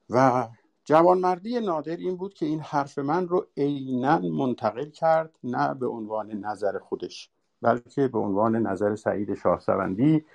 و 0.09 0.47
جوانمردی 0.85 1.59
نادر 1.59 1.97
این 1.97 2.15
بود 2.15 2.33
که 2.33 2.45
این 2.45 2.59
حرف 2.59 2.99
من 2.99 3.27
رو 3.27 3.45
عینا 3.57 4.19
منتقل 4.19 4.89
کرد 4.89 5.39
نه 5.43 5.73
به 5.73 5.87
عنوان 5.87 6.31
نظر 6.31 6.79
خودش 6.79 7.29
بلکه 7.61 8.07
به 8.07 8.19
عنوان 8.19 8.55
نظر 8.55 8.95
سعید 8.95 9.33
شاهسوندی 9.33 10.25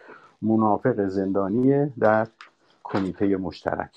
منافق 0.43 1.09
زندانی 1.09 1.87
در 1.87 2.29
کمیته 2.85 3.37
مشترک. 3.37 3.97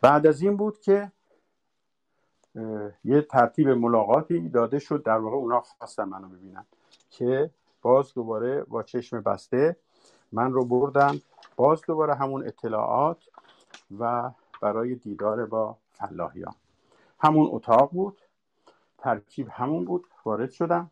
بعد 0.00 0.26
از 0.26 0.42
این 0.42 0.56
بود 0.56 0.80
که 0.80 1.12
یه 3.04 3.20
ترتیب 3.22 3.68
ملاقاتی 3.68 4.48
داده 4.48 4.78
شد. 4.78 5.02
در 5.02 5.18
واقع 5.18 5.36
اونا 5.36 5.60
خواستن 5.60 6.04
منو 6.04 6.28
ببینن 6.28 6.64
که 7.10 7.50
باز 7.82 8.14
دوباره 8.14 8.62
با 8.62 8.82
چشم 8.82 9.20
بسته 9.20 9.76
من 10.32 10.52
رو 10.52 10.64
بردن. 10.64 11.20
باز 11.56 11.82
دوباره 11.86 12.14
همون 12.14 12.46
اطلاعات 12.46 13.18
و 13.98 14.30
برای 14.62 14.94
دیدار 14.94 15.46
با 15.46 15.76
فلاحیان. 15.92 16.54
همون 17.20 17.48
اتاق 17.50 17.90
بود. 17.90 18.20
ترکیب 18.98 19.48
همون 19.50 19.84
بود. 19.84 20.06
وارد 20.24 20.50
شدم. 20.50 20.90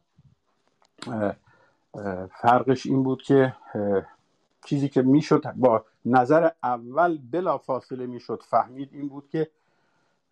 فرقش 2.30 2.86
این 2.86 3.02
بود 3.02 3.22
که 3.22 3.56
چیزی 4.64 4.88
که 4.88 5.02
می‌شد 5.02 5.52
با 5.56 5.84
نظر 6.04 6.50
اول 6.62 7.18
بلا 7.32 7.58
فاصله 7.58 8.06
می‌شد 8.06 8.42
فهمید 8.42 8.88
این 8.92 9.08
بود 9.08 9.28
که 9.28 9.50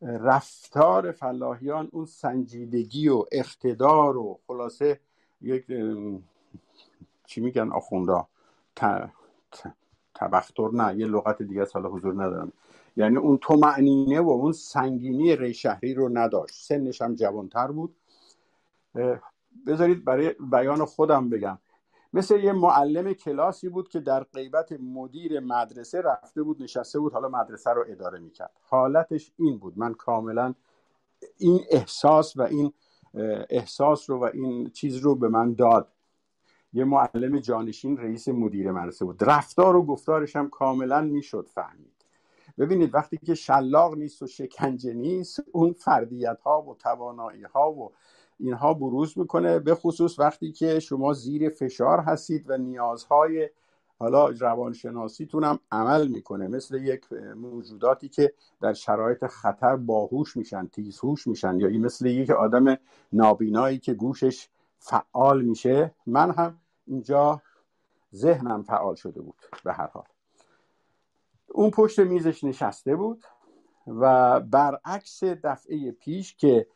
رفتار 0.02 1.12
فلاحیان 1.12 1.88
اون 1.92 2.04
سنجیدگی 2.04 3.08
و 3.08 3.24
اقتدار 3.32 4.16
و 4.16 4.38
خلاصه 4.46 5.00
یک 5.40 5.66
چی 7.26 7.40
میگن 7.40 7.72
آخوندا 7.72 8.28
تبختر 10.14 10.68
نه 10.72 10.98
یه 10.98 11.06
لغت 11.06 11.42
دیگه 11.42 11.64
سال 11.64 11.86
حضور 11.86 12.24
ندارم. 12.24 12.52
یعنی 12.96 13.16
اون 13.16 13.38
تو 13.38 13.56
معنینه 13.56 14.20
و 14.20 14.30
اون 14.30 14.52
سنگینی 14.52 15.36
ری 15.36 15.54
شهری 15.54 15.94
رو 15.94 16.08
نداشت. 16.12 16.54
سنش 16.54 17.02
هم 17.02 17.14
جوانتر 17.14 17.66
بود. 17.66 17.96
بذارید 19.66 20.04
برای 20.04 20.34
بیان 20.50 20.84
خودم 20.84 21.28
بگم. 21.28 21.58
مثل 22.12 22.40
یه 22.40 22.52
معلم 22.52 23.12
کلاسی 23.12 23.68
بود 23.68 23.88
که 23.88 24.00
در 24.00 24.24
غیبت 24.24 24.72
مدیر 24.72 25.40
مدرسه 25.40 26.00
رفته 26.00 26.42
بود 26.42 26.62
نشسته 26.62 26.98
بود 26.98 27.12
حالا 27.12 27.28
مدرسه 27.28 27.70
رو 27.70 27.84
اداره 27.88 28.18
می‌کرد. 28.18 28.52
حالتش 28.62 29.32
این 29.36 29.58
بود. 29.58 29.78
من 29.78 29.94
کاملا 29.94 30.54
این 31.38 31.60
احساس 31.70 32.36
و 32.36 32.42
این 32.42 32.72
احساس 33.50 34.10
رو 34.10 34.18
و 34.18 34.30
این 34.32 34.70
چیز 34.70 34.96
رو 34.96 35.14
به 35.14 35.28
من 35.28 35.54
داد. 35.54 35.88
یه 36.72 36.84
معلم 36.84 37.38
جانشین 37.38 37.96
رئیس 37.96 38.28
مدیر 38.28 38.72
مدرسه 38.72 39.04
بود. 39.04 39.24
رفتار 39.24 39.76
و 39.76 39.82
گفتارش 39.82 40.36
هم 40.36 40.48
کاملا 40.48 41.00
می‌شد 41.00 41.48
فهمید. 41.54 42.04
ببینید 42.58 42.94
وقتی 42.94 43.16
که 43.16 43.34
شلاق 43.34 43.94
نیست 43.94 44.22
و 44.22 44.26
شکنجه 44.26 44.94
نیست 44.94 45.44
اون 45.52 45.72
فردیت 45.72 46.40
ها 46.40 46.62
و 46.62 46.74
توانایی 46.74 47.42
ها 47.42 47.72
و 47.72 47.92
اینها 48.40 48.74
بروز 48.74 49.18
می‌کنه 49.18 49.58
به 49.58 49.74
خصوص 49.74 50.18
وقتی 50.18 50.52
که 50.52 50.80
شما 50.80 51.12
زیر 51.12 51.48
فشار 51.48 52.00
هستید 52.00 52.50
و 52.50 52.56
نیازهای 52.56 53.50
حالا 53.98 54.28
روانشناسیتون 54.28 55.44
هم 55.44 55.58
عمل 55.72 56.08
می‌کنه. 56.08 56.48
مثل 56.48 56.74
یک 56.74 57.12
موجوداتی 57.36 58.08
که 58.08 58.32
در 58.60 58.72
شرایط 58.72 59.26
خطر 59.26 59.76
باهوش 59.76 60.36
میشن 60.36 60.66
تیزهوش 60.66 61.26
میشن 61.26 61.60
یا 61.60 61.68
مثل 61.68 62.06
یک 62.06 62.30
آدم 62.30 62.76
نابینایی 63.12 63.78
که 63.78 63.94
گوشش 63.94 64.48
فعال 64.78 65.42
میشه. 65.42 65.94
من 66.06 66.30
هم 66.30 66.58
اینجا 66.86 67.42
ذهنم 68.14 68.62
فعال 68.62 68.94
شده 68.94 69.20
بود 69.20 69.36
به 69.64 69.72
هر 69.72 69.86
حال. 69.86 70.04
اون 71.48 71.70
پشت 71.70 71.98
میزش 71.98 72.44
نشسته 72.44 72.96
بود 72.96 73.24
و 73.86 74.40
برعکس 74.40 75.24
دفعه 75.24 75.90
پیش 75.90 76.36
که 76.36 76.66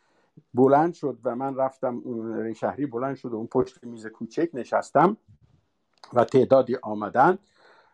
بلند 0.55 0.95
شد 0.95 1.19
و 1.25 1.37
من 1.37 1.57
رفتم 1.57 2.03
اون 2.05 2.53
شهری 2.53 2.87
بلند 2.87 3.17
شد 3.17 3.33
و 3.33 3.37
اون 3.37 3.47
پشت 3.47 3.85
میز 3.85 4.07
کوچک 4.07 4.51
نشستم 4.55 5.17
و 6.13 6.25
تعدادی 6.25 6.77
آمدن. 6.83 7.39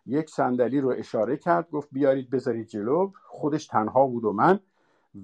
یک 0.07 0.31
صندلی 0.31 0.81
رو 0.81 0.89
اشاره 0.89 1.37
کرد 1.37 1.71
گفت 1.71 1.89
بیارید 1.93 2.31
بذارید 2.31 2.67
جلو. 2.67 3.13
خودش 3.27 3.67
تنها 3.67 4.07
بود 4.07 4.25
و 4.25 4.33
من. 4.33 4.61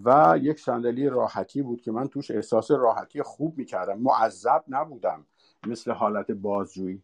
و 0.05 0.39
یک 0.43 0.61
صندلی 0.61 1.09
راحتی 1.09 1.63
بود 1.63 1.81
که 1.81 1.93
من 1.93 2.09
توش 2.09 2.31
احساس 2.31 2.71
راحتی 2.71 3.23
خوب 3.23 3.59
می‌کردم. 3.59 3.99
معذب 3.99 4.65
نبودم 4.69 5.27
مثل 5.67 5.91
حالت 5.93 6.31
بازجویی. 6.31 7.03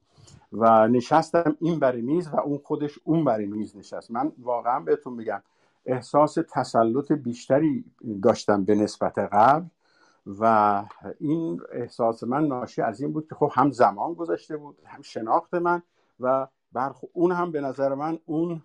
و 0.53 0.89
نشستم 0.89 1.57
این 1.61 1.79
بر 1.79 1.97
میز 1.97 2.29
و 2.29 2.41
اون 2.41 2.59
خودش 2.59 2.99
اون 3.05 3.25
بر 3.25 3.39
میز 3.39 3.77
نشست. 3.77 4.11
من 4.11 4.33
واقعا 4.39 4.81
بهتون 4.81 5.13
میگم 5.13 5.43
احساس 5.87 6.39
تسلط 6.53 7.13
بیشتری 7.13 7.85
داشتم 8.23 8.65
به 8.65 8.75
نسبت 8.75 9.19
قبل. 9.19 9.67
و 10.27 10.85
این 11.21 11.61
احساس 11.73 12.25
من 12.25 12.47
ناشی 12.47 12.83
از 12.83 13.01
این 13.01 13.13
بود 13.13 13.29
که 13.29 13.35
خب 13.35 13.51
هم 13.55 13.71
زمان 13.71 14.15
گذشته 14.15 14.57
بود 14.57 14.79
هم 14.85 15.03
شناخت 15.03 15.55
من 15.55 15.83
و 16.21 16.49
برخ 16.73 17.05
اون 17.13 17.33
هم 17.33 17.53
به 17.53 17.61
نظر 17.61 17.95
من 17.95 18.19
اون 18.27 18.63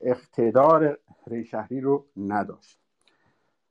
اقتدار 0.00 0.98
ریشهری 1.26 1.80
رو 1.80 2.06
نداشت. 2.16 2.78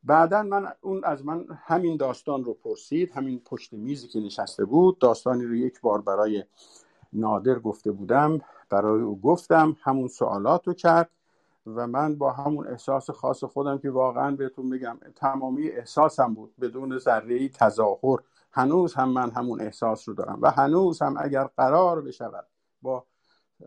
بعدا 0.04 0.44
من 0.44 0.74
اون 0.82 1.04
از 1.04 1.26
من 1.26 1.45
همین 1.66 1.98
داستان 1.98 2.44
رو 2.44 2.54
پرسید 2.54 3.12
همین 3.12 3.40
پشت 3.40 3.74
میزی 3.74 4.08
که 4.08 4.20
نشسته 4.20 4.66
بود 4.66 4.99
داستانی 4.99 5.45
رو 5.45 5.56
یک 5.56 5.82
بار 5.82 6.02
برای 6.02 6.44
نادر 7.14 7.60
گفته 7.60 7.91
بودم 7.91 8.41
برای 8.70 9.02
او 9.02 9.22
گفتم 9.22 9.78
همون 9.82 10.08
سوالات 10.08 10.68
رو 10.68 10.74
کرد. 10.74 11.10
و 11.76 11.88
من 11.88 12.15
با 12.15 12.31
همون 12.31 12.68
احساس 12.68 13.10
خاص 13.10 13.44
خودم 13.44 13.77
که 13.77 13.89
واقعا 13.89 14.35
بهتون 14.35 14.69
بگم 14.69 14.98
تمامی 15.15 15.68
احساسم 15.68 16.34
بود 16.34 16.53
بدون 16.61 16.98
ذره 16.98 17.49
تظاهر. 17.49 18.19
هنوز 18.52 18.94
هم 18.94 19.10
من 19.10 19.30
همون 19.30 19.61
احساس 19.61 20.10
رو 20.10 20.15
دارم 20.15 20.39
و 20.41 20.52
هنوز 20.52 21.02
هم 21.02 21.15
اگر 21.19 21.44
قرار 21.44 22.02
بشود 22.02 22.48
با 22.81 23.06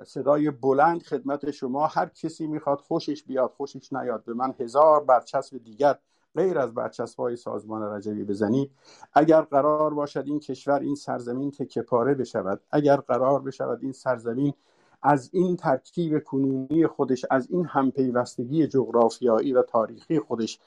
صدای 0.04 0.50
بلند 0.50 1.02
خدمت 1.02 1.50
شما 1.50 1.86
هر 1.86 2.06
کسی 2.06 2.46
می‌خواد 2.46 2.80
خوشش 2.80 3.24
بیاد 3.24 3.50
خوشش 3.50 3.92
نیاد 3.92 4.24
به 4.24 4.34
من 4.34 4.54
هزار 4.60 5.04
برچسب 5.04 5.58
دیگر 5.58 5.98
غیر 6.34 6.58
از 6.58 6.74
برچسب 6.74 7.20
های 7.20 7.36
سازمان 7.36 7.82
رجبی 7.82 8.24
بزنید. 8.24 8.70
اگر 9.12 9.40
قرار 9.40 9.94
باشد 9.94 10.24
این 10.26 10.40
کشور 10.40 10.80
این 10.80 10.94
سرزمین 10.94 11.50
تکه 11.50 11.82
پاره 11.82 12.14
بشود 12.14 12.60
اگر 12.70 12.96
قرار 12.96 13.40
بشود 13.40 13.78
این 13.82 13.92
سرزمین 13.92 14.54
از 15.02 15.30
این 15.32 15.56
ترکیب 15.56 16.24
کنونی 16.24 16.86
خودش 16.86 17.24
از 17.30 17.50
این 17.50 17.64
همپیوستگی 17.66 18.66
جغرافیایی 18.66 19.52
و 19.52 19.62
تاریخی 19.62 20.18
خودش 20.18 20.60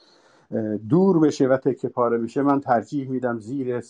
دور 0.88 1.20
بشه 1.20 1.48
و 1.48 1.56
تکه 1.56 1.88
پاره 1.88 2.18
بشه 2.18 2.42
من 2.42 2.60
ترجیح 2.60 3.08
میدم 3.08 3.38
زیر 3.38 3.84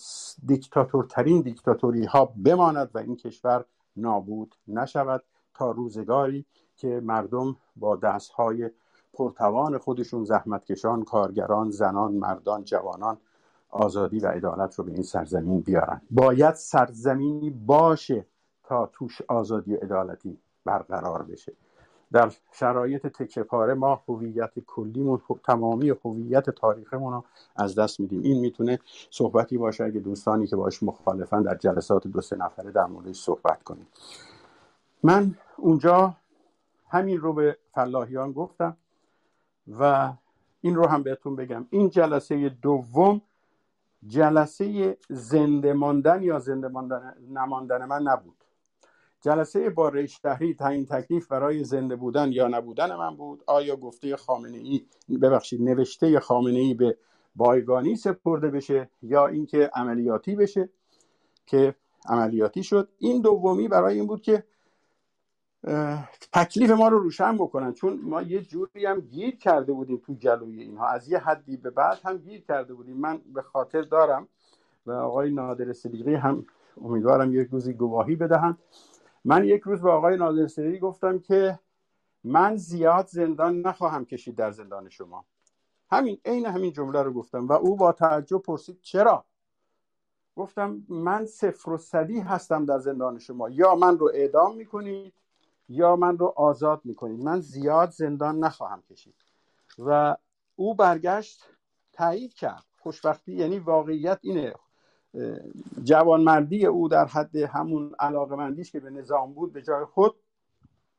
دیکتاتورترین 0.47 1.41
دیکتاتوری 1.41 2.05
ها 2.05 2.33
بماند 2.45 2.91
و 2.95 2.99
این 2.99 3.17
کشور 3.17 3.65
نابود 3.97 4.55
نشود 4.69 5.23
تا 5.55 5.71
روزگاری 5.71 6.45
که 6.77 7.01
مردم 7.05 7.57
با 7.77 7.97
دست 7.97 8.31
های 8.31 8.71
پرتوان 9.13 9.79
خودشون 9.79 10.25
زحمتکشان 10.25 11.05
کارگران 11.05 11.71
زنان 11.71 12.13
مردان 12.13 12.65
جوانان 12.65 13.19
آزادی 13.71 14.19
و 14.19 14.27
عدالت 14.27 14.75
رو 14.75 14.85
به 14.85 14.93
این 14.93 15.03
سرزمین 15.03 15.61
بیارن. 15.61 16.01
باید 16.11 16.55
سرزمینی 16.55 17.51
باشه. 17.51 18.27
تا 18.65 18.91
توش 18.93 19.23
آزادی 19.29 19.75
و 19.75 19.79
عدالتی 19.79 20.39
برقرار 20.65 21.23
بشه. 21.23 21.53
در 22.13 22.33
شرایط 22.53 23.07
تکه 23.07 23.43
پاره 23.43 23.75
ما 23.75 24.03
هویت 24.09 24.59
کلیمون 24.67 25.21
تمامی 25.45 25.89
هویت 26.05 26.51
تاریخمون 26.51 27.13
رو 27.13 27.25
از 27.57 27.75
دست 27.75 28.01
میدیم. 28.01 28.23
این 28.23 28.41
می‌تونه 28.41 28.79
صحبتی 29.11 29.59
باشه. 29.59 29.85
اگه 29.85 30.01
دوستانی 30.01 30.47
که 30.47 30.57
باش 30.57 30.83
مخالفن 30.83 31.43
در 31.43 31.55
جلسات 31.55 32.07
دو 32.07 32.21
سه 32.21 32.37
نفره 32.37 32.71
در 32.71 32.87
موردش 32.87 33.21
صحبت 33.21 33.63
کنیم. 33.63 33.87
من 35.03 35.35
اونجا 35.57 36.17
همین 36.89 37.19
رو 37.19 37.33
به 37.33 37.59
فلاحیان 37.75 38.33
گفتم 38.33 38.77
و 39.79 40.13
این 40.61 40.75
رو 40.75 40.87
هم 40.87 41.03
بهتون 41.03 41.37
بگم. 41.37 41.67
این 41.71 41.91
جلسه 41.91 42.49
دوم 42.49 43.23
جلسه 44.07 44.99
زنده 45.09 45.73
ماندن 45.73 46.23
یا 46.23 46.39
زنده 46.39 46.69
ماندن 46.69 47.15
نماندن 47.31 47.85
من 47.85 48.03
نبود. 48.03 48.44
جلسه 49.25 49.71
با 49.71 49.89
رئیس 49.89 50.19
شهری 50.23 50.55
تعیین 50.55 50.87
تکلیف 50.87 51.29
برای 51.29 51.65
زنده 51.65 51.97
بودن 51.97 52.33
یا 52.33 52.49
نبودن 52.49 52.97
من 52.97 53.17
بود؟ 53.17 53.43
آیا 53.47 53.77
گفته 53.77 54.17
خامنه 54.17 54.59
ای 54.59 54.87
ببخشید 55.23 55.63
نوشته 55.63 56.21
خامنه 56.21 56.59
ای 56.59 56.75
به 56.75 56.97
بایگانی 57.37 57.97
سپرده 57.97 58.51
بشه 58.51 58.91
یا 59.03 59.27
اینکه 59.27 59.71
عملیاتی 59.75 60.37
بشه 60.37 60.69
که 61.47 61.75
عملیاتی 62.09 62.63
شد؟ 62.63 62.89
این 62.99 63.23
دومی 63.23 63.69
برای 63.69 63.95
این 63.95 64.07
بود 64.07 64.23
که 64.23 64.45
تکلیف 66.33 66.71
ما 66.71 66.89
رو 66.89 66.99
روشن 66.99 67.37
بکنن. 67.37 67.73
چون 67.73 68.01
ما 68.03 68.23
یه 68.23 68.41
جوری 68.41 68.87
هم 68.87 69.01
گیر 69.01 69.37
کرده 69.37 69.73
بودیم 69.73 70.03
تو 70.07 70.15
جلوی 70.15 70.63
اینها. 70.63 70.89
از 70.89 71.09
یه 71.09 71.19
حدی 71.19 71.57
به 71.57 71.71
بعد 71.71 72.01
هم 72.05 72.19
گیر 72.19 72.41
کرده 72.41 72.75
بودیم. 72.75 72.97
من 72.97 73.21
به 73.35 73.43
خاطر 73.43 73.83
دارم 73.83 74.29
و 74.87 74.93
آقای 74.93 75.31
نادر 75.31 75.73
صدیقی 75.73 76.15
هم 76.15 76.47
امیدوارم 76.83 77.35
یک 77.35 77.49
روزی 77.49 77.73
گواهی 77.73 78.17
بدهند. 78.17 78.59
من 79.25 79.45
یک 79.45 79.63
روز 79.63 79.83
به 79.83 79.91
آقای 79.91 80.17
نادر 80.17 80.77
گفتم 80.79 81.19
که 81.19 81.59
من 82.25 82.57
زیاد 82.57 83.07
زندان 83.07 83.61
نخواهم 83.61 84.05
کشید 84.05 84.37
در 84.37 84.51
زندان 84.51 84.89
شما. 84.89 85.25
همین 85.91 86.21
عین 86.25 86.47
همین 86.47 86.73
جمله 86.73 87.03
رو 87.03 87.13
گفتم 87.13 87.49
و 87.49 87.53
او 87.53 87.77
با 87.77 87.93
تعجب 87.93 88.39
پرسید 88.39 88.81
چرا؟ 88.81 89.25
گفتم 90.37 90.83
من 90.89 91.27
صفر 91.27 91.71
و 91.71 91.77
صدی 91.79 92.21
هستم 92.21 92.65
در 92.65 92.79
زندان 92.79 93.19
شما. 93.19 93.49
یا 93.49 93.75
من 93.75 93.99
رو 93.99 94.11
اعدام 94.15 94.57
می‌کنید 94.57 95.15
یا 95.69 95.97
من 95.97 96.19
رو 96.19 96.35
آزاد 96.37 96.81
می‌کنید. 96.85 97.25
من 97.25 97.41
زیاد 97.41 97.91
زندان 97.91 98.39
نخواهم 98.39 98.83
کشید. 98.83 99.15
و 99.79 100.17
او 100.57 100.75
برگشت 100.75 101.45
تایید 101.93 102.35
کرد. 102.35 102.65
خوشبختی 102.79 103.33
یعنی 103.33 103.59
واقعیت 103.59 104.19
اینه. 104.23 104.55
جوانمردی 105.85 106.67
او 106.67 106.89
در 106.89 107.07
حد 107.07 107.37
همون 107.37 107.95
علاقمندیش 107.99 108.73
که 108.73 108.81
به 108.81 108.91
نظام 108.91 109.35
بود 109.35 109.53
به 109.53 109.63
جای 109.63 109.85
خود 109.85 110.15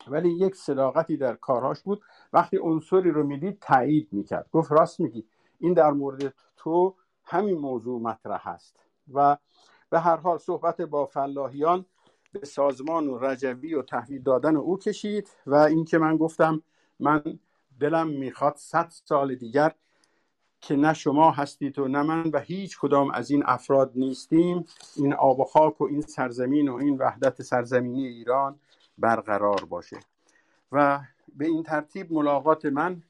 ولی 0.07 0.29
یک 0.29 0.55
صداقتی 0.55 1.17
در 1.17 1.35
کارهاش 1.35 1.81
بود. 1.81 2.01
وقتی 2.33 2.57
عنصری 2.57 3.11
رو 3.11 3.23
می‌دید 3.23 3.57
تایید 3.61 4.07
می‌کرد. 4.11 4.49
گفت 4.51 4.71
راست 4.71 4.99
میگی. 4.99 5.25
این 5.59 5.73
در 5.73 5.91
مورد 5.91 6.33
تو 6.57 6.95
همین 7.23 7.57
موضوع 7.57 8.01
مطرح 8.01 8.49
هست 8.49 8.79
و 9.13 9.37
به 9.89 9.99
هر 9.99 10.17
حال 10.17 10.37
صحبت 10.37 10.81
با 10.81 11.05
فلاحیان 11.05 11.85
به 12.31 12.45
سازمان 12.45 13.07
و 13.07 13.17
رجوی 13.17 13.73
و 13.73 13.81
تحویل 13.81 14.21
دادن 14.21 14.55
او 14.55 14.77
کشید. 14.77 15.29
و 15.47 15.55
اینکه 15.55 15.97
من 15.97 16.17
گفتم 16.17 16.61
من 16.99 17.39
دلم 17.79 18.07
می‌خواد 18.07 18.55
صد 18.55 18.87
سال 18.89 19.35
دیگر 19.35 19.75
که 20.61 20.75
نه 20.75 20.93
شما 20.93 21.31
هستید 21.31 21.79
و 21.79 21.87
نه 21.87 22.01
من 22.03 22.23
و 22.33 22.39
هیچ 22.39 22.79
کدام 22.79 23.11
از 23.11 23.31
این 23.31 23.43
افراد 23.45 23.91
نیستیم. 23.95 24.65
این 24.95 25.13
آب 25.13 25.39
و 25.39 25.43
خاک 25.43 25.81
و 25.81 25.83
این 25.83 26.01
سرزمین 26.01 26.69
و 26.69 26.75
این 26.75 26.97
وحدت 26.97 27.41
سرزمینی 27.41 28.07
ایران 28.07 28.59
برقرار 28.97 29.65
باشه. 29.65 29.99
و 30.71 30.99
به 31.35 31.45
این 31.45 31.63
ترتیب 31.63 32.13
ملاقات 32.13 32.65
من 32.65 33.03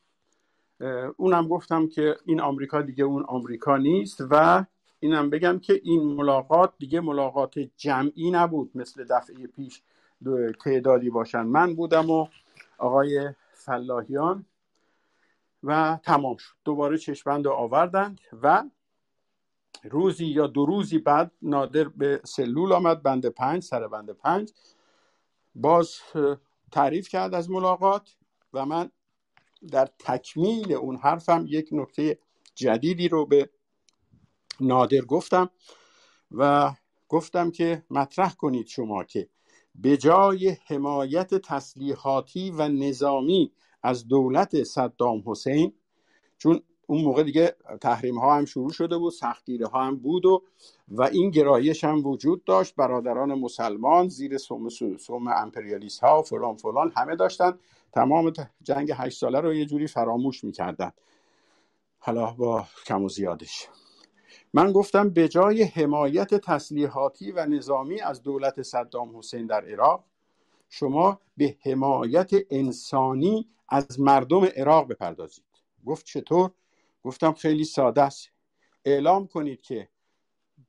اونم 1.17 1.47
گفتم 1.47 1.87
که 1.87 2.15
این 2.25 2.41
آمریکا 2.41 2.81
دیگه 2.81 3.03
اون 3.03 3.23
آمریکا 3.23 3.77
نیست 3.77 4.21
و 4.29 4.65
اینم 4.99 5.29
بگم 5.29 5.59
که 5.59 5.81
این 5.83 6.03
ملاقات 6.03 6.73
دیگه 6.79 6.99
ملاقات 6.99 7.59
جمعی 7.77 8.31
نبود 8.31 8.71
مثل 8.75 9.03
دفعه 9.03 9.47
پیش 9.47 9.81
تعدادی 10.63 11.09
باشن. 11.09 11.41
من 11.41 11.75
بودم 11.75 12.09
و 12.09 12.27
آقای 12.77 13.29
فلاحیان 13.53 14.45
و 15.65 15.99
تمام 16.03 16.37
شد. 16.37 16.53
دوباره 16.63 16.97
چشمند 16.97 17.47
آوردند 17.47 18.19
و 18.43 18.63
روزی 19.83 20.25
یا 20.25 20.47
دو 20.47 20.65
روزی 20.65 20.99
بعد 20.99 21.31
نادر 21.41 21.83
به 21.83 22.21
سلول 22.23 22.73
آمد 22.73 23.03
بند 23.03 23.25
پنج 23.25 23.63
سر 23.63 23.87
بند 23.87 24.09
پنج. 24.09 24.53
باز 25.55 25.95
تعریف 26.71 27.09
کرد 27.09 27.33
از 27.33 27.49
ملاقات 27.49 28.15
و 28.53 28.65
من 28.65 28.91
در 29.71 29.89
تکمیل 29.99 30.73
اون 30.73 30.97
حرفم 30.97 31.45
یک 31.47 31.69
نکته 31.71 32.19
جدیدی 32.55 33.07
رو 33.07 33.25
به 33.25 33.49
نادر 34.59 35.01
گفتم 35.01 35.49
و 36.31 36.73
گفتم 37.09 37.51
که 37.51 37.83
مطرح 37.89 38.33
کنید 38.33 38.67
شما 38.67 39.03
که 39.03 39.29
به 39.75 39.97
جای 39.97 40.57
حمایت 40.65 41.35
تسلیحاتی 41.35 42.51
و 42.51 42.67
نظامی 42.67 43.51
از 43.85 44.07
دولت 44.07 44.63
صدام 44.63 45.23
حسین 45.25 45.73
چون 46.37 46.61
اون 46.87 47.01
موقع 47.01 47.23
دیگه 47.23 47.55
تحریم 47.81 48.19
ها 48.19 48.35
هم 48.37 48.45
شروع 48.45 48.71
شده 48.71 48.97
بود 48.97 49.13
سختگیره 49.13 49.67
ها 49.67 49.83
هم 49.83 49.95
بود 49.95 50.25
و 50.25 50.43
و 50.89 51.03
این 51.03 51.29
گرایش 51.29 51.83
هم 51.83 52.07
وجود 52.07 52.43
داشت. 52.43 52.75
برادران 52.75 53.33
مسلمان 53.33 54.07
زیر 54.07 54.37
سوم, 54.37 54.69
سوم 54.97 55.27
امپریالیست 55.27 55.99
ها 55.99 56.19
و 56.19 56.23
فلان 56.23 56.55
فلان 56.55 56.91
همه 56.97 57.15
داشتن. 57.15 57.59
تمام 57.93 58.33
جنگ 58.63 58.91
هشت 58.95 59.19
ساله 59.19 59.39
رو 59.39 59.53
یه 59.53 59.65
جوری 59.65 59.87
فراموش 59.87 60.43
می‌کردن. 60.43 60.91
حالا 61.99 62.31
با 62.31 62.65
کم 62.85 63.03
و 63.03 63.09
زیادش. 63.09 63.67
من 64.53 64.71
گفتم 64.71 65.09
به 65.09 65.27
جای 65.27 65.63
حمایت 65.63 66.35
تسلیحاتی 66.35 67.31
و 67.31 67.45
نظامی 67.45 68.01
از 68.01 68.23
دولت 68.23 68.61
صدام 68.61 69.17
حسین 69.17 69.45
در 69.45 69.65
عراق 69.65 70.03
شما 70.77 71.19
به 71.37 71.57
حمایت 71.61 72.31
انسانی 72.49 73.49
از 73.69 73.99
مردم 73.99 74.45
عراق 74.45 74.87
بپردازید. 74.87 75.45
گفت 75.85 76.05
چطور؟ 76.05 76.51
گفتم 77.03 77.33
خیلی 77.33 77.63
ساده 77.63 78.01
است. 78.01 78.29
اعلام 78.85 79.27
کنید 79.27 79.61
که 79.61 79.89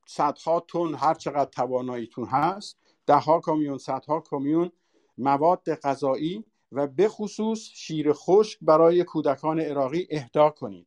صدها 0.06 0.60
تن 0.60 0.94
هر 0.94 1.14
چقدر 1.14 1.50
تواناییتون 1.50 2.24
هست 2.24 2.78
دهها 3.06 3.40
کامیون 3.40 3.78
صدها 3.78 4.20
کامیون 4.20 4.72
مواد 5.18 5.74
غذایی 5.74 6.44
و 6.72 6.86
به 6.86 7.08
خصوص 7.08 7.58
شیر 7.58 8.12
خشک 8.12 8.58
برای 8.62 9.04
کودکان 9.04 9.60
عراقی 9.60 10.06
اهدا 10.10 10.50
کنید. 10.50 10.86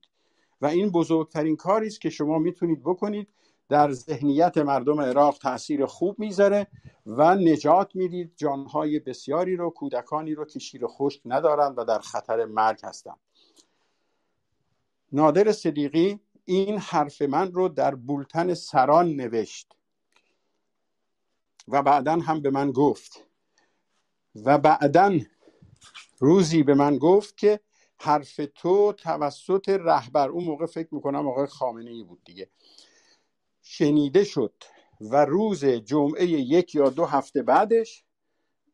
و 0.61 0.65
این 0.65 0.89
بزرگترین 0.89 1.55
کاری 1.55 1.87
است 1.87 2.01
که 2.01 2.09
شما 2.09 2.39
می‌تونید 2.39 2.83
بکنید 2.83 3.27
در 3.69 3.91
ذهنیت 3.91 4.57
مردم 4.57 5.01
عراق 5.01 5.37
تاثیر 5.37 5.85
خوب 5.85 6.19
می‌ذاره 6.19 6.67
و 7.05 7.35
نجات 7.35 7.95
می‌دید. 7.95 8.33
جانهای 8.35 8.99
بسیاری 8.99 9.55
رو 9.55 9.69
کودکانی 9.69 10.35
رو 10.35 10.45
که 10.45 10.59
شیر 10.59 10.87
خشک 10.87 11.21
ندارند 11.25 11.77
و 11.77 11.85
در 11.85 11.99
خطر 11.99 12.45
مرگ 12.45 12.79
هستند. 12.83 13.19
نادر 15.11 15.51
صدیقی 15.51 16.19
این 16.45 16.77
حرف 16.77 17.21
من 17.21 17.51
رو 17.51 17.69
در 17.69 17.95
بولتن 17.95 18.53
سران 18.53 19.09
نوشت 19.15 19.75
و 21.67 21.83
بعدا 21.83 22.13
هم 22.13 22.41
به 22.41 22.49
من 22.49 22.71
گفت 22.71 23.25
و 24.35 24.57
بعدا 24.57 25.19
روزی 26.19 26.63
به 26.63 26.73
من 26.73 26.97
گفت 26.97 27.37
که 27.37 27.59
حرف 27.97 28.39
تو 28.55 28.93
توسط 28.93 29.69
رهبر 29.69 30.29
اون 30.29 30.43
موقع 30.43 30.65
فکر 30.65 30.95
می‌کنم 30.95 31.27
آقای 31.27 31.47
خامنه 31.47 31.91
ای 31.91 32.03
بود 32.03 32.23
دیگه. 32.25 32.49
شنیده 33.71 34.23
شد 34.23 34.53
و 35.01 35.25
روز 35.25 35.65
جمعه 35.65 36.25
یک 36.25 36.75
یا 36.75 36.89
دو 36.89 37.05
هفته 37.05 37.43
بعدش 37.43 38.03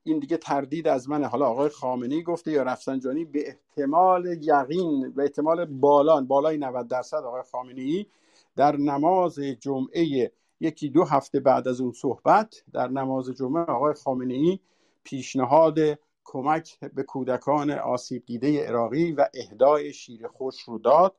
این 0.04 0.20
دیگه 0.20 0.38
تردید 0.38 0.88
از 0.88 1.10
من 1.10 1.24
حالا 1.24 1.46
آقای 1.46 1.70
خامنی 1.70 2.24
گفته 2.24 2.52
یا 2.52 2.64
رفسنجانی 2.64 3.26
به 3.26 3.48
احتمال 3.48 4.26
یقین 4.42 5.12
به 5.12 5.24
احتمال 5.24 5.66
بالان 5.66 6.28
بالای 6.28 6.58
90 6.58 6.88
درصد 6.88 7.18
آقای 7.18 7.42
خامنی 7.52 8.08
در 8.56 8.76
نماز 8.76 9.40
جمعه 9.40 10.32
یکی 10.60 10.90
دو 10.90 11.04
هفته 11.04 11.40
بعد 11.40 11.68
از 11.68 11.82
اون 11.82 11.92
صحبت 11.92 12.64
در 12.74 12.88
نماز 12.88 13.30
جمعه 13.30 13.64
آقای 13.64 13.94
خامنه 13.94 14.60
پیشنهاد 15.04 15.80
کمک 16.24 16.80
به 16.80 17.04
کودکان 17.04 17.72
آسیب 17.72 18.26
دیده 18.26 18.68
عراقی 18.68 19.12
و 19.12 19.26
اهدای 19.34 19.94
شیر 19.94 20.28
خوش 20.28 20.62
رو 20.62 20.80
داد. 20.80 21.16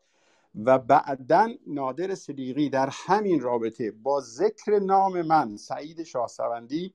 و 0.65 0.79
بعدا 0.79 1.49
نادر 1.67 2.15
صدیقی 2.15 2.69
در 2.71 2.89
همین 2.93 3.41
رابطه 3.41 3.91
با 3.91 4.21
ذکر 4.21 4.79
نام 4.79 5.23
من 5.23 5.57
سعید 5.57 6.03
شاهسوندی 6.03 6.95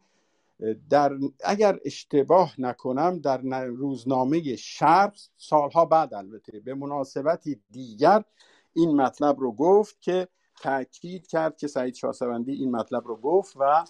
در 0.90 1.18
اگر 1.44 1.80
اشتباه 1.86 2.62
نکنم 2.62 3.20
در 3.20 3.66
روزنامه 3.66 4.56
شرق 4.56 5.14
سالها 5.38 5.86
بعد 5.86 6.14
البته 6.14 6.60
به 6.60 6.74
مناسبتی 6.74 7.62
دیگر 7.72 8.24
این 8.74 9.02
مطلب 9.02 9.40
رو 9.40 9.52
گفت 9.52 10.02
که 10.02 10.28
تاکید 10.62 11.28
کرد 11.28 11.58
که 11.58 11.68
سعید 11.68 11.96
شاهسوندی 11.96 12.52
این 12.52 12.72
مطلب 12.72 13.08
رو 13.08 13.16
گفت 13.16 13.54
و 13.60 13.86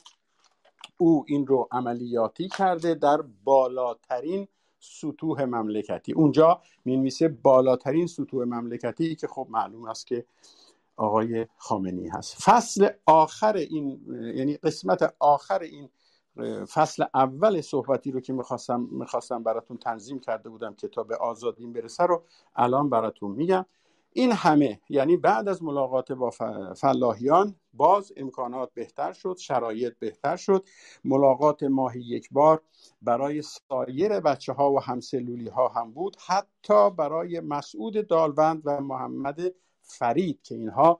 او 0.97 1.25
این 1.27 1.47
رو 1.47 1.67
عملیاتی 1.71 2.47
کرده 2.49 2.95
در 2.95 3.21
بالاترین 3.43 4.47
سطوح 4.81 5.43
مملکتی. 5.45 6.13
اونجا 6.13 6.61
می‌نویسه 6.85 7.27
بالاترین 7.27 8.07
سطوح 8.07 8.45
مملکتی 8.45 9.15
که 9.15 9.27
خب 9.27 9.47
معلوم 9.49 9.85
است 9.85 10.07
که 10.07 10.25
آقای 10.95 11.47
خامنی 11.57 12.07
هست. 12.07 12.41
فصل 12.41 12.89
آخر 13.05 13.55
این 13.55 14.01
یعنی 14.35 14.57
قسمت 14.57 15.15
آخر 15.19 15.59
این 15.59 15.89
فصل 16.65 17.05
اول 17.13 17.61
صحبتی 17.61 18.11
رو 18.11 18.19
که 18.19 18.33
می‌خواستم 18.33 18.87
می‌خواستم 18.91 19.43
براتون 19.43 19.77
تنظیم 19.77 20.19
کرده 20.19 20.49
بودم 20.49 20.75
کتاب 20.75 21.11
آزادین 21.11 21.73
برسه 21.73 22.03
رو 22.03 22.23
الان 22.55 22.89
براتون 22.89 23.31
میگم. 23.31 23.65
این 24.13 24.31
همه 24.31 24.79
یعنی 24.89 25.17
بعد 25.17 25.47
از 25.47 25.63
ملاقات 25.63 26.11
با 26.11 26.29
فلاحیان 26.75 27.55
باز 27.73 28.11
امکانات 28.17 28.73
بهتر 28.73 29.13
شد 29.13 29.37
شرایط 29.39 29.93
بهتر 29.99 30.35
شد. 30.35 30.65
ملاقات 31.05 31.63
ماهی 31.63 32.01
یک 32.01 32.29
بار 32.31 32.61
برای 33.01 33.41
سایر 33.41 34.19
بچه 34.19 34.53
ها 34.53 34.71
و 34.71 34.81
همسلولی 34.81 35.49
ها 35.49 35.67
هم 35.67 35.91
بود 35.91 36.17
حتی 36.27 36.89
برای 36.89 37.39
مسعود 37.39 38.07
دالوند 38.07 38.61
و 38.65 38.81
محمد 38.81 39.39
فرید 39.81 40.39
که 40.43 40.55
اینها 40.55 40.99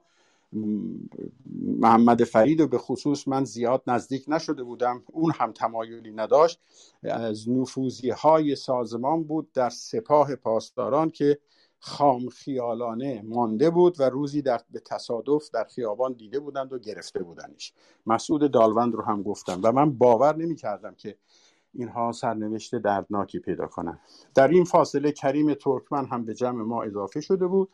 محمد 1.62 2.24
فرید 2.24 2.60
و 2.60 2.68
به 2.68 2.78
خصوص 2.78 3.28
من 3.28 3.44
زیاد 3.44 3.82
نزدیک 3.86 4.24
نشده 4.28 4.62
بودم 4.62 5.02
اون 5.06 5.32
هم 5.34 5.52
تمایلی 5.52 6.10
نداشت. 6.10 6.60
از 7.02 7.48
نفوزی 7.48 8.10
های 8.10 8.56
سازمان 8.56 9.24
بود 9.24 9.52
در 9.52 9.70
سپاه 9.70 10.36
پاسداران 10.36 11.10
که 11.10 11.38
خام 11.84 12.28
خیالانه 12.28 13.22
مانده 13.24 13.70
بود 13.70 14.00
و 14.00 14.02
روزی 14.02 14.42
در 14.42 14.60
به 14.70 14.80
تصادف 14.80 15.50
در 15.50 15.64
خیابان 15.64 16.12
دیده 16.12 16.40
بودند 16.40 16.72
و 16.72 16.78
گرفته 16.78 17.22
بودنش. 17.22 17.72
مسعود 18.06 18.50
دالوند 18.50 18.94
رو 18.94 19.02
هم 19.02 19.22
گفتم 19.22 19.60
و 19.62 19.72
من 19.72 19.90
باور 19.92 20.36
نمی 20.36 20.56
کردم 20.56 20.94
که 20.94 21.16
اینها 21.74 22.12
سرنوشت 22.12 22.74
دردناکی 22.74 23.38
پیدا 23.38 23.66
کنند. 23.66 24.00
در 24.34 24.48
این 24.48 24.64
فاصله 24.64 25.12
کریم 25.12 25.54
ترکمن 25.54 26.06
هم 26.06 26.24
به 26.24 26.34
جمع 26.34 26.62
ما 26.62 26.82
اضافه 26.82 27.20
شده 27.20 27.46
بود. 27.46 27.68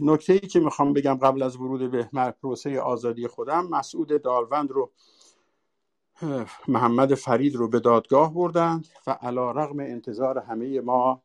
نکته 0.00 0.32
ای 0.32 0.38
که 0.38 0.60
می‌خوام 0.60 0.92
بگم 0.92 1.14
قبل 1.14 1.42
از 1.42 1.56
ورود 1.56 1.90
به 1.90 2.08
پروسه 2.42 2.80
آزادی 2.80 3.26
خودم 3.26 3.66
مسعود 3.66 4.22
دالوند 4.22 4.70
رو 4.70 4.90
محمد 6.68 7.14
فرید 7.14 7.56
رو 7.56 7.68
به 7.68 7.80
دادگاه 7.80 8.34
بردند 8.34 8.86
و 9.06 9.10
علا 9.10 9.50
رغم 9.50 9.80
انتظار 9.80 10.38
همه 10.38 10.80
ما 10.80 11.22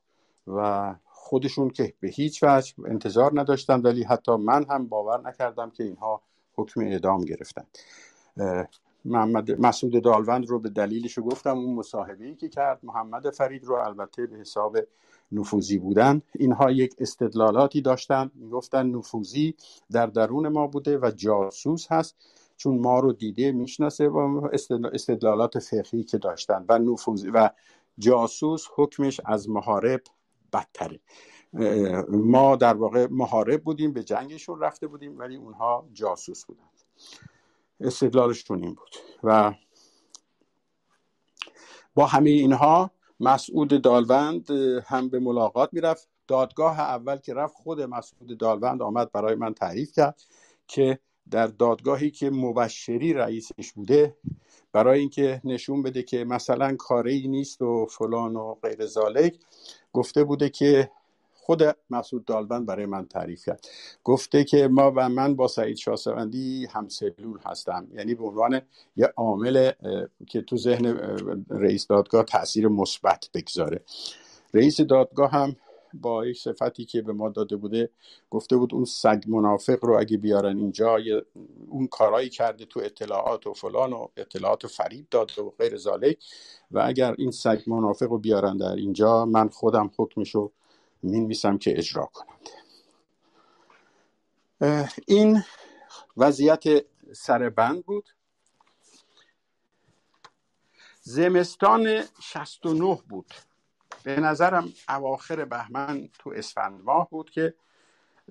و 0.48 0.96
خودشون 1.22 1.70
که 1.70 1.94
به 2.00 2.10
هیچ 2.10 2.44
وجه 2.44 2.74
انتظار 2.86 3.40
نداشتن 3.40 3.82
ولی 3.82 4.04
حتی 4.04 4.36
من 4.36 4.66
هم 4.70 4.88
باور 4.88 5.28
نکردم 5.28 5.70
که 5.70 5.84
اینها 5.84 6.22
حکم 6.56 6.82
اعدام 6.82 7.26
گرفتن. 7.26 7.66
محمد 9.06 9.62
مسعود 9.62 10.04
دالوند 10.04 10.50
رو 10.50 10.60
به 10.60 10.70
دلیلش 10.70 11.20
گفتم 11.20 11.58
اون 11.58 11.76
مصاحبه 11.76 12.36
که 12.36 12.50
کرد 12.50 12.80
محمد 12.84 13.30
فرید 13.30 13.64
رو 13.64 13.76
البته 13.76 14.26
به 14.26 14.38
حساب 14.38 14.78
نفوذی 15.32 15.78
بودن. 15.78 16.22
اینها 16.36 16.72
یک 16.72 16.96
استدلالاتی 17.00 17.82
داشتن 17.82 18.32
می‌گفتن 18.36 18.86
نفوذی 18.86 19.56
در 19.92 20.06
درون 20.06 20.48
ما 20.48 20.68
بوده 20.68 20.98
و 20.98 21.12
جاسوس 21.16 21.88
هست 21.92 22.16
چون 22.58 22.80
ما 22.80 23.00
رو 23.00 23.14
دیده 23.14 23.52
می‌شناسه 23.52 24.10
و 24.10 24.50
استدلالات 24.94 25.60
فقهی 25.60 26.04
که 26.04 26.18
داشتن. 26.18 26.66
و 26.70 26.80
نفوذی 26.80 27.30
و 27.30 27.50
جاسوس 27.98 28.66
حکمش 28.76 29.22
از 29.26 29.50
محارب 29.50 30.02
بدتره. 30.54 31.00
ما 32.10 32.56
در 32.56 32.74
واقع 32.74 33.08
محارب 33.12 33.64
بودیم 33.64 33.94
به 33.94 34.04
جنگشون 34.04 34.60
رفته 34.60 34.88
بودیم 34.88 35.20
ولی 35.20 35.36
اونها 35.36 35.88
جاسوس 35.94 36.46
بودند. 36.46 36.84
استدلالشون 37.80 38.64
این 38.64 38.74
بود 38.74 38.96
و 39.24 39.54
با 41.96 42.06
همه 42.06 42.30
اینها 42.30 42.92
مسعود 43.20 43.82
دالوند 43.82 44.52
هم 44.86 45.10
به 45.10 45.20
ملاقات 45.20 45.70
می‌رفت. 45.74 46.08
دادگاه 46.28 46.80
اول 46.80 47.18
که 47.18 47.34
رفت 47.34 47.56
خود 47.56 47.82
مسعود 47.82 48.38
دالوند 48.38 48.82
آمد 48.82 49.12
برای 49.12 49.36
من 49.36 49.54
تعریف 49.54 49.92
کرد 49.92 50.22
که 50.68 51.00
در 51.32 51.48
دادگاهی 51.48 52.12
که 52.12 52.30
مبشری 52.30 53.14
رئیسش 53.14 53.72
بوده 53.76 54.18
برای 54.74 55.00
اینکه 55.00 55.42
نشون 55.44 55.84
بده 55.84 56.04
که 56.04 56.24
مثلا 56.24 56.76
کاری 56.76 57.28
نیست 57.28 57.62
و 57.62 57.86
فلان 57.86 58.36
و 58.36 58.54
غیر 58.54 58.86
زالک 58.86 59.36
گفته 59.94 60.24
بوده 60.24 60.50
که 60.50 60.92
خود 61.34 61.64
مسعود 61.90 62.26
دالبند 62.26 62.66
برای 62.66 62.86
من 62.86 63.06
تعریف 63.06 63.46
کرد. 63.46 63.68
گفته 64.04 64.44
که 64.44 64.68
ما 64.68 64.92
و 64.96 65.10
من 65.10 65.36
با 65.36 65.48
سعید 65.48 65.78
شاسوندی 65.78 66.66
همسلول 66.66 67.40
هستم. 67.46 67.88
یعنی 67.94 68.16
به 68.16 68.24
عنوان 68.24 68.62
یه 68.96 69.14
عامل 69.18 69.72
که 70.28 70.42
تو 70.42 70.58
ذهن 70.58 70.86
رئیس 71.50 71.88
دادگاه 71.88 72.24
تاثیر 72.24 72.68
مثبت 72.68 73.30
بگذاره. 73.34 73.82
رئیس 74.54 74.82
دادگاه 74.82 75.32
هم 75.32 75.56
با 75.94 76.26
یک 76.26 76.42
صفتی 76.42 76.86
که 76.86 77.02
به 77.02 77.14
ما 77.14 77.30
داده 77.30 77.56
بوده 77.56 77.90
گفته 78.30 78.58
بود 78.58 78.74
اون 78.74 78.86
سگ 78.86 79.24
منافق 79.28 79.86
رو 79.86 80.00
اگه 80.00 80.18
بیارن 80.18 80.58
اینجا 80.58 80.98
اون 81.70 81.88
کارایی 81.88 82.30
کرده 82.30 82.66
تو 82.66 82.80
اطلاعات 82.80 83.48
و 83.48 83.54
فلان 83.54 83.94
و 83.94 84.08
اطلاعات 84.18 84.68
فریب 84.68 85.08
داد 85.12 85.40
و 85.40 85.50
غیر 85.50 85.78
زالک 85.78 86.18
و 86.72 86.80
اگر 86.80 87.16
این 87.18 87.32
سگ 87.32 87.62
منافق 87.68 88.08
رو 88.08 88.18
بیارن 88.18 88.58
در 88.58 88.76
اینجا 88.76 89.26
من 89.26 89.50
خودم 89.50 89.92
حکمشو 89.98 90.52
می‌نویسم 91.04 91.58
که 91.58 91.78
اجرا 91.78 92.10
کنند. 92.14 92.50
این 95.08 95.44
وضعیت 96.18 96.64
سربند 97.14 97.86
بود. 97.86 98.10
زمستان 101.02 102.04
69 102.22 103.00
بود. 103.10 103.34
به 104.04 104.20
نظرم 104.20 104.70
اواخر 104.90 105.46
بهمن 105.46 106.10
تو 106.20 106.30
اسفند 106.36 106.82
ماه 106.84 107.10
بود 107.10 107.30
که 107.30 107.54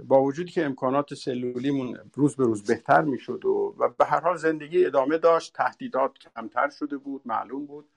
با 0.04 0.22
وجودی 0.22 0.50
که 0.50 0.64
امکانات 0.64 1.14
سلولیمون 1.14 1.98
روز 2.14 2.36
به 2.36 2.44
روز 2.44 2.64
بهتر 2.64 3.00
می‌شد 3.00 3.44
و, 3.44 3.74
و 3.78 3.88
به 3.88 4.04
هر 4.04 4.20
حال 4.20 4.36
زندگی 4.36 4.86
ادامه 4.86 5.18
داشت 5.18 5.54
تهدیدات 5.54 6.18
کمتر 6.18 6.68
شده 6.68 6.96
بود 6.96 7.22
معلوم 7.24 7.66
بود. 7.66 7.88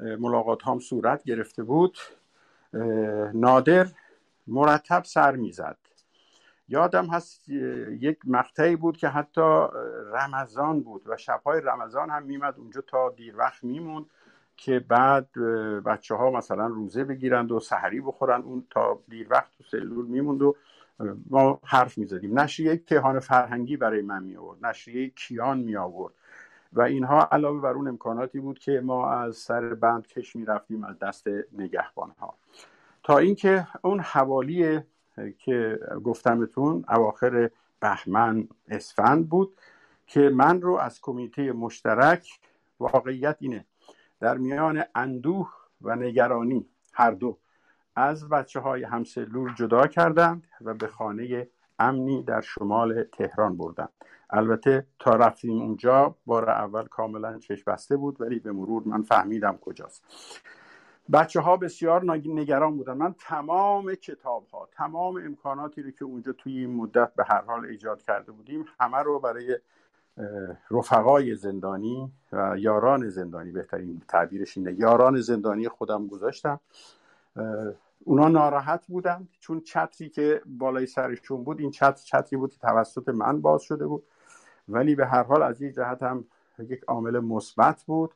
ملاقات 0.00 0.66
هم 0.66 0.78
صورت 0.78 1.24
گرفته 1.24 1.62
بود. 1.62 1.98
نادر 3.34 3.86
مرتب 4.46 5.04
سر 5.04 5.36
می‌زد. 5.36 5.78
یادم 6.68 7.06
هست 7.06 7.48
یک 7.48 8.18
مقطعی 8.24 8.76
بود 8.76 8.96
که 8.96 9.08
حتی 9.08 9.66
رمضان 10.12 10.80
بود 10.80 11.02
و 11.06 11.16
شبهای 11.16 11.60
رمضان 11.60 12.10
هم 12.10 12.22
میمد 12.22 12.54
اونجا 12.58 12.80
تا 12.80 13.10
دیر 13.16 13.36
وقت 13.36 13.64
میموند. 13.64 14.06
که 14.56 14.78
بعد 14.78 15.32
بچه 15.82 16.14
ها 16.14 16.30
مثلا 16.30 16.66
روزه 16.66 17.04
بگیرند 17.04 17.52
و 17.52 17.60
سحری 17.60 18.00
بخورن 18.00 18.42
اون 18.42 18.64
تا 18.70 18.98
دیر 19.08 19.26
وقت 19.30 19.50
تو 19.58 19.64
سلول 19.64 20.06
میموند 20.06 20.42
و 20.42 20.56
ما 21.30 21.60
حرف 21.64 21.98
می‌زدیم. 21.98 22.38
نشریه 22.38 22.76
کهان 22.76 23.20
فرهنگی 23.20 23.76
برای 23.76 24.02
من 24.02 24.22
می 24.22 24.36
آورد 24.36 24.66
نشریه 24.66 25.08
کیان 25.08 25.58
می 25.58 25.76
آورد 25.76 26.14
و 26.72 26.82
اینها 26.82 27.28
علاوه 27.32 27.60
بر 27.60 27.72
اون 27.72 27.88
امکاناتی 27.88 28.40
بود 28.40 28.58
که 28.58 28.80
ما 28.80 29.10
از 29.10 29.36
سر 29.36 29.74
بند 29.74 30.06
کش 30.06 30.36
می 30.36 30.44
رفتیم 30.44 30.84
از 30.84 30.98
دست 30.98 31.28
نگهبان 31.52 32.10
ها 32.10 32.34
تا 33.02 33.18
اینکه 33.18 33.66
اون 33.82 34.00
حوالی 34.00 34.80
که 35.38 35.80
گفتمتون 36.04 36.84
اواخر 36.88 37.50
بهمن 37.80 38.48
اسفند 38.68 39.28
بود 39.28 39.58
که 40.06 40.20
من 40.20 40.60
رو 40.60 40.76
از 40.76 41.00
کمیته 41.00 41.52
مشترک 41.52 42.28
واقعیت 42.80 43.36
اینه 43.40 43.64
در 44.20 44.36
میان 44.36 44.84
اندوه 44.94 45.52
و 45.80 45.96
نگرانی 45.96 46.66
هر 46.92 47.10
دو 47.10 47.38
از 47.96 48.28
بچه 48.28 48.60
های 48.60 48.84
همسلول 48.84 49.54
جدا 49.54 49.86
کردند 49.86 50.46
و 50.60 50.74
به 50.74 50.86
خانه 50.86 51.48
امنی 51.78 52.22
در 52.22 52.40
شمال 52.40 53.02
تهران 53.02 53.56
بردند. 53.56 53.92
البته 54.30 54.86
تا 54.98 55.10
رفتیم 55.10 55.62
اونجا 55.62 56.16
بار 56.26 56.50
اول 56.50 56.86
کاملا 56.86 57.38
چشم 57.38 57.72
بسته 57.72 57.96
بود 57.96 58.20
ولی 58.20 58.38
به 58.38 58.52
مرور 58.52 58.82
من 58.86 59.02
فهمیدم 59.02 59.58
کجاست. 59.60 60.04
بچه 61.12 61.40
ها 61.40 61.56
بسیار 61.56 62.04
نگران 62.04 62.76
بودن 62.76 62.92
من 62.92 63.14
تمام 63.18 63.94
کتاب 63.94 64.46
ها 64.46 64.68
تمام 64.72 65.16
امکاناتی 65.16 65.82
رو 65.82 65.90
که 65.90 66.04
اونجا 66.04 66.32
توی 66.32 66.58
این 66.58 66.74
مدت 66.74 67.14
به 67.14 67.24
هر 67.24 67.42
حال 67.42 67.64
ایجاد 67.64 68.02
کرده 68.02 68.32
بودیم 68.32 68.64
همه 68.80 68.98
رو 68.98 69.20
برای 69.20 69.58
رفقای 70.70 71.34
زندانی 71.34 72.12
و 72.32 72.54
یاران 72.58 73.08
زندانی 73.08 73.52
بهترین 73.52 74.02
تعبیرش 74.08 74.56
اینه. 74.56 74.72
یاران 74.72 75.20
زندانی 75.20 75.68
خودم 75.68 76.06
گذاشتم. 76.06 76.60
اونا 78.04 78.28
ناراحت 78.28 78.86
بودن 78.86 79.28
چون 79.40 79.60
چتری 79.60 80.08
که 80.08 80.42
بالای 80.46 80.86
سرشون 80.86 81.44
بود 81.44 81.60
این 81.60 81.70
چتر 81.70 82.02
چتری 82.04 82.36
بود 82.36 82.52
که 82.52 82.58
توسط 82.58 83.08
من 83.08 83.40
باز 83.40 83.62
شده 83.62 83.86
بود. 83.86 84.02
ولی 84.68 84.94
به 84.94 85.06
هر 85.06 85.22
حال 85.22 85.42
از 85.42 85.62
این 85.62 85.72
جهت 85.72 86.02
هم 86.02 86.24
یک 86.58 86.84
عامل 86.88 87.18
مثبت 87.18 87.84
بود. 87.86 88.14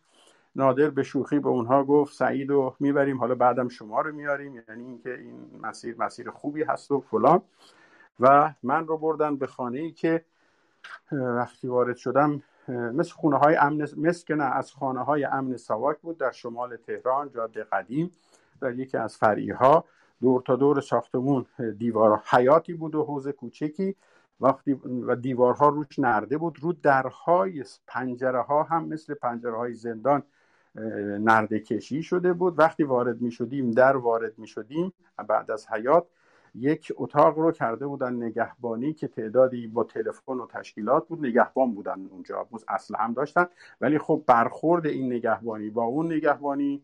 نادر 0.57 0.91
به 0.91 1.03
شوخی 1.03 1.39
به 1.39 1.49
اونها 1.49 1.85
گفت 1.85 2.15
سعید 2.15 2.51
رو 2.51 2.75
می‌بریم 2.81 3.19
حالا 3.19 3.35
بعدم 3.35 3.69
شما 3.69 4.01
رو 4.01 4.13
میاریم 4.13 4.63
یعنی 4.69 4.85
اینکه 4.85 5.15
این 5.15 5.61
مسیر 5.63 5.97
مسیر 5.99 6.31
خوبی 6.31 6.63
هست 6.63 6.91
و 6.91 7.01
فلان. 7.01 7.43
و 8.21 8.55
من 8.63 8.87
رو 8.87 8.99
بردن 8.99 9.37
به 9.37 9.47
خانه 9.47 9.79
ای 9.79 9.93
که 9.93 10.25
وقتی 11.13 11.69
وارد 11.69 11.97
شدم 11.97 12.43
مثل 12.69 13.13
خونه 13.13 13.37
های 13.37 13.57
امن 13.57 13.89
مثل 13.97 14.27
که 14.27 14.35
نه 14.35 14.45
از 14.45 14.73
خانه 14.73 15.05
های 15.05 15.25
امن 15.25 15.57
ساواک 15.57 15.99
بود 16.01 16.19
در 16.19 16.31
شمال 16.31 16.77
تهران 16.77 17.31
جاده 17.31 17.65
قدیم 17.65 18.11
در 18.61 18.75
یکی 18.75 18.97
از 18.97 19.17
فرعی 19.17 19.51
ها 19.51 19.85
دور 20.21 20.43
تا 20.43 20.57
دور 20.57 20.81
ساختمون 20.81 21.47
دیوار 21.79 22.23
حیاتی 22.27 22.73
بود 22.75 22.95
و 22.95 23.05
حوز 23.05 23.29
کوچکی. 23.29 23.97
وقتی 24.41 24.73
و 25.07 25.17
دیوارها 25.17 25.69
روش 25.69 25.99
نرده 25.99 26.39
بود 26.39 26.59
رو 26.61 26.73
درهای 26.73 27.65
پنجره 27.87 28.41
ها 28.41 28.63
هم 28.63 28.89
مثل 28.89 29.15
پنجره 29.15 29.57
های 29.57 29.75
زندان 29.75 30.23
نرده 31.21 31.61
کشی 31.61 32.03
شده 32.03 32.33
بود. 32.33 32.59
وقتی 32.59 32.83
وارد 32.83 33.21
می 33.21 33.31
شدیم 33.31 33.71
در 33.71 33.97
وارد 33.97 34.39
می 34.39 34.47
شدیم 34.47 34.93
بعد 35.29 35.51
از 35.51 35.67
حیات 35.69 36.07
یک 36.55 36.93
اتاق 36.97 37.39
رو 37.39 37.53
کرده 37.53 37.87
بودن 37.87 38.15
نگهبانی 38.15 38.93
که 38.93 39.09
تعدادی 39.09 39.67
با 39.67 39.85
تلفن 39.85 40.33
و 40.33 40.47
تشکیلات 40.47 41.09
بود. 41.09 41.27
نگهبان 41.27 41.75
بودن 41.75 42.07
اونجا. 42.11 42.47
اصل 42.69 42.95
هم 42.99 43.13
داشتن. 43.13 43.47
ولی 43.81 43.99
خب 43.99 44.25
برخورد 44.27 44.87
این 44.87 45.13
نگهبانی 45.13 45.71
با 45.71 45.85
اون 45.85 46.13
نگهبانی 46.13 46.83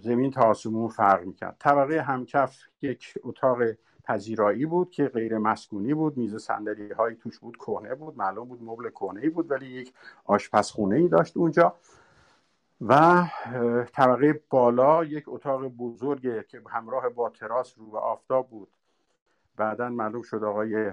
زمین 0.00 0.30
تا 0.30 0.42
آسمون 0.42 0.88
فرق 0.88 1.24
می‌کرد. 1.24 1.56
طبقه 1.58 2.00
همکف 2.00 2.56
یک 2.82 3.14
اتاق 3.22 3.58
پذیرایی 4.04 4.66
بود 4.66 4.90
که 4.90 5.04
غیر 5.04 5.38
مسکونی 5.38 5.94
بود. 5.94 6.16
میز 6.16 6.36
صندلی 6.36 6.92
هایی 6.92 7.16
توش 7.16 7.38
بود 7.38 7.56
کهنه 7.56 7.94
بود. 7.94 8.18
معلوم 8.18 8.48
بود 8.48 8.62
مبل 8.62 8.90
کهنه 8.90 9.30
بود 9.30 9.50
ولی 9.50 9.66
یک 9.66 9.92
آشپزخونه 10.24 10.96
ای 10.96 11.08
داشت 11.08 11.36
اونجا. 11.36 11.74
و 12.80 13.24
طبقه 13.92 14.40
بالا 14.50 15.04
یک 15.04 15.24
اتاق 15.26 15.66
بزرگ 15.66 16.46
که 16.46 16.62
همراه 16.70 17.08
با 17.08 17.30
تراس 17.30 17.78
رو 17.78 17.90
به 17.90 17.98
آفتاب 17.98 18.48
بود. 18.50 18.68
بعدا 19.56 19.88
معلوم 19.88 20.22
شد 20.22 20.44
آقای 20.44 20.92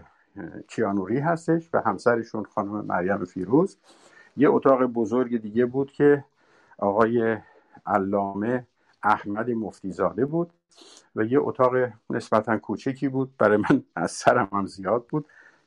کیانوری 0.67 1.19
هستش 1.19 1.69
و 1.73 1.81
همسرشون 1.85 2.43
خانم 2.43 2.85
مریم 2.85 3.25
فیروز. 3.25 3.77
یه 4.37 4.49
اتاق 4.49 4.83
بزرگ 4.83 5.41
دیگه 5.41 5.65
بود 5.65 5.91
که 5.91 6.25
آقای 6.77 7.37
علامه 7.85 8.67
احمد 9.03 9.49
مفتیزاده 9.49 10.25
بود 10.25 10.53
و 11.15 11.23
یه 11.23 11.39
اتاق 11.39 11.73
نسبتا 12.09 12.57
کوچکی 12.57 13.07
بود. 13.07 13.37
برای 13.37 13.57
من 13.57 13.83
از 13.95 14.11
سرم 14.11 14.49
هم 14.51 14.65
زیاد 14.65 15.05
بود 15.05 15.25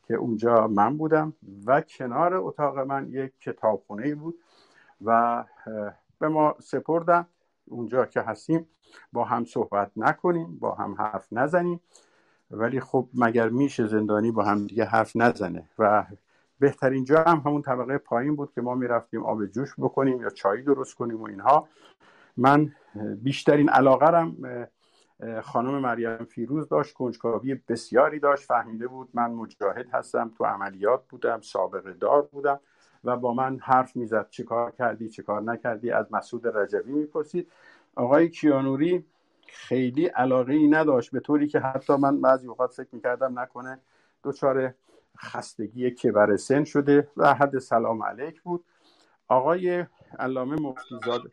که 0.08 0.14
اونجا 0.14 0.66
من 0.66 0.96
بودم. 0.96 1.32
و 1.66 1.80
کنار 1.80 2.34
اتاق 2.34 2.78
من 2.78 3.08
یک 3.10 3.32
کتابخونه 3.40 4.14
بود 4.14 4.34
و 5.04 5.44
به 6.18 6.28
ما 6.28 6.54
سپردن. 6.60 7.26
اونجا 7.66 8.06
که 8.06 8.20
هستیم 8.20 8.68
با 9.12 9.24
هم 9.24 9.44
صحبت 9.44 9.90
نکنیم 9.96 10.58
با 10.58 10.74
هم 10.74 10.94
حرف 10.94 11.32
نزنیم. 11.32 11.80
ولی 12.50 12.80
خب 12.80 13.08
مگر 13.14 13.48
میشه 13.48 13.86
زندانی 13.86 14.30
با 14.30 14.44
هم 14.44 14.66
دیگه 14.66 14.84
حرف 14.84 15.16
نزنه؟ 15.16 15.68
و 15.78 16.04
بهترین 16.58 17.04
جا 17.04 17.22
هم 17.22 17.42
همون 17.46 17.62
طبقه 17.62 17.98
پایین 17.98 18.36
بود 18.36 18.52
که 18.52 18.60
ما 18.60 18.74
می‌رفتیم 18.74 19.24
آب 19.24 19.46
جوش 19.46 19.74
بکنیم 19.78 20.20
یا 20.22 20.30
چایی 20.30 20.62
درست 20.62 20.94
کنیم 20.94 21.20
و 21.20 21.26
اینها. 21.26 21.68
من 22.36 22.72
بیشترین 23.22 23.68
علاقه 23.68 24.32
خانم 25.42 25.78
مریم 25.78 26.24
فیروز 26.24 26.68
داشت 26.68 26.94
کنجکاوی 26.94 27.54
بسیاری 27.54 28.18
داشت 28.18 28.44
فهمیده 28.44 28.86
بود 28.88 29.08
من 29.14 29.30
مجاهد 29.30 29.86
هستم 29.92 30.32
تو 30.38 30.44
عملیات 30.44 31.08
بودم 31.08 31.40
سابقه 31.40 31.92
دار 31.92 32.22
بودم. 32.22 32.60
و 33.04 33.16
با 33.16 33.34
من 33.34 33.58
حرف 33.58 33.96
می‌زد 33.96 34.26
چه 34.30 34.44
کار 34.44 34.70
کردی 34.70 35.08
چه 35.08 35.22
کار 35.22 35.42
نکردی؟ 35.42 35.90
از 35.90 36.06
مسعود 36.10 36.46
رجوی 36.46 36.92
می‌پرسید. 36.92 37.52
آقای 37.94 38.28
کیانوری 38.28 39.04
خیلی 39.46 40.06
علاقه 40.06 40.52
ای 40.52 40.68
نداشت 40.68 41.10
به 41.10 41.20
طوری 41.20 41.48
که 41.48 41.60
حتی 41.60 41.96
من 41.96 42.20
بعضی 42.20 42.48
اوقات 42.48 42.72
فکر 42.72 42.88
می‌کردم 42.92 43.38
نکنه 43.38 43.80
دچار 44.24 44.74
خستگی 45.18 45.90
کبر 45.90 46.36
سن 46.36 46.64
شده 46.64 47.08
و 47.16 47.34
حد 47.34 47.58
سلام 47.58 48.02
علیک 48.02 48.42
بود. 48.42 48.64
آقای 49.28 49.86
علامه 50.18 50.56
مفتیزاده 50.56 51.30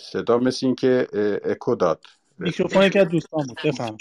صدا 0.00 0.38
مثل 0.38 0.66
این 0.66 0.74
که 0.74 1.08
اکو 1.44 1.74
داد. 1.74 2.04
میکروفون 2.38 2.88
که 2.88 3.04
دوستان 3.04 3.46
بود 3.46 3.58
بفهم 3.64 3.96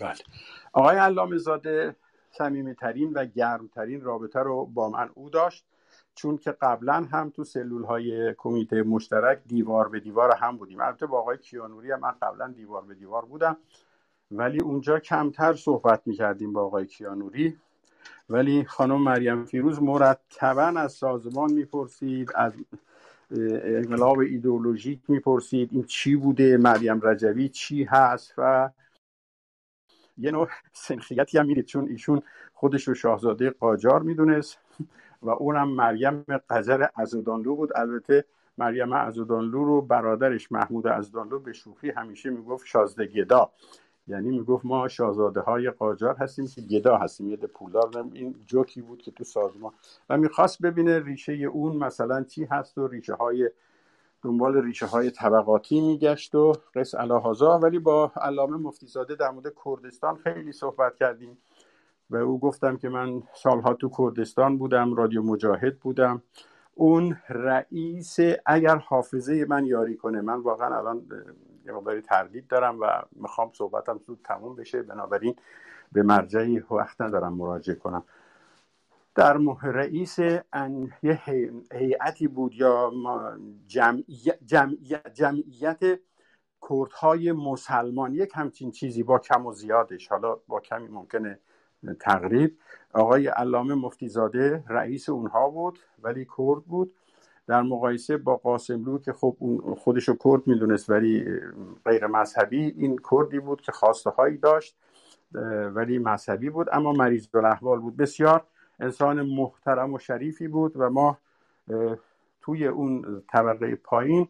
بله. 0.00 0.14
آقای 0.74 0.96
علامه 0.96 1.36
زاده 1.36 1.96
صمیمی 2.30 2.74
ترین 2.74 3.12
و 3.12 3.24
گرمترین 3.24 4.00
رابطه 4.00 4.40
رو 4.40 4.66
با 4.66 4.88
من 4.88 5.10
او 5.14 5.30
داشت 5.30 5.64
چون 6.14 6.38
که 6.38 6.52
قبلا 6.52 6.92
هم 6.92 7.30
تو 7.30 7.44
سلول 7.44 7.84
های 7.84 8.34
کمیته 8.34 8.82
مشترک 8.82 9.38
دیوار 9.46 9.88
به 9.88 10.00
دیوار 10.00 10.34
هم 10.34 10.56
بودیم. 10.56 10.80
البته 10.80 11.06
با 11.06 11.18
آقای 11.18 11.38
کیانوری 11.38 11.90
هم 11.92 12.00
من 12.00 12.14
قبلا 12.22 12.48
دیوار 12.48 12.82
به 12.82 12.94
دیوار 12.94 13.24
بودم 13.24 13.56
ولی 14.30 14.60
اونجا 14.60 14.98
کمتر 14.98 15.54
صحبت 15.54 16.02
می‌کردیم 16.06 16.52
با 16.52 16.62
آقای 16.62 16.86
کیانوری. 16.86 17.56
ولی 18.30 18.64
خانم 18.64 19.02
مریم 19.02 19.44
فیروز 19.44 19.82
مرتبا 19.82 20.62
از 20.62 20.92
سازمان 20.92 21.52
می‌پرسید 21.52 22.30
از 22.34 22.52
انقلاب 23.64 24.18
ایدئولوژیک 24.18 25.00
می‌پرسید 25.08 25.68
این 25.72 25.84
چی 25.84 26.16
بوده؟ 26.16 26.56
مریم 26.56 27.00
رجوی 27.02 27.48
چی 27.48 27.84
هست؟ 27.84 28.34
و 28.38 28.70
یه 30.18 30.30
نوع 30.30 30.48
سنخیتی 30.72 31.38
هم 31.38 31.46
می‌دید 31.46 31.64
چون 31.64 31.88
ایشون 31.88 32.22
خودش 32.54 32.88
رو 32.88 32.94
شاهزاده 32.94 33.50
قاجار 33.50 34.02
می‌دونست 34.02 34.58
و 35.22 35.30
اونم 35.30 35.68
مریم 35.68 36.24
قذر 36.50 36.86
ازودانلو 36.96 37.56
بود. 37.56 37.76
البته 37.76 38.24
مریم 38.58 38.92
ازودانلو 38.92 39.64
رو 39.64 39.82
برادرش 39.82 40.52
محمود 40.52 40.86
ازودانلو 40.86 41.38
به 41.38 41.52
شوخی 41.52 41.90
همیشه 41.90 42.30
می‌گفت 42.30 42.66
شازده 42.66 43.06
گدا. 43.06 43.50
یعنی 44.06 44.30
می‌گفت 44.30 44.64
ما 44.64 44.88
شاهزاده 44.88 45.40
های 45.40 45.70
قاجار 45.70 46.16
هستیم 46.16 46.46
که 46.46 46.60
گدا 46.60 46.96
هستیم. 46.96 47.30
یه 47.30 47.36
پولدار 47.36 48.04
این 48.12 48.34
جوکی 48.46 48.82
بود 48.82 49.02
که 49.02 49.10
تو 49.10 49.24
سازمان. 49.24 49.72
و 50.10 50.18
می‌خواست 50.18 50.62
ببینه 50.62 51.00
ریشه 51.00 51.32
اون 51.32 51.76
مثلا 51.76 52.22
چی 52.24 52.44
هست 52.44 52.78
و 52.78 52.88
ریشه 52.88 53.14
های 53.14 53.50
دنبال 54.24 54.62
ریشه 54.62 54.86
های 54.86 55.10
طبقاتی 55.10 55.80
میگشت 55.80 56.34
و 56.34 56.52
قص 56.74 56.94
الهازا 56.94 57.58
ولی 57.58 57.78
با 57.78 58.12
علامه 58.16 58.56
مفتیزاده 58.56 59.14
در 59.14 59.30
مورد 59.30 59.52
کردستان 59.64 60.16
خیلی 60.16 60.52
صحبت 60.52 60.96
کردیم 60.96 61.38
و 62.10 62.16
او 62.16 62.40
گفتم 62.40 62.76
که 62.76 62.88
من 62.88 63.22
سالها 63.34 63.74
تو 63.74 63.90
کردستان 63.98 64.58
بودم 64.58 64.94
رادیو 64.94 65.22
مجاهد 65.22 65.78
بودم. 65.78 66.22
اون 66.74 67.16
رئیس 67.28 68.16
اگر 68.46 68.76
حافظه 68.76 69.46
من 69.48 69.66
یاری 69.66 69.96
کنه 69.96 70.20
من 70.20 70.40
واقعا 70.40 70.78
الان 70.78 71.02
یه 71.66 71.72
مقداری 71.72 72.00
تردید 72.00 72.48
دارم 72.48 72.80
و 72.80 72.86
می‌خوام 73.12 73.50
صحبتم 73.54 73.98
زود 74.06 74.20
تموم 74.24 74.56
بشه. 74.56 74.82
بنابراین 74.82 75.36
به 75.92 76.02
مرجعی 76.02 76.62
وقت 76.70 77.00
ندارم 77.00 77.32
مراجعه 77.32 77.76
کنم. 77.76 78.04
در 79.14 79.38
رئیس 79.62 80.18
یه 81.02 81.20
هیئتی 81.72 82.28
بود 82.28 82.54
یا 82.54 82.92
جمعیت, 83.66 84.44
جمعیت, 84.44 85.14
جمعیت 85.14 86.00
کردهای 86.68 87.32
مسلمان. 87.32 88.14
یک 88.14 88.32
همچین 88.34 88.70
چیزی 88.70 89.02
با 89.02 89.18
کم 89.18 89.46
و 89.46 89.52
زیادش. 89.52 90.08
حالا 90.08 90.36
با 90.48 90.60
کمی 90.60 90.88
ممکنه 90.88 91.38
تقریب. 92.00 92.58
آقای 92.92 93.26
علامه 93.26 93.74
مفتیزاده 93.74 94.64
رئیس 94.68 95.08
اونها 95.08 95.50
بود 95.50 95.78
ولی 96.02 96.26
کرد 96.38 96.64
بود. 96.64 96.94
در 97.46 97.62
مقایسه 97.62 98.16
با 98.16 98.36
قاسملو 98.36 98.98
که 98.98 99.12
خب 99.12 99.36
اون 99.38 99.74
خودشو 99.74 100.14
کرد 100.24 100.46
می‌دونست 100.46 100.90
ولی 100.90 101.24
غیر 101.84 102.06
مذهبی 102.06 102.74
این 102.76 103.00
کردی 103.10 103.38
بود 103.38 103.60
که 103.60 103.72
خواسته 103.72 104.10
هایی 104.10 104.36
داشت 104.36 104.76
ولی 105.74 105.98
مذهبی 105.98 106.50
بود. 106.50 106.68
اما 106.72 106.92
مریض 106.92 107.28
الاحوال 107.34 107.78
بود. 107.78 107.96
بسیار 107.96 108.46
انسان 108.80 109.22
محترم 109.22 109.94
و 109.94 109.98
شریفی 109.98 110.48
بود 110.48 110.72
و 110.76 110.90
ما 110.90 111.18
توی 112.40 112.66
اون 112.66 113.22
طبقه 113.28 113.74
پایین 113.74 114.28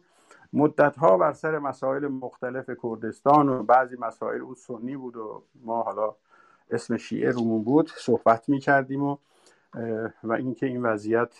مدت 0.53 0.97
ها 0.97 1.17
بر 1.17 1.33
سر 1.33 1.59
مسائل 1.59 2.07
مختلف 2.07 2.69
کردستان 2.83 3.49
و 3.49 3.63
بعضی 3.63 3.95
مسائل 3.99 4.41
اون 4.41 4.55
سنی 4.55 4.97
بود 4.97 5.15
و 5.15 5.43
ما 5.63 5.83
حالا 5.83 6.15
اسم 6.71 6.97
شیعه 6.97 7.31
رومون 7.31 7.63
بود 7.63 7.91
صحبت 7.97 8.49
می 8.49 8.59
کردیم 8.59 9.03
و 9.03 9.17
و 10.23 10.33
اینکه 10.33 10.65
این 10.65 10.81
وضعیت 10.81 11.35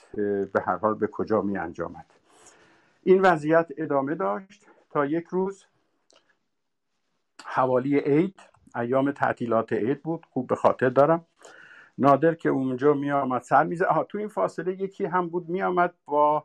به 0.54 0.62
هر 0.66 0.78
حال 0.78 0.94
به 0.94 1.08
کجا 1.08 1.42
می 1.42 1.58
انجامد 1.58 2.06
این 3.04 3.22
وضعیت 3.22 3.68
ادامه 3.78 4.16
داشت 4.16 4.66
تا 4.90 5.06
یک 5.06 5.26
روز. 5.26 5.66
حوالی 7.46 8.00
عید 8.00 8.40
ایام 8.76 9.12
تعطیلات 9.12 9.74
عید 9.74 10.04
بود. 10.04 10.26
خوب 10.30 10.48
به 10.48 10.56
خاطر 10.56 10.90
دارم. 10.90 11.26
نادر 11.98 12.36
که 12.36 12.50
اونجا 12.50 12.94
می 12.94 13.12
آمد 13.12 13.42
سر 13.42 13.64
میزه 13.64 13.86
آها 13.86 14.04
تو 14.04 14.18
این 14.18 14.28
فاصله 14.28 14.82
یکی 14.82 15.06
هم 15.06 15.30
بود 15.30 15.50
می 15.50 15.62
آمد 15.62 15.94
با 16.06 16.44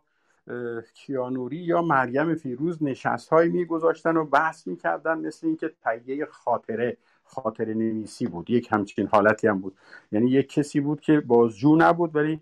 کیانوری 0.95 1.57
یا 1.57 1.83
مریم 1.83 2.35
فیروز 2.35 2.83
نشست 2.83 3.29
هایی 3.29 3.51
می 3.51 3.65
گذاشتن 3.65 4.17
و 4.17 4.25
بحث 4.25 4.67
می 4.67 4.77
کردن 4.77 5.19
مثل 5.19 5.47
اینکه 5.47 5.73
تهیه 5.83 6.27
خاطره 6.27 6.97
خاطر 7.25 7.65
نویسی 7.65 8.27
بود. 8.27 8.51
یک 8.51 8.73
همچین 8.73 9.07
حالتی 9.07 9.49
هم 9.49 9.59
بود. 9.59 9.77
یعنی 10.13 10.31
یک 10.31 10.49
کسی 10.49 10.81
بود 10.81 11.01
که 11.01 11.21
بازجو 11.21 11.77
نبود 11.77 12.17
ولی 12.17 12.41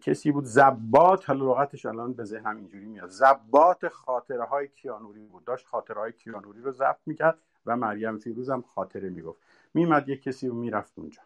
کسی 0.00 0.32
بود 0.32 0.44
زبات 0.44 1.30
حالا 1.30 1.44
لغتش 1.44 1.86
الان 1.86 2.12
به 2.12 2.24
ذهنم 2.24 2.56
اینجوری 2.56 2.86
میاد. 2.86 3.08
زبات 3.08 3.88
خاطره 3.88 4.44
های 4.44 4.68
کیانوری 4.68 5.26
بود. 5.26 5.44
داشت 5.44 5.66
خاطره 5.66 6.00
های 6.00 6.12
کیانوری 6.12 6.60
رو 6.62 6.72
ضبط 6.72 7.00
می‌کرد 7.06 7.38
و 7.66 7.76
مریم 7.76 8.18
فیروز 8.18 8.50
هم 8.50 8.64
خاطره 8.74 9.08
می‌گفت. 9.08 9.38
میمد 9.74 10.08
یک 10.08 10.22
کسی 10.22 10.48
رو 10.48 10.54
می‌رفت 10.54 10.98
اونجا. 10.98 11.22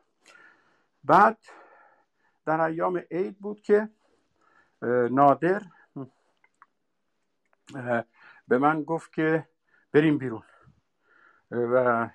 بعد 1.06 1.38
در 2.46 2.60
ایام 2.60 3.02
عید 3.10 3.38
بود 3.38 3.60
که 3.60 3.88
نادر 5.10 5.62
به 8.48 8.58
من 8.58 8.82
گفت 8.82 9.12
که 9.12 9.48
بریم 9.92 10.18
بیرون. 10.18 10.42
و 11.50 12.08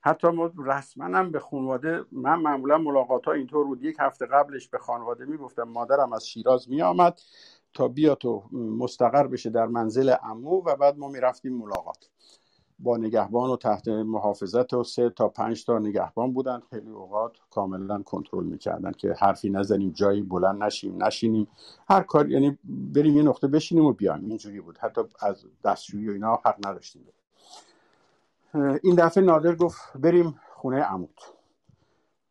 حتی 0.00 0.28
ما 0.28 0.52
رسما 0.66 1.04
هم 1.04 1.30
به 1.30 1.40
خانواده 1.40 2.04
من 2.12 2.40
معمولا 2.40 2.78
ملاقات 2.78 3.24
ها 3.24 3.32
اینطور 3.32 3.66
بود. 3.66 3.82
یک 3.84 3.96
هفته 4.00 4.26
قبلش 4.26 4.68
به 4.68 4.78
خانواده 4.78 5.24
می‌گفتم 5.24 5.62
مادرم 5.62 6.12
از 6.12 6.28
شیراز 6.28 6.70
میآمد 6.70 7.20
تا 7.74 7.88
بیا 7.88 8.14
تو 8.14 8.48
مستقر 8.52 9.26
بشه 9.26 9.50
در 9.50 9.66
منزل 9.66 10.14
امو 10.22 10.62
و 10.66 10.76
بعد 10.76 10.98
ما 10.98 11.08
می‌رفتیم 11.08 11.56
ملاقات. 11.56 12.10
با 12.78 12.96
نگهبان 12.96 13.50
و 13.50 13.56
تحت 13.56 13.88
محافظت 13.88 14.72
و 14.72 14.84
سه 14.84 15.10
تا 15.10 15.28
پنج 15.28 15.64
تا 15.64 15.78
نگهبان 15.78 16.32
بودن. 16.32 16.62
خیلی 16.70 16.90
اوقات 16.90 17.32
کاملا 17.50 18.02
کنترل 18.02 18.44
می‌کردن 18.44 18.92
که 18.92 19.14
حرفی 19.18 19.50
نزنیم 19.50 19.90
جایی 19.90 20.22
بلند 20.22 20.62
نشیم 20.62 21.04
نشینیم. 21.04 21.48
هر 21.88 22.02
کار 22.02 22.30
یعنی 22.30 22.58
بریم 22.64 23.16
یه 23.16 23.22
نقطه 23.22 23.46
بشینیم 23.48 23.84
و 23.84 23.92
بیایم. 23.92 24.24
اینجوری 24.24 24.60
بود. 24.60 24.78
حتی 24.78 25.00
از 25.20 25.44
دستشویی 25.64 26.08
و 26.08 26.12
اینا 26.12 26.40
حق 26.44 26.66
نداشتیم. 26.66 27.02
این 28.82 28.94
دفعه 28.94 29.24
نادر 29.24 29.54
گفت 29.54 29.96
بریم 29.96 30.40
خونه 30.54 30.82
عمود. 30.82 31.20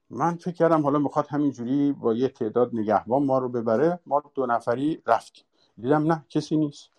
من 0.09 0.35
فکر 0.35 0.51
کردم 0.51 0.83
حالا 0.83 0.99
می‌خواد 0.99 1.27
همینجوری 1.27 1.91
با 1.91 2.13
یه 2.13 2.27
تعداد 2.27 2.69
نگهبان 2.73 3.25
ما 3.25 3.37
رو 3.37 3.49
ببره. 3.49 3.99
ما 4.05 4.23
دو 4.35 4.45
نفری 4.45 5.01
رفتیم. 5.07 5.45
دیدم 5.77 6.11
نه 6.11 6.25
کسی 6.29 6.57
نیست. 6.57 6.89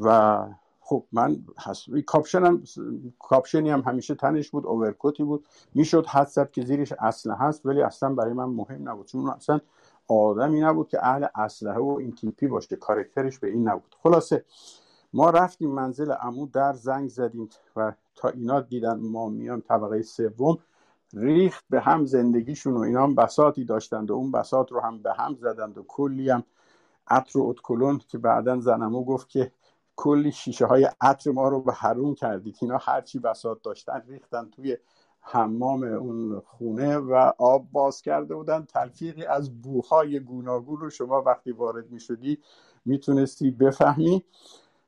و 0.00 0.38
خب 0.88 1.04
من 1.12 1.44
کاپشنم 2.06 2.62
کاپشنی 3.18 3.70
هم 3.70 3.80
همیشه 3.80 4.14
تنش 4.14 4.50
بود 4.50 4.66
اوورکوتی 4.66 5.24
بود. 5.24 5.46
می‌شد 5.74 6.06
حد 6.06 6.26
زد 6.26 6.50
که 6.50 6.64
زیرش 6.64 6.92
اسلحه 6.92 7.38
هست 7.38 7.66
ولی 7.66 7.82
اصلا 7.82 8.14
برای 8.14 8.32
من 8.32 8.44
مهم 8.44 8.88
نبود. 8.88 9.06
چون 9.06 9.28
اصلا 9.28 9.60
آدمی 10.08 10.60
نبود 10.60 10.88
که 10.88 11.06
اهل 11.06 11.26
اسلحه 11.34 11.78
و 11.78 11.96
این 12.00 12.12
تیپی 12.12 12.46
باشه. 12.46 12.76
کارکترش 12.76 13.38
به 13.38 13.48
این 13.48 13.68
نبود. 13.68 13.96
خلاصه 14.02 14.44
ما 15.12 15.30
رفتیم 15.30 15.70
منزل 15.70 16.12
عمو 16.12 16.46
در 16.46 16.72
زنگ 16.72 17.08
زدیم 17.08 17.48
و 17.76 17.92
تا 18.16 18.28
اینا 18.28 18.60
دیدن 18.60 18.96
ما 18.96 19.28
میان 19.28 19.60
طبقه 19.60 20.02
سوم 20.02 20.58
ریخت 21.14 21.64
به 21.70 21.80
هم 21.80 22.04
زندگیشون 22.04 22.74
و 22.74 22.80
اینا 22.80 23.02
هم 23.02 23.14
بساتی 23.14 23.64
داشتند 23.64 24.10
و 24.10 24.14
اون 24.14 24.32
بسات 24.32 24.72
رو 24.72 24.80
هم 24.80 25.02
به 25.02 25.12
هم 25.12 25.34
زدند 25.34 25.78
و 25.78 25.82
کلی 25.82 26.30
هم 26.30 26.42
عطر 27.08 27.38
و 27.38 27.48
اتکلون 27.48 28.00
که 28.08 28.18
بعدا 28.18 28.60
زنمو 28.60 29.04
گفت 29.04 29.28
که 29.28 29.52
کلی 29.96 30.32
شیشه 30.32 30.66
های 30.66 30.88
عطر 31.00 31.30
ما 31.30 31.48
رو 31.48 31.60
به 31.60 31.72
حروم 31.72 32.14
کردید. 32.14 32.56
اینا 32.62 32.78
هرچی 32.80 33.18
بسات 33.18 33.62
داشتن 33.62 34.02
ریختن 34.06 34.50
توی 34.50 34.76
حمام 35.20 35.82
اون 35.82 36.40
خونه 36.40 36.96
و 36.96 37.32
آب 37.38 37.66
باز 37.72 38.02
کرده 38.02 38.34
بودن. 38.34 38.64
تلفیقی 38.64 39.24
از 39.24 39.62
بوهای 39.62 40.20
گوناگون 40.20 40.80
رو 40.80 40.90
شما 40.90 41.22
وقتی 41.22 41.52
وارد 41.52 41.90
می 41.90 42.00
شدی 42.00 42.38
می‌تونستی 42.84 43.50
بفهمی. 43.50 44.24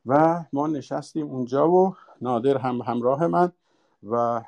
و 0.06 0.44
ما 0.52 0.66
نشستیم 0.66 1.26
اونجا 1.26 1.70
و 1.70 1.94
نادر 2.20 2.58
هم 2.58 2.80
همراه 2.80 3.26
من 3.26 3.52
و 4.10 4.42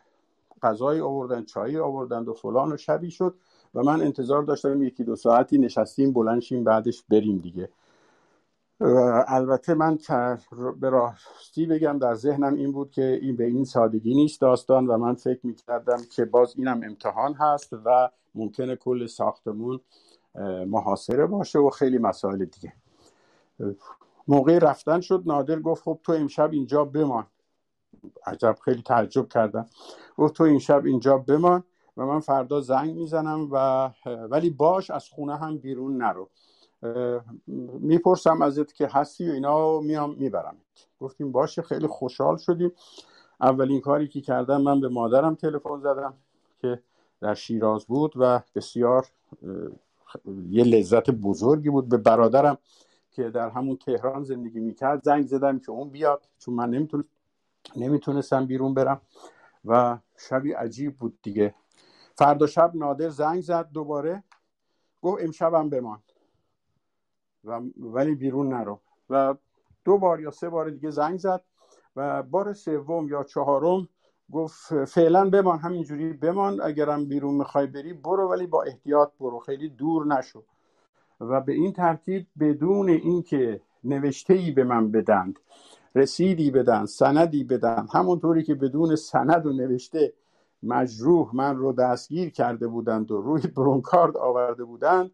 غذای 0.62 1.00
آوردن 1.00 1.44
چایی 1.44 1.78
آوردن 1.78 2.24
و 2.24 2.32
فلان 2.32 2.72
و 2.72 2.76
شبی 2.76 3.10
شد 3.10 3.34
و 3.74 3.82
من 3.82 4.00
انتظار 4.00 4.42
داشتم 4.42 4.82
یکی 4.82 5.04
دو 5.04 5.16
ساعتی 5.16 5.58
نشستیم 5.58 6.12
بلنشیم 6.12 6.64
بعدش 6.64 7.02
بریم 7.08 7.38
دیگه. 7.38 7.68
البته 8.80 9.74
من 9.74 9.98
به 10.80 10.90
راستی 10.90 11.66
بگم 11.66 11.98
در 11.98 12.14
ذهنم 12.14 12.54
این 12.54 12.72
بود 12.72 12.90
که 12.90 13.18
این 13.22 13.36
به 13.36 13.44
این 13.44 13.64
سادگی 13.64 14.14
نیست 14.14 14.40
داستان 14.40 14.86
و 14.86 14.96
من 14.98 15.14
فکر 15.14 15.46
می‌کردم 15.46 15.98
که 16.16 16.24
باز 16.24 16.54
اینم 16.58 16.80
امتحان 16.84 17.34
هست 17.34 17.72
و 17.72 18.10
ممکنه 18.34 18.76
کل 18.76 19.06
ساختمون 19.06 19.80
محاصره 20.66 21.26
باشه 21.26 21.58
و 21.58 21.70
خیلی 21.70 21.98
مسائل 21.98 22.44
دیگه. 22.44 22.72
موقع 24.28 24.58
رفتن 24.58 25.00
شد 25.00 25.22
نادر 25.26 25.60
گفت 25.60 25.82
خب 25.82 25.98
تو 26.02 26.12
امشب 26.12 26.52
اینجا 26.52 26.84
بمان. 26.84 27.26
عجب 28.26 28.56
خیلی 28.64 28.82
تعجب 28.82 29.28
کردم. 29.28 29.66
گفت 30.16 30.34
تو 30.34 30.44
این 30.44 30.58
شب 30.58 30.84
اینجا 30.84 31.18
بمان 31.18 31.64
و 31.96 32.06
من 32.06 32.20
فردا 32.20 32.60
زنگ 32.60 32.94
می‌زنم 32.96 33.48
و 33.52 33.90
ولی 34.30 34.50
باش 34.50 34.90
از 34.90 35.08
خونه 35.08 35.36
هم 35.36 35.58
بیرون 35.58 35.96
نرو. 35.96 36.30
می‌پرسم 37.80 38.42
ازت 38.42 38.72
که 38.72 38.86
هستی 38.86 39.30
و 39.30 39.32
اینا 39.32 39.80
میام 39.80 40.14
می‌برم. 40.14 40.56
گفتیم 41.00 41.32
باشه 41.32 41.62
خیلی 41.62 41.86
خوشحال 41.86 42.36
شدیم. 42.36 42.72
اولین 43.40 43.80
کاری 43.80 44.08
که 44.08 44.20
کردم 44.20 44.60
من 44.60 44.80
به 44.80 44.88
مادرم 44.88 45.34
تلفن 45.34 45.80
زدم 45.80 46.14
که 46.58 46.82
در 47.20 47.34
شیراز 47.34 47.84
بود 47.84 48.12
و 48.16 48.40
بسیار 48.54 49.06
یه 50.48 50.64
لذت 50.64 51.10
بزرگی 51.10 51.70
بود. 51.70 51.88
به 51.88 51.96
برادرم 51.96 52.58
که 53.10 53.30
در 53.30 53.48
همون 53.48 53.76
تهران 53.76 54.24
زندگی 54.24 54.60
می‌کرد 54.60 55.02
زنگ 55.02 55.26
زدم 55.26 55.58
که 55.58 55.70
اون 55.70 55.90
بیاد 55.90 56.28
چون 56.38 56.54
من 56.54 56.70
نمیتون... 56.70 57.04
نمی‌تونستم 57.76 58.46
بیرون 58.46 58.74
برم 58.74 59.00
و 59.64 59.98
شبی 60.16 60.52
عجیب 60.52 60.96
بود 60.98 61.18
دیگه. 61.22 61.54
فردا 62.14 62.46
شب 62.46 62.72
نادر 62.74 63.08
زنگ 63.08 63.40
زد 63.40 63.68
دوباره. 63.72 64.24
گفت 65.02 65.22
امشبم 65.22 65.70
بمان. 65.70 66.02
و 67.44 67.60
ولی 67.76 68.14
بیرون 68.14 68.48
نرو. 68.48 68.80
و 69.10 69.34
دو 69.84 69.98
بار 69.98 70.20
یا 70.20 70.30
سه 70.30 70.48
بار 70.48 70.70
دیگه 70.70 70.90
زنگ 70.90 71.18
زد 71.18 71.44
و 71.96 72.22
بار 72.22 72.52
سوم 72.52 73.08
یا 73.08 73.24
چهارم 73.24 73.88
گفت 74.32 74.84
فعلا 74.84 75.30
بمان 75.30 75.58
همینجوری 75.58 76.12
بمان 76.12 76.60
اگرم 76.60 77.04
بیرون 77.04 77.34
می‌خوای 77.34 77.66
بری 77.66 77.92
برو 77.92 78.30
ولی 78.30 78.46
با 78.46 78.62
احتیاط 78.62 79.10
برو. 79.20 79.38
خیلی 79.38 79.68
دور 79.68 80.06
نشو. 80.06 80.42
و 81.20 81.40
به 81.40 81.52
این 81.52 81.72
ترتیب 81.72 82.26
بدون 82.40 82.88
اینکه 82.88 83.60
نوشته 83.84 84.34
ای 84.34 84.50
به 84.50 84.64
من 84.64 84.90
بدند 84.90 85.38
رسیدی 85.94 86.50
بدن 86.50 86.86
سندی 86.86 87.44
بدن 87.44 87.86
همونطوری 87.94 88.42
که 88.42 88.54
بدون 88.54 88.96
سند 88.96 89.46
و 89.46 89.52
نوشته 89.52 90.12
مجروح 90.62 91.36
من 91.36 91.56
رو 91.56 91.72
دستگیر 91.72 92.30
کرده 92.30 92.68
بودند 92.68 93.10
و 93.10 93.20
روی 93.20 93.42
برونکارد 93.56 94.16
آورده 94.16 94.64
بودند 94.64 95.10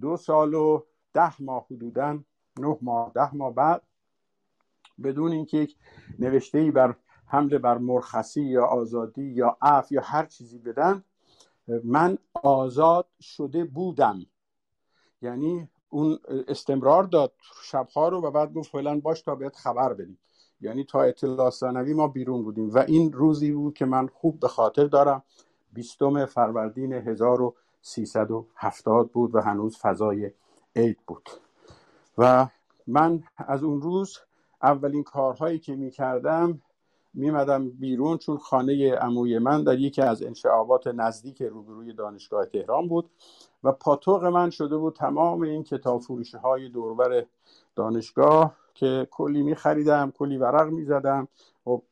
دو 0.00 0.16
سال 0.16 0.54
و 0.54 0.82
ده 1.14 1.42
ماه 1.42 1.66
حدودا 1.70 2.18
نه 2.58 2.78
ماه 2.82 3.12
ده 3.14 3.34
ماه 3.34 3.54
بعد 3.54 3.82
بدون 5.04 5.32
اینکه 5.32 5.56
یک 5.56 5.76
نوشته 6.18 6.58
ای 6.58 6.70
بر 6.70 6.96
حمله 7.26 7.58
بر 7.58 7.78
مرخصی 7.78 8.42
یا 8.42 8.66
آزادی 8.66 9.24
یا 9.24 9.56
عف 9.62 9.92
یا 9.92 10.00
هر 10.04 10.26
چیزی 10.26 10.58
بدن 10.58 11.04
من 11.84 12.18
آزاد 12.42 13.06
شده 13.20 13.64
بودم. 13.64 14.26
یعنی 15.22 15.68
اون 15.88 16.18
استمرار 16.48 17.04
داد 17.04 17.32
شبها 17.62 18.08
رو 18.08 18.20
و 18.20 18.30
بعد 18.30 18.52
گفت 18.52 18.72
فعلا 18.72 19.00
باش 19.00 19.22
تا 19.22 19.34
بهت 19.34 19.56
خبر 19.56 19.94
بدیم. 19.94 20.18
یعنی 20.60 20.84
تا 20.84 21.02
اطلاع 21.02 21.50
ثانوی 21.50 21.94
ما 21.94 22.08
بیرون 22.08 22.42
بودیم 22.42 22.70
و 22.70 22.78
این 22.78 23.12
روزی 23.12 23.52
بود 23.52 23.74
که 23.74 23.84
من 23.84 24.06
خوب 24.06 24.40
به 24.40 24.48
خاطر 24.48 24.84
دارم. 24.84 25.22
بیستم 25.72 26.26
فروردین 26.26 26.92
1370 26.92 29.12
بود 29.12 29.34
و 29.34 29.40
هنوز 29.40 29.78
فضای 29.78 30.30
عید 30.78 30.98
بود. 31.06 31.30
و 32.18 32.46
من 32.86 33.22
از 33.36 33.62
اون 33.62 33.82
روز 33.82 34.18
اولین 34.62 35.02
کارهایی 35.02 35.58
که 35.58 35.76
می 35.76 35.90
کردم 35.90 36.62
میمدم 37.14 37.70
بیرون 37.70 38.18
چون 38.18 38.38
خانه 38.38 38.94
عموی 38.94 39.38
من 39.38 39.64
در 39.64 39.78
یکی 39.78 40.02
از 40.02 40.22
انشعابات 40.22 40.86
نزدیک 40.86 41.42
روبروی 41.42 41.92
دانشگاه 41.92 42.46
تهران 42.46 42.88
بود 42.88 43.10
و 43.64 43.72
پاتوق 43.72 44.24
من 44.24 44.50
شده 44.50 44.76
بود 44.76 44.94
تمام 44.94 45.42
این 45.42 45.64
کتاب 45.64 46.00
فروشی 46.00 46.36
های 46.36 46.68
دوربر 46.68 47.24
دانشگاه 47.76 48.56
که 48.74 49.08
کلی 49.10 49.42
می 49.42 49.54
خریدم 49.54 50.10
کلی 50.10 50.36
ورق 50.36 50.68
می 50.68 50.84
زدم 50.84 51.22
و 51.22 51.26
خب، 51.64 51.82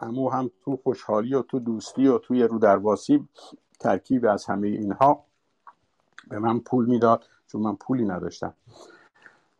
امو 0.00 0.30
هم 0.30 0.50
تو 0.64 0.76
خوشحالی 0.76 1.34
و 1.34 1.42
تو 1.42 1.58
دوستی 1.58 2.06
و 2.06 2.18
توی 2.18 2.42
رو 2.42 2.58
درواسی 2.58 3.28
ترکیب 3.80 4.26
از 4.26 4.44
همه 4.44 4.68
اینها 4.68 5.24
به 6.28 6.38
من 6.38 6.60
پول 6.60 6.86
می‌داد. 6.86 7.24
چون 7.46 7.62
من 7.62 7.76
پولی 7.76 8.04
نداشتم. 8.04 8.54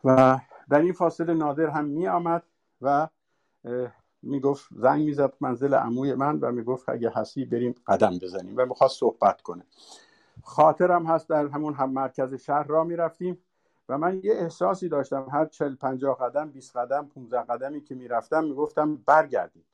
و 0.05 0.39
در 0.71 0.81
این 0.81 0.93
فاصله 0.93 1.35
نادر 1.35 1.67
هم 1.67 1.85
می 1.85 2.09
آمد 2.09 2.43
و 2.83 3.09
می‌گفت 4.23 4.69
زنگ 4.77 5.05
می‌زد 5.05 5.33
منزل 5.41 5.75
عموی 5.75 6.15
من 6.15 6.39
و 6.39 6.53
می‌گفت 6.53 6.89
اگه 6.89 7.11
هستی 7.15 7.45
بریم 7.45 7.75
قدم 7.87 8.19
بزنیم 8.23 8.55
و 8.57 8.67
می‌خواست 8.67 9.01
صحبت 9.01 9.43
کنه. 9.43 9.63
خاطرم 10.45 11.07
هست 11.07 11.29
در 11.29 11.47
همون 11.47 11.75
هم 11.75 11.91
مرکز 11.91 12.35
شهر 12.35 12.67
را 12.67 12.85
می‌رفتیم 12.85 13.39
و 13.89 13.99
من 13.99 14.21
یه 14.25 14.35
احساسی 14.35 14.89
داشتم. 14.89 15.27
هر 15.33 15.47
چل 15.47 15.75
پنجاه 15.75 16.19
قدم 16.19 16.51
20 16.51 16.77
قدم 16.77 17.07
15 17.15 17.43
قدمی 17.43 17.81
که 17.81 17.95
می‌رفتم 17.95 18.45
می‌گفتم 18.45 18.97
برگردیم. 18.97 19.65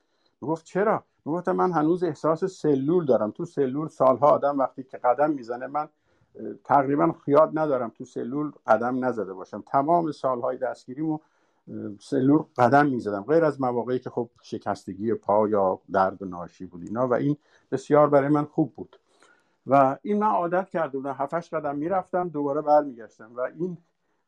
می‌گفت 0.41 0.65
چرا؟ 0.65 1.05
می‌گفتم 1.25 1.53
من 1.53 1.73
هنوز 1.73 2.05
احساس 2.05 2.45
سلول 2.45 3.07
دارم. 3.07 3.31
تو 3.31 3.45
سلول 3.45 3.89
سالها 3.89 4.31
آدم 4.31 4.59
وقتی 4.59 4.83
که 4.83 4.99
قدم 4.99 5.31
می‌زنه 5.31 5.67
من 5.67 5.89
تقریبا 6.65 7.13
خیاد 7.25 7.59
ندارم 7.59 7.93
تو 7.99 8.05
سلول 8.05 8.53
قدم 8.67 9.05
نزده 9.05 9.35
باشم. 9.35 9.65
تمام 9.67 10.13
سالهای 10.13 10.57
دستگیریمو 10.57 11.19
سلول 12.01 12.43
قدم 12.57 12.87
می‌زدم. 12.87 13.23
غیر 13.23 13.45
از 13.45 13.61
مواقعی 13.61 13.99
که 13.99 14.11
خب 14.11 14.31
شکستگی 14.43 15.15
پا 15.15 15.49
یا 15.49 15.81
درد 15.93 16.25
ناشی 16.25 16.67
بود 16.67 16.83
اینا 16.83 17.09
و 17.09 17.15
این 17.15 17.37
بسیار 17.73 18.09
برای 18.09 18.29
من 18.29 18.45
خوب 18.45 18.75
بود. 18.75 18.99
و 19.67 19.99
این 20.03 20.19
من 20.19 20.27
عادت 20.27 20.69
کرده 20.69 20.99
بودم. 20.99 21.13
هفتش 21.13 21.55
قدم 21.55 21.77
می‌رفتم 21.77 22.29
دوباره 22.29 22.61
برمیگشتم 22.61 23.31
و 23.37 23.41
این 23.41 23.79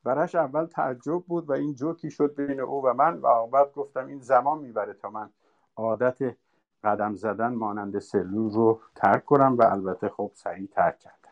برش 0.05 0.35
اول 0.35 0.67
تعجب 0.67 1.19
بود 1.19 1.51
و 1.51 1.53
این 1.53 1.75
جوکی 1.75 2.11
شد 2.11 2.35
بین 2.35 2.61
او 2.61 2.83
و 2.83 2.93
من 2.93 3.21
و 3.23 3.47
بعد 3.47 3.73
گفتم 3.73 4.07
این 4.07 4.21
زمان 4.21 4.59
می‌بره 4.59 4.95
تا 4.95 5.11
من 5.11 5.31
عادت 5.77 6.37
قدم 6.85 7.15
زدن 7.15 7.55
مانند 7.55 7.99
سلول 7.99 8.53
رو 8.53 8.81
ترک 8.95 9.25
کنم 9.25 9.57
و 9.59 9.63
البته 9.63 10.09
خب 10.09 10.31
سریع 10.35 10.69
ترک 10.73 10.99
کردم. 10.99 11.24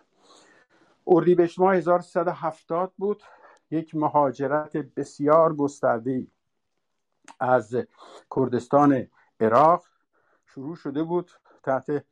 اردیبهشت 1.07 1.59
ماه 1.59 1.75
1370 1.75 2.93
بود. 2.99 3.23
یک 3.71 3.95
مهاجرت 3.95 4.77
بسیار 4.77 5.57
گسترده 5.57 6.27
از 7.41 7.77
کردستان 8.37 9.07
عراق 9.41 9.85
شروع 10.47 10.77
شده 10.77 11.03
بود 11.03 11.31
تحت 11.63 12.05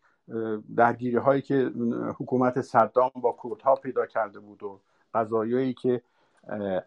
درگیری 0.76 1.16
هایی 1.16 1.42
که 1.42 1.72
حکومت 2.18 2.60
صدام 2.60 3.10
با 3.14 3.36
کردها 3.44 3.74
پیدا 3.74 4.06
کرده 4.06 4.40
بود 4.40 4.62
و 4.62 4.80
قضایایی 5.14 5.74
که 5.74 6.02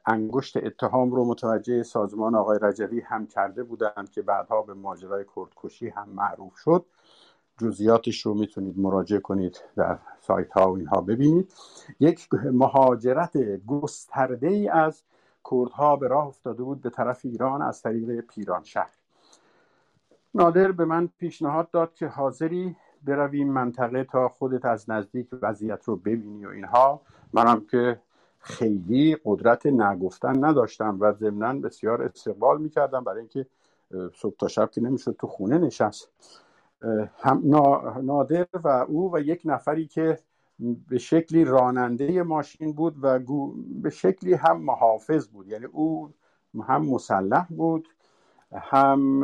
انگشت 0.05 0.57
اتهام 0.57 1.11
رو 1.11 1.25
متوجه 1.25 1.83
سازمان 1.83 2.35
آقای 2.35 2.59
رجوی 2.61 2.99
هم 2.99 3.27
کرده 3.27 3.63
بودند 3.63 4.09
که 4.09 4.21
بعدها 4.21 4.61
به 4.61 4.73
ماجرای 4.73 5.25
کردکشی 5.35 5.89
هم 5.89 6.09
معروف 6.09 6.57
شد. 6.57 6.85
جزئیاتش 7.57 8.21
رو 8.21 8.33
می‌تونید 8.33 8.79
مراجعه 8.79 9.19
کنید 9.19 9.61
در 9.75 9.99
سایت 10.21 10.51
ها 10.51 10.71
و 10.71 10.77
اینها 10.77 11.01
ببینید. 11.01 11.53
یک 11.99 12.27
مهاجرت 12.33 13.37
گسترده 13.65 14.47
ای 14.47 14.69
از 14.69 15.03
کردها 15.51 15.95
به 15.95 16.07
راه 16.07 16.27
افتاده 16.27 16.63
بود 16.63 16.81
به 16.81 16.89
طرف 16.89 17.25
ایران 17.25 17.61
از 17.61 17.81
طریق 17.81 18.21
پیران 18.21 18.63
شهر. 18.63 18.93
نادر 20.35 20.71
به 20.71 20.85
من 20.85 21.09
پیشنهاد 21.17 21.71
داد 21.71 21.93
که 21.93 22.07
حاضری 22.07 22.75
برویم 23.03 23.49
منطقه 23.49 24.03
تا 24.03 24.29
خودت 24.29 24.65
از 24.65 24.89
نزدیک 24.89 25.27
وضعیت 25.41 25.83
رو 25.85 25.95
ببینی 25.95 26.45
و 26.45 26.49
اینها. 26.49 27.01
منم 27.33 27.65
که 27.71 27.99
خیلی 28.39 29.17
قدرت 29.25 29.65
نگفتن 29.65 30.45
نداشتم 30.45 30.97
و 30.99 31.13
ضمنا 31.13 31.53
بسیار 31.53 32.01
استقبال 32.01 32.61
می‌کردم 32.61 33.03
برای 33.03 33.19
اینکه 33.19 33.45
صبح 34.15 34.35
تا 34.39 34.47
شب 34.47 34.71
که 34.71 34.81
نمی‌شد 34.81 35.15
تو 35.19 35.27
خونه 35.27 35.57
نشست. 35.57 36.09
هم 37.19 37.41
نادر 38.01 38.47
و 38.53 38.67
او 38.67 39.15
و 39.15 39.19
یک 39.19 39.41
نفری 39.45 39.87
که 39.87 40.19
به 40.89 40.97
شکلی 40.97 41.45
راننده 41.45 42.23
ماشین 42.23 42.73
بود 42.73 42.95
و 43.01 43.19
به 43.81 43.89
شکلی 43.89 44.33
هم 44.33 44.61
محافظ 44.61 45.27
بود. 45.27 45.47
یعنی 45.47 45.65
او 45.65 46.13
هم 46.67 46.85
مسلح 46.85 47.47
بود 47.49 47.87
هم 48.53 49.23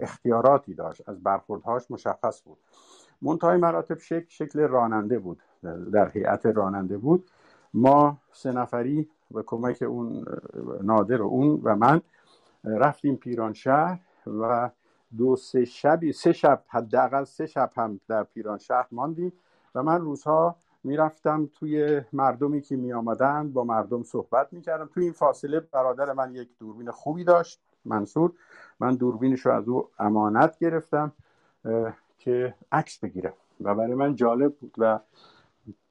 اختیاراتی 0.00 0.74
داشت 0.74 1.08
از 1.08 1.22
برخوردهاش 1.22 1.90
مشخص 1.90 2.42
بود. 2.42 2.58
منتهای 3.22 3.56
مراتب 3.56 3.98
شکل 3.98 4.26
شکل 4.28 4.60
راننده 4.60 5.18
بود 5.18 5.42
در 5.92 6.10
هیئت 6.10 6.46
راننده 6.46 6.98
بود. 6.98 7.30
ما 7.74 8.18
سه 8.32 8.52
نفری 8.52 9.08
به 9.30 9.42
کمک 9.42 9.82
اون 9.82 10.24
نادر 10.82 11.22
و 11.22 11.26
اون 11.26 11.60
و 11.62 11.76
من 11.76 12.00
رفتیم 12.64 13.16
پیران 13.16 13.52
شهر 13.52 14.00
و 14.26 14.70
دو 15.16 15.36
سه 15.36 15.64
شبی 15.64 16.12
سه 16.12 16.32
شب 16.32 16.64
حداقل 16.68 17.24
سه 17.24 17.46
شب 17.46 17.70
هم 17.76 18.00
در 18.08 18.24
پیران 18.24 18.58
شهر 18.58 18.86
ماندیم 18.92 19.32
و 19.74 19.82
من 19.82 20.00
روزها 20.00 20.56
می‌رفتم 20.84 21.46
توی 21.46 22.00
مردمی 22.12 22.60
که 22.60 22.76
می 22.76 22.92
آمدن 22.92 23.52
با 23.52 23.64
مردم 23.64 24.02
صحبت 24.02 24.52
می 24.52 24.60
کردم 24.60 24.90
توی 24.94 25.04
این 25.04 25.12
فاصله 25.12 25.60
برادر 25.60 26.12
من 26.12 26.34
یک 26.34 26.48
دوربین 26.58 26.90
خوبی 26.90 27.24
داشت 27.24 27.60
منصور. 27.84 28.32
من 28.80 28.94
دوربینش 28.94 29.46
رو 29.46 29.52
از 29.52 29.68
او 29.68 29.88
امانت 29.98 30.58
گرفتم 30.58 31.12
که 32.18 32.54
عکس 32.72 32.98
بگیرم 32.98 33.34
و 33.60 33.74
برای 33.74 33.94
من 33.94 34.14
جالب 34.14 34.54
بود 34.54 34.74
و 34.78 35.00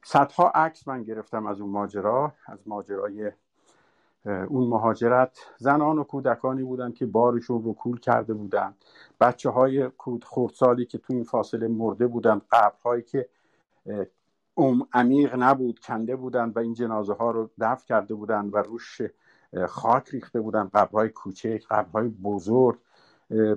صدها 0.04 0.48
عکس 0.54 0.88
من 0.88 1.02
گرفتم 1.02 1.46
از 1.46 1.60
اون 1.60 1.70
ماجرا 1.70 2.32
از 2.46 2.58
ماجرای 2.66 3.32
اون 4.24 4.68
مهاجرت. 4.68 5.38
زنان 5.58 5.98
و 5.98 6.04
کودکانی 6.04 6.62
بودند 6.62 6.94
که 6.94 7.06
بارشون 7.06 7.62
رو 7.62 7.74
کول 7.74 8.00
کرده 8.00 8.34
بودند. 8.34 8.74
بچه 9.20 9.50
های 9.50 9.88
کود 9.88 10.24
خردسالی 10.24 10.86
که 10.86 10.98
تو 10.98 11.12
این 11.12 11.24
فاصله 11.24 11.68
مرده 11.68 12.06
بودند. 12.06 12.42
قبرهایی 12.50 13.02
که 13.02 13.28
عمیق 14.92 15.34
نبود 15.38 15.78
کنده 15.78 16.16
بودند 16.16 16.56
و 16.56 16.60
این 16.60 16.74
جنازه 16.74 17.12
ها 17.12 17.30
رو 17.30 17.50
دفن 17.60 17.86
کرده 17.86 18.14
بودند 18.14 18.54
و 18.54 18.58
روش 18.58 19.00
خاک 19.68 20.08
ریخته 20.10 20.40
بودند. 20.40 20.70
قبرهای 20.70 21.08
کوچک 21.08 21.62
قبرهای 21.70 22.08
بزرگ. 22.08 22.78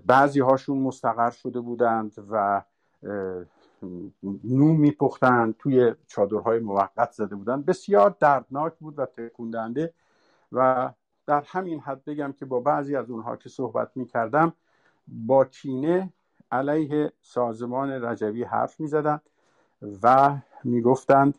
بعضی 0.06 0.40
هاشون 0.40 0.78
مستقر 0.78 1.30
شده 1.30 1.60
بودند 1.60 2.14
و 2.32 2.62
نون 4.44 4.76
میپختند. 4.76 5.56
توی 5.60 5.94
چادرهای 6.08 6.60
موقت 6.60 7.12
زده 7.12 7.36
بودند. 7.36 7.66
بسیار 7.66 8.16
دردناک 8.20 8.74
بود 8.80 9.00
و 9.00 9.06
تکوندنده 9.06 9.94
و 10.56 10.92
در 11.28 11.44
همین 11.48 11.80
حد 11.80 12.06
بگم 12.06 12.32
که 12.32 12.46
با 12.46 12.60
بعضی 12.60 12.96
از 12.96 13.10
اونها 13.10 13.36
که 13.36 13.50
صحبت 13.50 13.92
می 13.96 14.06
کردم 14.06 14.54
با 15.08 15.46
کینه 15.46 16.14
علیه 16.52 17.12
سازمان 17.22 17.90
رجوی 17.92 18.44
حرف 18.44 18.80
می 18.80 18.88
زدن 18.88 19.20
و 20.04 20.36
می 20.64 20.82
گفتند 20.82 21.38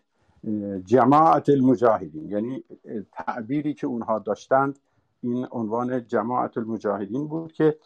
جماعت 0.84 1.48
المجاهدین. 1.48 2.30
یعنی 2.30 2.64
تعبیری 3.12 3.74
که 3.74 3.86
اونها 3.86 4.18
داشتند 4.18 4.78
این 5.20 5.47
عنوان 5.51 6.06
جماعت 6.06 6.59
المجاهدین 6.59 7.28
بود 7.28 7.52
که 7.52 7.78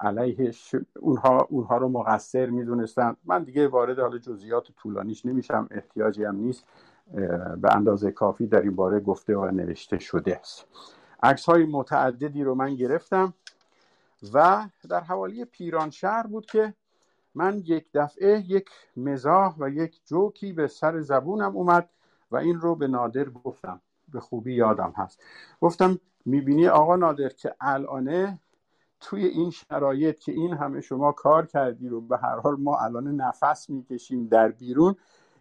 علیه 0.00 0.52
اونها 1.00 1.46
اونها 1.50 1.76
رو 1.76 1.88
مقصر 1.88 2.46
می‌دونستن 2.46 3.16
من 3.24 3.44
دیگه 3.44 3.68
وارد 3.68 3.98
حال 3.98 4.18
جزئیات 4.18 4.72
طولانیش 4.76 5.26
نمیشم 5.26 5.68
احتیاجی 5.70 6.24
هم 6.24 6.36
نیست. 6.36 6.64
به 7.56 7.76
اندازه 7.76 8.10
کافی 8.10 8.46
در 8.46 8.60
این 8.60 8.76
باره 8.76 9.00
گفته 9.00 9.36
و 9.36 9.50
نوشته 9.50 9.98
شده 9.98 10.36
است. 10.36 10.66
عکس 11.22 11.46
های 11.46 11.64
متعددی 11.64 12.44
رو 12.44 12.54
من 12.54 12.74
گرفتم 12.74 13.34
و 14.34 14.68
در 14.88 15.00
حوالی 15.00 15.44
پیران 15.44 15.90
شهر 15.90 16.26
بود 16.26 16.46
که 16.46 16.74
من 17.34 17.58
یک 17.58 17.86
دفعه 17.94 18.44
یک 18.48 18.68
مزاح 18.96 19.54
و 19.58 19.68
یک 19.68 20.00
جوکی 20.04 20.52
به 20.52 20.66
سر 20.66 21.00
زبونم 21.00 21.56
اومد 21.56 21.88
و 22.30 22.36
این 22.36 22.60
رو 22.60 22.74
به 22.74 22.88
نادر 22.88 23.24
گفتم. 23.24 23.80
به 24.12 24.20
خوبی 24.20 24.54
یادم 24.54 24.92
هست. 24.96 25.22
گفتم 25.60 25.98
می‌بینی 26.24 26.68
آقا 26.68 26.96
نادر 26.96 27.28
که 27.28 27.54
الانه 27.60 28.38
توی 29.00 29.24
این 29.24 29.50
شرایط 29.50 30.18
که 30.18 30.32
این 30.32 30.54
همه 30.54 30.80
شما 30.80 31.12
کار 31.12 31.46
کردی 31.46 31.88
رو 31.88 32.00
به 32.00 32.16
هر 32.16 32.40
حال 32.40 32.56
ما 32.60 32.78
الان 32.78 33.08
نفس 33.08 33.70
می‌کشیم 33.70 34.26
در 34.26 34.48
بیرون 34.48 34.96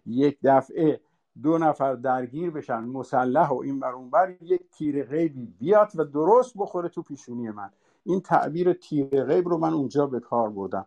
یک 0.06 0.38
دفعه 0.44 1.02
دو 1.44 1.58
نفر 1.58 1.96
درگیر 1.96 2.52
بشن 2.52 2.80
مسلح 2.80 3.50
و 3.50 3.58
این 3.58 3.80
بر 3.80 3.96
بر 3.96 4.36
یک 4.42 4.62
تیر 4.72 5.04
غیبی 5.04 5.46
بیاد 5.46 5.92
و 5.96 6.04
درست 6.04 6.54
بخوره 6.58 6.90
تو 6.90 7.02
پیشونی 7.02 7.50
من. 7.50 7.70
این 8.04 8.22
تعبیر 8.22 8.74
تیر 8.74 9.24
غیب 9.24 9.50
رو 9.50 9.58
من 9.58 9.74
اونجا 9.74 10.08
به 10.08 10.20
کار 10.20 10.50
بردم. 10.50 10.86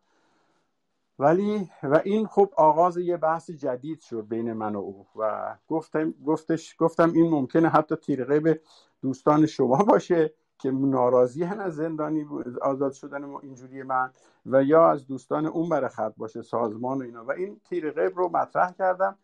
ولی 1.19 1.71
و 1.83 2.01
این 2.05 2.27
خب 2.27 2.53
آغاز 2.57 2.97
یه 2.97 3.17
بحث 3.17 3.51
جدید 3.51 4.01
شد 4.01 4.27
بین 4.29 4.53
من 4.53 4.75
و 4.77 4.79
او 4.79 5.07
و 5.17 5.55
گفتم 5.69 6.15
گفتش 6.27 6.77
گفتم 6.79 7.13
این 7.13 7.31
ممکنه 7.31 7.69
حتی 7.69 7.97
تیر 7.97 8.25
غیب 8.25 8.61
دوستان 9.03 9.47
شما 9.47 9.77
باشه 9.77 10.35
که 10.59 10.71
ناراضی 10.71 11.43
هن 11.43 11.61
از 11.61 11.75
زندانی 11.75 12.27
آزاد 12.63 12.93
شدن 12.93 13.25
ما 13.25 13.41
اینجوری 13.41 13.83
من 13.83 14.11
و 14.47 14.63
یا 14.63 14.91
از 14.91 15.07
دوستان 15.07 15.47
اون 15.47 15.69
بر 15.69 15.89
خط 15.89 16.15
باشه 16.17 16.43
سازمان 16.43 16.99
و 16.99 17.03
اینا. 17.03 17.25
و 17.25 17.33
این 17.33 17.61
تیر 17.65 17.91
غیب 17.91 18.19
رو 18.19 18.29
مطرح 18.29 18.73
کردم. 18.73 19.19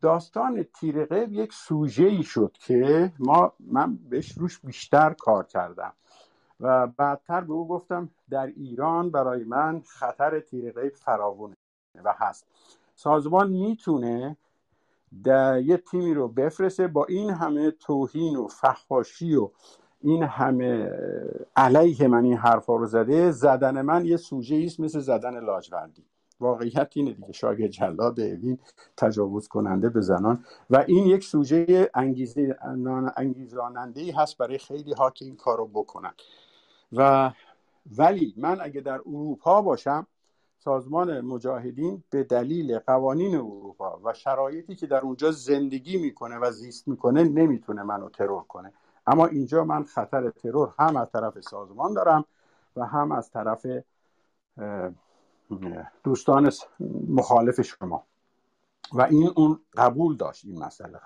داستان 0.00 0.62
تیر 0.62 1.04
غیب 1.04 1.32
یک 1.32 1.52
سوژه 1.52 2.04
ای 2.04 2.22
شد 2.22 2.56
که 2.60 3.12
ما 3.18 3.52
من 3.60 3.96
بهش 3.96 4.38
روش 4.38 4.60
بیشتر 4.60 5.12
کار 5.12 5.46
کردم 5.46 5.92
و 6.60 6.86
بعدتر 6.86 7.40
به 7.40 7.52
او 7.52 7.68
گفتم 7.68 8.10
در 8.30 8.46
ایران 8.46 9.10
برای 9.10 9.44
من 9.44 9.82
خطر 9.86 10.40
تیر 10.40 10.72
غیب 10.72 10.94
فراوونه 10.94 11.56
و 12.04 12.14
هست. 12.18 12.46
سازمان 12.94 13.50
می‌تونه 13.50 14.36
در 15.24 15.60
یه 15.60 15.76
تیمی 15.76 16.14
رو 16.14 16.28
بفرسته 16.28 16.86
با 16.86 17.04
این 17.04 17.30
همه 17.30 17.70
توهین 17.70 18.36
و 18.36 18.48
فحاشی 18.48 19.36
و 19.36 19.50
این 20.00 20.22
همه 20.22 20.90
علیه 21.56 22.08
من 22.08 22.24
این 22.24 22.36
حرفا 22.36 22.76
رو 22.76 22.86
زده 22.86 23.30
زدن 23.30 23.82
من 23.82 24.04
یه 24.04 24.16
سوژه 24.16 24.62
است 24.66 24.80
مثل 24.80 25.00
زدن 25.00 25.40
لاجوردی. 25.40 26.04
واقعیت 26.40 26.90
اینه 26.94 27.12
دیگه. 27.12 27.32
شاگرد 27.32 27.70
جلاد 27.70 28.20
اوین 28.20 28.58
تجاوز 28.96 29.48
کننده 29.48 29.88
به 29.88 30.00
زنان. 30.00 30.44
و 30.70 30.84
این 30.88 31.06
یک 31.06 31.24
سوژه 31.24 31.90
انگیزه 31.94 32.58
انگیزاننده 33.16 34.00
ای 34.00 34.10
هست 34.10 34.38
برای 34.38 34.58
خیلی 34.58 34.92
ها 34.92 35.10
که 35.10 35.24
این 35.24 35.36
کارو 35.36 35.66
بکنن. 35.66 36.12
و 36.92 37.32
ولی 37.98 38.34
من 38.36 38.60
اگه 38.60 38.80
در 38.80 38.94
اروپا 38.94 39.62
باشم 39.62 40.06
سازمان 40.58 41.20
مجاهدین 41.20 42.04
به 42.10 42.24
دلیل 42.24 42.78
قوانین 42.78 43.34
اروپا 43.34 44.00
و 44.04 44.14
شرایطی 44.14 44.74
که 44.74 44.86
در 44.86 45.00
اونجا 45.00 45.30
زندگی 45.30 45.98
می‌کنه 45.98 46.38
و 46.38 46.50
زیست 46.50 46.88
می‌کنه 46.88 47.24
نمی‌تونه 47.24 47.82
منو 47.82 48.08
ترور 48.08 48.42
کنه. 48.42 48.72
اما 49.06 49.26
اینجا 49.26 49.64
من 49.64 49.84
خطر 49.84 50.30
ترور 50.30 50.74
هم 50.78 50.96
از 50.96 51.10
طرف 51.10 51.40
سازمان 51.40 51.94
دارم 51.94 52.24
و 52.76 52.86
هم 52.86 53.12
از 53.12 53.30
طرف 53.30 53.66
دوستان 56.04 56.50
مخالف 57.08 57.60
شما. 57.60 58.06
و 58.92 59.02
این 59.02 59.32
اون 59.36 59.60
قبول 59.76 60.16
داشت 60.16 60.44
این 60.44 60.58
مسئله 60.58 61.00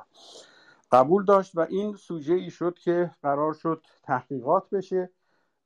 قبول 0.92 1.24
داشت 1.24 1.56
و 1.56 1.60
این 1.60 1.96
سوژه 1.96 2.34
ای 2.34 2.50
شد 2.50 2.78
که 2.78 3.10
قرار 3.22 3.54
شد 3.54 3.86
تحقیقات 4.02 4.70
بشه. 4.70 5.10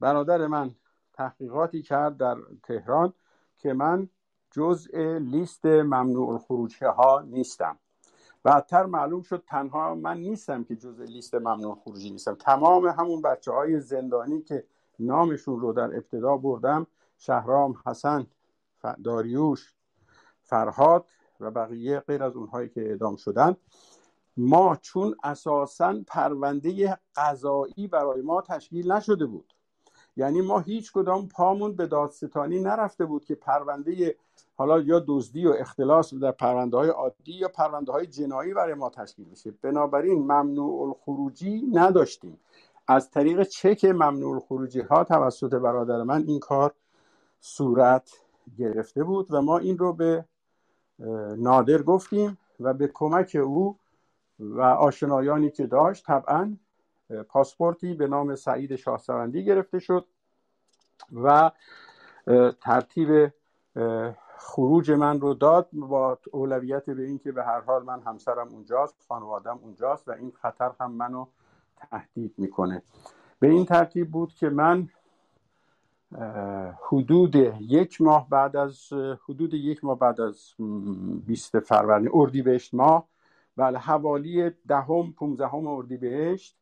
برادر 0.01 0.47
من 0.47 0.75
تحقیقاتی 1.13 1.83
کرد 1.83 2.17
در 2.17 2.37
تهران 2.63 3.13
که 3.59 3.73
من 3.73 4.09
جزء 4.51 5.19
لیست 5.19 5.67
ممنوع 5.67 6.29
الخروجی 6.29 6.85
ها 6.85 7.21
نیستم. 7.27 7.79
بعدتر 8.43 8.87
معلوم 8.87 9.23
شد 9.23 9.45
تنها 9.47 9.95
من 9.95 10.19
نیستم 10.19 10.65
که 10.65 10.77
جزء 10.77 11.05
لیست 11.05 11.35
ممنوع 11.35 11.75
خروجی 11.85 12.11
نیستم. 12.11 12.35
تمام 12.35 12.87
همون 12.87 13.23
بچه 13.23 13.53
های 13.53 13.81
زندانی 13.81 14.43
که 14.43 14.65
نامشون 14.99 15.61
رو 15.61 15.73
در 15.73 15.97
ابتدا 15.97 16.37
بردم 16.37 16.87
شهرام 17.19 17.75
حسن 17.87 18.27
داریوش 19.05 19.75
فرهاد 20.43 21.07
و 21.41 21.51
بقیه 21.51 22.01
غیر 22.01 22.23
از 22.23 22.37
اونهایی 22.37 22.69
که 22.69 22.81
اعدام 22.81 23.17
شدن. 23.17 23.57
ما 24.37 24.77
چون 24.77 25.17
اساسا 25.23 25.95
پرونده 26.07 26.99
قضایی 27.17 27.87
برای 27.93 28.23
ما 28.23 28.43
تشکیل 28.43 28.93
نشده 28.93 29.27
بود. 29.27 29.53
یعنی 30.17 30.41
ما 30.41 30.61
هیچ 30.61 30.93
کدام 30.93 31.29
پامون 31.29 31.77
به 31.77 31.87
دادستانی 31.87 32.61
نرفته 32.61 33.05
بود 33.05 33.25
که 33.25 33.35
پرونده 33.35 34.17
حالا 34.57 34.81
یا 34.81 35.05
دزدی 35.09 35.47
و 35.47 35.51
اختلاس 35.59 36.15
در 36.15 36.33
پرونده 36.33 36.77
های 36.77 36.89
عادی 36.89 37.33
یا 37.33 37.49
پرونده 37.49 37.93
های 37.93 38.07
جنایی 38.07 38.55
برای 38.55 38.75
ما 38.75 38.91
تشکیل 38.91 39.31
بشه. 39.31 39.51
بنابراین 39.51 40.19
ممنوع 40.19 40.83
الخروجی 40.83 41.63
نداشتیم. 41.73 42.41
از 42.89 43.11
طریق 43.11 43.43
چک 43.43 43.85
ممنوع 43.85 44.35
الخروجی 44.35 44.81
ها 44.81 45.05
توسط 45.05 45.55
برادر 45.55 46.03
من 46.03 46.25
این 46.27 46.41
کار 46.41 46.75
صورت 47.41 48.26
گرفته 48.59 49.05
بود 49.05 49.27
و 49.31 49.43
ما 49.43 49.59
این 49.59 49.79
رو 49.79 49.93
به 49.93 50.25
نادر 51.37 51.83
گفتیم 51.83 52.39
و 52.61 52.75
به 52.75 52.91
کمک 52.95 53.37
او 53.45 53.79
و 54.39 54.61
آشنایانی 54.61 55.51
که 55.51 55.67
داشت 55.67 56.07
طبعا 56.07 56.57
پاسپورتی 57.29 57.95
به 57.95 58.07
نام 58.07 58.35
سعید 58.35 58.77
شاهسوندی 58.77 59.45
گرفته 59.45 59.79
شد 59.79 60.07
و 61.13 61.51
ترتیب 62.61 63.33
خروج 64.39 64.91
من 64.91 65.21
رو 65.21 65.35
داد 65.35 65.69
با 65.73 66.19
اولویت 66.33 66.91
به 66.91 67.03
اینکه 67.03 67.33
به 67.33 67.45
هر 67.45 67.61
حال 67.61 67.85
من 67.85 68.01
همسرم 68.01 68.49
اونجاست 68.49 68.95
خانوادم 69.09 69.59
اونجاست 69.63 70.09
و 70.09 70.13
این 70.13 70.33
خطر 70.43 70.71
هم 70.81 70.93
منو 70.93 71.27
تهدید 71.77 72.35
می‌کنه. 72.39 72.83
به 73.41 73.49
این 73.49 73.67
ترتیب 73.67 74.11
بود 74.11 74.35
که 74.35 74.49
من 74.49 74.89
حدود 76.89 77.35
یک 77.61 78.01
ماه 78.01 78.29
بعد 78.29 78.57
از 78.57 78.93
حدود 79.25 79.55
یک 79.55 79.85
ماه 79.85 79.99
بعد 79.99 80.21
از 80.21 80.55
20 81.27 81.61
فروردین 81.61 82.11
اردیبهشت 82.13 82.75
ماه. 82.75 83.09
بله 83.57 83.79
حوالی 83.79 84.51
دهم 84.69 85.13
پونزدهم 85.13 85.67
اردیبهشت 85.67 86.57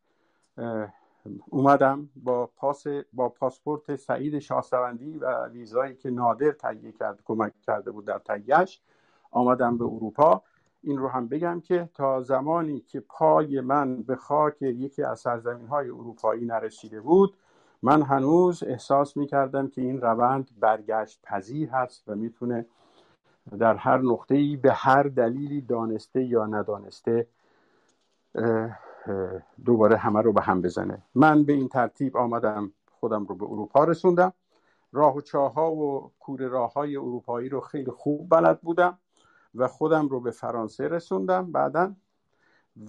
اومدم 1.49 2.09
با 2.15 2.49
پاس 2.57 2.83
با 3.13 3.29
پاسپورت 3.29 3.95
سعید 3.95 4.39
شاهسوندی 4.39 5.17
و 5.17 5.47
ویزایی 5.47 5.95
که 5.95 6.09
نادر 6.09 6.51
تهیه 6.51 6.91
کرد 6.91 7.19
کمک 7.25 7.53
کرده 7.61 7.91
بود 7.91 8.05
در 8.05 8.19
تهیهش 8.19 8.81
آمدم 9.31 9.77
به 9.77 9.83
اروپا. 9.83 10.43
این 10.81 10.97
رو 10.97 11.07
هم 11.07 11.27
بگم 11.27 11.61
که 11.61 11.89
تا 11.93 12.21
زمانی 12.21 12.79
که 12.79 12.99
پای 12.99 13.61
من 13.61 14.03
به 14.03 14.15
خاک 14.15 14.61
یکی 14.61 15.03
از 15.03 15.19
سرزمین 15.19 15.67
های 15.67 15.89
اروپایی 15.89 16.45
نرسیده 16.45 17.01
بود 17.01 17.37
من 17.85 18.01
هنوز 18.01 18.63
احساس 18.63 19.17
می 19.17 19.27
کردم 19.27 19.67
که 19.67 19.81
این 19.81 20.01
روند 20.01 20.49
برگشت 20.59 21.19
پذیر 21.23 21.69
هست 21.69 22.03
و 22.07 22.15
می‌تونه 22.15 22.65
در 23.59 23.75
هر 23.75 23.97
نقطه 23.97 24.35
ای 24.35 24.57
به 24.57 24.73
هر 24.73 25.03
دلیلی 25.03 25.61
دانسته 25.61 26.23
یا 26.23 26.45
ندانسته 26.45 27.27
دوباره 29.65 29.97
همه 29.97 30.21
رو 30.21 30.33
به 30.33 30.41
هم 30.41 30.61
بزنه. 30.61 31.01
من 31.15 31.43
به 31.43 31.53
این 31.53 31.67
ترتیب 31.67 32.17
آمدم 32.17 32.71
خودم 32.99 33.25
رو 33.25 33.35
به 33.35 33.45
اروپا 33.45 33.83
رسوندم. 33.83 34.33
راه 34.91 35.15
و 35.15 35.21
چاها 35.21 35.71
و 35.71 36.11
کوره 36.19 36.47
راه 36.47 36.73
های 36.73 36.97
اروپایی 36.97 37.49
رو 37.49 37.59
خیلی 37.61 37.91
خوب 37.91 38.29
بلد 38.29 38.61
بودم 38.61 38.97
و 39.55 39.67
خودم 39.67 40.07
رو 40.07 40.19
به 40.19 40.31
فرانسه 40.31 40.87
رسوندم. 40.87 41.51
بعدا 41.51 41.93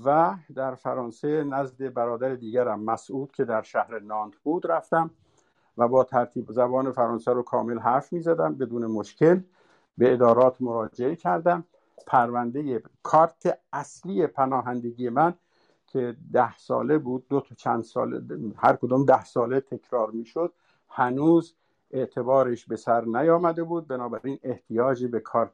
و 0.05 0.35
در 0.55 0.75
فرانسه 0.75 1.45
نزد 1.45 1.95
برادر 1.95 2.35
دیگرم 2.35 2.81
مسعود 2.81 3.33
که 3.33 3.45
در 3.45 3.63
شهر 3.63 3.99
نانت 3.99 4.37
بود 4.37 4.67
رفتم 4.67 5.11
و 5.79 5.89
با 5.89 6.05
ترتیب 6.05 6.53
زبان 6.53 6.93
فرانسه 6.93 7.33
رو 7.33 7.43
کامل 7.43 7.79
حرف 7.79 8.13
می 8.13 8.21
زدم 8.21 8.55
بدون 8.55 8.87
مشکل 8.87 9.41
به 9.99 10.13
ادارات 10.13 10.63
مراجعه 10.63 11.17
کردم. 11.17 11.65
پرونده 12.07 12.83
کارت 13.03 13.59
اصلی 13.73 14.27
پناهندگی 14.27 15.09
من 15.09 15.35
که 15.87 16.17
ده 16.33 16.59
ساله 16.59 16.99
بود 16.99 17.29
دو 17.29 17.41
تا 17.41 17.55
چند 17.55 17.85
ساله 17.85 18.21
هر 18.57 18.77
کدوم 18.77 19.05
ده 19.05 19.25
ساله 19.25 19.61
تکرار 19.61 20.11
می‌شد 20.11 20.53
هنوز 20.89 21.55
اعتبارش 21.97 22.67
به 22.67 22.77
سر 22.77 23.05
نیامده 23.05 23.63
بود. 23.65 23.89
بنابراین 23.89 24.39
احتیاجی 24.43 25.07
به 25.07 25.21
کارت 25.21 25.53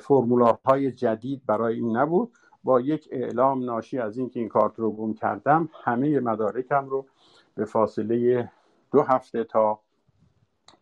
فرمولارهای 0.00 0.92
جدید 0.92 1.42
برای 1.46 1.74
این 1.74 1.96
نبود. 1.96 2.32
با 2.64 2.80
یک 2.80 3.08
اعلام 3.12 3.64
ناشی 3.64 3.98
از 3.98 4.18
اینکه 4.18 4.40
این 4.40 4.48
کارت 4.48 4.78
رو 4.78 4.90
گم 4.90 5.14
کردم 5.14 5.68
همه 5.84 6.20
مدارکم 6.20 6.88
رو 6.88 7.06
به 7.54 7.64
فاصله 7.64 8.50
دو 8.92 9.02
هفته 9.02 9.44
تا 9.44 9.80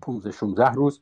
15 0.02 0.30
16 0.30 0.72
روز 0.72 1.00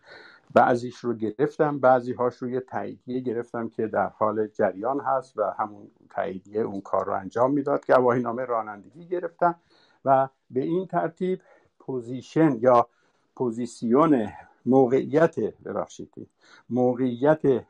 بعضیش 0.55 0.97
رو 0.97 1.15
گرفتم. 1.15 1.79
بعضی 1.79 2.13
هاش 2.13 2.37
رو 2.37 2.49
یه 2.49 2.61
تاییدیه 2.61 3.21
گرفتم 3.21 3.69
که 3.69 3.87
در 3.87 4.09
حال 4.09 4.47
جریان 4.47 5.01
هست 5.01 5.39
و 5.39 5.43
همون 5.59 5.91
تاییدیه 6.11 6.61
اون 6.61 6.81
کار 6.81 7.07
رو 7.07 7.13
انجام 7.13 7.53
می‌داد. 7.53 7.87
گواهی 7.87 8.23
نامه 8.23 8.45
رانندگی 8.45 9.07
گرفتم 9.07 9.55
و 10.05 10.29
به 10.51 10.61
این 10.61 10.87
ترتیب 10.87 11.41
position 11.87 12.59
یا 12.61 12.87
position 13.37 14.29
موقعیت 14.67 15.41
ببخشید 15.41 16.29
موقعیت 16.71 17.65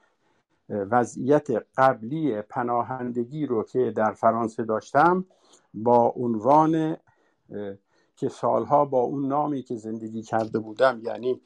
وضعیت 0.69 1.49
قبلی 1.77 2.43
پناهندگی 2.43 3.47
رو 3.47 3.63
که 3.63 3.91
در 3.91 4.13
فرانسه 4.13 4.65
داشتم 4.65 5.25
با 5.75 6.13
عنوان 6.17 6.97
که 8.17 8.29
سالها 8.29 8.85
با 8.85 9.01
اون 9.01 9.29
نامی 9.29 9.63
که 9.63 9.77
زندگی 9.77 10.23
کرده 10.23 10.59
بودم 10.59 11.01
یعنی 11.05 11.41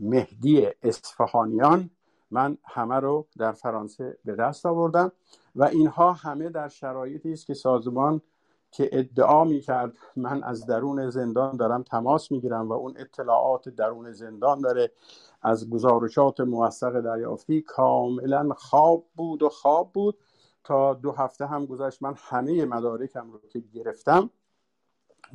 مهدی 0.00 0.68
اصفهانیان 0.82 1.90
من 2.30 2.58
همه 2.64 2.94
رو 2.94 3.26
در 3.38 3.52
فرانسه 3.52 4.18
به 4.24 4.34
دست 4.34 4.66
آوردم 4.66 5.12
و 5.56 5.64
اینها 5.64 6.12
همه 6.12 6.48
در 6.48 6.68
شرایطی 6.68 7.32
است 7.32 7.46
که 7.46 7.54
سازمان 7.54 8.20
که 8.72 8.88
ادعا 8.92 9.44
می 9.44 9.60
کرد 9.60 9.92
من 10.16 10.42
از 10.42 10.66
درون 10.66 11.10
زندان 11.10 11.56
دارم 11.56 11.82
تماس 11.82 12.32
می 12.32 12.40
گیرم 12.40 12.68
و 12.68 12.72
اون 12.72 12.94
اطلاعات 12.96 13.68
درون 13.68 14.12
زندان 14.12 14.60
داره 14.60 14.92
از 15.42 15.70
گزارشات 15.70 16.40
موثق 16.40 17.00
دریافتی 17.00 17.62
کاملا 17.62 18.48
خواب 18.56 19.04
بود 19.16 19.42
و 19.42 19.48
خواب 19.48 19.92
بود. 19.92 20.18
تا 20.64 20.94
دو 20.94 21.12
هفته 21.12 21.46
هم 21.46 21.66
گذشت 21.66 22.02
من 22.02 22.14
همه 22.16 22.64
مدارکم 22.64 23.30
رو 23.30 23.40
که 23.48 23.62
گرفتم 23.74 24.30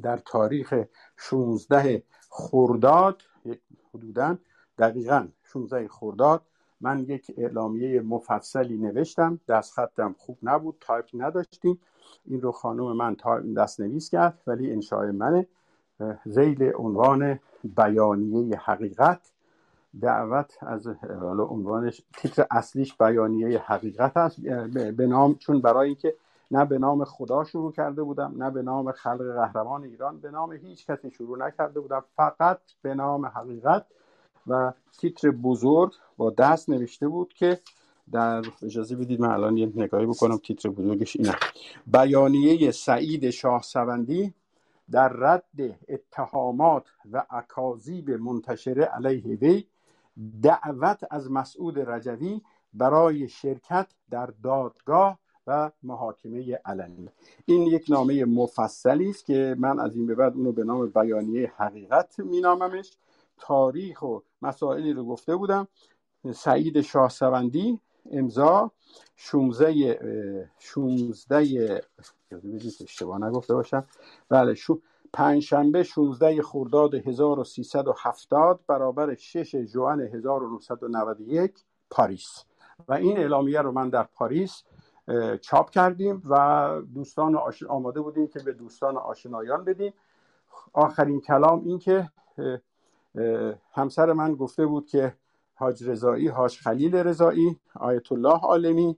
در 0.01 0.17
تاریخ 0.17 0.83
16 1.17 2.03
خرداد 2.29 3.21
حدودا 3.93 4.37
دقیقا 4.77 5.27
16 5.43 5.87
خرداد 5.87 6.41
من 6.81 6.99
یک 6.99 7.31
اعلامیه 7.37 8.01
مفصلی 8.01 8.77
نوشتم. 8.77 9.39
دست 9.47 9.73
خطم 9.73 10.15
خوب 10.17 10.37
نبود 10.43 10.77
تایپ 10.79 11.05
نداشتیم. 11.13 11.79
این 12.25 12.41
رو 12.41 12.51
خانم 12.51 12.91
من 12.97 13.15
دست 13.57 13.79
نویس 13.79 14.09
کرد 14.09 14.41
ولی 14.47 14.71
انشای 14.71 15.11
منه. 15.11 15.47
زیل 16.25 16.71
عنوان 16.75 17.39
بیانیه 17.63 18.57
حقیقت. 18.57 19.31
دعوت 20.01 20.57
از 20.61 20.87
عنوانش 21.39 22.01
تیتر 22.17 22.45
اصلیش 22.51 22.97
بیانیه 22.97 23.59
حقیقت 23.59 24.17
است. 24.17 24.39
به 24.71 25.07
نام 25.07 25.35
چون 25.35 25.61
برای 25.61 25.87
اینکه 25.87 26.15
نه 26.51 26.65
به 26.65 26.77
نام 26.77 27.03
خدا 27.03 27.43
شروع 27.43 27.71
کرده 27.71 28.03
بودم 28.03 28.33
نه 28.37 28.51
به 28.51 28.61
نام 28.61 28.91
خلق 28.91 29.35
قهرمان 29.35 29.83
ایران 29.83 30.19
به 30.19 30.31
نام 30.31 30.53
هیچ 30.53 30.85
کسی 30.85 31.11
شروع 31.11 31.37
نکرده 31.37 31.79
بودم. 31.79 32.03
فقط 32.15 32.59
به 32.81 32.95
نام 32.95 33.25
حقیقت 33.25 33.85
و 34.47 34.73
تیتر 34.99 35.31
بزرگ 35.31 35.93
با 36.17 36.29
دست 36.29 36.69
نوشته 36.69 37.07
بود 37.07 37.33
که 37.33 37.59
در 38.11 38.43
اجازه 38.63 38.95
بدید 38.95 39.21
من 39.21 39.29
الان 39.29 39.57
یه 39.57 39.71
نگاهی 39.75 40.05
بکنم 40.05 40.37
تیتر 40.37 40.69
بزرگش 40.69 41.15
اینه 41.15 41.35
بیانیه 41.87 42.71
سعید 42.71 43.29
شاه 43.29 43.61
سوندی 43.61 44.33
در 44.91 45.09
رد 45.09 45.79
اتهامات 45.89 46.87
و 47.11 47.25
اکاذیب 47.29 48.11
منتشره 48.11 48.83
علیه 48.83 49.37
وی 49.37 49.65
دعوت 50.41 51.03
از 51.11 51.31
مسعود 51.31 51.79
رجوی 51.79 52.41
برای 52.73 53.29
شرکت 53.29 53.87
در 54.09 54.29
دادگاه 54.43 55.19
و 55.47 55.71
محاکمه 55.83 56.59
علنی. 56.65 57.09
این 57.45 57.61
یک 57.61 57.85
نامه 57.89 58.25
مفصلی 58.25 59.09
است 59.09 59.25
که 59.25 59.55
من 59.59 59.79
از 59.79 59.95
این 59.95 60.07
به 60.07 60.15
بعد 60.15 60.33
اونو 60.33 60.51
به 60.51 60.63
نام 60.63 60.85
بیانیه 60.85 61.53
حقیقت 61.57 62.19
میناممش. 62.19 62.91
تاریخ 63.37 64.01
و 64.01 64.19
مسائلی 64.41 64.93
رو 64.93 65.05
گفته 65.05 65.35
بودم. 65.35 65.67
سعید 66.33 66.81
شاهسوندی 66.81 67.79
امضا. 68.11 68.71
16 69.15 70.47
16 70.59 71.81
اشتباه 72.81 73.23
نگفته 73.23 73.53
باشم. 73.53 73.85
بله 74.29 74.53
شو 74.53 74.81
پنجشنبه 75.13 75.83
16 75.83 76.41
خرداد 76.41 76.95
1370 76.95 78.59
برابر 78.67 79.15
6 79.15 79.55
جوان 79.55 80.01
1991 80.01 81.53
پاریس. 81.89 82.43
و 82.87 82.93
این 82.93 83.17
اعلامیه 83.17 83.61
رو 83.61 83.71
من 83.71 83.89
در 83.89 84.03
پاریس 84.03 84.63
چاپ 85.41 85.69
کردیم 85.69 86.21
و 86.29 86.69
دوستان 86.95 87.39
آماده 87.69 88.01
بودیم 88.01 88.27
که 88.27 88.39
به 88.39 88.53
دوستان 88.53 88.97
آشنایان 88.97 89.63
بدیم. 89.63 89.93
آخرین 90.73 91.21
کلام 91.21 91.63
این 91.65 91.79
که 91.79 92.09
همسر 93.71 94.13
من 94.13 94.35
گفته 94.35 94.65
بود 94.65 94.87
که 94.87 95.15
حاج 95.57 95.89
رضایی 95.89 96.27
حاج 96.27 96.59
خلیل 96.59 96.95
رضایی 96.95 97.59
آیت 97.75 98.11
الله 98.11 98.39
عالمی 98.39 98.97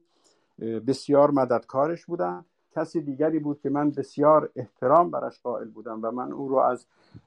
بسیار 0.88 1.32
مددکارش 1.32 2.06
بودن. 2.06 2.46
کسی 2.76 3.02
دیگری 3.02 3.40
بود 3.40 3.60
که 3.60 3.70
من 3.70 3.92
بسیار 3.92 4.50
احترام 4.56 5.12
برش 5.12 5.42
قائل 5.42 5.68
بودم 5.68 6.00
و 6.04 6.12
من 6.12 6.32
او 6.32 6.50
رو 6.50 6.58
از 6.58 6.86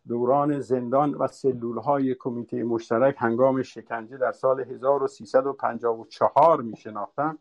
دوران 0.08 0.60
زندان 0.60 1.14
و 1.14 1.26
سلول 1.26 1.78
های 1.78 2.14
کمیته 2.14 2.64
مشترک 2.64 3.14
هنگام 3.18 3.62
شکنجه 3.62 4.16
در 4.16 4.32
سال 4.32 4.60
1354 4.60 6.62
می 6.62 6.76
شناختم 6.76 7.38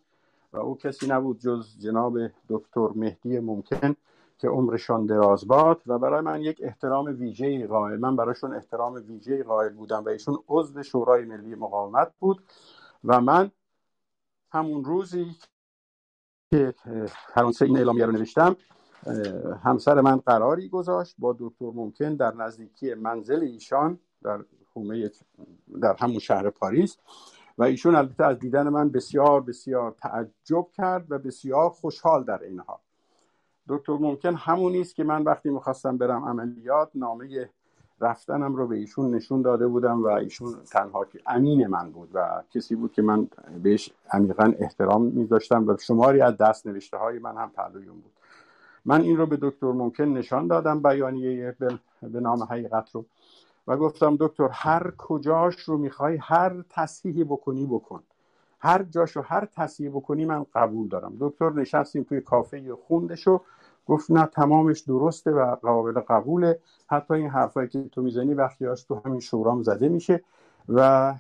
و 0.54 0.58
او 0.58 0.78
کسی 0.78 1.08
نبود 1.08 1.40
جز 1.40 1.80
جناب 1.80 2.18
دکتر 2.50 2.88
مهدی 2.96 3.40
ممکن 3.40 3.96
که 4.42 4.48
عمرشان 4.48 5.06
دراز 5.06 5.48
باد 5.48 5.82
و 5.88 6.00
برای 6.00 6.22
من 6.22 6.42
یک 6.42 6.60
احترام 6.64 7.06
ویژه 7.06 7.68
قائل 7.68 8.00
من 8.00 8.16
برایشون 8.16 8.54
احترام 8.54 8.94
ویژه 8.94 9.44
قائل 9.44 9.74
بودم 9.74 10.06
و 10.06 10.10
ایشون 10.10 10.38
عضو 10.48 10.84
شورای 10.84 11.26
ملی 11.26 11.56
مقاومت 11.56 12.12
بود 12.20 12.44
و 13.04 13.22
من 13.22 13.52
همون 14.52 14.84
روزی 14.84 15.36
که 16.52 16.74
فرانسه 17.34 17.66
این 17.66 17.78
اعلامیه 17.78 18.06
رو 18.06 18.12
نوشتم 18.12 18.56
همسر 19.64 20.02
من 20.02 20.18
قراری 20.18 20.70
گذاشت 20.70 21.16
با 21.20 21.36
دکتر 21.40 21.72
ممکن 21.74 22.16
در 22.16 22.34
نزدیکی 22.36 22.94
منزل 22.94 23.42
ایشان 23.42 24.00
در 24.24 24.40
حومه 24.76 25.12
در 25.82 25.96
همون 26.00 26.20
شهر 26.20 26.50
پاریس 26.50 26.98
و 27.58 27.64
ایشون 27.64 27.96
البته 27.96 28.26
از 28.26 28.40
دیدن 28.40 28.70
من 28.70 28.90
بسیار 28.90 29.42
بسیار 29.42 29.92
تعجب 29.92 30.68
کرد 30.74 31.12
و 31.12 31.18
بسیار 31.18 31.70
خوشحال 31.70 32.24
در 32.24 32.44
این 32.44 32.60
حال. 32.60 32.80
دکتر 33.72 33.94
ممکن 33.94 34.36
همونی 34.36 34.82
است 34.82 34.96
که 34.96 35.04
من 35.04 35.24
وقتی 35.24 35.50
می‌خواستم 35.50 35.98
برم 35.98 36.26
عملیات 36.26 36.90
نامه 36.96 37.50
رفتنم 38.02 38.56
رو 38.56 38.68
به 38.68 38.76
ایشون 38.76 39.16
نشون 39.16 39.42
داده 39.42 39.68
بودم 39.68 40.04
و 40.04 40.08
ایشون 40.08 40.56
تنها 40.72 41.06
که 41.06 41.20
امین 41.28 41.68
من 41.68 41.92
بود 41.92 42.10
و 42.14 42.44
کسی 42.54 42.76
بود 42.76 42.94
که 42.94 43.02
من 43.02 43.28
بهش 43.64 43.92
عمیقا 44.12 44.54
احترام 44.60 45.02
میذاشتم 45.06 45.68
و 45.68 45.78
شماری 45.78 46.22
از 46.22 46.38
دست 46.38 46.68
نوشته 46.68 46.98
های 46.98 47.20
من 47.20 47.38
هم 47.38 47.50
پهلوی 47.50 47.86
بود. 47.86 48.12
من 48.86 49.02
این 49.02 49.18
رو 49.18 49.26
به 49.26 49.38
دکتر 49.42 49.72
ممکن 49.72 50.04
نشان 50.04 50.48
دادم 50.48 50.82
بیانیه 50.82 51.56
به 52.02 52.20
نام 52.20 52.44
حقیقت 52.44 52.92
رو 52.92 53.06
و 53.68 53.78
گفتم 53.78 54.18
دکتر 54.20 54.50
هر 54.52 54.92
کجاش 54.98 55.60
رو 55.60 55.78
می‌خوای 55.78 56.18
هر 56.22 56.64
تصحیحی 56.70 57.24
بکنی 57.24 57.66
بکن. 57.66 58.04
هر 58.60 58.84
جاش 58.84 59.16
رو 59.16 59.22
هر 59.22 59.46
تصحیح 59.46 59.90
بکنی 59.90 60.26
من 60.26 60.46
قبول 60.56 60.88
دارم. 60.88 61.14
دکتر 61.20 61.50
نشستیم 61.50 62.04
توی 62.04 62.22
کافه 62.22 62.76
خوندش 62.88 63.28
و 63.28 63.42
گفت 63.86 64.12
نه 64.12 64.26
تمامش 64.26 64.80
درسته 64.80 65.32
و 65.32 65.56
قابل 65.56 66.00
قبوله. 66.00 66.60
حتی 66.88 67.14
این 67.14 67.30
حرفایی 67.30 67.68
که 67.70 67.84
تو 67.84 68.02
می‌زنی 68.02 68.34
وقتی 68.34 68.66
هاش 68.66 68.84
تو 68.84 69.02
همین 69.06 69.20
شورام 69.20 69.64
زده 69.64 69.90
میشه. 69.90 70.24
و 70.70 71.14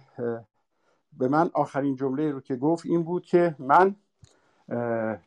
به 1.17 1.27
من 1.27 1.49
آخرین 1.53 1.95
جمله 1.95 2.31
رو 2.31 2.41
که 2.41 2.55
گفت 2.55 2.85
این 2.85 3.03
بود 3.03 3.25
که 3.25 3.55
من 3.59 3.95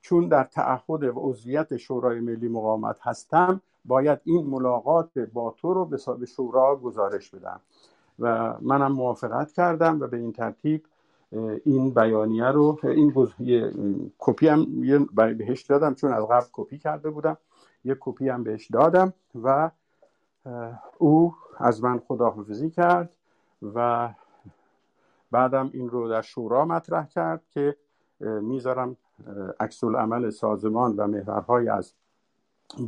چون 0.01 0.29
در 0.29 0.45
تعهد 0.45 1.03
و 1.03 1.13
عضویت 1.17 1.77
شورای 1.77 2.21
ملی 2.21 2.49
مقاومت 2.49 2.97
هستم 3.03 3.61
باید 3.85 4.21
این 4.25 4.47
ملاقات 4.47 5.19
با 5.19 5.55
تو 5.59 5.75
رو 5.75 5.85
به 6.19 6.27
شورا 6.27 6.77
گزارش 6.77 7.31
بدم. 7.31 7.61
و 8.19 8.55
منم 8.61 8.93
موافقت 8.93 9.53
کردم 9.53 10.01
و 10.01 10.07
به 10.07 10.17
این 10.17 10.33
ترتیب 10.33 10.85
این 11.65 11.95
بیانیه 11.95 12.45
رو 12.45 12.79
این 12.83 13.13
کپی 14.19 14.49
هم 14.49 14.67
بهش 15.39 15.63
دادم 15.63 15.95
چون 15.95 16.13
از 16.13 16.25
قبل 16.25 16.47
کپی 16.53 16.79
کرده 16.79 17.11
بودم. 17.11 17.37
یه 17.85 17.97
کپی 18.01 18.29
هم 18.29 18.45
بهش 18.45 18.71
دادم 18.71 19.13
و 19.43 19.71
او 20.99 21.35
از 21.59 21.85
من 21.85 21.99
خداحافظی 21.99 22.71
کرد 22.71 23.17
و 23.75 24.09
بعدم 25.31 25.71
این 25.73 25.91
رو 25.91 26.09
در 26.09 26.23
شورا 26.23 26.65
مطرح 26.65 27.07
کرد 27.07 27.43
که 27.51 27.77
می‌ذارم 28.21 28.97
عکس 29.61 29.85
عمل 29.85 30.31
سازمان 30.31 30.97
و 30.97 31.07
محورهای 31.07 31.69
از 31.69 31.93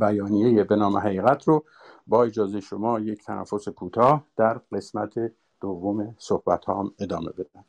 بیانیه 0.00 0.64
به 0.64 0.76
نام 0.76 0.96
حقیقت 0.96 1.48
رو 1.48 1.64
با 2.06 2.24
اجازه 2.24 2.60
شما 2.60 3.00
یک 3.00 3.24
تنفس 3.24 3.68
کوتاه 3.68 4.24
در 4.36 4.60
قسمت 4.72 5.32
دوم 5.60 6.14
صحبت 6.18 6.68
هم 6.68 6.92
ادامه 6.98 7.30
بدم. 7.30 7.64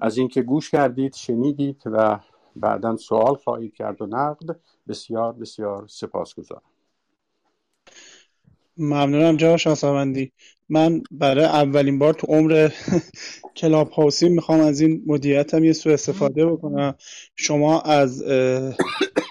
از 0.00 0.18
اینکه 0.18 0.42
گوش 0.42 0.70
کردید 0.70 1.14
شنیدید 1.14 1.82
و 1.86 2.20
بعدا 2.56 2.96
سوال 2.96 3.34
خواهید 3.34 3.74
کرد 3.74 4.02
و 4.02 4.06
نقد 4.06 4.56
بسیار 4.88 5.32
بسیار 5.32 5.86
سپاسگزارم. 5.88 6.62
ممنونم 8.76 9.36
جناب 9.36 9.56
شاسوندی 9.56 10.32
من 10.68 11.02
برای 11.10 11.44
اولین 11.44 11.98
بار 11.98 12.14
تو 12.14 12.26
عمر 12.26 12.70
کلاب 13.56 13.90
هاوسی 13.90 14.28
می‌خوام 14.28 14.60
از 14.60 14.80
این 14.80 15.02
مدیریتم 15.06 15.64
یه 15.64 15.72
سو 15.72 15.90
استفاده 15.90 16.46
بکنم. 16.46 16.94
شما 17.36 17.80
از 17.80 18.24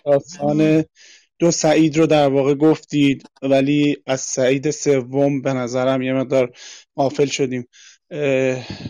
داستان 0.06 0.84
دو 1.40 1.52
سعید 1.52 1.98
رو 1.98 2.06
در 2.06 2.30
واقع 2.30 2.56
گفتید 2.56 3.30
ولی 3.42 3.98
از 4.06 4.22
سعید 4.22 4.72
سوم 4.72 5.42
به 5.42 5.54
نظرم 5.54 6.02
یه 6.02 6.14
مقدار 6.14 6.52
غافل 6.96 7.26
شدیم. 7.26 7.68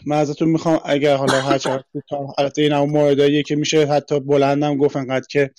من 0.06 0.18
ازتون 0.18 0.50
می‌خوام 0.50 0.80
اگر 0.86 1.16
حالا 1.16 1.42
هر 1.42 1.58
چقدر 1.58 1.84
البته 2.38 2.62
این 2.62 2.76
مورداییه 2.76 3.44
که 3.44 3.56
میشه 3.56 3.86
حتی 3.86 4.20
بلندم 4.20 4.78
گفت 4.78 4.96
انقدر 4.96 5.26
که 5.30 5.52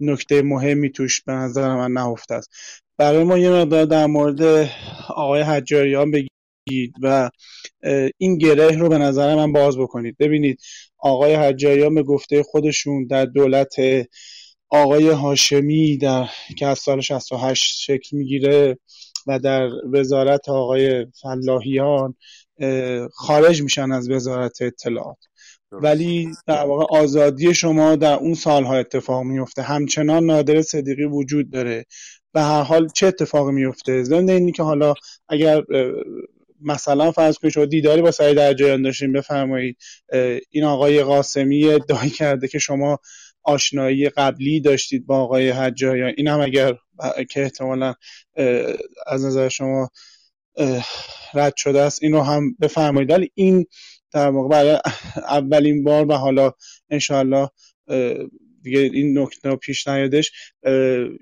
نکته 0.00 0.42
مهمی 0.42 0.90
توش 0.90 1.22
به 1.22 1.32
نظر 1.32 1.74
من 1.74 1.92
نهفته 1.92 2.34
است. 2.34 2.50
برای 2.98 3.24
ما 3.24 3.38
یه 3.38 3.50
مقدار 3.50 3.84
در 3.84 4.06
مورد 4.06 4.70
آقای 5.08 5.42
حجاریان 5.42 6.10
بگید 6.10 6.94
و 7.02 7.30
این 8.18 8.38
گره 8.38 8.76
رو 8.76 8.88
به 8.88 8.98
نظر 8.98 9.34
من 9.34 9.52
باز 9.52 9.78
بکنید. 9.78 10.16
ببینید 10.18 10.60
آقای 10.98 11.34
حجاریان 11.34 11.94
به 11.94 12.02
گفته 12.02 12.42
خودشون 12.42 13.06
در 13.06 13.24
دولت 13.24 13.74
آقای 14.68 15.08
هاشمی 15.08 15.96
در 15.96 16.28
که 16.58 16.66
از 16.66 16.78
سال 16.78 17.00
68 17.00 17.80
شکل 17.80 18.16
می‌گیره 18.16 18.78
و 19.26 19.38
در 19.38 19.68
وزارت 19.92 20.48
آقای 20.48 21.06
فلاحیان 21.22 22.14
خارج 23.12 23.62
میشن 23.62 23.92
از 23.92 24.10
وزارت 24.10 24.62
اطلاعات. 24.62 25.18
ولی 25.72 26.28
در 26.46 26.64
واقع 26.64 26.98
آزادی 26.98 27.54
شما 27.54 27.96
در 27.96 28.14
اون 28.14 28.34
سالها 28.34 28.76
اتفاق 28.76 29.22
میفته. 29.22 29.62
همچنان 29.62 30.24
نادر 30.24 30.62
صدیقی 30.62 31.04
وجود 31.04 31.50
داره. 31.50 31.84
به 32.32 32.42
هر 32.42 32.62
حال 32.62 32.88
چه 32.88 33.06
اتفاقی 33.06 33.52
میفته؟ 33.52 34.02
ضمن 34.02 34.30
اینی 34.30 34.52
که 34.52 34.62
حالا 34.62 34.94
اگر 35.28 35.62
مثلا 36.60 37.12
فرض 37.12 37.38
کنید 37.38 37.52
شما 37.52 37.64
دیداری 37.64 38.02
با 38.02 38.10
سعید 38.10 38.38
ارجایان 38.38 38.82
داشتین 38.82 39.12
بفرمایید 39.12 39.76
این 40.50 40.64
آقای 40.64 41.02
قاسمی 41.02 41.68
ادعای 41.68 42.10
کرده 42.10 42.48
که 42.48 42.58
شما 42.58 42.98
آشنایی 43.42 44.08
قبلی 44.08 44.60
داشتید 44.60 45.06
با 45.06 45.18
آقای 45.18 45.50
حجایان 45.50 46.12
این 46.16 46.28
هم 46.28 46.40
اگر 46.40 46.74
که 47.30 47.42
احتمالا 47.42 47.94
از 49.06 49.24
نظر 49.24 49.48
شما 49.48 49.90
رد 51.34 51.56
شده 51.56 51.80
است. 51.80 52.02
این 52.02 52.12
رو 52.12 52.22
هم 52.22 52.56
بفرمایید. 52.60 53.10
ولی 53.10 53.30
این 53.34 53.66
در 54.12 54.30
واقع 54.30 54.48
برای 54.48 54.80
اولین 55.16 55.84
بار 55.84 56.06
و 56.06 56.12
حالا 56.12 56.52
انشاءالله 56.90 57.48
دیگه 58.62 58.80
این 58.80 59.18
نکته 59.18 59.56
پیش 59.56 59.88
نیادش. 59.88 60.32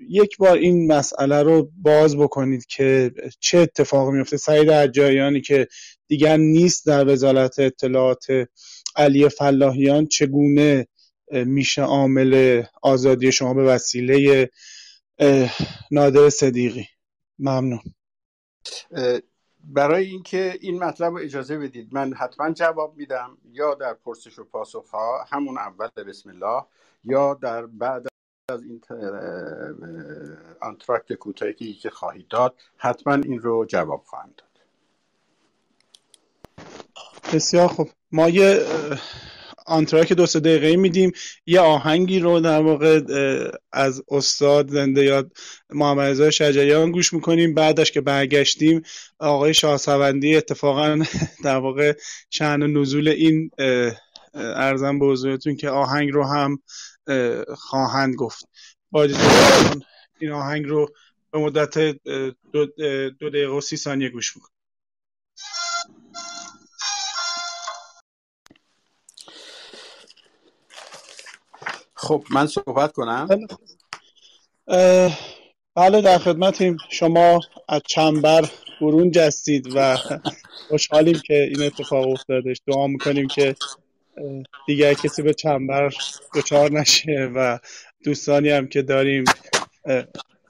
یک 0.09 0.37
بار 0.37 0.57
این 0.57 0.93
مسئله 0.93 1.43
رو 1.43 1.71
باز 1.77 2.17
بکنید 2.17 2.65
که 2.65 3.11
چه 3.39 3.57
اتفاقی 3.57 4.17
میفته. 4.17 4.37
سعید 4.37 4.71
عجایانی 4.71 5.41
که 5.41 5.67
دیگر 6.07 6.37
نیست 6.37 6.85
در 6.85 7.07
وزارت 7.07 7.59
اطلاعات 7.59 8.25
علی 8.95 9.29
فلاحیان 9.29 10.07
چگونه 10.07 10.87
میشه 11.31 11.81
عامل 11.81 12.63
آزادی 12.81 13.31
شما 13.31 13.53
به 13.53 13.63
وسیله 13.63 14.49
نادر 15.91 16.29
صدیقی؟ 16.29 16.87
ممنون. 17.39 17.79
برای 19.63 20.05
اینکه 20.05 20.57
این 20.61 20.83
مطلب 20.83 21.13
رو 21.13 21.19
اجازه 21.19 21.57
بدید 21.57 21.93
من 21.93 22.13
حتما 22.13 22.51
جواب 22.51 22.97
میدم 22.97 23.37
یا 23.51 23.73
در 23.73 23.93
پرسش 23.93 24.39
و 24.39 24.43
پاسخ 24.43 24.89
ها 24.89 25.25
همون 25.29 25.57
اول 25.57 25.87
بسم 25.87 26.29
الله 26.29 26.65
یا 27.03 27.33
در 27.33 27.65
بعد 27.65 28.07
از 28.49 28.63
این 28.63 28.81
آنتراکت 30.61 31.13
کوتاهی 31.13 31.73
که 31.73 31.89
خواهید 31.89 32.27
داد 32.27 32.55
حتما 32.77 33.13
این 33.13 33.39
رو 33.39 33.65
جواب 33.65 34.03
خواهم 34.05 34.29
داد. 34.37 34.45
بسیار 37.33 37.67
خوب. 37.67 37.89
ما 38.11 38.29
یه 38.29 38.65
آنتراک 39.65 40.13
دو 40.13 40.25
سه 40.25 40.39
دقیقه 40.39 40.75
میدیم 40.75 41.11
یه 41.45 41.59
آهنگی 41.59 42.19
رو 42.19 42.39
در 42.39 42.61
واقع 42.61 43.01
از 43.71 44.03
استاد 44.09 44.69
زنده 44.69 45.03
یاد 45.03 45.31
محمد 45.69 46.09
رضا 46.09 46.31
شجریان 46.31 46.91
گوش 46.91 47.13
می‌کنیم. 47.13 47.53
بعدش 47.53 47.91
که 47.91 48.01
برگشتیم 48.01 48.81
آقای 49.19 49.53
شاهسوندی 49.53 50.35
اتفاقا 50.35 50.99
در 51.45 51.57
واقع 51.57 51.93
شعن 52.29 52.63
نزول 52.63 53.07
این 53.07 53.51
ارزم 54.33 54.99
به 54.99 55.05
حضورتون 55.05 55.55
که 55.55 55.69
آهنگ 55.69 56.11
رو 56.11 56.23
هم 56.23 56.59
خواهند 57.55 58.15
گفت. 58.15 58.45
این 60.19 60.31
آهنگ 60.31 60.65
رو 60.65 60.87
به 61.31 61.39
مدت 61.39 61.77
دو, 61.77 62.65
دو 63.19 63.29
دقیقه 63.29 63.51
و 63.51 63.61
سی 63.61 63.77
ثانیه 63.77 64.09
گوش 64.09 64.35
می‌کنیم 64.35 64.54
خب 72.05 72.23
من 72.29 72.47
صحبت 72.47 72.91
کنم. 72.91 73.29
بله. 75.75 76.01
در 76.01 76.17
خدمتیم. 76.17 76.77
شما 76.89 77.39
از 77.69 77.81
چنبر 77.87 78.49
برون 78.81 79.11
جستید 79.11 79.75
و 79.75 79.97
خوشحالیم 80.67 81.21
که 81.25 81.33
این 81.33 81.63
اتفاق 81.63 82.07
افتادش 82.07 82.57
دعا 82.67 82.87
می‌کنیم 82.87 83.27
که 83.27 83.55
دیگر 84.67 84.93
کسی 84.93 85.21
به 85.21 85.33
چنبر 85.33 85.93
دچار 86.35 86.71
نشه 86.71 87.31
و 87.35 87.59
دوستانی 88.03 88.49
هم 88.49 88.67
که 88.67 88.81
داریم 88.81 89.23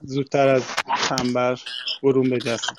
زودتر 0.02 0.48
از 0.48 0.64
چنبر 1.10 1.60
برون 2.04 2.30
بجستیم. 2.30 2.76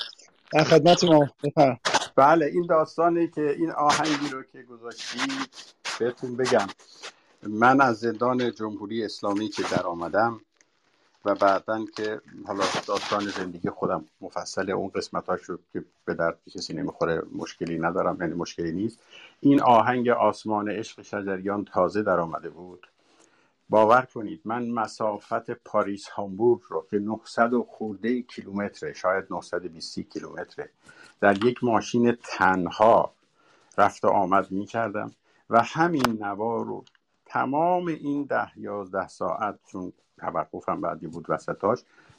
در 0.53 0.65
خدمت 0.65 1.05
ما 1.05 1.29
بفرم 1.45 1.81
بله 2.17 2.47
این 2.47 2.67
داستانی 2.67 3.29
که 3.35 3.51
این 3.59 3.71
آهنگی 3.71 4.29
رو 4.33 4.43
که 4.43 4.63
گذاشتید 4.63 5.31
بهتون 6.01 6.37
بگم. 6.37 6.67
من 7.49 7.81
از 7.81 7.99
زندان 7.99 8.53
جمهوری 8.53 9.05
اسلامی 9.05 9.49
که 9.49 9.63
در 9.63 9.83
آمدم 9.83 10.41
و 11.25 11.35
بعدا 11.35 11.85
که 11.97 12.21
حالا 12.47 12.65
داستان 12.87 13.29
زندگی 13.29 13.71
خودم 13.71 14.05
مفصل 14.21 14.71
اون 14.71 14.89
قسمت 14.89 15.27
ها 15.27 15.37
شد 15.37 15.61
که 15.73 15.85
به 16.05 16.15
درد 16.15 16.39
کسی 16.55 16.75
نمی‌خوره 16.75 17.23
مشکلی 17.33 17.79
ندارم 17.79 18.17
یعنی 18.21 18.35
مشکلی 18.35 18.73
نیست. 18.73 18.99
این 19.41 19.63
آهنگ 19.63 20.09
آسمان 20.09 20.71
عشق 20.71 21.03
شجریان 21.03 21.65
تازه 21.65 22.03
در 22.03 22.21
آمده 22.21 22.49
بود. 22.49 22.87
باور 23.69 24.03
کنید 24.15 24.41
من 24.45 24.69
مسافت 24.71 25.51
پاریس 25.51 26.09
هامبورگ 26.09 26.61
رو 26.69 26.87
که 26.91 26.99
900 26.99 27.51
خورده 27.69 28.23
کیلومتره 28.23 28.93
شاید 28.93 29.25
920 29.31 30.01
کیلومتره 30.01 30.71
در 31.21 31.45
یک 31.45 31.65
ماشین 31.65 32.17
تنها 32.23 33.13
رفت 33.79 34.05
و 34.05 34.09
آمد 34.09 34.51
می 34.51 34.67
کردم 34.67 35.13
و 35.51 35.63
همین 35.63 36.19
نوا 36.21 36.63
رو 36.63 36.85
تمام 37.27 37.87
این 37.87 38.25
ده 38.25 38.59
یازده 38.59 39.09
ساعت 39.09 39.59
چون 39.67 39.93
توقفم 40.19 40.81
بعدی 40.81 41.07
بود 41.07 41.27
وسطاش 41.29 41.79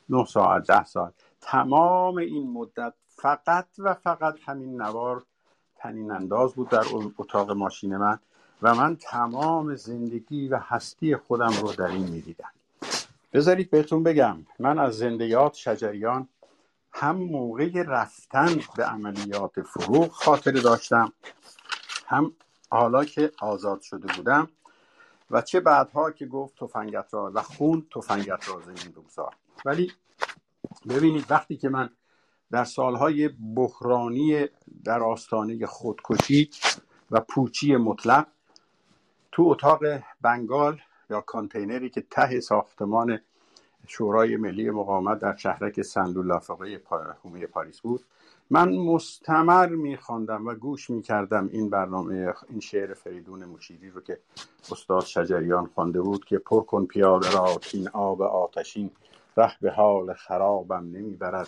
نه 0.10 0.26
ساعت 0.26 0.68
ده 0.68 0.84
ساعت. 0.84 1.14
تمام 1.42 2.18
این 2.18 2.52
مدت 2.52 2.94
فقط 3.08 3.68
و 3.78 3.94
فقط 3.94 4.36
همین 4.46 4.82
نوار 4.82 5.24
تنین 5.76 6.12
انداز 6.12 6.54
بود 6.54 6.70
در 6.70 6.84
اتاق 7.18 7.52
ماشین 7.52 7.98
من 7.98 8.20
و 8.62 8.76
من 8.76 8.96
تمام 8.96 9.76
زندگی 9.76 10.48
و 10.48 10.58
هستی 10.58 11.16
خودم 11.16 11.52
رو 11.62 11.74
در 11.74 11.88
این 11.88 12.08
می‌دیدم. 12.10 12.52
بذارید 13.34 13.70
بهتون 13.70 14.04
بگم 14.04 14.38
من 14.60 14.80
از 14.80 14.98
زندیات 14.98 15.54
شجریان 15.54 16.28
هم 16.92 17.16
موقع 17.16 17.84
رفتن 17.88 18.60
به 18.78 18.86
عملیات 18.86 19.62
فروغ 19.62 20.12
خاطر 20.12 20.52
داشتم 20.52 21.14
هم 22.06 22.32
حالا 22.70 23.06
که 23.06 23.32
آزاد 23.40 23.82
شده 23.82 24.14
بودم 24.14 24.50
و 25.32 25.42
چه 25.42 25.60
بعدها 25.60 26.12
که 26.12 26.26
گفت 26.26 26.56
تفنگت 26.58 27.14
را 27.14 27.32
و 27.34 27.42
خون 27.42 27.88
تفنگت 27.96 28.50
را 28.50 28.62
زمین 28.62 28.92
بگذار. 28.96 29.36
ولی 29.66 29.92
ببینید 30.90 31.26
وقتی 31.30 31.58
که 31.58 31.70
من 31.70 31.90
در 32.52 32.64
سالهای 32.64 33.28
بحرانی 33.56 34.48
در 34.84 35.04
آستانه 35.04 35.66
خودکشی 35.66 36.50
و 37.12 37.22
پوچی 37.22 37.76
مطلق 37.76 38.28
تو 39.32 39.44
اتاق 39.44 39.80
بنگال 40.22 40.82
یا 41.10 41.22
کانتینری 41.22 41.90
که 41.90 42.02
ته 42.12 42.40
ساختمان 42.40 43.20
شورای 43.88 44.38
ملی 44.38 44.70
مقاومت 44.70 45.20
در 45.20 45.36
شهرک 45.36 45.82
سندولافقه 45.82 46.82
حومه 47.24 47.48
پاریس 47.48 47.80
بود 47.82 48.06
من 48.50 48.70
مستمر 48.78 49.68
میخواندم 49.70 50.48
و 50.48 50.54
گوش 50.54 50.90
می‌کردم 50.90 51.50
این 51.52 51.70
برنامه 51.70 52.34
این 52.50 52.60
شعر 52.60 52.94
فریدون 52.94 53.46
مشیری 53.46 53.90
رو 53.90 54.02
که 54.02 54.20
استاد 54.72 55.06
شجریان 55.06 55.66
خوانده 55.76 56.02
بود 56.02 56.26
که 56.26 56.38
پر 56.38 56.62
کن 56.62 56.86
پیاله 56.86 57.32
را 57.32 57.60
این 57.74 57.90
آب 57.90 58.22
آتشین 58.22 58.92
ره 59.38 59.52
به 59.62 59.72
حال 59.72 60.14
خرابم 60.14 60.84
نمی‌برد. 60.84 61.48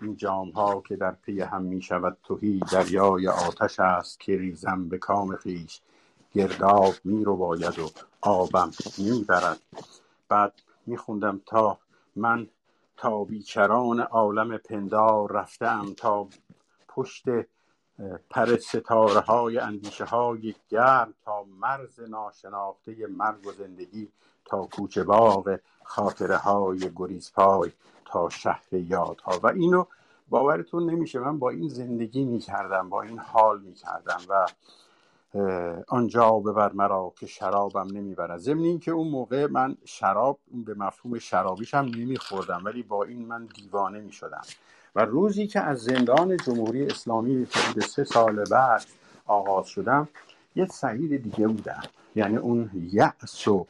این 0.00 0.16
جام 0.16 0.50
ها 0.50 0.80
که 0.80 0.96
در 0.96 1.10
پی 1.10 1.40
هم 1.40 1.62
می 1.62 1.82
شود 1.82 2.16
تهی 2.24 2.60
دریای 2.72 3.28
آتش 3.28 3.80
است 3.80 4.20
که 4.20 4.36
ریزم 4.36 4.88
به 4.88 4.98
کام 4.98 5.36
خویش 5.36 5.80
گرداب 6.32 6.94
می 7.04 7.24
رباید 7.24 7.78
و 7.78 7.88
آبم 8.20 8.70
می‌برد. 8.98 9.60
بعد 10.28 10.52
میخوندم 10.86 11.40
تا 11.46 11.78
من 12.16 12.48
تا 12.98 13.24
بیچران 13.24 14.00
عالم 14.00 14.58
پندار 14.58 15.32
رفتم 15.32 15.94
تا 15.96 16.28
پشت 16.88 17.24
پر 18.30 18.56
ستاره 18.56 19.20
های 19.20 19.58
اندیشه 19.58 20.04
های 20.04 20.54
گرم 20.68 21.14
تا 21.24 21.44
مرز 21.60 22.00
ناشناخته 22.00 23.06
مرگ 23.06 23.46
و 23.46 23.52
زندگی 23.52 24.08
تا 24.44 24.68
کوچه 24.76 25.04
باغ 25.04 25.58
خاطره 25.84 26.36
های 26.36 26.90
گریز 26.96 27.32
پای 27.32 27.72
تا 28.04 28.28
شهر 28.28 28.72
یادها. 28.72 29.38
و 29.42 29.46
اینو 29.46 29.84
باورتون 30.28 30.90
نمیشه 30.90 31.18
من 31.18 31.38
با 31.38 31.50
این 31.50 31.68
زندگی 31.68 32.24
می‌کردم 32.24 32.88
با 32.88 33.02
این 33.02 33.18
حال 33.18 33.60
می‌کردم 33.60 34.20
و 34.28 34.46
آنجا 35.88 36.30
ببر 36.32 36.72
مرا 36.72 37.12
که 37.20 37.26
شرابم 37.26 37.86
نمی‌برد. 37.96 38.38
ضمن 38.38 38.62
اینکه 38.62 38.90
اون 38.90 39.08
موقع 39.08 39.46
من 39.46 39.76
شراب 39.84 40.38
به 40.52 40.74
مفهوم 40.74 41.18
شرابیش 41.18 41.74
هم 41.74 41.84
نمیخوردم 41.84 42.62
ولی 42.64 42.82
با 42.82 43.04
این 43.04 43.26
من 43.26 43.46
دیوانه 43.46 44.00
می‌شدم. 44.00 44.42
و 44.96 45.04
روزی 45.04 45.46
که 45.46 45.60
از 45.60 45.78
زندان 45.78 46.36
جمهوری 46.36 46.86
اسلامی 46.86 47.46
به 47.74 47.80
سه 47.80 48.04
سال 48.04 48.44
بعد 48.50 48.86
آغاز 49.26 49.66
شدم 49.68 50.08
یه 50.56 50.66
سعید 50.66 51.22
دیگه 51.22 51.48
بودم. 51.48 51.82
یعنی 52.16 52.36
اون 52.36 52.70
یأس 52.92 53.48
و 53.48 53.66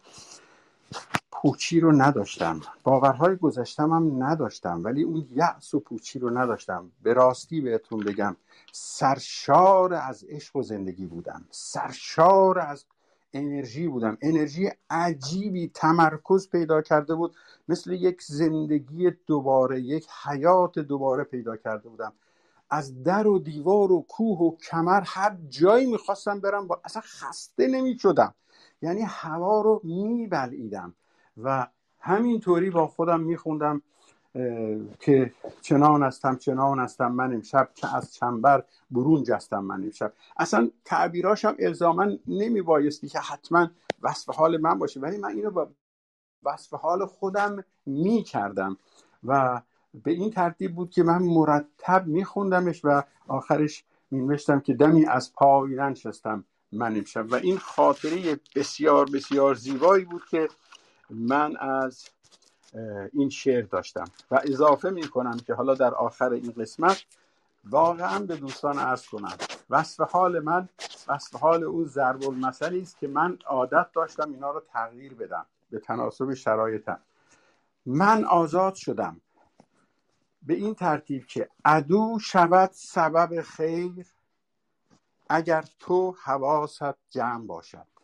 پوچی 1.42 1.80
رو 1.80 1.92
نداشتم. 1.92 2.60
باورهای 2.84 3.36
گذشتم 3.36 3.92
هم 3.92 4.22
نداشتم 4.22 4.84
ولی 4.84 5.02
اون 5.02 5.28
یأس 5.30 5.74
و 5.74 5.80
پوچی 5.80 6.18
رو 6.18 6.38
نداشتم. 6.38 6.90
به 7.02 7.12
راستی 7.12 7.60
بهتون 7.60 8.00
بگم 8.00 8.36
سرشار 8.72 9.94
از 9.94 10.24
عشق 10.28 10.56
و 10.56 10.62
زندگی 10.62 11.06
بودم. 11.06 11.44
سرشار 11.50 12.58
از 12.58 12.84
انرژی 13.32 13.88
بودم. 13.88 14.18
انرژی 14.22 14.70
عجیبی 14.90 15.70
تمرکز 15.74 16.48
پیدا 16.48 16.82
کرده 16.82 17.14
بود. 17.14 17.36
مثل 17.68 17.92
یک 17.92 18.22
زندگی 18.22 19.10
دوباره 19.26 19.80
یک 19.80 20.06
حیات 20.24 20.78
دوباره 20.78 21.24
پیدا 21.24 21.56
کرده 21.56 21.88
بودم. 21.88 22.12
از 22.70 23.02
در 23.02 23.26
و 23.26 23.38
دیوار 23.38 23.92
و 23.92 24.04
کوه 24.08 24.38
و 24.38 24.56
کمر 24.56 25.02
هر 25.04 25.36
جایی 25.48 25.86
می‌خواستم 25.86 26.40
برم 26.40 26.66
با 26.66 26.80
اصلا 26.84 27.02
خسته 27.04 27.66
نمی 27.66 27.98
شدم 27.98 28.34
یعنی 28.82 29.02
هوا 29.02 29.60
رو 29.60 29.80
میبلعیدم. 29.84 30.94
و 31.42 31.66
همینطوری 32.00 32.70
با 32.70 32.86
خودم 32.86 33.20
میخوندم 33.20 33.82
که 35.00 35.32
چنان 35.60 36.02
هستم 36.02 36.36
چنان 36.36 36.78
هستم 36.78 37.12
من 37.12 37.34
امشب 37.34 37.70
که 37.74 37.96
از 37.96 38.14
چنبر 38.14 38.64
برون 38.90 39.22
جستم 39.22 39.58
من 39.58 39.82
امشب. 39.82 40.12
اصلا 40.36 40.70
تعبیراش 40.84 41.44
هم 41.44 41.56
الزاما 41.58 42.06
نمی 42.26 42.62
بایستی 42.62 43.08
که 43.08 43.18
حتما 43.18 43.70
وصف 44.02 44.34
حال 44.34 44.56
من 44.56 44.78
باشه 44.78 45.00
ولی 45.00 45.16
من 45.16 45.28
اینو 45.28 45.50
با 45.50 45.68
وصف 46.42 46.74
حال 46.74 47.06
خودم 47.06 47.64
می 47.86 48.22
کردم 48.22 48.76
و 49.24 49.62
به 50.04 50.10
این 50.10 50.30
ترتیب 50.30 50.74
بود 50.74 50.90
که 50.90 51.02
من 51.02 51.22
مرتب 51.22 52.06
می 52.06 52.24
خوندمش 52.24 52.80
و 52.84 53.02
آخرش 53.28 53.84
می 54.10 54.20
نوشتم 54.20 54.60
که 54.60 54.74
دمی 54.74 55.06
از 55.06 55.32
پای 55.32 55.74
ننشستم 55.74 56.44
من 56.72 56.96
امشب. 56.96 57.32
و 57.32 57.34
این 57.34 57.58
خاطره 57.58 58.40
بسیار 58.56 59.10
بسیار 59.10 59.54
زیبایی 59.54 60.04
بود 60.04 60.22
که 60.30 60.48
من 61.10 61.56
از 61.56 62.04
این 63.12 63.28
شعر 63.30 63.62
داشتم 63.62 64.04
و 64.30 64.40
اضافه 64.44 64.90
می 64.90 65.08
کنم 65.08 65.36
که 65.46 65.54
حالا 65.54 65.74
در 65.74 65.94
آخر 65.94 66.32
این 66.32 66.52
قسمت 66.52 67.04
واقعا 67.64 68.18
به 68.18 68.36
دوستان 68.36 68.78
ارز 68.78 69.06
کنم. 69.06 69.36
وصف 69.70 70.00
حال 70.10 70.38
من 70.38 70.68
وصف 71.08 71.36
حال 71.36 71.64
او 71.64 71.84
ضرب 71.84 72.28
المثلی 72.28 72.80
است 72.80 72.98
که 72.98 73.08
من 73.08 73.38
عادت 73.46 73.92
داشتم 73.92 74.32
اینا 74.32 74.50
رو 74.50 74.62
تغییر 74.72 75.14
بدم 75.14 75.46
به 75.70 75.78
تناسب 75.78 76.34
شرایطم. 76.34 77.00
من 77.86 78.24
آزاد 78.24 78.74
شدم 78.74 79.20
به 80.42 80.54
این 80.54 80.74
ترتیب 80.74 81.26
که 81.26 81.48
عدو 81.64 82.18
شود 82.20 82.70
سبب 82.72 83.42
خیر 83.42 84.06
اگر 85.28 85.64
تو 85.78 86.16
حواست 86.22 87.10
جمع 87.10 87.46
باشد. 87.46 87.97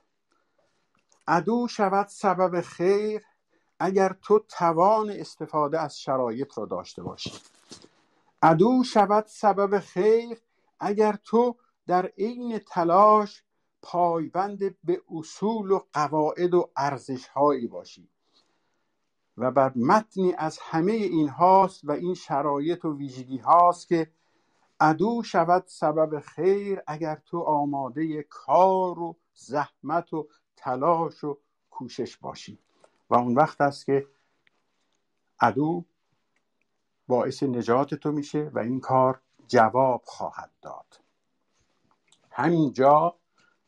عدو 1.28 1.68
شود 1.68 2.06
سبب 2.06 2.60
خیر 2.60 3.22
اگر 3.78 4.16
تو 4.22 4.38
توان 4.38 5.10
استفاده 5.10 5.80
از 5.80 6.00
شرایط 6.00 6.58
را 6.58 6.64
داشته 6.66 7.02
باشی. 7.02 7.32
عدو 8.42 8.84
شود 8.84 9.24
سبب 9.26 9.78
خیر 9.78 10.38
اگر 10.80 11.18
تو 11.24 11.56
در 11.86 12.06
عین 12.06 12.58
تلاش 12.58 13.42
پایبند 13.82 14.76
به 14.84 15.02
اصول 15.12 15.70
و 15.70 15.80
قواعد 15.92 16.54
و 16.54 16.70
ارزش 16.76 17.26
هایی 17.26 17.66
باشی 17.66 18.08
و 19.36 19.50
بر 19.50 19.72
متنی 19.76 20.34
از 20.38 20.58
همه 20.62 20.92
این 20.92 21.28
هاست 21.28 21.80
و 21.84 21.90
این 21.92 22.14
شرایط 22.14 22.84
و 22.84 22.96
ویژگی 22.96 23.38
هاست 23.38 23.88
که 23.88 24.10
عدو 24.80 25.22
شود 25.22 25.64
سبب 25.66 26.20
خیر 26.20 26.82
اگر 26.86 27.22
تو 27.26 27.40
آماده 27.40 28.22
کار 28.22 28.98
و 28.98 29.16
زحمت 29.34 30.12
و 30.12 30.28
تلاش 30.56 31.24
و 31.24 31.38
کوشش 31.70 32.16
باشی 32.16 32.58
و 33.10 33.14
اون 33.14 33.34
وقت 33.34 33.60
است 33.60 33.86
که 33.86 34.06
عدو 35.40 35.84
باعث 37.08 37.42
نجات 37.42 37.94
تو 37.94 38.12
میشه 38.12 38.50
و 38.54 38.58
این 38.58 38.80
کار 38.80 39.20
جواب 39.48 40.02
خواهد 40.04 40.50
داد. 40.62 41.00
همینجا 42.30 43.14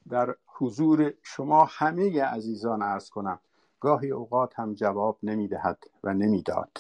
در 0.09 0.37
حضور 0.47 1.13
شما 1.23 1.65
همه 1.65 2.25
عزیزان 2.25 2.83
ارز 2.83 3.11
کنم 3.11 3.41
گاهی 3.81 4.11
اوقات 4.11 4.59
هم 4.59 4.75
جواب 4.75 5.19
نمی‌دهد 5.23 5.85
و 6.05 6.15
نمی‌داد. 6.15 6.79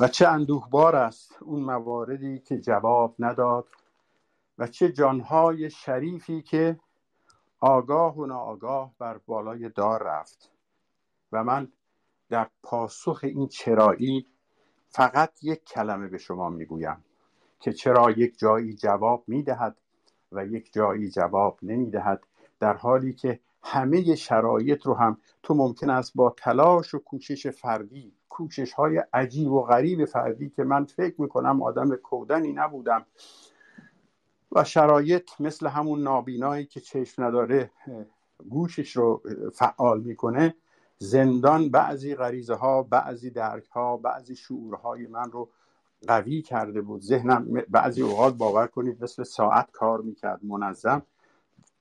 و 0.00 0.08
چه 0.08 0.28
اندوهبار 0.28 0.96
است 0.96 1.36
اون 1.40 1.60
مواردی 1.62 2.38
که 2.38 2.60
جواب 2.60 3.14
نداد 3.18 3.66
و 4.58 4.66
چه 4.66 4.92
جانهای 4.92 5.70
شریفی 5.70 6.42
که 6.42 6.80
آگاه 7.64 8.16
و 8.18 8.26
ناآگاه 8.26 8.92
بر 8.98 9.18
بالای 9.26 9.68
دار 9.68 10.02
رفت. 10.02 10.50
و 11.32 11.44
من 11.44 11.68
در 12.28 12.50
پاسخ 12.62 13.20
این 13.22 13.48
چرایی 13.48 14.26
فقط 14.88 15.32
یک 15.42 15.64
کلمه 15.64 16.08
به 16.08 16.18
شما 16.18 16.50
می‌گویم 16.50 17.04
که 17.60 17.72
چرا 17.72 18.10
یک 18.10 18.38
جایی 18.38 18.74
جواب 18.74 19.24
می‌دهد 19.26 19.76
و 20.32 20.46
یک 20.46 20.72
جایی 20.72 21.10
جواب 21.10 21.58
نمی‌دهد 21.62 22.26
در 22.60 22.74
حالی 22.74 23.12
که 23.12 23.40
همه 23.62 24.14
شرایط 24.14 24.86
رو 24.86 24.94
هم 24.94 25.18
تو 25.42 25.54
ممکن 25.54 25.90
است 25.90 26.12
با 26.14 26.34
تلاش 26.36 26.94
و 26.94 26.98
کوشش 26.98 27.46
فردی 27.46 28.12
کوشش 28.28 28.72
های 28.72 29.02
عجیب 29.12 29.52
و 29.52 29.62
غریب 29.62 30.04
فردی 30.04 30.50
که 30.50 30.64
من 30.64 30.84
فکر 30.84 31.20
می‌کنم 31.20 31.62
آدم 31.62 31.96
کودنی 31.96 32.52
نبودم 32.52 33.06
و 34.52 34.64
شرایط 34.64 35.30
مثل 35.40 35.66
همون 35.66 36.02
نابینایی 36.02 36.66
که 36.66 36.80
چشم 36.80 37.24
نداره 37.24 37.70
گوشش 38.50 38.96
رو 38.96 39.22
فعال 39.54 40.00
می‌کنه 40.00 40.54
زندان 40.98 41.68
بعضی 41.68 42.14
غریزه 42.14 42.54
ها 42.54 42.82
بعضی 42.82 43.30
درک 43.30 43.68
ها 43.68 43.96
بعضی 43.96 44.36
شعورهای 44.36 45.06
من 45.06 45.30
رو 45.30 45.48
قوی 46.08 46.42
کرده 46.42 46.80
بود. 46.80 47.02
ذهنم 47.02 47.62
بعضی 47.68 48.02
اوقات 48.02 48.34
باور 48.34 48.66
کنید 48.66 49.04
مثل 49.04 49.22
ساعت 49.22 49.70
کار 49.72 50.00
می‌کرد 50.00 50.44
منظم. 50.44 51.02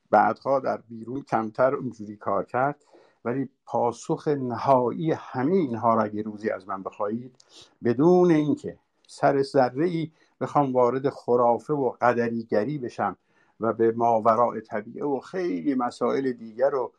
بعدها 0.10 0.60
در 0.60 0.78
بیرون 0.78 1.22
کمتر 1.22 1.76
اونجوری 1.76 2.16
کار 2.16 2.46
کرد. 2.46 2.86
ولی 3.26 3.50
پاسخ 3.66 4.28
نهایی 4.28 5.12
همه 5.12 5.56
اینها 5.56 5.94
را 5.94 6.04
اگه 6.04 6.22
روزی 6.22 6.50
از 6.50 6.68
من 6.68 6.84
بخواهید 6.84 7.36
بدون 7.84 8.32
اینکه 8.32 8.78
سر 9.08 9.42
ذره 9.42 9.86
ای 9.86 10.12
بخوام 10.42 10.74
وارد 10.74 11.10
خرافه 11.10 11.74
و 11.74 11.90
قدریگری 12.02 12.78
بشم 12.78 13.18
و 13.60 13.74
به 13.74 13.92
ماوراء 13.92 14.60
طبیعه 14.60 15.06
و 15.06 15.20
خیلی 15.20 15.76
مسائل 15.76 16.32
دیگر 16.32 16.70
رو 16.70 16.92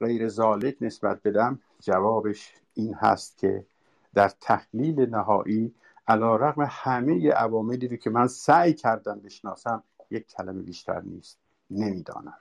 غیر 0.00 0.28
زالک 0.28 0.76
نسبت 0.80 1.22
بدم 1.22 1.58
جوابش 1.80 2.52
این 2.74 2.94
هست 2.94 3.38
که 3.38 3.66
در 4.14 4.28
تحلیل 4.40 5.00
نهایی 5.10 5.74
علا 6.08 6.36
رقم 6.36 6.66
همه 6.70 7.30
عواملی 7.30 7.88
رو 7.88 7.96
که 7.96 8.10
من 8.10 8.26
سعی 8.26 8.74
کردم 8.74 9.20
بشناسم 9.20 9.82
یک 10.10 10.26
کلمه 10.26 10.62
بیشتر 10.62 11.00
نیست. 11.00 11.38
نمی‌دانم. 11.70 12.38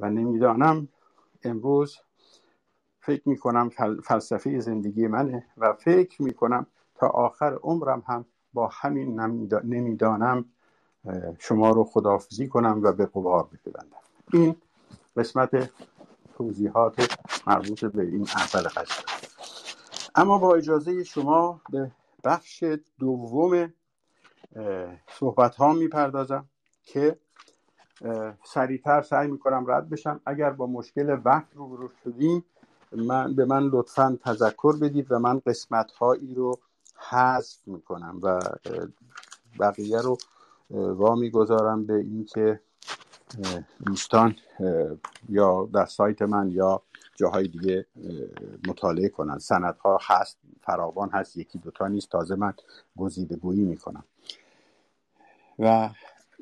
و 0.00 0.10
نمی‌دانم 0.10 0.88
امروز 1.44 1.98
فکر 3.00 3.28
می‌کنم 3.28 3.68
فلسفه 4.04 4.60
زندگی 4.60 5.06
منه 5.06 5.46
و 5.56 5.72
فکر 5.72 6.22
می‌کنم 6.22 6.66
تا 6.94 7.06
آخر 7.06 7.54
عمرم 7.62 8.02
هم 8.06 8.24
با 8.56 8.70
همین 8.72 9.20
نمی‌دانم 9.64 10.44
شما 11.38 11.70
رو 11.70 11.84
خداحافظی 11.84 12.48
کنم 12.48 12.80
و 12.82 12.92
به 12.92 13.06
قبار 13.06 13.42
بپیوندم 13.52 13.96
این 14.32 14.56
قسمت 15.16 15.70
توضیحات 16.38 17.16
مربوط 17.46 17.84
به 17.84 18.02
این 18.02 18.28
اول 18.36 18.68
قضیه. 18.68 19.04
اما 20.14 20.38
با 20.38 20.54
اجازه 20.54 21.04
شما 21.04 21.60
به 21.70 21.90
بخش 22.24 22.64
دوم 22.98 23.72
صحبت 25.08 25.56
ها 25.56 25.72
می‌پردازم 25.72 26.44
که 26.82 27.18
سریعتر 28.44 29.02
سعی 29.02 29.28
می‌کنم 29.28 29.64
رد 29.68 29.90
بشم. 29.90 30.20
اگر 30.26 30.50
با 30.50 30.66
مشکل 30.66 31.20
وقت 31.24 31.54
رو 31.54 31.90
شدیم 32.04 32.44
من 32.92 33.34
به 33.34 33.44
من 33.44 33.62
لطفا 33.62 34.18
تذکر 34.24 34.76
بدید 34.76 35.12
و 35.12 35.18
من 35.18 35.38
قسمت 35.46 35.92
هایی 35.92 36.34
رو 36.34 36.58
حذف 36.98 37.68
می‌کنم 37.68 38.20
و 38.22 38.40
بقیه 39.60 40.00
رو 40.00 40.18
وا 40.70 41.14
می‌گذارم 41.14 41.86
به 41.86 41.94
اینکه 41.94 42.60
دوستان 43.86 44.36
یا 45.28 45.68
در 45.74 45.86
سایت 45.86 46.22
من 46.22 46.50
یا 46.50 46.82
جاهای 47.14 47.48
دیگه 47.48 47.86
مطالعه 48.68 49.08
کنن. 49.08 49.38
سندها 49.38 49.98
هست 50.02 50.38
فراوان 50.62 51.10
هست 51.10 51.36
یکی 51.36 51.58
دوتا 51.58 51.88
نیست. 51.88 52.10
تازه 52.10 52.34
من 52.34 52.54
گزیده 52.96 53.36
گویی 53.36 53.64
می‌کنم. 53.64 54.04
و 55.58 55.90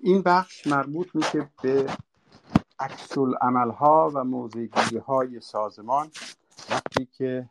این 0.03 0.23
بخش 0.23 0.67
مربوط 0.67 1.15
میشه 1.15 1.51
به 1.63 1.87
عکس 2.79 3.19
ها 3.79 4.13
و 4.15 4.25
موضعگیری 4.25 4.99
های 4.99 5.41
سازمان. 5.41 6.11
وقتی 6.71 7.09
که 7.19 7.51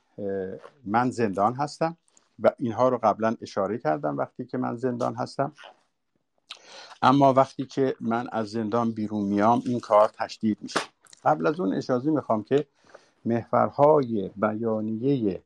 من 0.85 1.11
زندان 1.11 1.53
هستم 1.53 1.97
و 2.39 2.51
اینها 2.57 2.89
رو 2.89 2.99
قبلا 3.03 3.35
اشاره 3.41 3.77
کردم 3.77 4.17
وقتی 4.17 4.45
که 4.45 4.57
من 4.57 4.75
زندان 4.75 5.15
هستم. 5.15 5.53
اما 7.01 7.33
وقتی 7.33 7.65
که 7.65 7.95
من 8.01 8.27
از 8.31 8.49
زندان 8.49 8.91
بیرون 8.91 9.25
میام 9.25 9.61
این 9.65 9.79
کار 9.79 10.11
تشدید 10.19 10.57
میشه. 10.61 10.79
قبل 11.23 11.47
از 11.47 11.59
اون 11.59 11.73
اجازه 11.73 12.11
می‌خوام 12.11 12.43
که 12.43 12.67
محورهای 13.25 14.31
بیانیه 14.35 15.41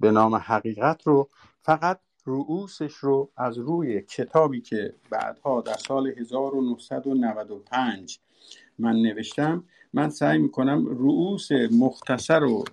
به 0.00 0.10
نام 0.10 0.34
حقیقت 0.34 1.06
رو 1.06 1.28
فقط 1.62 1.98
رؤوسش 2.26 2.94
رو 2.94 3.30
از 3.36 3.58
روی 3.58 4.00
کتابی 4.00 4.60
که 4.60 4.94
بعدها 5.10 5.60
در 5.60 5.76
سال 5.76 6.06
1995 6.06 8.18
من 8.78 8.96
نوشتم 8.96 9.64
من 9.92 10.10
سعی 10.10 10.38
می‌کنم 10.38 10.86
رؤوس 10.86 11.48
مختصر 11.72 12.44
و 12.44 12.64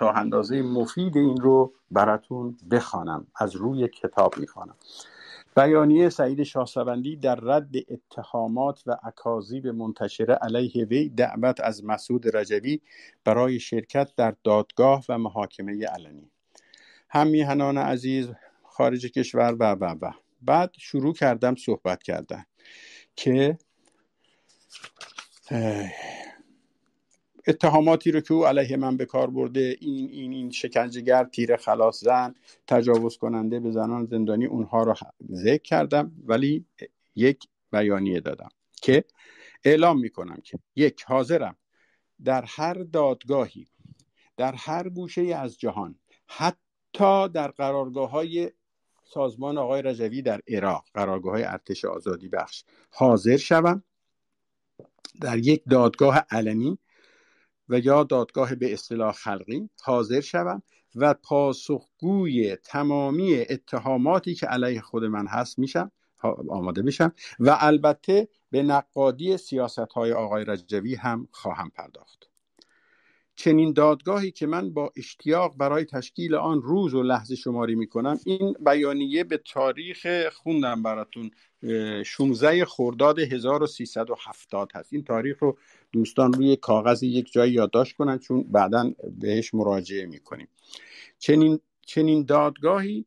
تا 0.00 0.10
اندازه 0.12 0.62
مفید 0.62 1.16
این 1.16 1.36
رو 1.36 1.72
براتون 1.90 2.56
بخوانم. 2.70 3.26
از 3.36 3.56
روی 3.56 3.88
کتاب 3.88 4.38
می‌خوانم. 4.38 4.76
بیانیه 5.56 6.08
سعید 6.08 6.42
شاهسوندی 6.42 7.16
در 7.16 7.34
رد 7.34 7.74
اتهامات 7.88 8.82
و 8.86 8.96
اکاذیب 9.02 9.66
منتشره 9.66 10.34
علیه 10.34 10.84
وی 10.84 11.08
دعوت 11.08 11.60
از 11.60 11.84
مسعود 11.84 12.36
رجوی 12.36 12.80
برای 13.24 13.60
شرکت 13.60 14.14
در 14.16 14.34
دادگاه 14.44 15.04
و 15.08 15.18
محاکمه 15.18 15.86
علنی. 15.86 16.30
هم 17.10 17.26
میهنان 17.26 17.78
عزیز 17.78 18.28
خارج 18.64 19.06
کشور 19.06 19.56
و 19.60 19.72
و 19.72 19.96
و. 20.02 20.12
بعد 20.42 20.70
شروع 20.78 21.14
کردم 21.14 21.54
صحبت 21.54 22.02
کردن 22.02 22.44
که 23.16 23.58
اتهاماتی 27.46 28.10
رو 28.10 28.20
که 28.20 28.34
او 28.34 28.46
علیه 28.46 28.76
من 28.76 28.96
به 28.96 29.06
کار 29.06 29.30
برده 29.30 29.76
این 29.80 30.10
این 30.10 30.32
این 30.32 30.50
شکنجهگر 30.50 31.24
تیر 31.24 31.56
خلاص 31.56 32.04
زن 32.04 32.34
تجاوز 32.66 33.16
کننده 33.16 33.60
به 33.60 33.70
زنان 33.70 34.06
زندانی 34.06 34.46
اونها 34.46 34.82
رو 34.82 34.94
ذکر 35.32 35.62
کردم. 35.62 36.12
ولی 36.26 36.64
یک 37.14 37.48
بیانیه 37.72 38.20
دادم 38.20 38.48
که 38.82 39.04
اعلام 39.64 40.00
می‌کنم 40.00 40.40
که 40.44 40.58
یک 40.76 41.02
حاضرم 41.02 41.56
در 42.24 42.44
هر 42.48 42.74
دادگاهی 42.74 43.66
در 44.36 44.54
هر 44.54 44.88
گوشه 44.88 45.22
از 45.22 45.58
جهان 45.58 45.94
حتی 46.26 47.28
در 47.28 47.48
قرارگاه 47.48 48.10
های 48.10 48.50
سازمان 49.04 49.58
آقای 49.58 49.82
رجوی 49.82 50.22
در 50.22 50.40
عراق 50.48 50.84
قرارگاه 50.94 51.32
های 51.32 51.44
ارتش 51.44 51.84
آزادی 51.84 52.28
بخش 52.28 52.64
حاضر 52.90 53.36
شوم 53.36 53.82
در 55.20 55.38
یک 55.38 55.62
دادگاه 55.70 56.26
علنی 56.30 56.78
و 57.70 57.78
یا 57.78 58.04
دادگاه 58.04 58.54
به 58.54 58.72
اصطلاح 58.72 59.12
خلقی 59.12 59.70
حاضر 59.82 60.20
شوم 60.20 60.62
و 60.94 61.14
پاسخگوی 61.14 62.56
تمامی 62.56 63.40
اتهاماتی 63.40 64.34
که 64.34 64.46
علیه 64.46 64.80
خود 64.80 65.04
من 65.04 65.26
هست 65.26 65.58
میشم 65.58 65.92
آماده 66.48 66.82
بشم 66.82 67.12
و 67.40 67.56
البته 67.60 68.28
به 68.50 68.62
نقادی 68.62 69.36
سیاست 69.36 69.78
های 69.78 70.12
آقای 70.12 70.44
رجوی 70.44 70.94
هم 70.94 71.28
خواهم 71.32 71.70
پرداخت. 71.70 72.30
چنین 73.40 73.72
دادگاهی 73.72 74.30
که 74.30 74.46
من 74.46 74.70
با 74.70 74.92
اشتیاق 74.96 75.56
برای 75.56 75.84
تشکیل 75.84 76.34
آن 76.34 76.62
روز 76.62 76.94
و 76.94 77.02
لحظه 77.02 77.36
شماری 77.36 77.74
می 77.74 77.86
کنم 77.86 78.18
این 78.26 78.54
بیانیه 78.66 79.24
به 79.24 79.36
تاریخ 79.36 80.28
خوندم 80.28 80.82
براتون 80.82 81.30
16 82.04 82.64
خرداد 82.64 83.18
1370 83.18 84.70
هست. 84.74 84.92
این 84.92 85.04
تاریخ 85.04 85.38
رو 85.38 85.58
دوستان 85.92 86.32
روی 86.32 86.56
کاغذ 86.56 87.02
یک 87.02 87.32
جایی 87.32 87.52
یادداشت 87.52 87.96
کنن 87.96 88.18
چون 88.18 88.42
بعدا 88.42 88.92
بهش 89.20 89.54
مراجعه 89.54 90.06
می 90.06 90.20
کنیم 90.20 90.48
چنین, 91.18 91.60
چنین 91.86 92.24
دادگاهی 92.24 93.04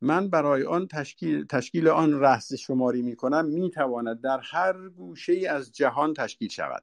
من 0.00 0.28
برای 0.28 0.64
آن 0.64 0.88
تشکیل, 0.88 1.46
تشکیل 1.46 1.88
آن 1.88 2.20
رهز 2.20 2.54
شماری 2.54 3.02
می 3.02 3.16
کنم 3.16 3.44
می 3.44 3.70
در 4.22 4.40
هر 4.42 4.88
گوشه 4.88 5.48
از 5.50 5.72
جهان 5.72 6.14
تشکیل 6.14 6.48
شود. 6.48 6.82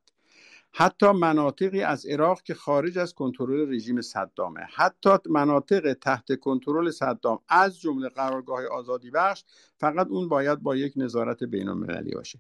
حتی 0.76 1.12
مناطقی 1.12 1.82
از 1.82 2.06
عراق 2.06 2.42
که 2.42 2.54
خارج 2.54 2.98
از 2.98 3.14
کنترل 3.14 3.74
رژیم 3.74 4.02
صدامه. 4.02 4.62
حتی 4.76 5.10
مناطق 5.30 5.94
تحت 5.94 6.40
کنترل 6.40 6.92
صدام 6.92 7.40
از 7.50 7.80
جمله 7.80 8.10
قرارگاه 8.10 8.66
آزادی 8.66 9.12
بخش 9.12 9.44
فقط 9.78 10.08
اون 10.08 10.30
باید 10.30 10.60
با 10.60 10.76
یک 10.76 10.94
نظارت 10.96 11.44
بین 11.44 11.68
المللی 11.68 12.12
باشه. 12.12 12.40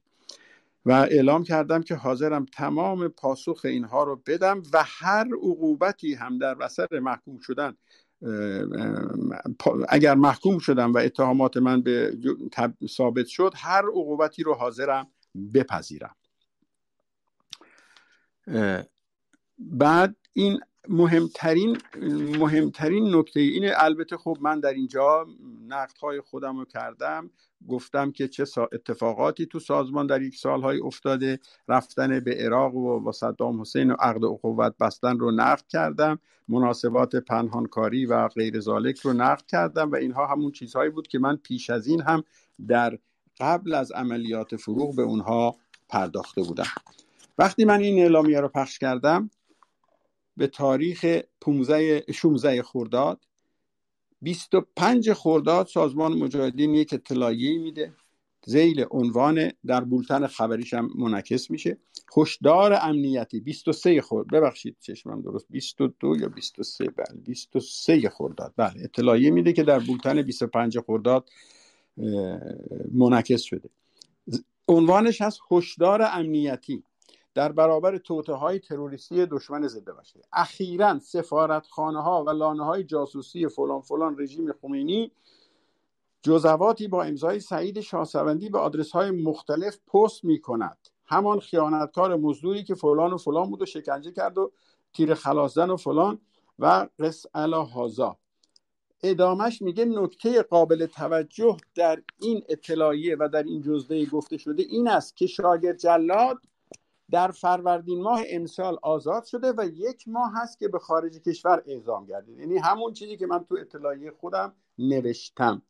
و 0.85 0.91
اعلام 0.91 1.43
کردم 1.43 1.81
که 1.81 1.95
حاضرم 1.95 2.45
تمام 2.45 3.07
پاسخ 3.07 3.61
اینها 3.64 4.03
رو 4.03 4.22
بدم 4.27 4.64
و 4.73 4.84
هر 4.88 5.27
عقوبتی 5.27 6.14
هم 6.14 6.38
در 6.38 6.55
وسط 6.60 6.93
محکوم 6.93 7.39
شدن 7.39 7.73
اگر 9.89 10.15
محکوم 10.15 10.60
شدم 10.60 10.93
و 10.93 10.97
اتهامات 10.97 11.57
من 11.57 11.81
به 11.81 12.18
ثابت 12.89 13.26
شد 13.26 13.53
هر 13.55 13.85
عقوبتی 13.85 14.43
رو 14.43 14.53
حاضرم 14.53 15.07
بپذیرم. 15.53 16.15
بعد 19.57 20.15
این 20.34 20.60
مهمترین 20.88 21.77
مهمترین 22.39 23.15
نکته 23.15 23.39
اینه 23.39 23.73
البته 23.77 24.18
خب 24.18 24.38
من 24.41 24.60
در 24.60 24.73
اینجا 24.73 25.27
نقد 25.68 25.97
های 25.97 26.22
خودم 26.22 26.60
رو 26.60 26.65
کردم 26.65 27.30
گفتم 27.68 28.11
که 28.11 28.27
چه 28.27 28.45
اتفاقاتی 28.73 29.45
تو 29.45 29.60
سازمان 29.60 30.07
در 30.07 30.22
یک 30.22 30.35
سالهای 30.35 30.80
افتاده. 30.80 31.40
رفتن 31.68 32.19
به 32.19 32.35
عراق 32.35 32.76
و 32.76 32.99
با 32.99 33.11
صدام 33.11 33.61
حسین 33.61 33.91
و 33.91 33.95
عقد 33.99 34.22
قوت 34.22 34.77
بستن 34.80 35.19
رو 35.19 35.31
نقد 35.31 35.68
کردم. 35.68 36.19
مناسبات 36.48 37.15
پنهانکاری 37.15 38.06
و 38.06 38.27
غیر 38.27 38.60
زالک 38.60 38.99
رو 38.99 39.14
نقد 39.14 39.45
کردم 39.45 39.91
و 39.91 39.95
اینها 39.95 40.27
همون 40.27 40.52
چیزهایی 40.52 40.90
بود 40.90 41.07
که 41.07 41.19
من 41.19 41.35
پیش 41.35 41.69
از 41.69 41.88
این 41.88 42.02
هم 42.02 42.23
در 42.68 42.99
قبل 43.40 43.73
از 43.73 43.91
عملیات 43.91 44.56
فروغ 44.56 44.95
به 44.95 45.02
اونها 45.02 45.56
پرداخته 45.90 46.41
بودم. 46.41 46.68
وقتی 47.38 47.65
من 47.65 47.80
این 47.80 47.99
اعلامیه 47.99 48.40
رو 48.40 48.48
پخش 48.48 48.80
کردم 48.80 49.30
به 50.38 50.48
تاریخ 50.48 51.22
15 51.41 52.06
16 52.14 52.64
خرداد 52.64 53.19
25 54.23 55.13
خرداد 55.13 55.67
سازمان 55.67 56.13
مجاهدین 56.13 56.75
یک 56.75 56.93
اطلاعیه 56.93 57.59
میده. 57.59 57.93
زیل 58.45 58.85
عنوان 58.91 59.51
در 59.65 59.83
بولتن 59.83 60.27
خبریش 60.27 60.73
هم 60.73 60.89
منعکس 60.95 61.51
میشه. 61.51 61.77
هشدار 62.17 62.79
امنیتی 62.81 63.39
23 63.39 64.01
خورد 64.01 64.27
ببخشید 64.27 64.75
چشمم 64.79 65.21
درست 65.21 65.45
22 65.49 66.15
یا 66.19 66.27
23 66.27 66.85
بله 66.85 67.19
23 67.25 68.09
خرداد. 68.09 68.53
بله 68.57 68.83
اطلاعیه 68.83 69.31
میده 69.31 69.53
که 69.53 69.63
در 69.63 69.79
بولتن 69.79 70.21
25 70.21 70.79
خرداد 70.79 71.29
منعکس 72.91 73.41
شده. 73.41 73.69
عنوانش 74.67 75.21
هست 75.21 75.39
هشدار 75.51 76.01
امنیتی. 76.01 76.83
در 77.34 77.51
برابر 77.51 77.97
توته 77.97 78.34
های 78.34 78.60
تروریستی 78.60 79.26
دشمن 79.26 79.68
ضد 79.68 79.89
بشری. 79.89 80.22
اخیرا 80.34 80.99
سفارتخانه 80.99 82.01
ها 82.01 82.23
و 82.23 82.30
لانه 82.30 82.65
های 82.65 82.84
جاسوسی 82.84 83.47
فلان 83.47 83.81
فلان 83.81 84.19
رژیم 84.19 84.53
خمینی 84.61 85.11
جزواتی 86.22 86.88
با 86.88 87.03
امضای 87.03 87.39
سعید 87.39 87.80
شاهسوندی 87.80 88.49
به 88.49 88.60
آدرس 88.60 88.91
های 88.91 89.11
مختلف 89.11 89.77
پست 89.93 90.23
می 90.23 90.41
کند 90.41 90.77
همان 91.05 91.39
خیانتکار 91.39 92.15
مزدوری 92.15 92.64
که 92.64 92.76
فلان 92.76 93.14
و 93.14 93.18
فلان 93.18 93.49
بود 93.49 93.61
و 93.61 93.65
شکنجه 93.65 94.11
کرد 94.11 94.38
و 94.38 94.51
تیر 94.93 95.14
خلاص 95.14 95.57
و 95.57 95.77
فلان 95.77 96.19
و 96.60 96.88
قص 96.99 97.26
هازا 97.35 98.18
ادامش 99.03 99.61
میگه 99.61 99.85
نکته 99.85 100.41
قابل 100.41 100.85
توجه 100.85 101.57
در 101.76 102.01
این 102.19 102.43
اطلاعیه 102.49 103.18
و 103.19 103.30
در 103.34 103.43
این 103.43 103.61
جزده 103.61 104.05
گفته 104.05 104.38
شده 104.38 104.64
این 104.64 104.88
است 104.88 105.18
که 105.18 105.27
شاگرد 105.27 105.77
جلاد 105.77 106.38
در 107.14 107.31
فروردین 107.31 108.03
ماه 108.03 108.22
امسال 108.30 108.77
آزاد 108.81 109.23
شده 109.23 109.53
و 109.57 109.65
یک 109.73 110.07
ماه 110.07 110.31
هست 110.35 110.60
که 110.60 110.68
به 110.68 110.80
خارج 110.80 111.18
کشور 111.18 111.64
اعزام 111.65 112.06
گردید. 112.06 112.40
یعنی 112.40 112.57
همون 112.57 112.94
چیزی 112.94 113.18
که 113.18 113.27
من 113.27 113.44
تو 113.44 113.57
اطلاعیه 113.61 114.11
خودم 114.11 114.53
نوشتم. 114.77 115.61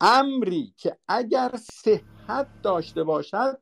امری 0.00 0.74
که 0.76 0.96
اگر 1.08 1.50
صحت 1.56 2.46
داشته 2.62 3.04
باشد 3.04 3.58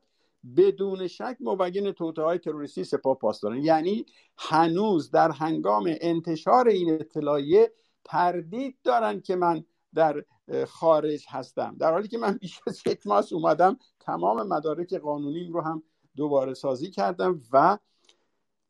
بدون 0.57 1.07
شک 1.07 1.37
مبین 1.39 1.91
توته 1.91 2.21
های 2.21 2.37
تروریستی 2.37 2.83
سپاه 2.83 3.17
پاسداران. 3.17 3.57
یعنی 3.57 4.05
هنوز 4.37 5.11
در 5.11 5.31
هنگام 5.31 5.83
انتشار 5.87 6.67
این 6.67 6.93
اطلاعیه 6.93 7.71
تردید 8.03 8.77
دارن 8.83 9.21
که 9.21 9.35
من 9.35 9.63
در 9.93 10.25
خارج 10.67 11.25
هستم. 11.29 11.75
در 11.79 11.91
حالی 11.91 12.07
که 12.07 12.17
من 12.17 12.31
بیش 12.31 12.59
از 12.67 12.81
یک 12.85 13.07
ماه 13.07 13.25
اومدم 13.31 13.77
تمام 13.99 14.47
مدارک 14.47 14.93
قانونیم 14.93 15.53
رو 15.53 15.61
هم 15.61 15.83
دوباره 16.15 16.53
سازی 16.53 16.91
کردم 16.91 17.41
و 17.53 17.77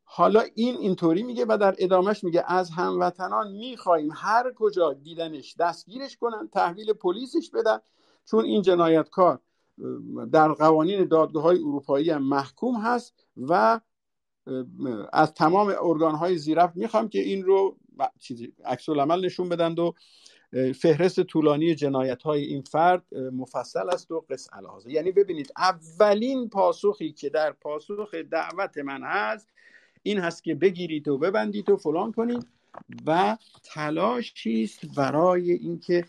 حالا 0.04 0.44
این 0.56 0.76
اینطوری 0.78 1.24
میگه 1.24 1.46
و 1.50 1.58
در 1.58 1.76
ادامهش 1.78 2.24
میگه 2.24 2.44
از 2.48 2.70
هموطنان 2.70 3.52
می‌خواهیم 3.52 4.10
هر 4.14 4.54
کجا 4.56 4.94
دیدنش 4.94 5.56
دستگیرش 5.60 6.18
کنن 6.18 6.50
تحویل 6.54 6.94
پلیسش 6.94 7.52
بدن 7.54 7.78
چون 8.26 8.46
این 8.46 8.62
جنایتکار 8.62 9.40
در 10.32 10.52
قوانین 10.52 11.08
دادگاه 11.08 11.44
های 11.44 11.58
اروپایی 11.58 12.10
هم 12.10 12.24
محکوم 12.24 12.76
هست 12.76 13.14
و 13.38 13.80
از 15.14 15.34
تمام 15.34 15.74
ارگان 15.82 16.16
های 16.16 16.38
زیرفت 16.38 16.76
می‌خوام 16.76 17.10
که 17.10 17.20
این 17.20 17.44
رو 17.44 17.78
عکس 18.66 18.90
عمل 18.90 19.26
نشون 19.26 19.50
بدند 19.50 19.80
و 19.80 19.94
فهرست 20.82 21.24
طولانی 21.24 21.76
جنایت 21.76 22.24
های 22.24 22.44
این 22.44 22.62
فرد 22.62 23.16
مفصل 23.16 23.90
است 23.90 24.12
و 24.12 24.26
قص 24.30 24.48
الهازه 24.54 24.92
یعنی 24.92 25.12
ببینید 25.12 25.52
اولین 25.58 26.50
پاسخی 26.50 27.12
که 27.12 27.30
در 27.30 27.52
پاسخ 27.52 28.16
دعوت 28.16 28.78
من 28.78 29.04
هست 29.04 29.48
این 30.04 30.20
هست 30.20 30.44
که 30.44 30.56
بگیرید 30.56 31.08
و 31.08 31.18
ببندید 31.18 31.70
و 31.70 31.78
فلان 31.78 32.12
کنید 32.12 32.48
و 33.06 33.38
تلاشی 33.64 34.64
است 34.64 34.96
برای 34.96 35.52
اینکه 35.52 36.06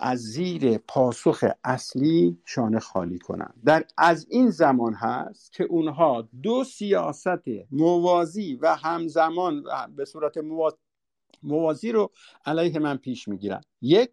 از 0.00 0.18
زیر 0.18 0.78
پاسخ 0.78 1.44
اصلی 1.64 2.38
شانه 2.44 2.78
خالی 2.78 3.18
کنند. 3.18 3.54
در 3.64 3.84
از 3.98 4.26
این 4.30 4.50
زمان 4.50 4.94
هست 4.94 5.52
که 5.52 5.64
اونها 5.64 6.28
دو 6.42 6.64
سیاست 6.64 7.48
موازی 7.70 8.54
و 8.54 8.76
همزمان 8.76 9.64
به 9.96 10.04
صورت 10.04 10.38
موازی 11.42 11.92
رو 11.92 12.10
علیه 12.46 12.78
من 12.78 12.96
پیش 12.96 13.28
می‌گیرن 13.28 13.60
یک 13.80 14.10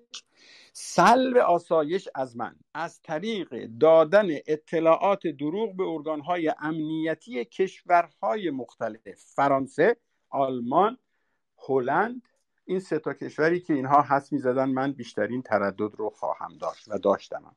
سلب 0.74 1.38
آسایش 1.38 2.10
از 2.16 2.38
من. 2.38 2.56
از 2.74 3.02
طریق 3.02 3.66
دادن 3.80 4.28
اطلاعات 4.48 5.28
دروغ 5.28 5.76
به 5.76 5.84
ارگانهای 5.84 6.54
امنیتی 6.60 7.46
کشورهای 7.46 8.50
مختلف 8.50 9.08
فرانسه 9.16 9.98
آلمان 10.30 10.98
هلند 11.68 12.22
این 12.66 12.80
سه 12.80 13.00
تا 13.00 13.14
کشوری 13.14 13.60
که 13.60 13.74
اینها 13.74 14.02
حس 14.02 14.34
می‌زدن 14.34 14.70
من 14.70 14.92
بیشترین 14.92 15.42
تردد 15.42 15.96
رو 15.96 16.10
خواهم 16.10 16.58
داشت 16.58 16.88
و 16.88 16.98
داشتم 16.98 17.56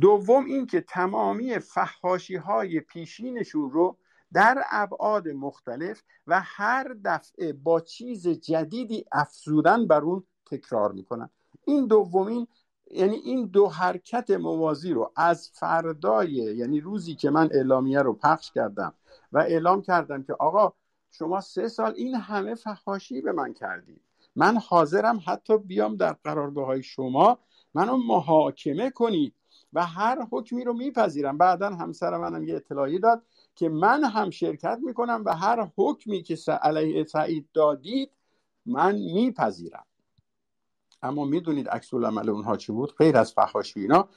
دوم 0.00 0.44
اینکه 0.44 0.80
تمامی 0.80 1.58
فحاشی 1.58 2.36
های 2.36 2.80
پیشینشون 2.80 3.70
رو 3.70 3.98
در 4.32 4.64
ابعاد 4.70 5.28
مختلف 5.28 6.02
و 6.26 6.40
هر 6.44 6.96
دفعه 7.04 7.52
با 7.52 7.80
چیز 7.80 8.28
جدیدی 8.28 9.04
افزودن 9.12 9.86
بر 9.86 10.00
اون 10.00 10.24
تکرار 10.46 10.92
می‌کنن. 10.92 11.30
این 11.66 11.86
دومین 11.86 12.46
یعنی 12.90 13.16
این 13.16 13.46
دو 13.46 13.68
حرکت 13.68 14.30
موازی 14.30 14.92
رو 14.92 15.12
از 15.16 15.50
فردای 15.54 16.30
یعنی 16.30 16.80
روزی 16.80 17.14
که 17.14 17.30
من 17.30 17.48
اعلامیه 17.52 18.02
رو 18.02 18.12
پخش 18.12 18.52
کردم 18.52 18.94
و 19.32 19.38
اعلام 19.38 19.82
کردم 19.82 20.22
که 20.22 20.32
آقا 20.32 20.72
شما 21.10 21.40
سه 21.40 21.68
سال 21.68 21.94
این 21.96 22.14
همه 22.14 22.54
فحاشی 22.54 23.20
به 23.20 23.32
من 23.32 23.52
کردید 23.52 24.00
من 24.36 24.56
حاضرم 24.56 25.20
حتی 25.26 25.58
بیام 25.58 25.96
در 25.96 26.12
قرارگاه 26.12 26.66
های 26.66 26.82
شما 26.82 27.38
منو 27.74 27.96
محاکمه 27.96 28.90
کنید 28.90 29.34
و 29.72 29.86
هر 29.86 30.26
حکمی 30.30 30.64
رو 30.64 30.72
میپذیرم. 30.72 31.38
بعدا 31.38 31.70
همسر 31.70 32.16
منم 32.16 32.44
یه 32.44 32.56
اطلاعی 32.56 32.98
داد 32.98 33.22
که 33.58 33.68
من 33.68 34.04
هم 34.04 34.30
شرکت 34.30 34.78
می‌کنم 34.82 35.22
و 35.26 35.36
هر 35.36 35.70
حکمی 35.76 36.22
که 36.22 36.36
علیه 36.62 37.04
سعید 37.04 37.48
دادید 37.52 38.10
من 38.66 38.94
میپذیرم. 38.94 39.84
اما 41.02 41.24
می‌دونید 41.24 41.68
عکس 41.68 41.94
عمل 41.94 42.30
اونها 42.30 42.56
چی 42.56 42.72
بود؟ 42.72 42.96
غیر 42.96 43.16
از 43.16 43.32
فحاشی 43.32 43.80
اینا. 43.80 44.08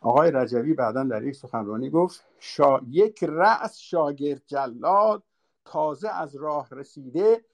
آقای 0.00 0.30
رجوی 0.30 0.74
بعدا 0.74 1.04
در 1.04 1.22
یک 1.22 1.36
سخنرانی 1.36 1.90
گفت 1.90 2.24
شا... 2.38 2.80
یک 2.88 3.24
رأس 3.24 3.78
شاگرد 3.78 4.42
جلاد 4.46 5.22
تازه 5.64 6.08
از 6.08 6.36
راه 6.36 6.68
رسیده 6.70 7.44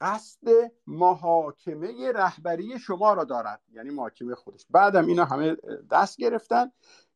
قصد 0.00 0.48
محاکمه 0.86 2.12
رهبری 2.12 2.78
شما 2.78 3.12
را 3.12 3.24
دارد. 3.24 3.60
یعنی 3.72 3.90
محاکمه 3.90 4.34
خودش. 4.34 4.66
بعدم 4.70 5.06
اینا 5.06 5.24
همه 5.24 5.56
دست 5.90 6.16
گرفتن. 6.16 6.72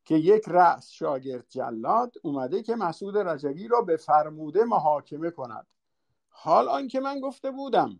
که 0.09 0.15
یک 0.15 0.43
رأس 0.47 0.91
شاگرد 0.91 1.45
جلاد 1.49 2.15
اومده 2.23 2.63
که 2.63 2.75
مسعود 2.75 3.17
رجوی 3.17 3.67
را 3.67 3.81
به 3.81 3.97
فرموده 3.97 4.63
محاکمه 4.63 5.31
کند. 5.31 5.67
حال 6.29 6.67
آنکه 6.69 6.99
من 6.99 7.19
گفته 7.19 7.51
بودم 7.51 7.99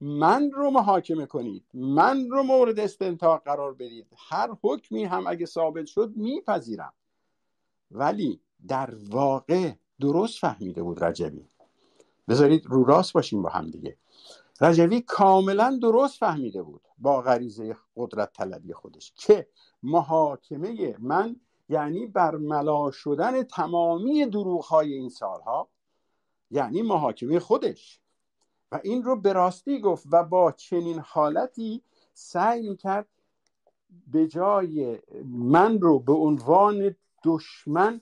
من 0.00 0.50
رو 0.50 0.70
محاکمه 0.70 1.26
کنید 1.26 1.64
من 1.74 2.30
رو 2.30 2.42
مورد 2.42 2.80
استنتاق 2.80 3.42
قرار 3.44 3.74
بدید. 3.74 4.06
هر 4.18 4.50
حکمی 4.62 5.04
هم 5.04 5.26
اگه 5.26 5.46
ثابت 5.46 5.86
شد 5.86 6.12
میپذیرم. 6.16 6.92
ولی 7.90 8.40
در 8.68 8.94
واقع 9.08 9.72
درست 10.00 10.38
فهمیده 10.38 10.82
بود 10.82 11.04
رجوی. 11.04 11.46
بذارید 12.28 12.66
رو 12.66 12.84
راست 12.84 13.12
باشیم 13.12 13.42
با 13.42 13.48
هم 13.48 13.70
دیگه. 13.70 13.96
رجوی 14.62 15.00
کاملا 15.00 15.78
درست 15.82 16.18
فهمیده 16.18 16.62
بود 16.62 16.82
با 16.98 17.20
غریزه 17.20 17.76
قدرت 17.96 18.32
طلبی 18.32 18.72
خودش 18.72 19.12
که 19.16 19.48
محاکمه 19.82 20.96
من 20.98 21.36
یعنی 21.68 22.06
برملا 22.06 22.90
شدن 22.90 23.42
تمامی 23.42 24.26
دروغ 24.26 24.64
های 24.64 24.92
این 24.92 25.08
سالها 25.08 25.68
یعنی 26.50 26.82
محاکمه 26.82 27.40
خودش. 27.40 28.00
و 28.72 28.80
این 28.82 29.02
رو 29.02 29.20
به 29.20 29.32
راستی 29.32 29.80
گفت 29.80 30.06
و 30.12 30.24
با 30.24 30.52
چنین 30.52 30.98
حالتی 30.98 31.82
سعی 32.12 32.68
می‌کرد 32.68 33.08
به 34.06 34.26
جای 34.26 34.98
من 35.24 35.80
رو 35.80 35.98
به 35.98 36.12
عنوان 36.12 36.96
دشمن 37.24 38.00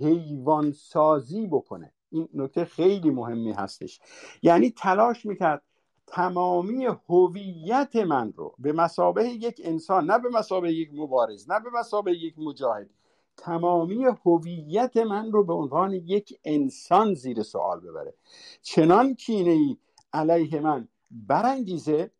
حیوان 0.00 0.72
سازی 0.72 1.46
بکنه. 1.46 1.92
این 2.10 2.28
نکته 2.34 2.64
خیلی 2.64 3.10
مهمی 3.10 3.52
هستش. 3.52 4.00
یعنی 4.42 4.70
تلاش 4.70 5.26
می‌کرد 5.26 5.62
تمامی 6.06 6.86
هویت 7.08 7.96
من 7.96 8.32
رو 8.36 8.54
به 8.58 8.72
مسابه 8.72 9.28
یک 9.28 9.60
انسان 9.64 10.10
نه 10.10 10.18
به 10.18 10.28
مسابه 10.28 10.72
یک 10.72 10.90
مبارز 10.94 11.50
نه 11.50 11.60
به 11.60 11.70
مسابه 11.70 12.12
یک 12.12 12.38
مجاهد 12.38 12.90
تمامی 13.36 14.04
هویت 14.24 14.96
من 14.96 15.32
رو 15.32 15.44
به 15.44 15.52
عنوان 15.52 15.92
یک 15.92 16.40
انسان 16.44 17.14
زیر 17.14 17.42
سوال 17.42 17.80
ببره. 17.80 18.14
چنان 18.62 19.14
کینه 19.14 19.50
ای 19.50 19.76
علیه 20.12 20.60
من 20.60 20.88
برانگیزه 21.10 22.10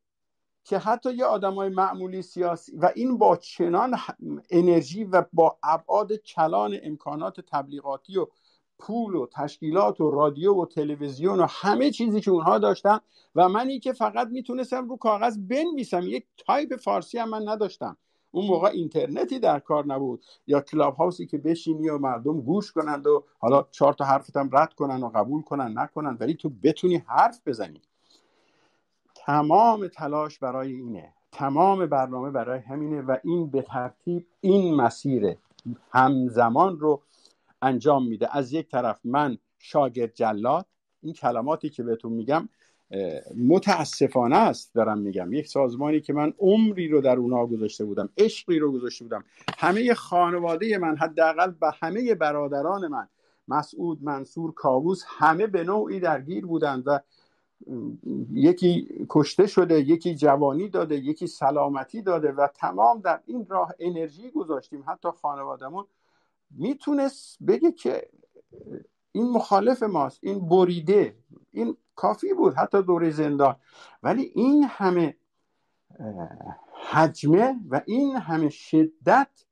که 0.64 0.78
حتی 0.78 1.14
یه 1.14 1.26
های 1.26 1.68
معمولی 1.68 2.22
سیاسی 2.22 2.76
و 2.76 2.92
این 2.94 3.18
با 3.18 3.36
چنان 3.36 3.96
انرژی 4.50 5.04
و 5.04 5.24
با 5.32 5.58
ابعاد 5.62 6.12
کلان 6.14 6.78
امکانات 6.82 7.40
تبلیغاتی 7.40 8.18
و 8.18 8.26
پول 8.78 9.14
و 9.14 9.26
تشکیلات 9.26 10.00
و 10.00 10.10
رادیو 10.10 10.54
و 10.54 10.66
تلویزیون 10.66 11.40
و 11.40 11.46
همه 11.50 11.90
چیزی 11.90 12.20
که 12.20 12.30
اونها 12.30 12.58
داشتن 12.58 12.98
و 13.34 13.48
منی 13.48 13.80
که 13.80 13.92
فقط 13.92 14.28
می‌تونستم 14.28 14.88
رو 14.88 14.96
کاغذ 14.96 15.38
بنویسم 15.38 16.02
یک 16.02 16.26
تایپ 16.46 16.76
فارسی 16.76 17.18
هم 17.18 17.28
من 17.28 17.48
نداشتم. 17.48 17.96
اون 18.32 18.46
موقع 18.46 18.68
اینترنتی 18.68 19.38
در 19.38 19.58
کار 19.58 19.86
نبود. 19.86 20.24
یا 20.46 20.60
Clubhouse 20.60 20.96
ی 20.96 21.26
که 21.26 21.38
بشینی 21.38 21.88
و 21.88 21.98
مردم 21.98 22.40
گوش 22.40 22.72
کنند 22.72 23.06
و 23.06 23.24
حالا 23.38 23.66
چهار 23.70 23.92
تا 23.92 24.04
حرفتم 24.04 24.50
رد 24.52 24.74
کنن 24.74 25.02
و 25.02 25.08
قبول 25.08 25.42
کنن 25.42 25.78
نکنن 25.78 26.16
ولی 26.20 26.34
تو 26.34 26.50
بتونی 26.62 26.96
حرف 27.06 27.40
بزنی. 27.46 27.82
تمام 29.14 29.88
تلاش 29.88 30.38
برای 30.38 30.72
اینه. 30.72 31.12
تمام 31.32 31.86
برنامه 31.86 32.30
برای 32.30 32.58
همینه 32.58 33.02
و 33.02 33.16
این 33.24 33.50
به 33.50 33.62
ترتیب 33.62 34.26
این 34.40 34.74
مسیر 34.74 35.36
همزمان 35.90 36.78
رو 36.78 37.02
انجام 37.62 38.08
میده. 38.08 38.36
از 38.36 38.52
یک 38.52 38.68
طرف 38.68 39.00
من 39.04 39.38
شاگرد 39.58 40.14
جلاد 40.14 40.66
این 41.02 41.12
کلماتی 41.12 41.70
که 41.70 41.82
بهتون 41.82 42.12
میگم 42.12 42.48
متاسفانه 43.36 44.36
است 44.36 44.74
دارم 44.74 44.98
میگم. 44.98 45.32
یک 45.32 45.48
سازمانی 45.48 46.00
که 46.00 46.12
من 46.12 46.32
عمری 46.38 46.88
رو 46.88 47.00
در 47.00 47.16
اونا 47.16 47.46
گذاشته 47.46 47.84
بودم 47.84 48.08
عشقی 48.18 48.58
رو 48.58 48.72
گذاشته 48.72 49.04
بودم. 49.04 49.24
همه 49.58 49.94
خانواده 49.94 50.78
من 50.78 50.96
حداقل 50.96 51.50
به 51.50 51.70
همه 51.82 52.14
برادران 52.14 52.88
من 52.88 53.08
مسعود 53.48 54.02
منصور 54.02 54.54
کاووس 54.54 55.02
همه 55.06 55.46
به 55.46 55.64
نوعی 55.64 56.00
درگیر 56.00 56.46
بودند 56.46 56.82
و 56.86 57.00
یکی 58.32 58.88
کشته 59.08 59.46
شده 59.46 59.80
یکی 59.80 60.14
جوانی 60.14 60.68
داده 60.68 60.96
یکی 60.96 61.26
سلامتی 61.26 62.02
داده 62.02 62.32
و 62.32 62.48
تمام 62.54 63.00
در 63.00 63.20
این 63.26 63.46
راه 63.48 63.74
انرژی 63.78 64.30
گذاشتیم. 64.30 64.84
حتی 64.88 65.08
خانوادمون 65.22 65.84
می‌تونست 66.50 67.42
بگه 67.46 67.72
که 67.72 68.08
این 69.12 69.30
مخالف 69.30 69.82
ماست 69.82 70.18
این 70.22 70.48
بریده 70.48 71.16
این 71.52 71.76
کافی 71.94 72.34
بود 72.34 72.54
حتی 72.54 72.82
دوره 72.82 73.10
زندان. 73.10 73.56
ولی 74.02 74.22
این 74.22 74.64
همه 74.64 75.16
حجمه 76.90 77.54
و 77.70 77.82
این 77.86 78.16
همه 78.16 78.48
شدت 78.48 79.44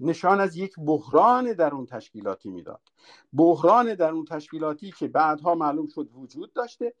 نشان 0.00 0.40
از 0.40 0.56
یک 0.56 0.74
بحران 0.78 1.52
در 1.52 1.74
اون 1.74 1.86
تشکیلاتی 1.86 2.50
می‌داد. 2.50 2.80
بحران 3.32 3.94
در 3.94 4.10
اون 4.10 4.24
تشکیلاتی 4.24 4.92
که 4.92 5.08
بعدها 5.08 5.54
معلوم 5.54 5.86
شد 5.86 6.10
وجود 6.14 6.52
داشته 6.52 6.94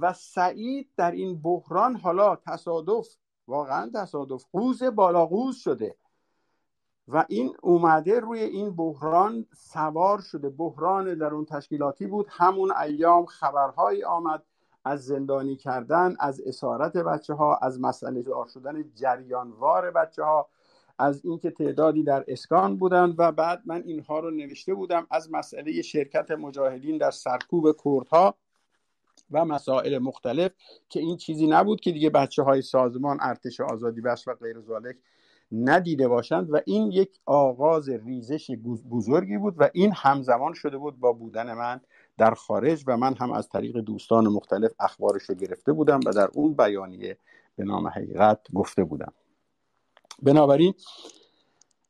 و 0.00 0.12
سعید 0.12 0.88
در 0.96 1.10
این 1.10 1.42
بحران 1.42 1.96
حالا 1.96 2.36
تصادف 2.36 3.08
واقعا 3.48 3.90
تصادف 3.94 4.44
قوز 4.52 4.82
بالا 4.82 5.26
قوز 5.26 5.56
شده. 5.56 5.96
و 7.12 7.24
این 7.28 7.56
اومده 7.62 8.20
روی 8.20 8.40
این 8.40 8.76
بحران 8.76 9.46
سوار 9.56 10.20
شده. 10.20 10.48
بحران 10.48 11.14
در 11.14 11.34
اون 11.34 11.44
تشکیلاتی 11.44 12.06
بود. 12.06 12.26
همون 12.30 12.72
ایام 12.72 13.26
خبرهایی 13.26 14.04
آمد 14.04 14.42
از 14.84 15.04
زندانی 15.04 15.56
کردن 15.56 16.16
از 16.20 16.40
اسارت 16.40 16.96
بچه 16.96 17.34
ها 17.34 17.56
از 17.56 17.80
مسئله 17.80 18.22
دار 18.22 18.46
شدن 18.46 18.84
جریانوار 18.94 19.90
بچه 19.90 20.22
ها 20.22 20.48
از 20.98 21.24
اینکه 21.24 21.50
تعدادی 21.50 22.02
در 22.02 22.24
اسکان 22.28 22.76
بودند 22.76 23.14
و 23.18 23.32
بعد 23.32 23.62
من 23.64 23.82
اینها 23.86 24.18
رو 24.18 24.30
نوشته 24.30 24.74
بودم 24.74 25.06
از 25.10 25.32
مسئله 25.32 25.82
شرکت 25.82 26.30
مجاهدین 26.30 26.98
در 26.98 27.10
سرکوب 27.10 27.76
کردها 27.84 28.34
و 29.30 29.44
مسائل 29.44 29.98
مختلف 29.98 30.52
که 30.88 31.00
این 31.00 31.16
چیزی 31.16 31.46
نبود 31.46 31.80
که 31.80 31.92
دیگه 31.92 32.10
بچه 32.10 32.42
های 32.42 32.62
سازمان 32.62 33.18
ارتش 33.20 33.60
آزادی 33.60 34.00
بخش 34.00 34.28
و 34.28 34.34
غیر 34.34 34.60
زالک 34.60 34.96
ندیده 35.52 36.08
باشند 36.08 36.52
و 36.52 36.60
این 36.66 36.92
یک 36.92 37.20
آغاز 37.26 37.88
ریزش 37.88 38.50
بزرگی 38.90 39.38
بود 39.38 39.54
و 39.58 39.70
این 39.72 39.92
همزمان 39.96 40.52
شده 40.52 40.78
بود 40.78 41.00
با 41.00 41.12
بودن 41.12 41.54
من 41.54 41.80
در 42.18 42.34
خارج 42.34 42.84
و 42.86 42.96
من 42.96 43.14
هم 43.14 43.32
از 43.32 43.48
طریق 43.48 43.76
دوستان 43.76 44.28
مختلف 44.28 44.72
اخبارش 44.80 45.22
رو 45.22 45.34
گرفته 45.34 45.72
بودم 45.72 46.00
و 46.06 46.12
در 46.12 46.28
اون 46.34 46.54
بیانیه 46.54 47.18
به 47.56 47.64
نام 47.64 47.86
حقیقت 47.86 48.40
گفته 48.54 48.84
بودم. 48.84 49.12
بنابراین 50.22 50.74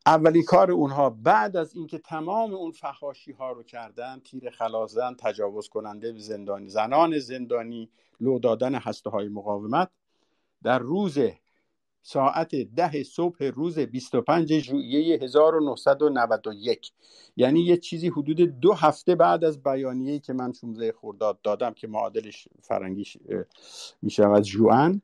اولین 0.06 0.42
کار 0.42 0.70
اونها 0.70 1.10
بعد 1.10 1.56
از 1.56 1.74
اینکه 1.74 1.98
تمام 1.98 2.54
اون 2.54 2.70
فحاشی 2.70 3.32
ها 3.32 3.52
رو 3.52 3.62
کردن 3.62 4.20
تیر 4.20 4.50
خلازن 4.50 5.14
تجاوز 5.18 5.68
کننده 5.68 6.18
زندانی 6.18 6.68
زنان 6.68 7.18
زندانی 7.18 7.90
لو 8.20 8.38
دادن 8.38 8.74
هسته 8.74 9.10
های 9.10 9.28
مقاومت 9.28 9.90
در 10.62 10.78
روز 10.78 11.18
ساعت 12.02 12.54
ده 12.54 13.02
صبح 13.02 13.44
روز 13.44 13.78
25 13.78 14.58
ژوئیه 14.58 15.18
1991 15.22 16.92
یعنی 17.36 17.60
یه 17.60 17.76
چیزی 17.76 18.08
حدود 18.08 18.40
دو 18.40 18.72
هفته 18.72 19.14
بعد 19.14 19.44
از 19.44 19.62
بیانیه‌ای 19.62 20.18
که 20.18 20.32
من 20.32 20.52
16 20.52 20.92
خرداد 21.00 21.40
دادم 21.42 21.72
که 21.72 21.86
معادلش 21.86 22.48
فرنگیش 22.62 23.16
از 24.18 24.46
جوان 24.46 25.02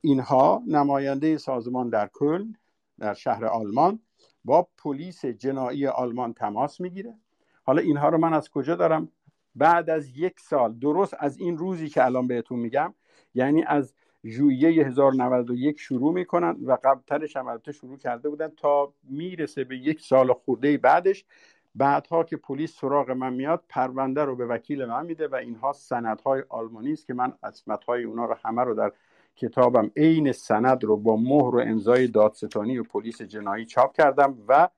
اینها 0.00 0.62
نماینده 0.66 1.38
سازمان 1.38 1.88
در 1.88 2.10
کلن 2.12 2.56
در 2.98 3.14
شهر 3.14 3.44
آلمان 3.44 4.00
با 4.44 4.68
پلیس 4.78 5.24
جنایی 5.24 5.86
آلمان 5.86 6.32
تماس 6.32 6.80
می‌گیره. 6.80 7.14
حالا 7.62 7.82
اینها 7.82 8.08
رو 8.08 8.18
من 8.18 8.34
از 8.34 8.50
کجا 8.50 8.74
دارم؟ 8.74 9.08
بعد 9.54 9.90
از 9.90 10.08
یک 10.16 10.40
سال 10.40 10.78
درست 10.78 11.14
از 11.18 11.38
این 11.38 11.58
روزی 11.58 11.88
که 11.88 12.04
الان 12.04 12.26
بهتون 12.26 12.58
میگم 12.58 12.94
یعنی 13.34 13.62
از 13.62 13.94
ژوئیه 14.26 14.86
1091 14.86 15.80
شروع 15.80 16.12
می‌کنن 16.12 16.56
و 16.64 16.78
قبلترش 16.84 17.36
هم 17.36 17.46
البته 17.46 17.72
شروع 17.72 17.96
کرده 17.96 18.28
بودن 18.28 18.48
تا 18.56 18.92
می‌رسه 19.02 19.64
به 19.64 19.76
یک 19.76 20.00
سال 20.00 20.32
خورده 20.32 20.78
بعدش. 20.78 21.24
بعدها 21.74 22.24
که 22.24 22.36
پلیس 22.36 22.76
سراغ 22.76 23.10
من 23.10 23.32
میاد 23.32 23.64
پرونده 23.68 24.24
رو 24.24 24.36
به 24.36 24.46
وکیل 24.46 24.84
من 24.84 25.06
میده 25.06 25.28
و 25.28 25.34
اینها 25.34 25.72
سندهای 25.72 26.42
آلمانی 26.48 26.92
است 26.92 27.06
که 27.06 27.14
من 27.14 27.32
اسمتهای 27.42 28.04
اونا 28.04 28.24
رو 28.24 28.36
همه 28.44 28.62
رو 28.62 28.74
در 28.74 28.92
کتابم 29.36 29.90
عین 29.96 30.32
سند 30.32 30.84
رو 30.84 30.96
با 30.96 31.16
مهر 31.16 31.56
و 31.56 31.60
امضای 31.60 32.06
دادستانی 32.06 32.78
و 32.78 32.82
پلیس 32.82 33.22
جنایی 33.22 33.66
چاپ 33.66 33.92
کردم 33.92 34.38
و 34.48 34.68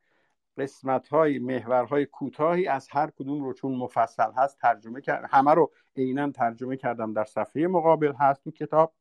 قسمت 0.58 1.08
های 1.08 1.38
محورهای 1.38 2.06
کوتاهی 2.06 2.66
از 2.66 2.88
هر 2.90 3.10
کدوم 3.10 3.44
رو 3.44 3.52
چون 3.52 3.74
مفصل 3.74 4.32
هست 4.36 4.58
ترجمه 4.58 5.00
کرد 5.00 5.28
همه 5.30 5.54
رو 5.54 5.72
عینا 5.96 6.30
ترجمه 6.30 6.76
کردم 6.76 7.12
در 7.12 7.24
صفحه 7.24 7.66
مقابل 7.66 8.12
هست 8.12 8.44
تو 8.44 8.50
کتاب. 8.50 8.92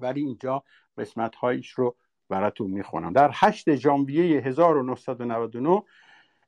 ولی 0.00 0.20
اینجا 0.20 0.62
قسمت 0.98 1.36
هایش 1.36 1.70
رو 1.70 1.96
براتون 2.28 2.70
می‌خونم. 2.70 3.12
در 3.12 3.30
8 3.32 3.74
ژانویه 3.74 4.40
1999 4.40 5.82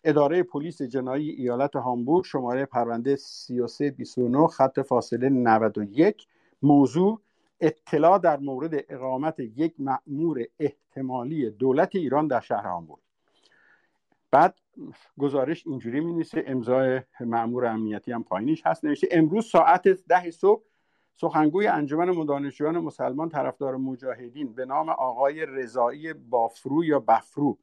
اداره 0.05 0.43
پلیس 0.43 0.83
جنایی 0.83 1.31
ایالت 1.31 1.77
هامبورگ 1.77 2.25
شماره 2.25 2.65
پرونده 2.65 3.17
3329 3.17 4.47
خط 4.47 4.81
فاصله 4.81 5.29
91 5.29 6.27
موضوع 6.63 7.21
اطلاع 7.61 8.19
در 8.19 8.37
مورد 8.37 8.85
اقامت 8.89 9.41
یک 9.41 9.75
مأمور 9.79 10.45
احتمالی 10.59 11.51
دولت 11.51 11.97
ایران 11.97 12.27
در 12.27 12.41
شهر 12.41 12.67
هامبورگ. 12.67 13.01
بعد 14.31 14.59
گزارش 15.19 15.67
اینجوری 15.67 16.01
می 16.01 16.25
امضای 16.47 17.01
مأمور 17.21 17.67
امنیتی 17.67 18.13
هم 18.13 18.25
پایینش 18.25 18.67
هست. 18.67 18.85
نوشته 18.85 19.09
امروز 19.11 19.47
ساعت 19.47 19.89
ده 19.89 20.31
صبح 20.31 20.63
سخنگوی 21.21 21.67
انجمن 21.67 22.11
مدانشجویان 22.11 22.79
مسلمان 22.79 23.29
طرفدار 23.29 23.77
مجاهدین 23.77 24.55
به 24.55 24.65
نام 24.65 24.89
آقای 24.89 25.47
رضایی 25.47 26.13
بافرو 26.13 26.85
یا 26.85 27.01
بفرو 27.01 27.59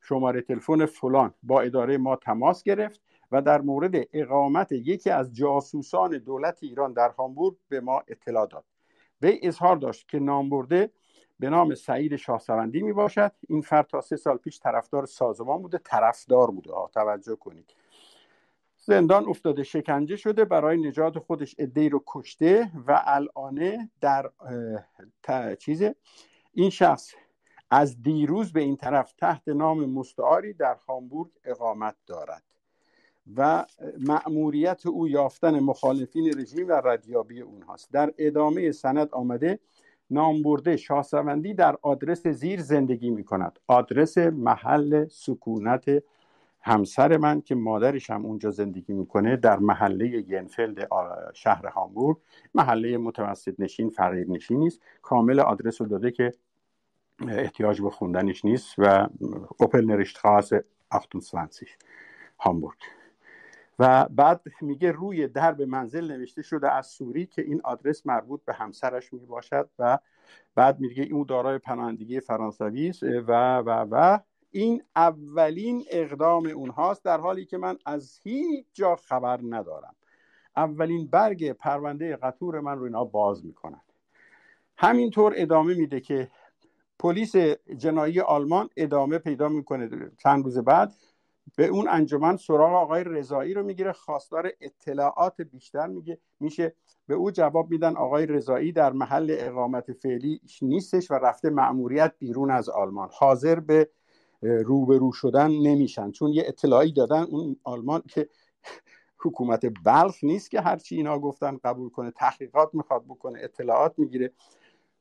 شماره 0.00 0.40
تلفن 0.40 0.86
فلان. 0.86 1.34
با 1.42 1.60
اداره 1.60 1.98
ما 1.98 2.16
تماس 2.16 2.62
گرفت 2.62 3.00
و 3.32 3.42
در 3.42 3.60
مورد 3.60 3.94
اقامت 4.12 4.72
یکی 4.72 5.10
از 5.10 5.34
جاسوسان 5.34 6.18
دولت 6.18 6.58
ایران 6.62 6.92
در 6.92 7.08
هامبورگ 7.08 7.56
به 7.68 7.80
ما 7.80 8.02
اطلاع 8.08 8.46
داد. 8.46 8.64
وی 9.22 9.40
اظهار 9.42 9.76
داشت 9.76 10.08
که 10.08 10.18
نام 10.18 10.50
برده 10.50 10.90
به 11.38 11.50
نام 11.50 11.74
سعید 11.74 12.16
شاهسوندی 12.16 12.82
می 12.82 12.92
باشد 12.92 13.32
این 13.48 13.60
فرد 13.60 13.86
تا 13.86 14.00
سه 14.00 14.16
سال 14.16 14.36
پیش 14.36 14.60
طرفدار 14.60 15.06
سازمان 15.06 15.62
بوده 15.62 15.78
طرفدار 15.78 16.50
بوده. 16.50 16.70
توجه 16.94 17.36
کنید. 17.36 17.74
زندان 18.88 19.28
افتاده 19.28 19.62
شکنجه 19.62 20.16
شده 20.16 20.44
برای 20.44 20.88
نجات 20.88 21.18
خودش 21.18 21.54
ادهی 21.58 21.88
رو 21.88 22.02
کشته 22.06 22.70
و 22.86 23.02
الانه 23.04 23.90
در 24.00 24.30
چیز 25.58 25.82
این 26.54 26.70
شخص 26.70 27.14
از 27.70 28.02
دیروز 28.02 28.52
به 28.52 28.60
این 28.60 28.76
طرف 28.76 29.12
تحت 29.12 29.48
نام 29.48 29.90
مستعاری 29.90 30.52
در 30.52 30.76
هامبورگ 30.88 31.30
اقامت 31.44 31.94
دارد 32.06 32.42
و 33.36 33.66
مأموریت 33.98 34.86
او 34.86 35.08
یافتن 35.08 35.60
مخالفین 35.60 36.40
رژیم 36.40 36.68
و 36.68 36.72
ردیابی 36.72 37.40
اونهاست. 37.40 37.92
در 37.92 38.14
ادامه 38.18 38.72
سند 38.72 39.08
آمده 39.12 39.58
نامبرده 40.10 40.76
شاهسوندی 40.76 41.54
در 41.54 41.76
آدرس 41.82 42.26
زیر 42.26 42.60
زندگی 42.60 43.10
می 43.10 43.24
کند 43.24 43.58
آدرس 43.66 44.18
محل 44.18 45.08
سکونت 45.08 46.02
همسر 46.68 47.16
من 47.16 47.40
که 47.40 47.54
مادرش 47.54 48.10
هم 48.10 48.26
اونجا 48.26 48.50
زندگی 48.50 48.92
می‌کنه 48.92 49.36
در 49.36 49.58
محله 49.58 50.24
ینفلد 50.28 50.88
شهر 51.34 51.66
هامبورگ. 51.66 52.16
محله 52.54 52.98
متوسط 52.98 53.54
نشین 53.58 53.90
فقیر 53.90 54.30
نشین 54.30 54.58
نیست. 54.58 54.80
کامل 55.02 55.40
آدرس 55.40 55.80
رو 55.80 55.86
داده 55.86 56.10
که 56.10 56.32
احتیاج 57.28 57.82
به 57.82 57.90
خوندنش 57.90 58.44
نیست 58.44 58.74
و 58.78 59.08
اوپل 59.60 59.84
نرشت 59.84 60.18
خاص 60.18 60.52
28 61.10 61.64
هامبورگ. 62.40 62.78
و 63.78 64.06
بعد 64.10 64.42
میگه 64.60 64.92
روی 64.92 65.28
درب 65.28 65.62
منزل 65.62 66.12
نوشته 66.12 66.42
شده 66.42 66.72
از 66.72 66.86
سوری 66.86 67.26
که 67.26 67.42
این 67.42 67.60
آدرس 67.64 68.06
مربوط 68.06 68.44
به 68.44 68.52
همسرش 68.52 69.12
می 69.12 69.26
باشد 69.26 69.70
و 69.78 69.98
بعد 70.54 70.80
میگه 70.80 71.02
این 71.02 71.24
دارای 71.28 71.58
پناهندگی 71.58 72.20
فرانسوی 72.20 72.88
است 72.88 73.02
و 73.02 73.58
و 73.58 73.86
و 73.90 74.18
این 74.50 74.82
اولین 74.96 75.84
اقدام 75.90 76.46
اونهاست 76.46 77.04
در 77.04 77.20
حالی 77.20 77.44
که 77.44 77.58
من 77.58 77.78
از 77.86 78.18
هیچ 78.22 78.66
جا 78.72 78.96
خبر 78.96 79.40
ندارم. 79.42 79.94
اولین 80.56 81.06
برگ 81.06 81.52
پرونده 81.52 82.16
قطور 82.16 82.60
من 82.60 82.78
رو 82.78 82.84
اینا 82.84 83.04
باز 83.04 83.46
می‌کنن. 83.46 83.80
همینطور 84.76 85.32
ادامه 85.36 85.74
میده 85.74 86.00
که 86.00 86.28
پلیس 86.98 87.36
جنایی 87.76 88.20
آلمان 88.20 88.68
ادامه 88.76 89.18
پیدا 89.18 89.48
می‌کنه 89.48 90.10
چند 90.18 90.44
روز 90.44 90.58
بعد. 90.58 90.92
به 91.56 91.66
اون 91.66 91.88
انجمن 91.88 92.36
سراغ 92.36 92.72
آقای 92.72 93.04
رضایی 93.04 93.54
رو 93.54 93.62
می‌گیره 93.62 93.92
خواستار 93.92 94.50
اطلاعات 94.60 95.40
بیشتر 95.40 95.86
میگه 95.86 96.18
میشه. 96.40 96.74
به 97.06 97.14
او 97.14 97.30
جواب 97.30 97.70
میدن 97.70 97.96
آقای 97.96 98.26
رضایی 98.26 98.72
در 98.72 98.92
محل 98.92 99.36
اقامت 99.38 99.92
فعلی 99.92 100.40
نیستش 100.62 101.10
و 101.10 101.14
رفته 101.14 101.50
مأموریت 101.50 102.14
بیرون 102.18 102.50
از 102.50 102.68
آلمان. 102.68 103.08
حاضر 103.12 103.60
به 103.60 103.88
روبرو 104.42 105.12
شدن 105.12 105.50
نمیشن. 105.50 106.10
چون 106.10 106.32
یه 106.32 106.44
اطلاعی 106.46 106.92
دادن 106.92 107.22
اون 107.22 107.56
آلمان 107.64 108.02
که 108.08 108.28
حکومت 109.24 109.66
بلخ 109.84 110.24
نیست 110.24 110.50
که 110.50 110.60
هرچی 110.60 110.96
اینا 110.96 111.18
گفتن 111.18 111.58
قبول 111.64 111.88
کنه 111.88 112.10
تحقیقات 112.10 112.74
می‌خواد 112.74 113.04
بکنه 113.04 113.38
اطلاعات 113.42 113.98
می‌گیره. 113.98 114.32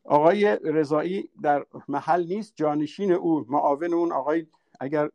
آقای 0.03 0.57
رضایی 0.64 1.30
در 1.41 1.66
محل 1.88 2.25
نیست 2.27 2.53
جانشین 2.56 3.11
او 3.11 3.45
معاون 3.49 3.93
اون 3.93 4.11
آقای 4.11 4.45
اگر 4.80 5.09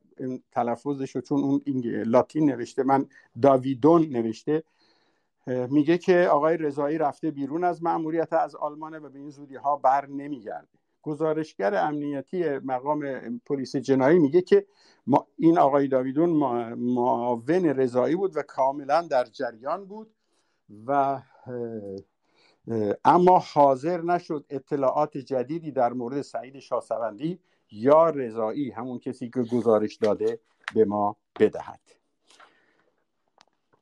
تلفظش 0.52 1.16
چون 1.16 1.40
اون 1.40 1.62
لاتین 1.84 2.50
نوشته 2.50 2.82
من 2.82 3.06
داویدون 3.42 4.02
نوشته 4.02 4.62
میگه 5.46 5.98
که 5.98 6.28
آقای 6.30 6.56
رضایی 6.56 6.98
رفته 6.98 7.30
بیرون 7.30 7.64
از 7.64 7.82
مأموریت 7.82 8.32
از 8.32 8.54
آلمانه 8.54 8.98
و 8.98 9.08
به 9.08 9.18
این 9.18 9.30
زودی 9.30 9.56
ها 9.56 9.76
بر 9.76 10.06
نمیگرده. 10.06 10.81
گزارشگر 11.02 11.74
امنیتی 11.74 12.58
مقام 12.58 13.04
پلیس 13.46 13.76
جنایی 13.76 14.18
میگه 14.18 14.42
که 14.42 14.66
ما 15.06 15.26
این 15.38 15.58
آقای 15.58 15.88
داویدون 15.88 16.30
معاون 16.74 17.64
رضایی 17.64 18.16
بود 18.16 18.36
و 18.36 18.42
کاملا 18.42 19.02
در 19.02 19.24
جریان 19.24 19.84
بود 19.84 20.14
و 20.86 21.22
اما 23.04 23.38
حاضر 23.38 24.00
نشد 24.02 24.44
اطلاعات 24.50 25.18
جدیدی 25.18 25.70
در 25.70 25.92
مورد 25.92 26.22
سعید 26.22 26.58
شاسوندی 26.58 27.38
یا 27.70 28.10
رضایی 28.10 28.70
همون 28.70 28.98
کسی 28.98 29.30
که 29.30 29.42
گزارش 29.42 29.96
داده 29.96 30.40
به 30.74 30.84
ما 30.84 31.16
بدهد. 31.40 31.80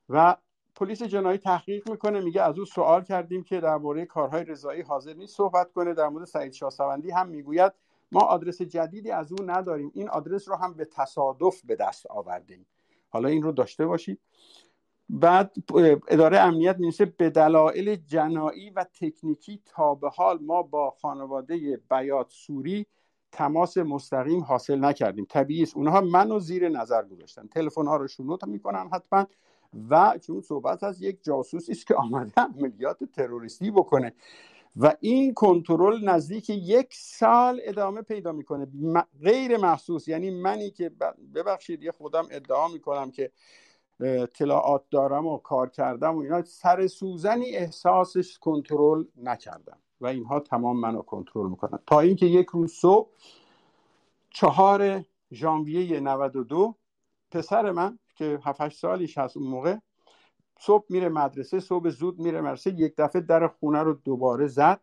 و 0.08 0.36
پلیس 0.80 1.02
جنایی 1.02 1.38
تحقیق 1.38 1.90
می‌کنه 1.90 2.20
میگه 2.20 2.42
از 2.42 2.58
او 2.58 2.64
سوال 2.64 3.04
کردیم 3.04 3.42
که 3.42 3.60
درباره 3.60 4.06
کارهای 4.06 4.44
رضایی 4.44 4.82
حاضر 4.82 5.14
نیست 5.14 5.36
صحبت 5.36 5.72
کنه. 5.72 5.94
در 5.94 6.08
مورد 6.08 6.24
سعید 6.24 6.52
شاسوندی 6.52 7.10
هم 7.10 7.28
می‌گوید 7.28 7.72
ما 8.12 8.20
آدرس 8.20 8.62
جدیدی 8.62 9.10
از 9.10 9.32
او 9.32 9.38
نداریم. 9.46 9.90
این 9.94 10.08
آدرس 10.08 10.48
رو 10.48 10.56
هم 10.56 10.74
به 10.74 10.84
تصادف 10.84 11.62
به 11.64 11.76
دست 11.76 12.06
آوردیم. 12.06 12.66
حالا 13.08 13.28
این 13.28 13.42
رو 13.42 13.52
داشته 13.52 13.86
باشید. 13.86 14.20
بعد 15.08 15.52
اداره 16.08 16.38
امنیت 16.38 16.76
میشه 16.78 17.04
به 17.04 17.30
دلایل 17.30 17.96
جنایی 17.96 18.70
و 18.70 18.84
تکنیکی 19.00 19.62
تا 19.66 19.94
به 19.94 20.08
حال 20.08 20.38
ما 20.42 20.62
با 20.62 20.90
خانواده 20.90 21.80
بیات 21.90 22.26
سوری 22.30 22.86
تماس 23.32 23.78
مستقیم 23.78 24.40
حاصل 24.40 24.84
نکردیم. 24.84 25.26
طبیعی 25.28 25.62
است. 25.62 25.76
اونها 25.76 26.00
منو 26.00 26.38
زیر 26.38 26.68
نظر 26.68 27.04
گذاشتن. 27.04 27.46
تلفن 27.46 27.86
ها 27.86 27.96
رو 27.96 28.08
شنود 28.08 28.46
می‌کنن 28.46 28.90
حتما. 28.92 29.26
و 29.90 30.18
چون 30.22 30.40
صحبت 30.40 30.84
از 30.84 31.02
یک 31.02 31.24
جاسوسی 31.24 31.72
است 31.72 31.86
که 31.86 31.94
آمده 31.94 32.32
عملیات 32.36 33.04
تروریستی 33.04 33.70
بکنه. 33.70 34.12
و 34.76 34.94
این 35.00 35.34
کنترل 35.34 36.04
نزدیک 36.04 36.50
یک 36.50 36.88
سال 36.94 37.60
ادامه 37.64 38.02
پیدا 38.02 38.32
می‌کنه. 38.32 38.66
غیر 39.22 39.56
محسوس 39.56 40.08
یعنی 40.08 40.30
منی 40.30 40.70
که 40.70 40.90
ببخشید 41.34 41.82
یه 41.82 41.92
خودم 41.92 42.28
ادعا 42.30 42.68
می‌کنم 42.68 43.10
که 43.10 43.32
اطلاعات 44.00 44.84
دارم 44.90 45.26
و 45.26 45.38
کار 45.38 45.68
کردم 45.68 46.16
و 46.16 46.18
اینا 46.18 46.42
سر 46.42 46.86
سوزنی 46.86 47.56
احساسش 47.56 48.38
کنترل 48.38 49.04
نکردم 49.16 49.78
و 50.00 50.06
اینها 50.06 50.40
تمام 50.40 50.80
منو 50.80 51.02
کنترل 51.02 51.50
می‌کنن. 51.50 51.78
تا 51.86 52.00
اینکه 52.00 52.26
یک 52.26 52.46
روز 52.46 52.72
صبح 52.72 53.10
چهار 54.30 55.04
ژانویه 55.32 56.00
92 56.00 56.74
پسر 57.30 57.70
من 57.70 57.98
که 58.20 58.38
7 58.44 58.68
سالیش 58.68 59.18
هست 59.18 59.36
اون 59.36 59.46
موقع. 59.46 59.76
صبح 60.58 60.84
میره 60.88 61.08
مدرسه 61.08 61.60
صبح 61.60 61.88
زود 61.88 62.18
میره 62.18 62.40
مدرسه 62.40 62.70
یک 62.70 62.94
دفعه 62.98 63.22
در 63.22 63.48
خونه 63.48 63.82
رو 63.82 63.92
دوباره 63.92 64.46
زد. 64.46 64.80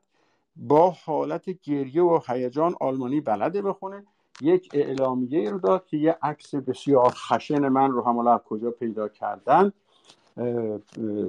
با 0.55 0.89
حالت 0.89 1.49
گریه 1.49 2.01
و 2.01 2.19
هیجان 2.27 2.75
آلمانی 2.79 3.21
بلده 3.21 3.61
بخونه. 3.61 4.05
یک 4.41 4.69
اعلامیه 4.73 5.49
رو 5.49 5.59
داد 5.59 5.85
که 5.85 5.97
یه 5.97 6.17
عکس 6.21 6.55
بسیار 6.55 7.09
خشن 7.09 7.67
من 7.67 7.91
رو 7.91 8.03
هم 8.03 8.37
کجا 8.37 8.71
پیدا 8.71 9.07
کردن 9.07 9.73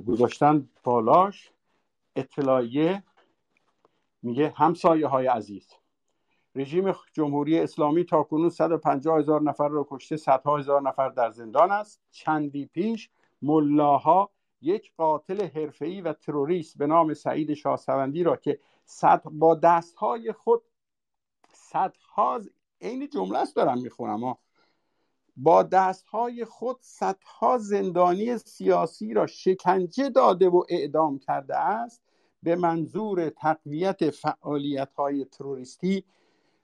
گذاشتن 0.07 0.69
بالاش. 0.85 1.53
اطلاعیه 2.17 3.03
میگه 4.23 4.53
همسایه 4.57 5.07
های 5.07 5.27
عزیز. 5.27 5.69
رژیم 6.55 6.95
جمهوری 7.13 7.59
اسلامی 7.59 8.05
تا 8.05 8.23
کنون 8.23 8.51
150 8.51 9.19
هزار 9.19 9.43
نفر 9.43 9.69
را 9.69 9.87
کشته 9.91 10.17
صدها 10.17 10.57
هزار 10.57 10.83
نفر 10.83 11.09
در 11.09 11.31
زندان 11.31 11.71
است. 11.71 12.01
چندی 12.11 12.67
پیش 12.67 13.11
ملاها 13.43 14.31
یک 14.61 14.93
قاتل 14.97 15.47
حرفه‌ای 15.47 16.01
و 16.01 16.13
تروریست 16.13 16.79
به 16.79 16.87
نام 16.87 17.15
سعید 17.15 17.55
شاهسوندی 17.55 18.23
را 18.23 18.37
که 18.37 18.59
صد 18.85 19.23
با 19.25 19.55
دستهای 19.55 20.33
خود 20.33 20.63
صدها 21.53 22.41
عین 22.81 23.09
جمله 23.09 23.39
است 23.39 23.57
دارم 23.57 23.79
می‌خونم 23.79 24.37
با 25.37 25.63
دستهای 25.63 26.45
خود 26.45 26.77
صدها 26.81 27.59
زندانی 27.59 28.39
سیاسی 28.39 29.15
را 29.15 29.27
شکنجه 29.27 30.09
داده 30.11 30.49
و 30.49 30.63
اعدام 30.69 31.19
کرده 31.19 31.57
است. 31.57 32.03
به 32.43 32.57
منظور 32.57 33.31
تقویت 33.31 34.11
فعالیت 34.11 34.93
های 34.93 35.25
تروریستی 35.25 36.05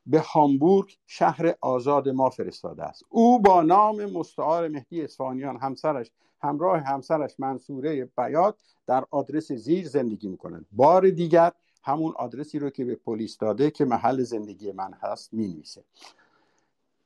به 0.06 0.20
هامبورگ 0.20 0.96
شهر 1.06 1.54
آزاد 1.60 2.08
ما 2.08 2.30
فرستاده 2.30 2.82
است. 2.82 3.04
او 3.08 3.42
با 3.42 3.62
نام 3.62 4.04
مستعار 4.04 4.68
مهدی 4.68 5.02
اسفانیان 5.02 5.56
همسرش 5.56 6.10
همراه 6.42 6.80
همسرش 6.80 7.40
منصوره 7.40 8.04
بیات 8.04 8.54
در 8.86 9.04
آدرس 9.10 9.52
زیر 9.52 9.88
زندگی 9.88 10.28
می‌کنند. 10.28 10.66
بار 10.72 11.10
دیگر 11.10 11.52
همون 11.82 12.12
آدرسی 12.16 12.58
رو 12.58 12.70
که 12.70 12.84
به 12.84 12.94
پلیس 12.94 13.38
داده 13.38 13.70
که 13.70 13.84
محل 13.84 14.22
زندگی 14.22 14.72
من 14.72 14.92
هست 14.92 15.34
می‌نویسه. 15.34 15.84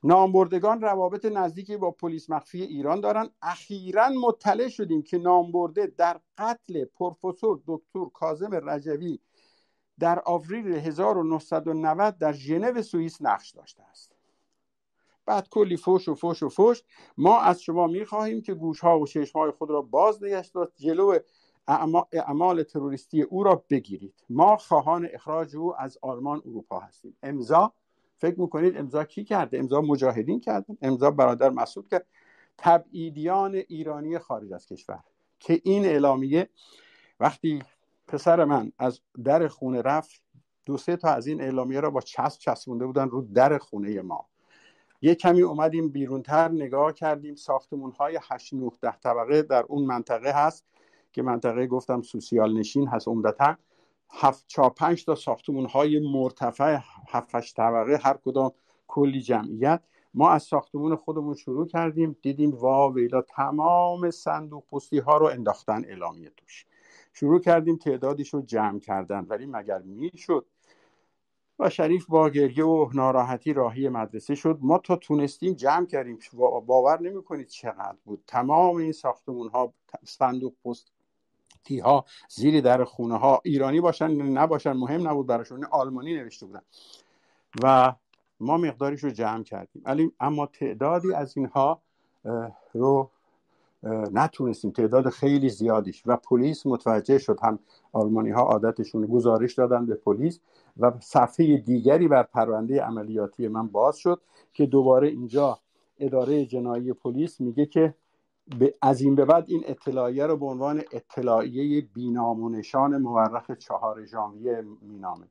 نامبردگان 0.04 0.80
روابط 0.80 1.24
نزدیکی 1.24 1.76
با 1.76 1.90
پلیس 1.90 2.30
مخفی 2.30 2.62
ایران 2.62 3.00
دارن 3.00 3.30
اخیرا 3.42 4.08
مطلع 4.08 4.68
شدیم 4.68 5.02
که 5.02 5.18
نامبرده 5.18 5.86
در 5.86 6.20
قتل 6.38 6.84
پروفسور 6.84 7.60
دکتر 7.66 8.04
کاظم 8.14 8.68
رجوی 8.68 9.18
در 10.00 10.22
آوریل 10.24 10.66
1990 10.66 12.18
در 12.18 12.32
ژنو 12.32 12.82
سوئیس 12.82 13.22
نقش 13.22 13.50
داشته 13.50 13.82
است. 13.82 14.12
بعد 15.26 15.48
کلی 15.48 15.76
فوش 15.76 16.08
و 16.08 16.14
فوش 16.14 16.42
و 16.42 16.48
فوش 16.48 16.82
ما 17.18 17.40
از 17.40 17.62
شما 17.62 17.86
می‌خواهیم 17.86 18.42
که 18.42 18.54
گوشها 18.54 19.00
و 19.00 19.06
چشمهای 19.06 19.50
خود 19.50 19.70
را 19.70 19.82
باز 19.82 20.22
نگشت 20.22 20.56
و 20.56 20.66
جلو 20.76 21.18
اعمال 22.12 22.62
تروریستی 22.62 23.22
او 23.22 23.42
را 23.42 23.64
بگیرید. 23.70 24.24
ما 24.30 24.56
خواهان 24.56 25.08
اخراج 25.12 25.56
او 25.56 25.80
از 25.80 25.98
آلمان 26.02 26.42
اروپا 26.46 26.80
هستیم. 26.80 27.16
امضا 27.22 27.72
فکر 28.16 28.40
می‌کنید 28.40 28.76
امضا 28.76 29.04
کی 29.04 29.24
کرده؟ 29.24 29.58
امضا 29.58 29.80
مجاهدین 29.80 30.40
کردن. 30.40 30.76
امضا 30.82 31.10
برادر 31.10 31.50
مسعود 31.50 31.88
کرد. 31.88 32.06
تبعیدیان 32.58 33.54
ایرانی 33.54 34.18
خارج 34.18 34.52
از 34.52 34.66
کشور. 34.66 35.00
که 35.40 35.60
این 35.64 35.84
اعلامیه 35.84 36.48
وقتی 37.20 37.62
پسر 38.08 38.44
من 38.44 38.72
از 38.78 39.00
در 39.24 39.48
خونه 39.48 39.82
رفت 39.82 40.22
دو 40.66 40.76
سه 40.76 40.96
تا 40.96 41.08
از 41.08 41.26
این 41.26 41.40
اعلامیه 41.40 41.80
را 41.80 41.90
با 41.90 42.00
چسب 42.00 42.40
چسبونده 42.40 42.86
بودن 42.86 43.08
رو 43.08 43.22
در 43.34 43.58
خونه 43.58 44.02
ما. 44.02 44.28
یه 45.02 45.14
کمی 45.14 45.42
اومدیم 45.42 45.88
بیرونتر 45.88 46.48
نگاه 46.48 46.92
کردیم. 46.92 47.34
ساختمون 47.34 47.92
های 47.92 48.18
8 48.30 48.54
9 48.54 48.70
ده 48.82 48.96
طبقه 48.96 49.42
در 49.42 49.64
اون 49.68 49.84
منطقه 49.84 50.30
هست 50.30 50.64
که 51.12 51.22
منطقه 51.22 51.66
گفتم 51.66 52.02
سوسیال 52.02 52.58
نشین 52.58 52.88
هست 52.88 53.08
عمدتا. 53.08 53.56
هفت 54.10 54.44
چا 54.46 54.68
پنج 54.68 55.04
تا 55.04 55.14
ساختمون 55.14 55.66
های 55.66 56.12
مرتفع 56.12 56.78
هفت 57.08 57.54
طبقه 57.56 58.00
هر 58.02 58.16
کدام 58.24 58.52
کلی 58.86 59.20
جمعیت. 59.20 59.82
ما 60.14 60.30
از 60.30 60.42
ساختمون 60.42 60.96
خودمون 60.96 61.34
شروع 61.34 61.66
کردیم. 61.66 62.16
دیدیم 62.22 62.50
وا 62.54 62.90
ویلا 62.90 63.22
تمام 63.22 64.10
صندوق 64.10 64.64
پستی 64.72 64.98
ها 64.98 65.16
رو 65.16 65.26
انداختن 65.26 65.84
اعلامیه 65.84 66.32
توش. 66.36 66.66
شروع 67.12 67.40
کردیم 67.40 67.76
تعدادیش 67.76 68.34
رو 68.34 68.42
جمع 68.42 68.78
کردن. 68.78 69.26
ولی 69.28 69.46
مگر 69.46 69.78
می‌شد؟ 69.78 70.46
و 71.58 71.70
شریف 71.70 72.06
با 72.06 72.30
گریه 72.30 72.64
و 72.64 72.90
ناراحتی 72.94 73.52
راهی 73.52 73.88
مدرسه 73.88 74.34
شد. 74.34 74.58
ما 74.60 74.78
تا 74.78 74.96
تونستیم 74.96 75.52
جمع 75.52 75.86
کردیم. 75.86 76.18
باور 76.66 77.00
نمی 77.00 77.22
کنید 77.22 77.46
چقدر 77.46 77.96
بود. 78.04 78.24
تمام 78.26 78.76
این 78.76 78.92
ساختمون 78.92 79.48
ها 79.48 79.72
صندوق 80.04 80.54
پست 80.64 80.92
ها 81.84 82.04
زیر 82.28 82.60
در 82.60 82.84
خونه 82.84 83.18
ها 83.18 83.40
ایرانی 83.44 83.80
باشن 83.80 84.10
نباشن 84.10 84.72
مهم 84.72 85.08
نبود 85.08 85.26
براشون. 85.26 85.64
آلمانی 85.64 86.14
نوشته 86.14 86.46
بودن. 86.46 86.62
و 87.62 87.94
ما 88.40 88.56
مقداریش 88.56 89.04
رو 89.04 89.10
جمع 89.10 89.42
کردیم. 89.42 90.12
اما 90.20 90.46
تعدادی 90.46 91.12
از 91.12 91.36
اینها 91.36 91.82
رو 92.72 93.10
نتونستیم. 94.12 94.70
تعداد 94.70 95.08
خیلی 95.08 95.48
زیادیش. 95.48 96.02
و 96.06 96.16
پلیس 96.16 96.66
متوجه 96.66 97.18
شد. 97.18 97.38
هم 97.42 97.58
آلمانی 97.92 98.30
ها 98.30 98.42
عادتشون 98.42 99.06
گزارش 99.06 99.54
دادن 99.54 99.86
به 99.86 99.94
پلیس 99.94 100.40
و 100.76 100.92
صفحه 101.00 101.56
دیگری 101.56 102.08
بر 102.08 102.22
پرونده 102.22 102.82
عملیاتی 102.82 103.48
من 103.48 103.68
باز 103.68 103.96
شد 103.96 104.22
که 104.52 104.66
دوباره 104.66 105.08
اینجا 105.08 105.58
اداره 105.98 106.46
جنایی 106.46 106.92
پلیس 106.92 107.40
میگه 107.40 107.66
که 107.66 107.94
از 108.82 109.00
این 109.00 109.14
به 109.14 109.24
بعد 109.24 109.44
این 109.48 109.62
اطلاعیه 109.66 110.26
رو 110.26 110.36
به 110.36 110.46
عنوان 110.46 110.82
اطلاعیه 110.92 111.80
بینام 111.94 112.42
و 112.42 112.48
نشان 112.48 112.96
مورخ 112.96 113.50
چهار 113.50 114.04
ژانویه 114.04 114.64
مینامه. 114.82 115.26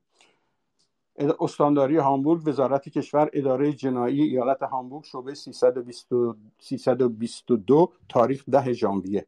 استانداری 1.18 1.96
هامبورگ 1.96 2.48
وزارت 2.48 2.88
کشور 2.88 3.30
اداره 3.32 3.72
جنایی 3.72 4.22
ایالت 4.22 4.62
هامبورگ 4.62 5.04
شعبه 5.04 5.34
322 5.34 7.92
تاریخ 8.08 8.44
ده 8.50 8.72
ژانویه. 8.72 9.26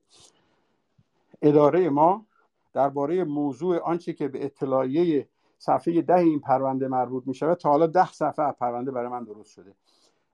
اداره 1.43 1.89
ما 1.89 2.27
درباره 2.73 3.25
موضوع 3.25 3.78
آنچه 3.78 4.12
که 4.12 4.28
به 4.28 4.44
اطلاعیه 4.44 5.28
صفحه 5.59 6.02
ده 6.02 6.19
این 6.19 6.41
پرونده 6.41 6.89
مربوط 6.89 7.27
می 7.27 7.35
شود 7.35 7.59
تا 7.59 7.70
حالا 7.70 7.86
ده 7.86 8.12
صفحه 8.12 8.52
پرونده 8.52 8.91
برای 8.91 9.09
من 9.09 9.25
درست 9.25 9.51
شده. 9.51 9.75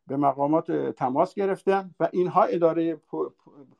به 0.06 0.16
مقامات 0.16 0.72
تماس 0.72 1.34
گرفتم 1.34 1.94
و 2.00 2.08
اینها 2.12 2.42
اداره 2.42 3.00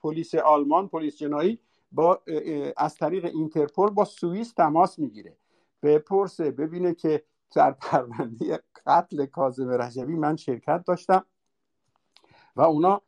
پلیس 0.00 0.34
آلمان 0.34 0.88
پلیس 0.88 1.18
جنایی 1.18 1.58
با 1.92 2.20
از 2.76 2.94
طریق 2.94 3.24
اینترپل 3.24 3.90
با 3.90 4.04
سوئیس 4.04 4.52
تماس 4.52 4.98
می‌گیره. 4.98 5.36
بپرسه 5.82 6.50
ببینه 6.50 6.94
که 6.94 7.22
در 7.56 7.70
پرونده 7.70 8.60
قتل 8.86 9.26
کاظم 9.26 9.68
رجبی 9.68 10.16
من 10.16 10.36
شرکت 10.36 10.84
داشتم 10.86 11.24
و 12.56 12.60
اونا 12.62 13.02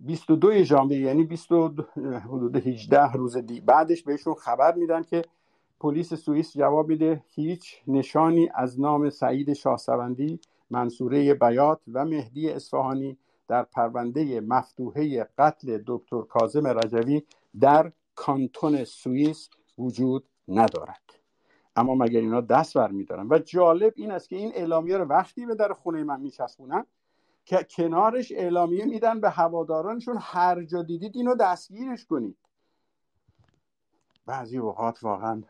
22 0.00 0.62
ژانویه 0.62 1.00
یعنی 1.00 1.24
20 1.24 1.52
حدود 2.24 2.56
18 2.56 3.12
روز 3.12 3.36
دی 3.36 3.60
بعدش 3.60 4.02
بهشون 4.02 4.34
خبر 4.34 4.74
میدن 4.74 5.02
که 5.02 5.24
پلیس 5.80 6.14
سوئیس 6.14 6.56
جواب 6.56 6.88
میده 6.88 7.24
هیچ 7.28 7.82
نشانی 7.86 8.48
از 8.54 8.80
نام 8.80 9.10
سعید 9.10 9.52
شاهسوندی 9.52 10.40
منصوره 10.70 11.34
بیات 11.34 11.80
و 11.92 12.04
مهدی 12.04 12.50
اصفهانی 12.50 13.18
در 13.48 13.62
پرونده 13.62 14.40
مفتوحه 14.40 15.28
قتل 15.38 15.82
دکتر 15.86 16.22
کاظم 16.22 16.66
رجوی 16.66 17.22
در 17.60 17.92
کانتون 18.14 18.84
سوئیس 18.84 19.50
وجود 19.78 20.24
ندارد. 20.48 21.21
اما 21.76 21.94
مگر 21.94 22.20
اینا 22.20 22.40
دست 22.40 22.74
برمیدارن؟ 22.74 23.26
و 23.30 23.38
جالب 23.38 23.92
این 23.96 24.10
است 24.10 24.28
که 24.28 24.36
این 24.36 24.52
اعلامیه 24.54 24.96
رو 24.96 25.04
وقتی 25.04 25.46
به 25.46 25.54
در 25.54 25.72
خونه 25.72 26.04
من 26.04 26.20
میچسبونن 26.20 26.86
که 27.44 27.66
کنارش 27.70 28.32
اعلامیه 28.32 28.84
میدن 28.84 29.20
به 29.20 29.30
هوادارانشون 29.30 30.16
هر 30.20 30.62
جا 30.62 30.82
دیدید 30.82 31.16
اینو 31.16 31.34
دستگیرش 31.34 32.06
کنید. 32.06 32.36
بعضی 34.26 34.58
اوقات 34.58 35.04
واقعا 35.04 35.42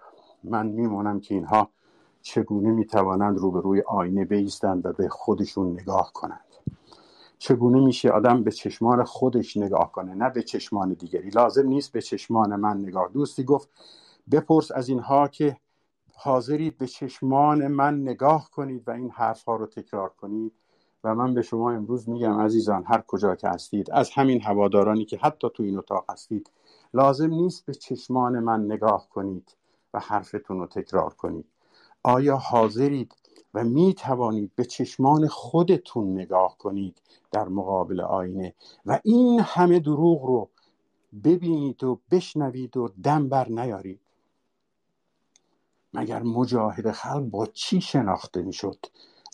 من 0.45 0.67
میمونم 0.67 1.21
که 1.21 1.35
اینها 1.35 1.71
چگونه 2.23 2.71
می‌توانند 2.71 3.39
روبروی 3.39 3.83
آینه 3.87 4.25
بیستند 4.25 4.87
و 4.87 4.93
به 4.93 5.09
خودشون 5.09 5.81
نگاه 5.81 6.13
کنند. 6.13 6.45
چگونه 7.39 7.81
میشه 7.81 8.11
آدم 8.11 8.43
به 8.43 8.51
چشمان 8.51 9.05
خودش 9.05 9.57
نگاه 9.57 9.93
کنه 9.93 10.15
نه 10.15 10.31
به 10.31 10.43
چشمان 10.43 10.93
دیگری؟ 10.93 11.31
لازم 11.31 11.67
نیست 11.67 11.93
به 11.93 12.03
چشمان 12.03 12.57
من 12.57 12.77
نگاه. 12.77 13.09
دوستی 13.09 13.45
گفت 13.45 13.69
بپرس 14.33 14.73
از 14.73 14.89
اینها 14.89 15.29
که 15.29 15.57
حاضرید 16.15 16.79
به 16.79 16.87
چشمان 16.87 17.67
من 17.67 18.03
نگاه 18.03 18.51
کنید 18.51 18.89
و 18.89 18.91
این 18.91 19.11
حرف 19.11 19.45
ها 19.45 19.57
رو 19.57 19.67
تکرار 19.67 20.09
کنید 20.09 20.53
و 21.05 21.15
من 21.15 21.35
به 21.35 21.43
شما 21.43 21.71
امروز 21.73 22.09
میگم 22.09 22.41
عزیزان 22.41 22.85
هر 22.87 23.01
کجا 23.01 23.35
که 23.37 23.49
هستید 23.49 23.91
از 23.91 24.11
همین 24.11 24.43
هوادارانی 24.43 25.05
که 25.05 25.19
حتی 25.19 25.49
تو 25.55 25.63
این 25.63 25.79
اتاق 25.79 26.05
هستید 26.11 26.51
لازم 26.95 27.31
نیست 27.31 27.67
به 27.67 27.75
چشمان 27.75 28.39
من 28.39 28.65
نگاه 28.65 29.09
کنید 29.11 29.57
و 29.95 30.01
حرفتون 30.01 30.59
رو 30.59 30.67
تکرار 30.67 31.15
کنید. 31.15 31.47
آیا 32.03 32.37
حاضرید 32.37 33.15
و 33.55 33.65
می 33.65 33.95
توانید 33.95 34.53
به 34.57 34.65
چشمان 34.65 35.29
خودتون 35.29 36.13
نگاه 36.13 36.59
کنید 36.59 37.03
در 37.31 37.49
مقابل 37.49 38.01
آینه 38.01 38.55
و 38.87 39.01
این 39.05 39.41
همه 39.41 39.81
دروغ 39.81 40.25
رو 40.25 40.49
ببینید 41.25 41.85
و 41.85 42.01
بشنوید 42.11 42.77
و 42.77 42.89
دم 43.05 43.29
بر 43.29 43.49
نیارید؟ 43.49 44.01
مگر 45.95 46.23
مجاهد 46.23 46.91
خلق 46.91 47.23
با 47.23 47.47
چی 47.47 47.81
شناخته 47.81 48.43
می‌شد؟ 48.43 48.87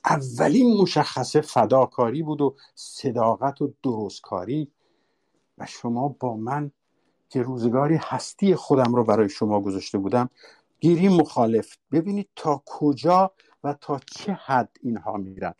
اولین 0.05 0.83
مشخصه 0.83 1.41
فداکاری 1.41 2.23
بود 2.23 2.41
و 2.41 2.57
صداقت 2.75 3.63
و 3.63 3.73
درستکاری. 3.83 4.71
و 5.59 5.67
شما 5.67 6.17
با 6.21 6.37
من 6.37 6.71
که 7.29 7.43
روزگاری 7.43 7.99
هستی 8.03 8.55
خودم 8.55 8.95
رو 8.95 9.05
برای 9.05 9.29
شما 9.29 9.61
گذاشته 9.61 9.99
بودم 9.99 10.31
گیری 10.81 11.09
مخالف. 11.09 11.77
ببینید 11.93 12.29
تا 12.37 12.63
کجا 12.67 13.33
و 13.65 13.75
تا 13.81 14.01
چه 14.07 14.33
حد 14.33 14.77
اینها 14.83 15.17
میرن. 15.17 15.55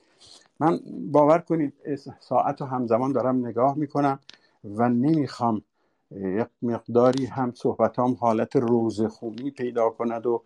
من 0.61 0.81
باور 1.13 1.39
کنید 1.39 1.73
ساعت 2.21 2.63
و 2.63 2.65
همزمان 2.65 3.13
دارم 3.13 3.47
نگاه 3.47 3.79
می‌کنم 3.79 4.19
و 4.65 4.89
نمی‌خوام 4.89 5.63
یک 6.11 6.49
مقداری 6.63 7.27
هم 7.27 7.53
صحبتام 7.55 8.15
حالت 8.21 8.57
روزخونی 8.57 9.51
پیدا 9.51 9.91
کند 9.91 10.27
و 10.27 10.43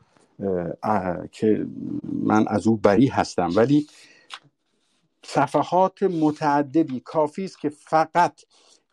که 1.33 1.67
من 2.03 2.49
از 2.49 2.67
او 2.67 2.77
بری 2.77 3.07
هستم. 3.07 3.51
ولی 3.57 3.87
صفحات 5.25 6.03
متعددی 6.03 7.01
کافی 7.01 7.45
است 7.45 7.59
که 7.59 7.69
فقط 7.69 8.41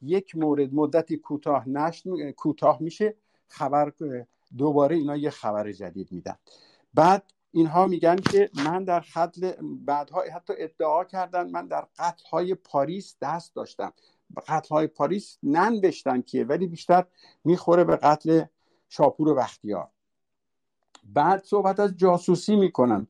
یک 0.01 0.35
مورد 0.35 0.73
مدتی 0.73 1.17
کوتاه 1.17 1.65
کوتاه 2.35 2.77
میشه 2.81 3.15
خبر 3.47 3.93
دوباره 4.57 4.95
اینا 4.95 5.17
یه 5.17 5.29
خبر 5.29 5.71
جدید 5.71 6.11
میدن. 6.11 6.35
بعد 6.93 7.23
اینها 7.51 7.87
میگن 7.87 8.15
که 8.15 8.49
من 8.65 8.83
در 8.83 8.99
قتل 9.15 9.51
بعدها 9.61 10.23
حتی 10.35 10.53
ادعا 10.57 11.03
کردن 11.03 11.49
من 11.49 11.67
در 11.67 11.87
قتل 11.99 12.23
های 12.31 12.55
پاریس 12.55 13.15
دست 13.21 13.55
داشتم. 13.55 13.93
قتل 14.47 14.69
های 14.69 14.87
پاریس 14.87 15.37
ننوشتن 15.43 16.21
کیه 16.21 16.43
ولی 16.43 16.67
بیشتر 16.67 17.05
می‌خوره 17.43 17.83
به 17.83 17.95
قتل 17.95 18.43
شاپور 18.89 19.29
و 19.29 19.35
بختیار. 19.35 19.87
بعد 21.13 21.43
صحبت 21.43 21.79
از 21.79 21.97
جاسوسی 21.97 22.55
می‌کنن 22.55 23.07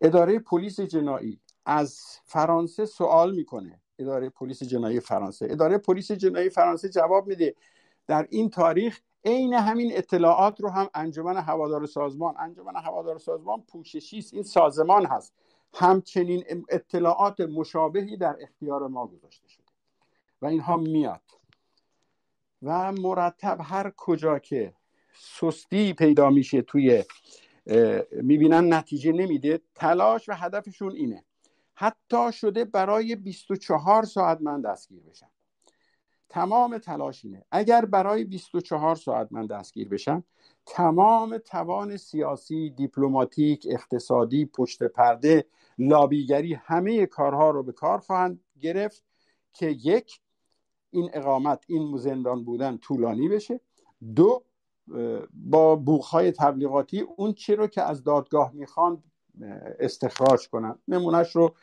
اداره 0.00 0.38
پلیس 0.38 0.80
جنایی 0.80 1.40
از 1.66 2.00
فرانسه 2.24 2.86
سوال 2.86 3.34
می‌کنه. 3.34 3.80
اداره 3.98 4.28
پلیس 4.28 4.62
جنایی 4.62 5.00
فرانسه. 5.00 5.46
اداره 5.50 5.78
پلیس 5.78 6.12
جنایی 6.12 6.50
فرانسه 6.50 6.88
جواب 6.88 7.26
میده. 7.26 7.54
در 8.06 8.26
این 8.30 8.50
تاریخ 8.50 9.00
عین 9.24 9.54
همین 9.54 9.96
اطلاعات 9.96 10.60
رو 10.60 10.68
هم 10.68 10.88
انجمن 10.94 11.36
هوادار 11.36 11.86
سازمان 11.86 12.34
انجمن 12.38 12.76
هوادار 12.76 13.18
سازمان 13.18 13.62
پوششی 13.62 14.18
است. 14.18 14.34
این 14.34 14.42
سازمان 14.42 15.06
هست. 15.06 15.32
همچنین 15.74 16.44
اطلاعات 16.68 17.40
مشابهی 17.40 18.16
در 18.16 18.36
اختیار 18.40 18.88
ما 18.88 19.06
گذاشته 19.06 19.48
شده 19.48 19.64
و 20.42 20.46
اینها 20.46 20.76
میاد. 20.76 21.20
و 22.62 22.92
مرتب 22.92 23.58
هر 23.62 23.92
کجا 23.96 24.38
که 24.38 24.74
سستی 25.14 25.92
پیدا 25.92 26.30
میشه 26.30 26.62
توی 26.62 27.04
می‌بینن 28.12 28.72
نتیجه 28.72 29.12
نمیده. 29.12 29.60
تلاش 29.74 30.28
و 30.28 30.32
هدفشون 30.32 30.92
اینه. 30.92 31.24
حتی 31.74 32.32
شده 32.32 32.64
برای 32.64 33.16
24 33.16 34.04
ساعت 34.04 34.38
من 34.40 34.60
دستگیر 34.60 35.02
بشم. 35.02 35.30
تمام 36.28 36.78
تلاش 36.78 37.24
اینه. 37.24 37.44
اگر 37.50 37.84
برای 37.84 38.24
24 38.24 38.96
ساعت 38.96 39.28
من 39.30 39.46
دستگیر 39.46 39.88
بشم 39.88 40.24
تمام 40.66 41.38
توان 41.38 41.96
سیاسی 41.96 42.70
دیپلماتیک 42.70 43.66
اقتصادی 43.70 44.46
پشت 44.46 44.82
پرده 44.82 45.44
لابیگری 45.78 46.54
همه 46.54 47.06
کارها 47.06 47.50
رو 47.50 47.62
به 47.62 47.72
کار 47.72 47.98
خواهند 47.98 48.40
گرفت 48.60 49.04
که 49.52 49.66
یک 49.66 50.20
این 50.90 51.10
اقامت 51.12 51.64
این 51.66 51.96
زندان 51.96 52.44
بودن 52.44 52.76
طولانی 52.76 53.28
بشه. 53.28 53.60
دو 54.14 54.44
با 55.32 55.76
بوخهای 55.76 56.32
تبلیغاتی 56.32 57.00
اون 57.00 57.32
چی 57.32 57.56
رو 57.56 57.66
که 57.66 57.82
از 57.82 58.04
دادگاه 58.04 58.52
می‌خوان 58.54 59.02
استخراج 59.80 60.48
کنن. 60.48 60.78
نمونهش 60.88 61.36
رو 61.36 61.54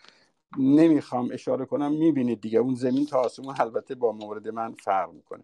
نمی‌خوام 0.58 1.30
اشاره 1.32 1.66
کنم 1.66 1.92
می‌بینید 1.92 2.42
دیگه. 2.42 2.60
اون 2.60 2.76
زمین 2.76 3.06
تا 3.06 3.20
آسمون 3.20 3.56
البته 3.60 3.96
با 3.96 4.12
مورد 4.12 4.48
من 4.48 4.74
فرق 4.74 5.12
می‌کنه. 5.12 5.44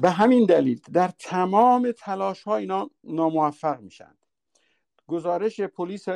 به 0.00 0.10
همین 0.10 0.46
دلیل 0.46 0.80
در 0.92 1.08
تمام 1.08 1.92
تلاش 1.92 2.42
ها 2.42 2.56
اینا 2.56 2.90
ناموفق 3.04 3.80
میشن. 3.80 4.14
گزارش 5.06 5.60
پلیس 5.60 6.08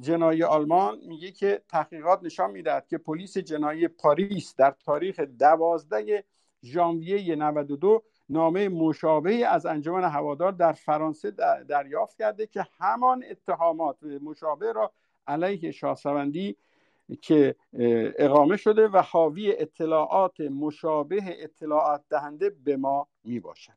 جنایی 0.00 0.42
آلمان 0.42 0.98
میگه 1.08 1.32
که 1.32 1.62
تحقیقات 1.68 2.22
نشان 2.22 2.50
می‌دهد 2.50 2.86
که 2.86 2.98
پلیس 2.98 3.38
جنایی 3.38 3.88
پاریس 3.88 4.54
در 4.56 4.74
تاریخ 4.84 5.20
دوازده 5.20 6.24
ژانویه 6.64 7.36
92 7.36 8.02
نامه 8.30 8.68
مشابهی 8.68 9.44
از 9.44 9.66
انجمن 9.66 10.04
هوادار 10.04 10.52
در 10.52 10.72
فرانسه 10.72 11.30
دریافت 11.68 12.18
کرده 12.18 12.46
که 12.46 12.66
همان 12.80 13.24
اتهامات 13.30 14.02
مشابه 14.02 14.72
را 14.72 14.92
علیه 15.26 15.70
شاهسوندی 15.70 16.56
که 17.22 17.54
اقامه 18.18 18.56
شده 18.56 18.88
و 18.88 19.02
حاوی 19.02 19.52
اطلاعات 19.58 20.40
مشابه 20.40 21.22
اطلاعات 21.24 22.02
دهنده 22.10 22.50
به 22.50 22.76
ما 22.76 23.08
می 23.24 23.40
باشد 23.40 23.72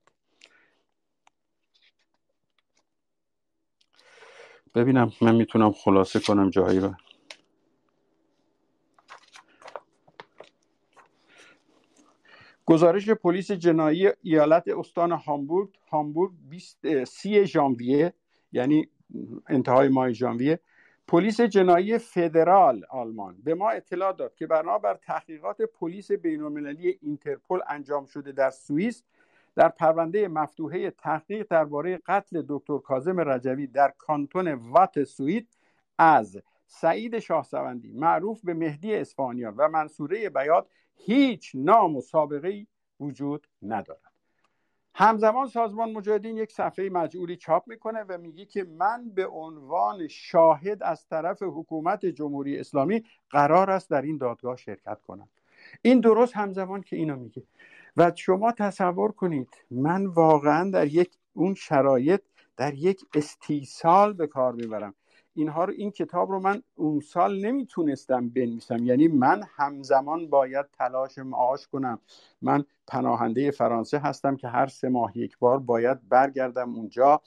ببینم 4.75 5.11
من 5.21 5.35
می‌تونم 5.35 5.71
خلاصه 5.71 6.19
کنم 6.19 6.49
جایی 6.49 6.79
رو. 6.79 6.93
گزارش 12.65 13.09
پلیس 13.09 13.51
جنایی 13.51 14.09
ایالت 14.21 14.67
استان 14.67 15.11
هامبورگ 15.11 15.69
هامبورگ 15.91 16.31
30 17.07 17.45
ژانویه 17.45 18.13
یعنی 18.51 18.89
انتهای 19.47 19.87
ماه 19.87 20.11
ژانویه 20.11 20.59
پلیس 21.07 21.41
جنایی 21.41 21.97
فدرال 21.97 22.85
آلمان 22.89 23.37
به 23.43 23.55
ما 23.55 23.69
اطلاع 23.69 24.13
داد 24.13 24.35
که 24.35 24.47
بنابر 24.47 24.93
تحقیقات 24.93 25.61
پلیس 25.61 26.11
بین‌المللی 26.11 26.99
اینترپل 27.01 27.59
انجام 27.69 28.05
شده 28.05 28.31
در 28.31 28.49
سوئیس 28.49 29.03
در 29.55 29.69
پرونده 29.69 30.27
مفتوحه 30.27 30.91
تحقیق 30.91 31.47
درباره 31.49 31.99
قتل 32.05 32.43
دکتر 32.49 32.77
کاظم 32.77 33.19
رجوی 33.19 33.67
در 33.67 33.93
کانتون 33.97 34.47
وات 34.53 35.03
سوئیس 35.03 35.47
از 35.97 36.41
سعید 36.65 37.19
شاهسوندی 37.19 37.91
معروف 37.91 38.41
به 38.43 38.53
مهدی 38.53 38.95
اسفانیان 38.95 39.53
و 39.57 39.67
منصوره 39.67 40.29
بیات 40.29 40.67
هیچ 40.95 41.51
نام 41.55 41.95
و 41.95 42.01
سابقه 42.01 42.67
وجود 42.99 43.47
ندارد. 43.61 44.13
همزمان 44.95 45.47
سازمان 45.47 45.91
مجاهدین 45.91 46.37
یک 46.37 46.51
صفحه 46.51 46.89
مجعولی 46.89 47.35
چاپ 47.35 47.67
می‌کنه 47.67 48.03
و 48.03 48.17
میگه 48.17 48.45
که 48.45 48.63
من 48.63 49.09
به 49.09 49.27
عنوان 49.27 50.07
شاهد 50.07 50.83
از 50.83 51.07
طرف 51.07 51.43
حکومت 51.43 52.05
جمهوری 52.05 52.59
اسلامی 52.59 53.03
قرار 53.29 53.71
است 53.71 53.89
در 53.89 54.01
این 54.01 54.17
دادگاه 54.17 54.55
شرکت 54.55 55.01
کنم. 55.01 55.29
این 55.81 55.99
درست 55.99 56.35
همزمان 56.35 56.81
که 56.81 56.95
اینو 56.95 57.15
میگه. 57.15 57.43
و 57.97 58.11
شما 58.15 58.51
تصور 58.51 59.11
کنید 59.11 59.49
من 59.71 60.05
واقعا 60.05 60.69
در 60.69 60.87
یک 60.87 61.11
اون 61.33 61.53
شرایط 61.53 62.21
در 62.57 62.73
یک 62.73 63.01
استیصال 63.15 64.13
به 64.13 64.27
کار 64.27 64.53
می‌برم. 64.53 64.93
اینها 65.35 65.65
رو 65.65 65.73
این 65.77 65.91
کتاب 65.91 66.31
رو 66.31 66.39
من 66.39 66.63
اون 66.75 66.99
سال 66.99 67.45
نمی‌تونستم 67.45 68.29
بنویسم. 68.29 68.83
یعنی 68.83 69.07
من 69.07 69.43
همزمان 69.55 70.29
باید 70.29 70.65
تلاش 70.73 71.17
معاش 71.17 71.67
کنم. 71.67 71.99
من 72.41 72.63
پناهنده 72.87 73.51
فرانسه 73.51 73.99
هستم 73.99 74.35
که 74.35 74.47
هر 74.47 74.67
سه 74.67 74.89
ماه 74.89 75.17
یک 75.17 75.37
بار 75.39 75.59
باید 75.59 76.09
برگردم 76.09 76.75
اونجا 76.75 77.21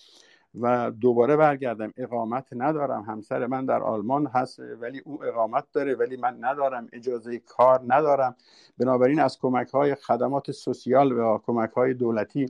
و 0.60 0.90
دوباره 0.90 1.36
برگردم. 1.36 1.92
اقامت 1.96 2.48
ندارم. 2.52 3.02
همسر 3.02 3.46
من 3.46 3.66
در 3.66 3.82
آلمان 3.82 4.26
هست 4.26 4.58
ولی 4.58 4.98
او 5.04 5.24
اقامت 5.24 5.64
داره 5.72 5.94
ولی 5.94 6.16
من 6.16 6.36
ندارم. 6.40 6.88
اجازه 6.92 7.38
کار 7.38 7.82
ندارم. 7.86 8.36
بنابراین 8.78 9.20
از 9.20 9.38
کمک 9.38 9.68
های 9.68 9.94
خدمات 9.94 10.50
سوسیال 10.50 11.12
و 11.12 11.38
کمک 11.38 11.70
های 11.70 11.94
دولتی 11.94 12.46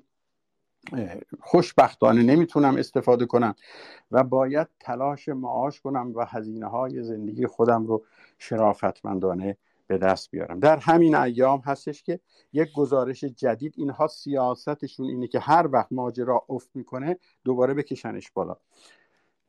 خوشبختانه 1.41 2.23
نمی‌تونم 2.23 2.77
استفاده 2.77 3.27
کنم 3.27 3.55
و 4.11 4.25
باید 4.25 4.69
تلاش 4.81 5.29
معاش 5.29 5.81
کنم 5.81 6.13
و 6.15 6.25
هزینه 6.25 6.67
های 6.67 7.03
زندگی 7.03 7.47
خودم 7.47 7.87
رو 7.87 8.05
شرافتمندانه 8.39 9.57
به 9.87 9.99
دست 9.99 10.31
بیارم. 10.31 10.61
در 10.61 10.77
همین 10.77 11.15
ایام 11.15 11.61
هستش 11.61 12.03
که 12.03 12.21
یک 12.53 12.73
گزارش 12.73 13.25
جدید 13.25 13.75
اینها 13.77 14.07
سیاستشون 14.07 15.07
اینه 15.07 15.27
که 15.27 15.39
هر 15.39 15.69
وقت 15.73 15.89
ماجرا 15.91 16.45
افت 16.49 16.71
می‌کنه 16.75 17.19
دوباره 17.45 17.75
بکشنش 17.75 18.31
بالا. 18.31 18.57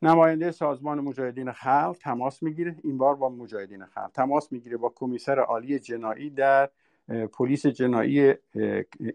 نماینده 0.02 0.50
سازمان 0.50 1.00
مجاهدین 1.00 1.52
خلق 1.52 1.96
تماس 2.00 2.42
می‌گیره. 2.42 2.76
این 2.84 2.98
بار 2.98 3.14
با 3.14 3.28
مجاهدین 3.28 3.84
خلق 3.84 4.10
تماس 4.14 4.52
می‌گیره 4.52 4.76
با 4.76 4.92
کمیسر 4.96 5.38
عالی 5.38 5.78
جنایی 5.78 6.30
در 6.30 6.70
پلیس 7.08 7.66
جنایی 7.66 8.34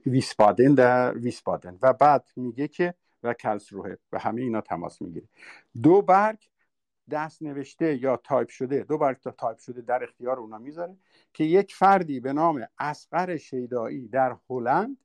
ویسبادن 0.05 0.73
در 0.73 1.17
ویسبادن. 1.17 1.77
و 1.81 1.93
بعد 1.93 2.29
میگه 2.35 2.67
که 2.67 2.93
و 3.23 3.33
کارلسروهه 3.33 3.95
و 4.11 4.19
همه 4.19 4.41
اینا 4.41 4.61
تماس 4.61 5.01
می‌گیره. 5.01 5.27
دو 5.83 6.01
برگ 6.01 6.39
دست 7.11 7.41
نوشته 7.41 8.01
یا 8.01 8.17
تایپ 8.17 8.49
شده 8.49 8.83
دو 8.83 8.97
برگ 8.97 9.19
تا 9.19 9.31
تایپ 9.31 9.57
شده 9.57 9.81
در 9.81 10.03
اختیار 10.03 10.39
اونا 10.39 10.57
می‌ذاره 10.57 10.97
که 11.33 11.43
یک 11.43 11.75
فردی 11.75 12.19
به 12.19 12.33
نام 12.33 12.67
اصغر 12.79 13.37
شیدایی 13.37 14.07
در 14.07 14.37
هلند 14.49 14.97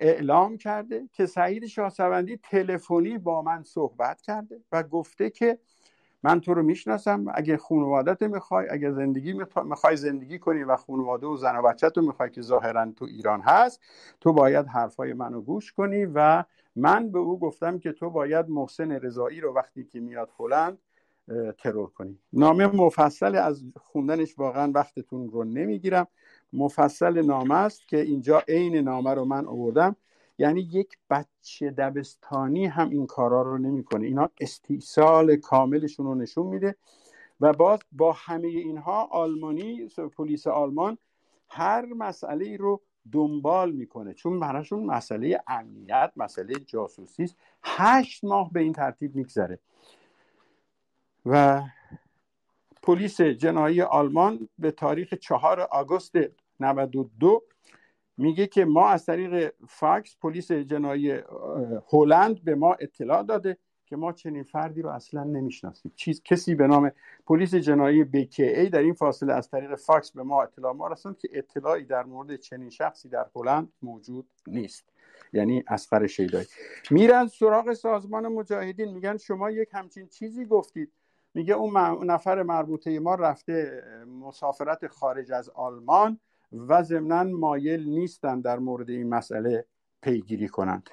اعلام 0.00 0.56
کرده 0.56 1.08
که 1.12 1.26
سعید 1.26 1.66
شاهسوندی 1.66 2.36
تلفنی 2.36 3.18
با 3.18 3.42
من 3.42 3.62
صحبت 3.62 4.20
کرده 4.20 4.60
و 4.72 4.82
گفته 4.82 5.30
که 5.30 5.58
من 6.26 6.40
تو 6.40 6.54
رو 6.54 6.62
می‌شناسم. 6.62 7.24
اگه 7.34 7.56
خانوادت 7.56 8.22
می‌خوای 8.22 8.66
اگه 8.70 8.92
زندگی 8.92 9.34
می‌خوای 9.64 9.96
زندگی 9.96 10.38
کنی 10.38 10.64
و 10.64 10.76
خانواده 10.76 11.26
و 11.26 11.36
زن 11.36 11.56
و 11.56 11.62
بچه 11.62 11.90
تو 11.90 12.02
می‌خوای 12.02 12.30
که 12.30 12.42
ظاهرا 12.42 12.92
تو 12.96 13.04
ایران 13.04 13.40
هست 13.40 13.80
تو 14.20 14.32
باید 14.32 14.66
حرفای 14.66 15.12
منو 15.12 15.40
گوش 15.40 15.72
کنی 15.72 16.06
و 16.14 16.44
من 16.76 17.10
به 17.10 17.18
او 17.18 17.38
گفتم 17.38 17.78
که 17.78 17.92
تو 17.92 18.10
باید 18.10 18.48
محسن 18.48 18.92
رضایی 18.92 19.40
رو 19.40 19.54
وقتی 19.54 19.84
که 19.84 20.00
میاد 20.00 20.30
هلند 20.38 20.78
ترور 21.58 21.90
کنی. 21.90 22.18
نامه 22.32 22.66
مفصل 22.66 23.36
از 23.36 23.64
خوندنش 23.76 24.38
واقعا 24.38 24.72
وقتتون 24.74 25.30
رو 25.30 25.44
نمی‌گیرم. 25.44 26.06
مفصل 26.52 27.26
نامه 27.26 27.54
است 27.54 27.88
که 27.88 28.00
اینجا 28.00 28.42
عین 28.48 28.76
نامه 28.76 29.14
رو 29.14 29.24
من 29.24 29.46
آوردم. 29.46 29.96
یعنی 30.38 30.60
یک 30.60 30.98
بچه 31.10 31.70
دبستانی 31.70 32.66
هم 32.66 32.90
این 32.90 33.06
کارا 33.06 33.42
رو 33.42 33.58
نمی‌کنه. 33.58 34.06
اینا 34.06 34.30
استیصال 34.40 35.36
کاملشون 35.36 36.06
رو 36.06 36.14
نشون 36.14 36.46
میده 36.46 36.76
و 37.40 37.52
باز 37.52 37.80
با 37.92 38.12
همه 38.12 38.48
اینها 38.48 39.04
آلمانی 39.04 39.88
پلیس 40.16 40.46
آلمان 40.46 40.98
هر 41.48 41.86
مسئله 41.86 42.56
رو 42.56 42.80
دنبال 43.12 43.72
می‌کنه. 43.72 44.14
چون 44.14 44.40
براشون 44.40 44.84
مسئله 44.84 45.40
امنیت 45.46 46.12
مسئله 46.16 46.54
جاسوسی 46.54 47.22
است. 47.22 47.36
هشت 47.62 48.24
ماه 48.24 48.52
به 48.52 48.60
این 48.60 48.72
ترتیب 48.72 49.16
میگذره. 49.16 49.58
و 51.26 51.62
پلیس 52.82 53.20
جنایی 53.20 53.82
آلمان 53.82 54.48
به 54.58 54.70
تاریخ 54.70 55.14
چهار 55.14 55.60
آگوست 55.60 56.12
92 56.60 57.42
میگه 58.16 58.46
که 58.46 58.64
ما 58.64 58.88
از 58.88 59.06
طریق 59.06 59.54
فاکس 59.68 60.16
پلیس 60.22 60.52
جنایی 60.52 61.20
هلند 61.92 62.44
به 62.44 62.54
ما 62.54 62.74
اطلاع 62.80 63.22
داده 63.22 63.58
که 63.86 63.96
ما 63.96 64.12
چنین 64.12 64.42
فردی 64.42 64.82
رو 64.82 64.90
اصلا 64.90 65.24
نمی‌شناسیم. 65.24 65.92
چیز 65.96 66.22
کسی 66.22 66.54
به 66.54 66.66
نام 66.66 66.92
پلیس 67.26 67.54
جنایی 67.54 68.04
BKA 68.04 68.70
در 68.70 68.78
این 68.78 68.94
فاصله 68.94 69.32
از 69.32 69.50
طریق 69.50 69.74
فاکس 69.74 70.10
به 70.10 70.22
ما 70.22 70.42
اطلاع 70.42 70.72
ما 70.72 70.88
رسوند 70.88 71.18
که 71.18 71.28
اطلاعی 71.32 71.84
در 71.84 72.04
مورد 72.04 72.36
چنین 72.36 72.70
شخصی 72.70 73.08
در 73.08 73.26
هلند 73.36 73.72
موجود 73.82 74.26
نیست. 74.46 74.88
یعنی 75.32 75.64
اسقر 75.68 76.06
شیدایی. 76.06 76.46
میرن 76.90 77.26
سراغ 77.26 77.72
سازمان 77.72 78.28
مجاهدین. 78.28 78.94
میگن 78.94 79.16
شما 79.16 79.50
یک 79.50 79.68
همچین 79.72 80.08
چیزی 80.08 80.44
گفتید. 80.44 80.92
میگه 81.34 81.54
اون 81.54 82.04
نفر 82.10 82.42
مربوطه 82.42 82.98
ما 82.98 83.14
رفته 83.14 83.82
مسافرت 84.20 84.86
خارج 84.86 85.32
از 85.32 85.48
آلمان. 85.48 86.20
و 86.52 86.82
ضمنا 86.82 87.24
مایل 87.24 87.88
نیستند 87.88 88.44
در 88.44 88.58
مورد 88.58 88.90
این 88.90 89.08
مسئله 89.08 89.64
پیگیری 90.02 90.48
کنند. 90.48 90.90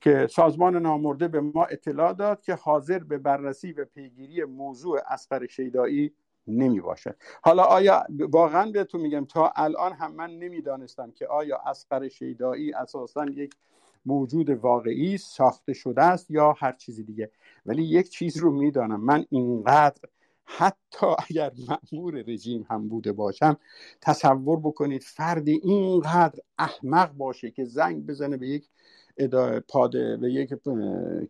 که 0.00 0.26
سازمان 0.30 0.76
نامرده 0.76 1.28
به 1.28 1.40
ما 1.40 1.64
اطلاع 1.64 2.12
داد 2.12 2.40
که 2.40 2.54
حاضر 2.54 2.98
به 2.98 3.18
بررسی 3.18 3.72
و 3.72 3.84
پیگیری 3.84 4.44
موضوع 4.44 5.00
اسقر 5.08 5.46
شیدایی 5.46 6.12
نمی 6.46 6.80
باشد. 6.80 7.16
حالا 7.42 7.62
آیا 7.62 8.04
واقعا 8.10 8.70
بهتون 8.70 9.00
میگم 9.00 9.24
تا 9.24 9.52
الان 9.56 9.92
هم 9.92 10.14
من 10.14 10.30
نمی‌دانستم 10.30 11.10
که 11.10 11.26
آیا 11.26 11.58
اسقر 11.66 12.08
شیدایی 12.08 12.72
اساسا 12.72 13.26
یک 13.26 13.54
موجود 14.06 14.50
واقعی 14.50 15.18
ساخته 15.18 15.72
شده 15.72 16.02
است 16.02 16.30
یا 16.30 16.52
هر 16.52 16.72
چیزی 16.72 17.04
دیگه. 17.04 17.30
ولی 17.66 17.82
یک 17.82 18.08
چیز 18.08 18.36
رو 18.36 18.52
می‌دانم 18.52 19.00
من 19.00 19.24
اینقدر 19.30 20.08
حتی 20.46 21.06
اگر 21.30 21.52
مأمور 21.68 22.14
رژیم 22.26 22.66
هم 22.70 22.88
بوده 22.88 23.12
باشم 23.12 23.56
تصور 24.00 24.60
بکنید 24.60 25.02
فردی 25.02 25.60
اینقدر 25.64 26.40
احمق 26.58 27.12
باشه 27.12 27.50
که 27.50 27.64
زنگ 27.64 28.06
بزنه 28.06 28.36
به 28.36 28.48
یک 28.48 28.68
پاده 29.68 30.16
به 30.16 30.32
یک 30.32 30.54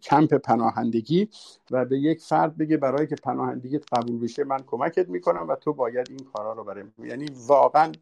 کمپ 0.03 0.35
پناهندگی 0.35 1.29
و 1.71 1.85
به 1.85 1.99
یک 1.99 2.23
فرد 2.23 2.57
بگه 2.57 2.77
برای 2.77 3.07
که 3.07 3.15
پناهندگیت 3.15 3.85
قبول 3.93 4.19
بشه 4.19 4.45
من 4.45 4.59
کمکت 4.67 5.09
می‌کنم 5.09 5.49
و 5.49 5.57
تو 5.57 5.73
باید 5.73 6.07
این 6.11 6.21
کارا 6.35 6.53
رو 6.53 6.65
برای 6.65 6.85
یعنی 6.99 7.27
واقعا 7.47 7.93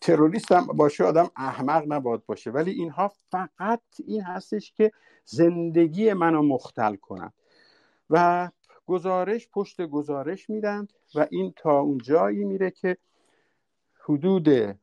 تروریست 0.00 0.52
هم 0.52 0.66
باشه 0.66 1.04
آدم 1.04 1.30
احمق 1.36 1.84
نباد 1.92 2.22
باشه. 2.26 2.50
ولی 2.50 2.70
اینها 2.70 3.12
فقط 3.30 3.80
این 4.06 4.22
هستش 4.22 4.72
که 4.72 4.92
زندگی 5.24 6.12
منو 6.12 6.42
مختل 6.42 6.96
کنند 6.96 7.32
و 8.10 8.48
گزارش 8.90 9.48
پشت 9.52 9.80
گزارش 9.80 10.50
میدند 10.50 10.92
و 11.14 11.26
این 11.30 11.52
تا 11.56 11.80
اون 11.80 11.98
جایی 11.98 12.44
میره 12.44 12.70
که 12.70 12.96
حدود 14.04 14.76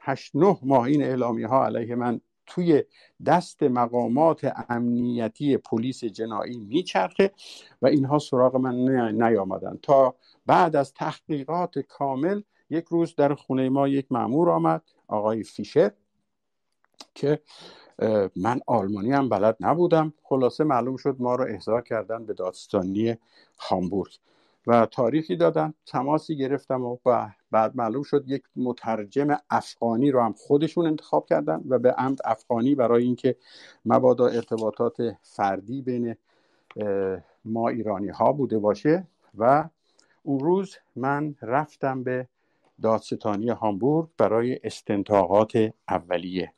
هشت 0.00 0.36
نه 0.36 0.58
ماه 0.62 0.82
این 0.82 1.02
اعلامی 1.02 1.42
ها 1.42 1.66
علیه 1.66 1.94
من 1.94 2.20
توی 2.46 2.82
دست 3.26 3.62
مقامات 3.62 4.52
امنیتی 4.68 5.56
پلیس 5.56 6.04
جنایی 6.04 6.58
میچرخه 6.58 7.32
و 7.82 7.86
اینها 7.86 8.18
سراغ 8.18 8.56
من 8.56 8.74
نیامدن. 9.22 9.78
تا 9.82 10.14
بعد 10.46 10.76
از 10.76 10.94
تحقیقات 10.94 11.78
کامل 11.78 12.42
یک 12.70 12.84
روز 12.84 13.14
در 13.14 13.34
خونه 13.34 13.68
ما 13.68 13.88
یک 13.88 14.06
معمور 14.10 14.50
آمد 14.50 14.82
آقای 15.06 15.42
فیشر 15.42 15.92
که 17.14 17.40
من 18.36 18.60
آلمانی 18.66 19.12
هم 19.12 19.28
بلد 19.28 19.56
نبودم. 19.60 20.12
خلاصه 20.22 20.64
معلوم 20.64 20.96
شد 20.96 21.16
ما 21.18 21.34
رو 21.34 21.44
احضار 21.48 21.82
کردن 21.82 22.26
به 22.26 22.34
دادستانی 22.34 23.16
هامبورگ. 23.58 24.12
و 24.66 24.86
تاریخی 24.86 25.36
دادن 25.36 25.74
تماسی 25.86 26.36
گرفتم 26.36 26.84
و 26.84 26.96
بعد 27.50 27.76
معلوم 27.76 28.02
شد 28.02 28.24
یک 28.26 28.42
مترجم 28.56 29.36
افغانی 29.50 30.10
رو 30.10 30.20
هم 30.20 30.32
خودشون 30.32 30.86
انتخاب 30.86 31.26
کردن 31.26 31.64
و 31.68 31.78
به 31.78 31.92
عمد 31.92 32.18
افغانی 32.24 32.74
برای 32.74 33.04
اینکه 33.04 33.36
مبادا 33.84 34.26
ارتباطات 34.26 34.96
فردی 35.22 35.82
بین 35.82 36.16
ما 37.44 37.68
ایرانی 37.68 38.08
ها 38.08 38.32
بوده 38.32 38.58
باشه. 38.58 39.06
و 39.38 39.68
اون 40.22 40.40
روز 40.40 40.76
من 40.96 41.34
رفتم 41.42 42.02
به 42.02 42.28
دادستانی 42.82 43.50
هامبورگ 43.50 44.08
برای 44.18 44.60
استنتاقات 44.64 45.72
اولیه. 45.88 46.52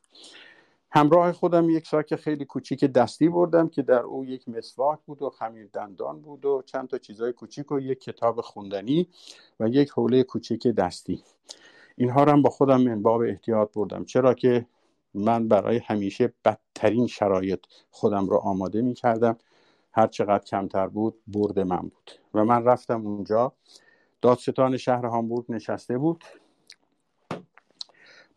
همراه 0.92 1.32
خودم 1.32 1.70
یک 1.70 1.86
ساک 1.86 2.16
خیلی 2.16 2.44
کوچیک 2.44 2.84
دستی 2.84 3.28
بردم 3.28 3.68
که 3.68 3.82
در 3.82 4.00
او 4.00 4.24
یک 4.24 4.48
مسواک 4.48 4.98
بود 5.06 5.22
و 5.22 5.30
خمیر 5.30 5.68
دندان 5.72 6.20
بود 6.20 6.44
و 6.44 6.62
چند 6.66 6.88
تا 6.88 6.98
چیزای 6.98 7.32
کوچیک 7.32 7.72
و 7.72 7.80
یک 7.80 8.00
کتاب 8.00 8.40
خوندنی 8.40 9.08
و 9.60 9.68
یک 9.68 9.90
حوله 9.90 10.22
کوچیک 10.22 10.66
دستی. 10.66 11.22
اینها 11.96 12.24
رو 12.24 12.32
هم 12.32 12.42
با 12.42 12.50
خودم 12.50 12.80
من 12.80 13.02
باب 13.02 13.20
احتیاط 13.20 13.72
بردم. 13.74 14.04
چرا 14.04 14.34
که 14.34 14.66
من 15.14 15.48
برای 15.48 15.78
همیشه 15.78 16.32
بدترین 16.44 17.06
شرایط 17.06 17.60
خودم 17.90 18.26
رو 18.26 18.36
آماده 18.36 18.82
می 18.82 18.94
کردم 18.94 19.36
هر 19.92 20.06
چقدر 20.06 20.44
کمتر 20.44 20.86
بود 20.86 21.14
برد 21.26 21.58
من 21.58 21.80
بود. 21.80 22.10
و 22.34 22.44
من 22.44 22.64
رفتم 22.64 23.06
اونجا. 23.06 23.52
دادستان 24.22 24.76
شهر 24.76 25.06
هامبورگ 25.06 25.44
نشسته 25.48 25.98
بود. 25.98 26.24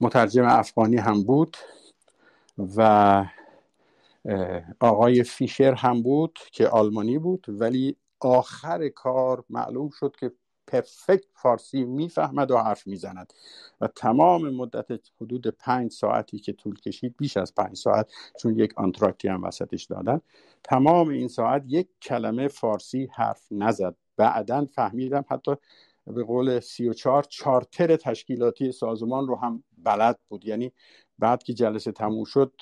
مترجم 0.02 0.46
افغانی 0.46 0.98
هم 0.98 1.24
بود. 1.24 1.58
و 2.58 3.26
آقای 4.80 5.24
فیشر 5.24 5.74
هم 5.74 6.02
بود 6.04 6.40
که 6.52 6.68
آلمانی 6.68 7.18
بود 7.18 7.46
ولی 7.48 7.98
آخر 8.20 8.90
کار 8.90 9.44
معلوم 9.50 9.90
شد 9.90 10.16
که 10.20 10.32
perfect 10.68 11.26
فارسی 11.34 11.84
می‌فهمد 11.84 12.52
و 12.52 12.58
حرف 12.58 12.88
می‌زند. 12.88 13.34
و 13.82 13.88
تمام 13.88 14.50
مدت 14.50 14.88
حدود 15.22 15.48
پنج 15.48 15.92
ساعتی 15.92 16.40
که 16.40 16.54
طول 16.54 16.80
کشید 16.80 17.16
بیش 17.18 17.38
از 17.38 17.56
پنج 17.56 17.78
ساعت 17.78 18.12
چون 18.40 18.60
یک 18.60 18.74
آنتراکتی 18.78 19.28
هم 19.28 19.44
وسطش 19.44 19.84
دادن 19.84 20.22
تمام 20.64 21.10
این 21.10 21.28
ساعت 21.28 21.64
یک 21.68 21.88
کلمه 22.02 22.48
فارسی 22.48 23.10
حرف 23.14 23.48
نزد. 23.52 23.96
بعدا 24.18 24.66
فهمیدم 24.66 25.26
حتی 25.30 25.56
به 26.08 26.24
قول 26.24 26.60
سی 26.60 26.90
و 26.90 26.94
چار 26.94 27.24
چارتر 27.24 27.96
تشکیلاتی 27.96 28.72
سازمان 28.72 29.28
رو 29.28 29.36
هم 29.36 29.64
بلد 29.78 30.20
بود. 30.30 30.46
یعنی 30.46 30.72
بعد 31.20 31.44
که 31.44 31.54
جلسه 31.54 31.92
تموم 31.92 32.24
شد 32.24 32.54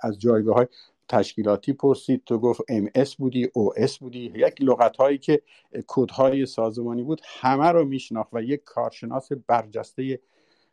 از 0.00 0.18
جایگاه 0.20 0.54
های 0.56 0.66
تشکیلاتی 1.08 1.72
پرسید. 1.72 2.24
تو 2.24 2.38
گفت 2.38 2.60
MS 2.68 3.16
بودی 3.16 3.50
OS 3.54 3.98
بودی. 3.98 4.32
یک 4.34 4.54
لغت 4.60 4.96
هایی 4.96 5.18
که 5.18 5.42
کد 5.86 6.10
های 6.10 6.46
سازمانی 6.46 7.02
بود 7.02 7.20
همه 7.24 7.68
رو 7.68 7.84
میشناخت 7.84 8.30
و 8.32 8.42
یک 8.42 8.64
کارشناس 8.64 9.32
برجسته 9.46 10.20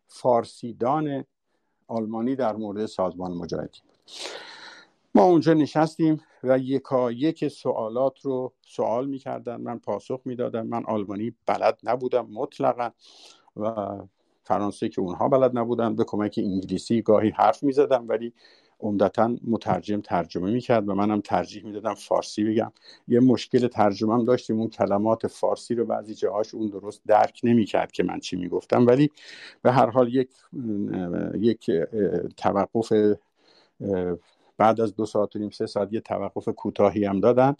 فارسیدان 0.08 1.26
آلمانی 1.88 2.36
در 2.36 2.56
مورد 2.56 2.86
سازمان 2.86 3.32
مجاهدین 3.32 3.82
ما 5.16 5.24
اونجا 5.24 5.54
نشستیم 5.54 6.22
و 6.44 6.60
یکا 6.60 7.12
یک 7.12 7.48
سوالات 7.48 8.20
رو 8.22 8.54
سوال 8.62 9.08
می‌کردن. 9.08 9.56
من 9.56 9.80
پاسخ 9.80 10.22
می‌دادم. 10.26 10.68
من 10.68 10.86
آلمانی 10.86 11.36
بلد 11.46 11.80
نبودم 11.84 12.26
مطلقا 12.26 12.90
و 13.56 13.98
فرانسه 14.46 14.90
که 14.90 15.02
اونها 15.02 15.30
بلد 15.30 15.58
نبودن 15.58 15.96
به 15.96 16.04
کمک 16.04 16.40
انگلیسی 16.44 17.02
گاهی 17.02 17.30
حرف 17.30 17.64
می‌زدم 17.64 18.06
ولی 18.08 18.34
عمدتا 18.80 19.36
مترجم 19.48 20.02
ترجمه 20.02 20.52
می‌کرد 20.52 20.90
و 20.90 20.96
منم 20.96 21.22
ترجیح 21.22 21.66
می‌دادم 21.66 21.94
فارسی 21.94 22.44
بگم. 22.44 22.72
یه 23.08 23.20
مشکل 23.20 23.68
ترجمه 23.68 24.14
هم 24.14 24.26
داشتیم 24.26 24.60
اون 24.60 24.70
کلمات 24.70 25.28
فارسی 25.28 25.76
رو 25.76 25.86
بعضی 25.86 26.16
جاهاش 26.16 26.54
اون 26.54 26.68
درست 26.70 27.02
درک 27.08 27.42
نمی‌کرد 27.44 27.92
که 27.92 28.04
من 28.04 28.20
چی 28.20 28.36
می‌گفتم. 28.36 28.88
ولی 28.88 29.12
به 29.62 29.72
هر 29.72 29.90
حال 29.90 30.16
یک 30.16 30.30
یک 31.40 31.72
توقف 32.38 32.94
بعد 34.58 34.82
از 34.82 34.96
دو 34.96 35.06
ساعت 35.06 35.36
و 35.36 35.40
نیم 35.40 35.50
سه 35.50 35.66
ساعت 35.66 35.94
یه 35.94 36.00
توقف 36.00 36.50
کوتاهی 36.50 37.06
هم 37.06 37.20
دادن. 37.20 37.56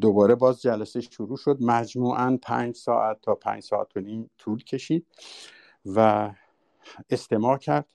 دوباره 0.00 0.34
باز 0.34 0.62
جلسه 0.62 1.00
شروع 1.00 1.36
شد. 1.36 1.58
مجموعا 1.60 2.38
پنج 2.42 2.74
ساعت 2.76 3.20
تا 3.22 3.34
پنج 3.34 3.62
ساعت 3.62 3.96
و 3.96 4.00
نیم 4.00 4.30
طول 4.38 4.64
کشید 4.64 5.06
و 5.86 6.30
استماع 7.10 7.58
کرد. 7.58 7.86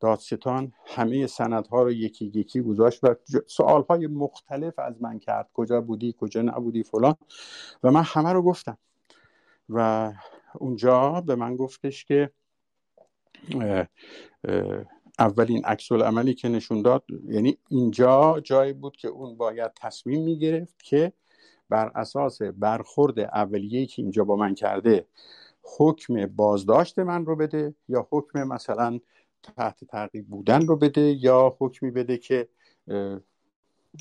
دادستان 0.00 0.72
همه 0.86 1.26
سندها 1.26 1.82
رو 1.82 1.92
یکی 1.92 2.32
یکی 2.34 2.60
گذاشت 2.60 3.04
و 3.04 3.14
سوالهای 3.46 4.06
مختلف 4.06 4.78
از 4.78 5.02
من 5.02 5.18
کرد. 5.18 5.50
کجا 5.54 5.80
بودی؟ 5.80 6.14
کجا 6.20 6.42
نبودی؟ 6.42 6.82
فلان. 6.82 7.14
و 7.82 7.90
من 7.90 8.02
همه 8.02 8.32
رو 8.32 8.42
گفتم. 8.42 8.78
و 9.68 10.12
اونجا 10.54 11.20
به 11.20 11.34
من 11.34 11.56
گفتش 11.56 12.04
که 12.04 12.30
اولین 15.18 15.64
عکس 15.64 15.92
عملی 15.92 16.34
که 16.34 16.48
نشون 16.48 16.82
داد 16.82 17.04
یعنی 17.28 17.58
اینجا 17.68 18.40
جایی 18.44 18.72
بود 18.72 18.96
که 18.96 19.08
اون 19.08 19.36
باید 19.36 19.72
تصمیم 19.76 20.24
می‌گرفت 20.24 20.82
که 20.82 21.12
بر 21.68 21.92
اساس 21.94 22.42
برخورد 22.42 23.18
اولیه‌ای 23.18 23.86
که 23.86 24.02
اینجا 24.02 24.24
با 24.24 24.36
من 24.36 24.54
کرده 24.54 25.06
حکم 25.62 26.26
بازداشت 26.26 26.98
من 26.98 27.26
رو 27.26 27.36
بده 27.36 27.74
یا 27.88 28.08
حکم 28.10 28.44
مثلا 28.44 28.98
تحت 29.42 29.84
تعقیب 29.84 30.26
بودن 30.26 30.66
رو 30.66 30.76
بده 30.76 31.00
یا 31.00 31.56
حکمی 31.58 31.90
بده 31.90 32.18
که 32.18 32.48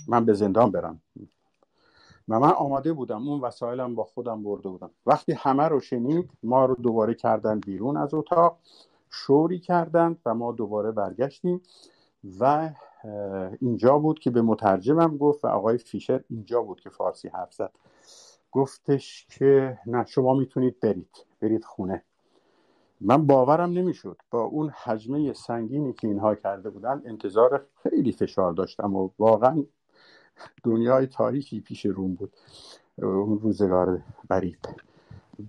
من 0.08 0.26
به 0.26 0.34
زندان 0.34 0.72
برم. 0.72 1.02
و 2.30 2.40
من 2.40 2.52
آماده 2.52 2.94
بودم 2.94 3.28
اون 3.28 3.42
وسایلم 3.42 3.96
با 3.96 4.04
خودم 4.04 4.44
برده 4.44 4.70
بودم. 4.70 4.92
وقتی 5.06 5.34
همه 5.34 5.64
رو 5.64 5.80
شنید 5.80 6.30
ما 6.44 6.66
رو 6.66 6.76
دوباره 6.76 7.14
کردن 7.14 7.60
بیرون 7.60 7.98
از 7.98 8.14
اتاق 8.14 8.60
شوری 9.10 9.60
کردند 9.60 10.22
و 10.26 10.34
ما 10.34 10.52
دوباره 10.52 10.92
برگشتیم 10.92 11.62
و 12.40 12.70
اینجا 13.62 13.98
بود 13.98 14.20
که 14.20 14.32
به 14.32 14.42
مترجمم 14.42 15.18
گفت 15.18 15.46
و 15.46 15.48
آقای 15.48 15.78
فیشر 15.78 16.24
اینجا 16.30 16.62
بود 16.62 16.80
که 16.80 16.90
فارسی 16.90 17.28
حرف 17.28 17.54
زد. 17.54 17.72
گفتش 18.52 19.28
که 19.30 19.78
نه 19.86 20.06
شما 20.06 20.34
می‌تونید 20.34 20.80
برید 20.80 21.26
برید 21.42 21.64
خونه. 21.66 22.04
من 23.02 23.28
باورم 23.28 23.72
نمی‌شد. 23.72 24.18
با 24.32 24.42
اون 24.42 24.70
حجمه 24.70 25.34
سنگینی 25.34 25.94
که 25.94 26.08
اینها 26.08 26.36
کرده 26.36 26.70
بودن 26.70 27.02
انتظار 27.06 27.66
خیلی 27.84 28.12
فشار 28.12 28.54
داشتم 28.54 28.96
و 28.96 29.10
واقعا 29.20 29.64
دنیای 30.64 31.08
تاریکی 31.08 31.62
پیش 31.62 31.86
روم 31.86 32.16
بود. 32.16 32.34
اون 32.98 33.40
روزگار 33.40 34.02
غریب. 34.30 34.58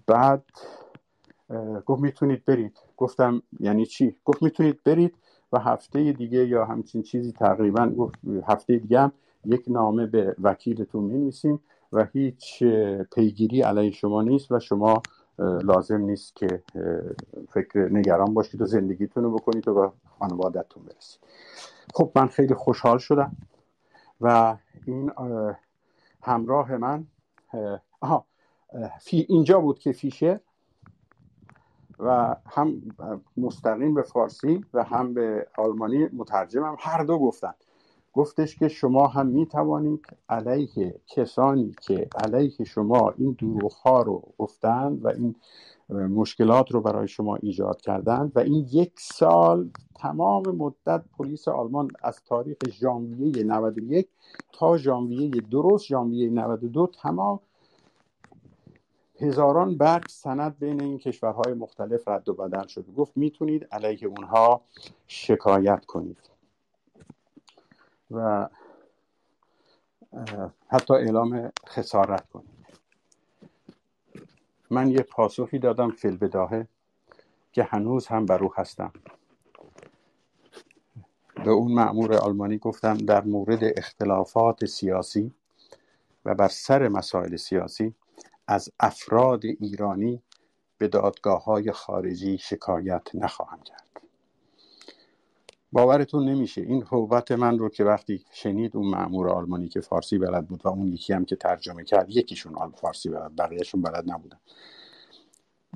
بعد 0.07 0.45
گفت 1.87 2.03
می‌تونید 2.03 2.45
برید. 2.45 2.81
گفتم 2.97 3.43
یعنی 3.61 3.87
چی؟ 3.87 4.17
گفت 4.25 4.43
می‌تونید 4.43 4.83
برید 4.85 5.15
و 5.53 5.59
هفته 5.59 6.13
دیگه 6.13 6.47
یا 6.47 6.65
همچین 6.65 7.03
چیزی 7.03 7.33
تقریبا 7.33 7.87
گفت 7.87 8.19
هفته 8.49 8.77
دیگه 8.77 9.01
هم 9.01 9.13
یک 9.45 9.65
نامه 9.69 10.07
به 10.07 10.37
وکیلتون 10.43 11.05
می 11.05 11.33
و 11.93 12.05
هیچ 12.05 12.65
پیگیری 13.15 13.63
علیه 13.63 13.91
شما 13.91 14.23
نیست 14.23 14.53
و 14.53 14.61
شما 14.61 15.03
لازم 15.39 16.01
نیست 16.01 16.37
که 16.37 16.63
فکر 17.51 17.89
نگران 17.93 18.35
باشید 18.35 18.63
و 18.63 18.67
زندگیتون 18.67 19.25
رو 19.25 19.35
بکنید 19.35 19.69
و 19.69 19.75
به 19.75 19.91
خانوادتون 20.19 20.83
برسید. 20.83 21.21
خب 21.95 22.13
من 22.17 22.27
خیلی 22.27 22.55
خوشحال 22.55 22.99
شدم 22.99 23.37
و 24.21 24.57
این 24.87 25.13
همراه 26.23 26.77
من 26.77 27.07
آها 28.01 28.25
اینجا 29.11 29.61
بود 29.61 29.79
که 29.79 29.93
فیشر 29.93 30.41
و 31.99 32.37
هم 32.47 32.83
مستقیم 33.37 33.95
به 33.95 34.03
فارسی 34.03 34.65
و 34.75 34.85
هم 34.85 35.15
به 35.15 35.47
آلمانی 35.59 36.09
مترجمم. 36.13 36.77
هر 36.79 37.05
دو 37.05 37.19
گفتن. 37.19 37.55
گفتش 38.13 38.57
که 38.57 38.69
شما 38.69 39.07
هم 39.07 39.27
می 39.27 39.47
توانید 39.47 40.07
علیه 40.29 41.01
کسانی 41.07 41.75
که 41.81 42.09
علیه 42.25 42.65
شما 42.65 43.15
این 43.19 43.37
دروغ 43.41 43.73
ها 43.73 44.03
رو 44.03 44.23
گفتن 44.39 44.99
و 45.03 45.09
این 45.09 45.35
مشکلات 45.91 46.71
رو 46.71 46.81
برای 46.81 47.09
شما 47.09 47.37
ایجاد 47.37 47.81
کردن 47.81 48.33
و 48.35 48.39
این 48.39 48.69
یک 48.73 48.93
سال 48.97 49.71
تمام 49.95 50.43
مدت 50.57 51.05
پلیس 51.19 51.49
آلمان 51.49 51.89
از 52.03 52.23
تاریخ 52.25 52.57
ژانویه 52.71 53.45
91 53.45 54.09
تا 54.53 54.77
ژانویه 54.77 55.31
درست 55.41 55.87
ژانویه 55.87 56.31
92 56.31 56.91
تمام 57.03 57.41
هزاران 59.21 59.77
برگ 59.77 60.09
سند 60.09 60.59
بین 60.59 60.83
این 60.83 60.99
کشورهای 60.99 61.55
مختلف 61.55 62.09
رد 62.09 62.29
و 62.29 62.35
بدل 62.35 62.67
شده. 62.67 62.93
گفت 62.93 63.17
می‌تونید 63.17 63.65
علیه 63.73 64.09
اونها 64.09 64.61
شکایت 65.07 65.85
کنید. 65.85 66.31
و 68.11 68.49
حتی 70.69 70.95
اعلام 70.95 71.53
خسارت 71.69 72.29
کنید. 72.29 72.59
من 74.71 74.91
یه 74.91 75.03
پاسخی 75.03 75.59
دادم 75.59 75.91
فیل 75.91 76.17
بداهه 76.17 76.69
که 77.53 77.63
هنوز 77.63 78.07
هم 78.07 78.27
بر 78.27 78.43
او 78.45 78.55
هستم. 78.55 78.93
به 81.45 81.51
اون 81.51 81.73
معمور 81.73 82.15
آلمانی 82.15 82.59
گفتم 82.59 82.97
در 82.97 83.25
مورد 83.25 83.61
اختلافات 83.77 84.65
سیاسی 84.65 85.33
و 86.25 86.35
بر 86.35 86.49
سر 86.49 86.89
مسائل 86.89 87.37
سیاسی 87.37 87.95
از 88.49 88.71
افراد 88.81 89.45
ایرانی 89.45 90.23
به 90.79 90.89
دادگاه 90.89 91.45
های 91.45 91.73
خارجی 91.73 92.39
شکایت 92.39 93.09
نخواهم 93.15 93.61
کرد. 93.63 94.03
باورتون 95.73 96.29
نمیشه 96.29 96.61
این 96.61 96.83
حوبت 96.83 97.33
من 97.33 97.59
رو 97.59 97.69
که 97.69 97.85
وقتی 97.85 98.25
شنید 98.33 98.77
اون 98.77 98.89
معمور 98.89 99.31
آلمانی 99.31 99.69
که 99.69 99.81
فارسی 99.81 100.19
بلد 100.19 100.47
بود 100.49 100.67
و 100.67 100.69
اون 100.69 100.93
یکی 100.93 101.13
هم 101.13 101.25
که 101.25 101.37
ترجمه 101.37 101.85
کرد 101.85 102.11
یکیشون 102.11 102.55
آل 102.57 102.71
فارسی 102.71 103.09
بلد 103.09 103.37
بقیهشون 103.37 103.83
بلد 103.83 104.11
نبودن. 104.11 104.41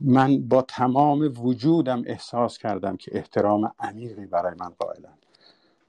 من 0.01 0.49
با 0.49 0.63
تمام 0.63 1.33
وجودم 1.39 2.03
احساس 2.07 2.59
کردم 2.59 2.97
که 2.97 3.11
احترام 3.15 3.75
عمیقی 3.79 4.27
برای 4.27 4.55
من 4.61 4.71
قائلن. 4.79 5.19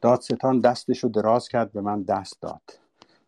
دادستان 0.01 0.59
دستش 0.59 1.03
رو 1.03 1.09
دراز 1.09 1.47
کرد 1.47 1.71
به 1.71 1.81
من 1.81 2.03
دست 2.03 2.41
داد. 2.41 2.82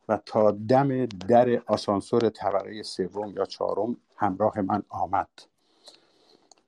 و 0.09 0.19
تا 0.25 0.51
دم 0.51 1.05
در 1.05 1.61
آسانسور 1.65 2.29
طبقه 2.29 2.83
سوم 2.83 3.33
یا 3.37 3.45
چهارم 3.45 3.97
همراه 4.15 4.61
من 4.61 4.83
آمد 4.89 5.29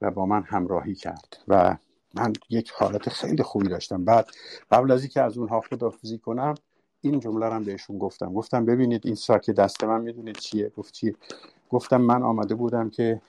و 0.01 0.11
با 0.11 0.25
من 0.25 0.43
همراهی 0.43 0.95
کرد 0.95 1.37
و 1.47 1.77
من 2.13 2.33
یک 2.49 2.71
حالت 2.71 3.09
خیلی 3.09 3.43
خوبی 3.43 3.67
داشتم. 3.67 4.05
بعد 4.05 4.27
قبل 4.71 4.91
از 4.91 5.01
اینکه 5.01 5.21
از 5.21 5.37
اونها 5.37 5.61
خدافزی 5.61 6.17
کنم 6.17 6.55
این 7.01 7.19
جمله 7.19 7.45
رو 7.45 7.63
بهشون 7.63 7.97
گفتم. 7.97 8.33
گفتم 8.33 8.65
ببینید 8.65 9.05
این 9.05 9.15
ساک 9.15 9.49
دست 9.49 9.83
من 9.83 10.01
می‌دونید 10.01 10.37
چیه؟ 10.37 10.69
گفت 10.69 10.93
چیه 10.93 11.15
گفتم 11.69 12.01
من 12.01 12.23
آمده 12.23 12.55
بودم 12.55 12.89
که 12.89 13.21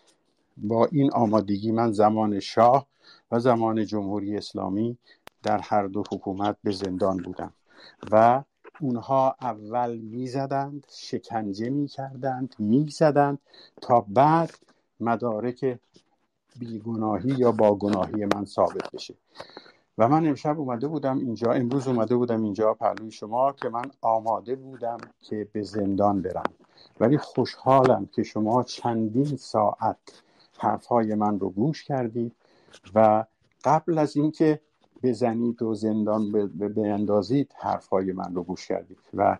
با 0.57 0.87
این 0.93 1.13
آمادگی 1.13 1.73
من 1.73 1.93
زمان 1.93 2.41
شاه 2.41 2.87
و 3.31 3.39
زمان 3.39 3.85
جمهوری 3.87 4.37
اسلامی 4.37 4.99
در 5.43 5.59
هر 5.59 5.87
دو 5.87 6.03
حکومت 6.13 6.57
به 6.65 6.71
زندان 6.71 7.17
بودم 7.17 7.53
و 8.11 8.43
اونها 8.81 9.37
اول 9.41 9.97
می‌زدند 9.99 10.87
شکنجه 10.91 11.71
می‌کردند 11.71 12.55
می‌زدند 12.59 13.39
تا 13.81 14.01
بعد 14.09 14.51
مدارک 15.01 15.79
بیگناهی 16.59 17.35
یا 17.39 17.53
با 17.53 17.75
گناهی 17.75 18.25
من 18.35 18.45
ثابت 18.45 18.91
بشه. 18.93 19.15
و 19.99 20.09
من 20.09 20.27
امشب 20.27 20.61
اومده 20.61 20.89
بودم 20.89 21.19
اینجا 21.19 21.53
امروز 21.53 21.89
اومده 21.89 22.17
بودم 22.17 22.43
اینجا 22.43 22.75
پهلوی 22.75 23.11
شما 23.11 23.53
که 23.53 23.69
من 23.69 23.91
آماده 24.01 24.57
بودم 24.57 24.99
که 25.21 25.49
به 25.53 25.63
زندان 25.63 26.23
برم. 26.23 26.53
ولی 27.01 27.19
خوشحالم 27.19 28.07
که 28.07 28.23
شما 28.23 28.63
چندین 28.63 29.37
ساعت 29.37 29.97
حرفهای 30.59 31.15
من 31.15 31.41
رو 31.41 31.51
گوش 31.51 31.85
کردید 31.85 32.37
و 32.95 33.25
قبل 33.65 33.99
از 33.99 34.17
اینکه 34.17 34.61
بزنید 35.03 35.63
و 35.63 35.75
زندان 35.75 36.47
بیندازید 36.69 37.55
حرفهای 37.59 38.13
من 38.13 38.35
رو 38.35 38.43
گوش 38.43 38.69
کردید. 38.69 38.99
و 39.15 39.39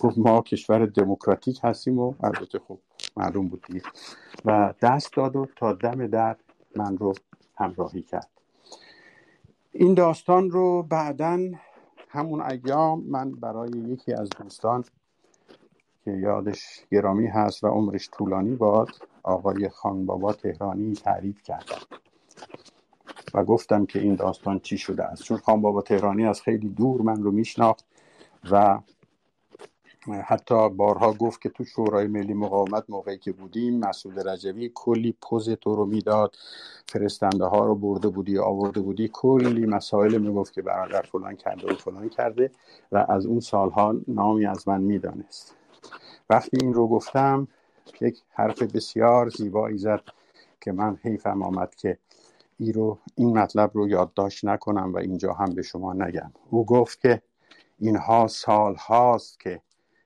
گفت 0.00 0.18
ما 0.18 0.42
کشور 0.42 0.86
دموکراتیک 0.86 1.60
هستیم 1.62 1.98
و 1.98 2.14
البته 2.22 2.58
خب 2.58 2.78
معلوم 3.16 3.48
بود 3.48 3.64
دیگه. 3.66 3.82
و 4.44 4.74
دست 4.82 5.12
داد 5.16 5.36
و 5.36 5.46
تا 5.56 5.72
دم 5.72 6.06
در 6.06 6.36
من 6.76 6.96
رو 6.98 7.14
همراهی 7.56 8.02
کرد. 8.02 8.28
این 9.72 9.94
داستان 9.94 10.50
رو 10.50 10.82
بعدا 10.82 11.40
همون 12.08 12.40
ایام 12.42 13.04
من 13.04 13.32
برای 13.32 13.70
یکی 13.70 14.12
از 14.12 14.28
دوستان 14.38 14.84
که 16.04 16.10
یادش 16.10 16.80
گرامی 16.90 17.26
هست 17.26 17.64
و 17.64 17.68
عمرش 17.68 18.10
طولانی 18.10 18.54
باد 18.54 18.88
آقای 19.22 19.68
خانبابا 19.68 20.32
تهرانی 20.32 20.92
تعریف 20.94 21.42
کردم. 21.42 22.05
و 23.36 23.44
گفتم 23.44 23.86
که 23.86 23.98
این 23.98 24.14
داستان 24.14 24.60
چی 24.60 24.78
شده 24.78 25.04
است. 25.04 25.22
چون 25.22 25.36
خانبابا 25.36 25.82
تهرانی 25.82 26.26
از 26.26 26.42
خیلی 26.42 26.68
دور 26.68 27.02
من 27.02 27.22
رو 27.22 27.30
میشناخت 27.30 27.84
و 28.50 28.80
حتی 30.24 30.68
بارها 30.68 31.12
گفت 31.12 31.40
که 31.40 31.48
تو 31.48 31.64
شورای 31.64 32.06
ملی 32.06 32.34
مقاومت 32.34 32.84
موقعی 32.88 33.18
که 33.18 33.32
بودیم 33.32 33.78
مسعود 33.78 34.28
رجوی 34.28 34.70
کلی 34.74 35.16
پوز 35.22 35.50
تو 35.50 35.76
رو 35.76 35.86
می‌داد. 35.86 36.36
فرستنده 36.88 37.44
ها 37.44 37.66
رو 37.66 37.74
برده 37.74 38.08
بودی 38.08 38.38
آورده 38.38 38.80
بودی 38.80 39.10
کلی 39.12 39.66
مسائل 39.66 40.18
می‌گفت 40.18 40.52
که 40.52 40.62
برادر 40.62 41.02
فلان 41.02 41.36
کرده 41.36 41.72
و 41.72 41.74
فلان 41.74 42.08
کرده 42.08 42.50
و 42.92 43.06
از 43.08 43.26
اون 43.26 43.40
سالها 43.40 43.94
نامی 44.08 44.46
از 44.46 44.68
من 44.68 44.80
می‌دانست. 44.80 45.56
وقتی 46.30 46.58
این 46.60 46.74
رو 46.74 46.88
گفتم 46.88 47.48
یک 48.00 48.22
حرف 48.30 48.62
بسیار 48.62 49.28
زیبایی 49.28 49.78
زد 49.78 50.02
که 50.60 50.72
من 50.72 50.98
حیفم 51.02 51.42
آمد 51.42 51.74
که 51.74 51.98
ای 52.58 52.72
رو 52.72 52.98
این 53.14 53.38
مطلب 53.38 53.70
رو 53.74 53.88
یادداشت 53.88 54.44
نکنم 54.44 54.92
و 54.92 54.98
اینجا 54.98 55.32
هم 55.32 55.54
به 55.54 55.62
شما 55.62 55.92
نگم. 55.92 56.32
او 56.50 56.66
گفت 56.66 57.00
که 57.00 57.22
اینها 57.78 58.26
سال 58.26 58.74
هاست 58.74 59.40
که 59.40 59.62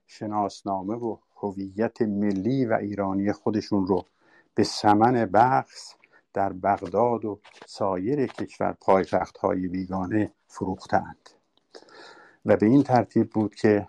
شناسنامه 0.07 0.95
و 0.95 1.17
هویت 1.37 2.03
ملی 2.03 2.67
و 2.67 2.73
ایرانی 2.73 3.33
خودشون 3.33 3.87
رو 3.87 4.05
به 4.55 4.65
سمن 4.65 5.13
بخص 5.27 5.95
در 6.33 6.53
بغداد 6.53 7.25
و 7.25 7.41
سایر 7.67 8.27
کشور 8.27 8.77
پایتخت 8.81 9.39
های 9.39 9.69
بیگانه 9.69 10.33
فروختند. 10.47 11.31
و 12.47 12.57
به 12.57 12.67
این 12.67 12.83
ترتیب 12.83 13.31
بود 13.31 13.55
که 13.55 13.89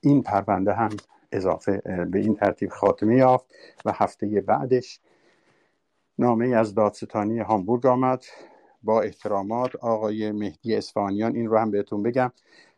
این 0.00 0.22
پرونده 0.22 0.72
هم 0.72 0.90
اضافه 1.32 1.82
به 2.10 2.18
این 2.18 2.34
ترتیب 2.34 2.70
خاتمه 2.70 3.16
یافت 3.16 3.46
و 3.84 3.92
هفته 3.92 4.40
بعدش 4.40 5.00
نامه 6.18 6.46
از 6.46 6.74
دادستانی 6.74 7.38
هامبورگ 7.38 7.86
آمد. 7.86 8.24
با 8.82 9.00
احترامات 9.02 9.76
آقای 9.76 10.32
مهدی 10.32 10.74
اسفانیان 10.74 11.36
این 11.36 11.46
رو 11.46 11.58
هم 11.58 11.70
بهتون 11.70 12.02
بگم. 12.02 12.32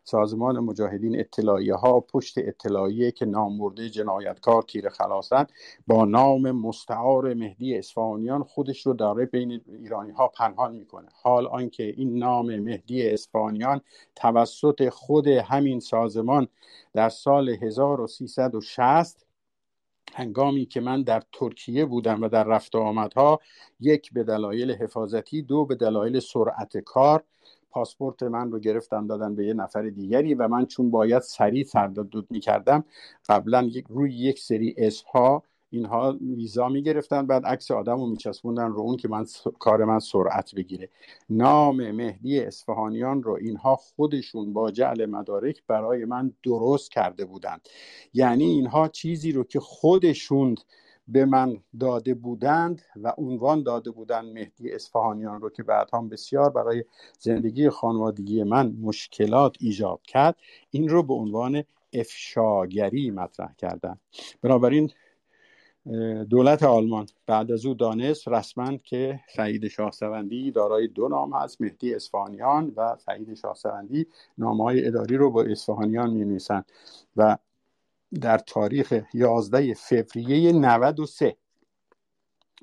سازمان 0.05 0.59
مجاهدین 0.59 1.21
اطلاعیه 1.21 1.75
ها 1.75 2.01
پشت 2.01 2.39
اطلاعیه 2.39 3.11
که 3.11 3.27
نامورده 3.27 3.91
جنایتکار 3.91 4.63
تیر 4.63 4.89
خلاصن 4.89 5.47
با 5.87 6.05
نام 6.05 6.51
مستعار 6.51 7.35
مهدی 7.35 7.79
اسفانیان 7.79 8.43
خودش 8.43 8.87
رو 8.87 8.95
داره 8.95 9.27
بین 9.27 9.61
ایرانی 9.67 10.13
ها 10.13 10.29
پنهان 10.29 10.75
می‌کنه. 10.75 11.09
حال 11.23 11.47
آنکه 11.47 11.83
این 11.83 12.19
نام 12.19 12.57
مهدی 12.57 13.11
اسفانیان 13.11 13.81
توسط 14.17 14.89
خود 14.89 15.27
همین 15.27 15.81
سازمان 15.81 16.49
در 16.95 17.09
سال 17.09 17.49
1360 17.49 19.28
هنگامی 20.15 20.67
که 20.67 20.81
من 20.81 21.03
در 21.03 21.23
ترکیه 21.33 21.85
بودم 21.85 22.23
و 22.23 22.29
در 22.29 22.45
رفت 22.45 22.77
آمدها 22.77 23.41
یک 23.81 24.13
به 24.13 24.25
دلایل 24.25 24.73
حفاظتی 24.73 25.43
دو 25.43 25.65
به 25.65 25.75
دلایل 25.75 26.21
سرعت 26.21 26.77
کار 26.79 27.25
پاسپورت 27.71 28.23
من 28.23 28.51
رو 28.53 28.59
گرفتن 28.59 29.07
دادن 29.07 29.35
به 29.35 29.47
یه 29.47 29.55
نفر 29.55 29.83
دیگری 29.83 30.35
و 30.35 30.49
من 30.49 30.67
چون 30.67 30.91
باید 30.91 31.23
سریع 31.23 31.65
تردد 31.65 32.31
می‌کردم 32.31 32.85
قبلا 33.29 33.63
یک 33.63 33.85
روی 33.89 34.15
یک 34.15 34.39
سری 34.41 34.75
اسها 34.79 35.43
اینها 35.71 36.19
ویزا 36.21 36.69
می‌گرفتن 36.69 37.27
بعد 37.27 37.47
عکس 37.47 37.71
آدم 37.71 38.01
رو 38.01 38.07
میچسبوندن 38.07 38.69
رو 38.69 38.81
اون 38.81 38.97
که 38.97 39.09
من 39.09 39.27
کار 39.59 39.85
من 39.85 39.99
سرعت 39.99 40.55
بگیره. 40.55 40.89
نام 41.31 41.91
مهدی 41.91 42.41
اصفهانیان 42.41 43.23
رو 43.23 43.33
اینها 43.41 43.77
خودشون 43.77 44.53
با 44.53 44.71
جعل 44.71 45.07
مدارک 45.07 45.63
برای 45.67 46.05
من 46.05 46.33
درست 46.43 46.91
کرده 46.91 47.25
بودند. 47.25 47.69
یعنی 48.15 48.45
اینها 48.45 48.89
چیزی 48.89 49.33
رو 49.33 49.45
که 49.45 49.61
خودشون 49.61 50.55
به 51.09 51.25
من 51.25 51.57
داده 51.81 52.15
بودند 52.15 52.83
و 53.03 53.13
عنوان 53.19 53.63
داده 53.63 53.91
بودند 53.91 54.33
مهدی 54.33 54.73
اصفهانیان 54.73 55.41
رو 55.41 55.51
که 55.51 55.63
بعد 55.63 55.89
هم 55.93 56.09
بسیار 56.09 56.51
برای 56.51 56.85
زندگی 57.19 57.71
خانوادگی 57.71 58.43
من 58.43 58.77
مشکلات 58.83 59.57
ایجاد 59.61 60.03
کرد 60.03 60.37
این 60.71 60.89
رو 60.89 61.03
به 61.03 61.15
عنوان 61.15 61.65
افشاگری 61.93 63.11
مطرح 63.11 63.55
کردن 63.55 64.01
بنابراین 64.43 64.91
دولت 66.31 66.63
آلمان 66.63 67.07
بعد 67.27 67.53
از 67.53 67.67
او 67.67 67.75
دانست 67.75 68.29
رسما 68.29 68.77
که 68.77 69.21
سعید 69.37 69.69
شاهسوندی 69.69 70.51
دارای 70.51 70.89
دو 70.89 71.09
نام 71.09 71.33
هست 71.33 71.61
مهدی 71.61 71.95
اصفهانیان 71.95 72.73
و 72.77 72.97
سعید 73.07 73.35
شاهسوندی 73.35 74.07
نامه 74.39 74.65
های 74.65 74.87
اداری 74.87 75.17
رو 75.17 75.31
با 75.31 75.43
اصفهانیان 75.43 76.11
می 76.11 76.39
و 77.17 77.39
در 78.21 78.39
تاریخ 78.39 79.01
11 79.15 79.75
فوریه 79.75 80.53
93 80.53 81.37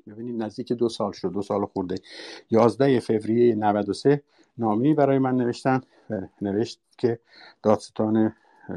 ببینید 0.06 0.42
نزدیک 0.42 0.72
دو 0.72 0.88
سال 0.88 1.12
شد 1.12 1.32
دو 1.32 1.42
سال 1.42 1.66
خورده 1.66 1.94
11 2.50 3.00
فوریه 3.00 3.54
93 3.54 4.22
نامی 4.58 4.94
برای 4.94 5.18
من 5.18 5.36
نوشتن 5.36 5.80
نوشت 6.42 6.80
که 6.98 7.18
دادستان 7.62 8.34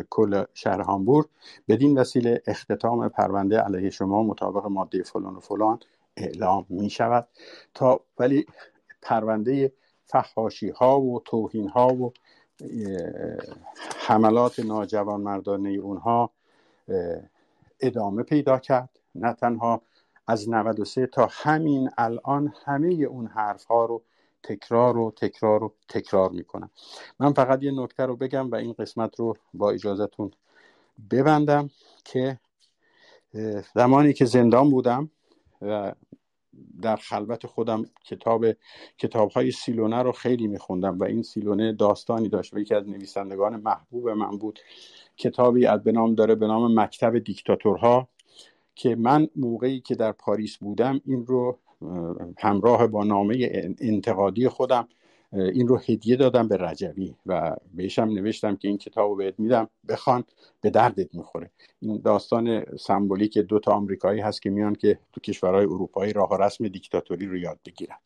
کل 0.09 0.43
شهر 0.53 0.81
هامبورگ 0.81 1.27
بدین 1.67 1.97
وسیله 1.97 2.41
اختتام 2.47 3.09
پرونده 3.09 3.59
علیه 3.59 3.89
شما 3.89 4.23
مطابق 4.23 4.65
ماده 4.65 5.03
فلان 5.03 5.35
و 5.35 5.39
فلان 5.39 5.79
اعلام 6.17 6.65
می 6.69 6.89
شود 6.89 7.27
تا 7.73 7.99
ولی 8.19 8.45
پرونده 9.01 9.71
فحاشی 10.05 10.69
ها 10.69 11.01
و 11.01 11.19
توهین 11.19 11.69
ها 11.69 11.87
و 11.87 12.13
حملات 14.07 14.59
ناجوان 14.59 15.21
مردانه 15.21 15.69
اونها 15.69 16.31
ادامه 17.79 18.23
پیدا 18.23 18.59
کرد. 18.59 18.89
نه 19.15 19.33
تنها 19.33 19.81
از 20.27 20.49
93 20.49 21.07
تا 21.07 21.27
همین 21.31 21.89
الان 21.97 22.53
همه 22.65 22.93
اون 22.93 23.27
حرف 23.27 23.65
ها 23.65 23.85
رو 23.85 24.01
تکرار 24.43 24.97
و 24.97 25.11
تکرار 25.11 25.63
و 25.63 25.73
تکرار 25.89 26.29
می‌کنم. 26.29 26.69
من 27.19 27.33
فقط 27.33 27.63
یه 27.63 27.71
نکته 27.71 28.05
رو 28.05 28.15
بگم 28.15 28.51
و 28.51 28.55
این 28.55 28.73
قسمت 28.73 29.19
رو 29.19 29.37
با 29.53 29.71
اجازهتون 29.71 30.31
ببندم 31.11 31.69
که 32.05 32.39
زمانی 33.75 34.13
که 34.13 34.25
زندان 34.25 34.69
بودم 34.69 35.11
و 35.61 35.93
در 36.81 36.95
خلوت 36.95 37.47
خودم 37.47 37.85
کتاب 38.05 38.45
کتاب 38.97 39.31
های 39.31 39.51
سیلونه 39.51 40.03
رو 40.03 40.11
خیلی 40.11 40.47
میخوندم 40.47 40.99
و 40.99 41.03
این 41.03 41.23
سیلونه 41.23 41.73
داستانی 41.73 42.29
داشت 42.29 42.53
و 42.53 42.59
یکی 42.59 42.75
از 42.75 42.89
نویسندگان 42.89 43.55
محبوب 43.55 44.09
من 44.09 44.37
بود. 44.37 44.59
کتابی 45.17 45.65
از 45.65 45.83
به 45.83 45.91
نام 45.91 46.15
داره 46.15 46.35
به 46.35 46.47
نام 46.47 46.79
مکتب 46.79 47.19
دیکتاتورها 47.19 48.07
که 48.75 48.95
من 48.95 49.27
موقعی 49.35 49.81
که 49.81 49.95
در 49.95 50.11
پاریس 50.11 50.57
بودم 50.57 51.01
این 51.05 51.25
رو 51.25 51.59
همراه 52.37 52.87
با 52.87 53.03
نامه 53.03 53.49
انتقادی 53.79 54.47
خودم 54.47 54.87
این 55.33 55.67
رو 55.67 55.77
هدیه 55.77 56.15
دادم 56.15 56.47
به 56.47 56.57
رجبی 56.57 57.15
و 57.25 57.55
بهشم 57.73 58.03
نوشتم 58.03 58.55
که 58.55 58.67
این 58.67 58.77
کتاب 58.77 59.09
رو 59.09 59.15
بهت 59.15 59.39
میدم 59.39 59.69
بخوان 59.89 60.23
به 60.61 60.69
دردت 60.69 61.15
می‌خوره. 61.15 61.51
این 61.79 62.01
داستان 62.05 62.65
سمبولیک 62.79 63.37
دو 63.37 63.59
تا 63.59 63.71
آمریکایی 63.71 64.21
هست 64.21 64.41
که 64.41 64.49
میان 64.49 64.75
که 64.75 64.99
تو 65.13 65.21
کشورهای 65.21 65.65
اروپایی 65.65 66.13
راه 66.13 66.29
و 66.29 66.43
رسم 66.43 66.67
دیکتاتوری 66.67 67.25
رو 67.25 67.37
یاد 67.37 67.59
بگیرن. 67.65 67.97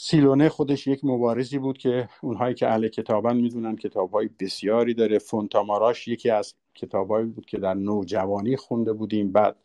سیلونه 0.00 0.48
خودش 0.48 0.86
یک 0.86 1.04
مبارزی 1.04 1.58
بود 1.58 1.78
که 1.78 2.08
اونهایی 2.22 2.54
که 2.54 2.68
اهل 2.68 2.88
کتابن 2.88 3.36
می‌دونن 3.36 3.76
کتابهای 3.76 4.30
بسیاری 4.40 4.94
داره. 4.94 5.18
فونتاماراش 5.18 6.08
یکی 6.08 6.30
از 6.30 6.54
کتابهایی 6.74 7.26
بود 7.26 7.46
که 7.46 7.58
در 7.58 7.74
نوجوانی 7.74 8.56
خونده 8.56 8.92
بودیم. 8.92 9.32
بعد 9.32 9.56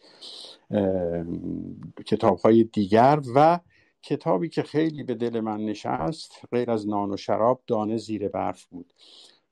کتابهای 2.05 2.63
دیگر 2.63 3.19
و 3.35 3.59
کتابی 4.01 4.49
که 4.49 4.63
خیلی 4.63 5.03
به 5.03 5.15
دل 5.15 5.39
من 5.39 5.65
نشست 5.65 6.41
غیر 6.51 6.71
از 6.71 6.87
نان 6.87 7.11
و 7.11 7.17
شراب 7.17 7.61
دانه 7.67 7.97
زیر 7.97 8.27
برف 8.27 8.65
بود. 8.65 8.93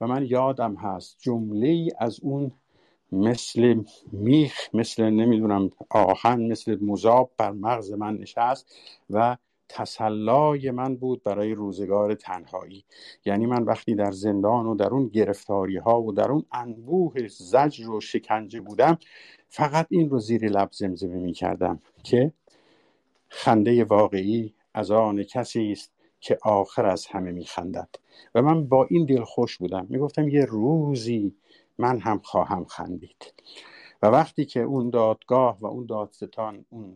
و 0.02 0.08
من 0.08 0.26
یادم 0.26 0.76
هست 0.76 1.18
جمله 1.20 1.90
از 2.00 2.20
اون 2.22 2.52
مثل 3.12 3.84
میخ 4.12 4.54
مثل 4.74 5.04
نمی‌دونم 5.04 5.70
آهن 5.90 6.42
مثل 6.42 6.78
مذاب 6.82 7.32
بر 7.38 7.52
مغز 7.52 7.92
من 7.92 8.18
نشست 8.18 8.76
و 9.10 9.38
تسلای 9.74 10.72
من 10.72 10.96
بود 10.96 11.24
برای 11.24 11.54
روزگار 11.54 12.16
تنهایی. 12.16 12.86
یعنی 13.26 13.46
من 13.46 13.64
وقتی 13.64 13.96
در 13.96 14.12
زندان 14.12 14.66
و 14.66 14.76
در 14.76 14.88
اون 14.88 15.08
گرفتاری 15.08 15.78
ها 15.78 16.02
و 16.02 16.12
در 16.12 16.32
اون 16.32 16.46
انبوه 16.52 17.28
زجر 17.28 17.90
و 17.90 18.02
شکنجه 18.02 18.62
بودم 18.62 18.98
فقط 19.50 19.88
این 19.90 20.10
رو 20.10 20.20
زیر 20.20 20.50
لب 20.50 20.70
زمزمه 20.72 21.16
می 21.18 21.34
کردم 21.34 21.80
که 22.04 22.34
خنده 23.30 23.84
واقعی 23.84 24.54
از 24.74 24.92
آن 24.92 25.24
کسی 25.24 25.72
است 25.72 25.92
که 26.20 26.38
آخر 26.44 26.86
از 26.86 27.06
همه 27.06 27.32
میخندد. 27.32 27.90
و 28.36 28.42
من 28.42 28.68
با 28.68 28.88
این 28.90 29.06
دل 29.06 29.24
خوش 29.24 29.58
بودم. 29.58 29.88
می‌گفتم 29.90 30.30
یه 30.30 30.46
روزی 30.46 31.36
من 31.78 32.00
هم 32.00 32.20
خواهم 32.24 32.66
خندید. 32.66 33.34
و 34.02 34.08
وقتی 34.08 34.46
که 34.46 34.62
اون 34.62 34.90
دادگاه 34.90 35.58
و 35.60 35.66
اون 35.66 35.86
دادستان 35.86 36.66
اون 36.70 36.96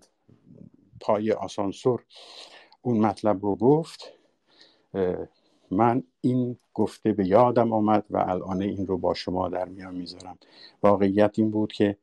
پای 1.02 1.32
آسانسور 1.32 2.04
اون 2.86 2.98
مطلب 2.98 3.44
رو 3.46 3.56
گفت 3.56 4.14
من 5.72 6.04
این 6.22 6.58
گفته 6.74 7.12
به 7.12 7.28
یادم 7.28 7.74
آمد 7.74 8.06
و 8.10 8.18
الان 8.18 8.62
این 8.62 8.88
رو 8.88 8.98
با 8.98 9.14
شما 9.14 9.50
در 9.50 9.66
میان 9.66 9.96
می‌ذارم. 9.96 10.38
واقعیت 10.84 11.40
این 11.40 11.52
بود 11.52 11.74
که 11.74 11.98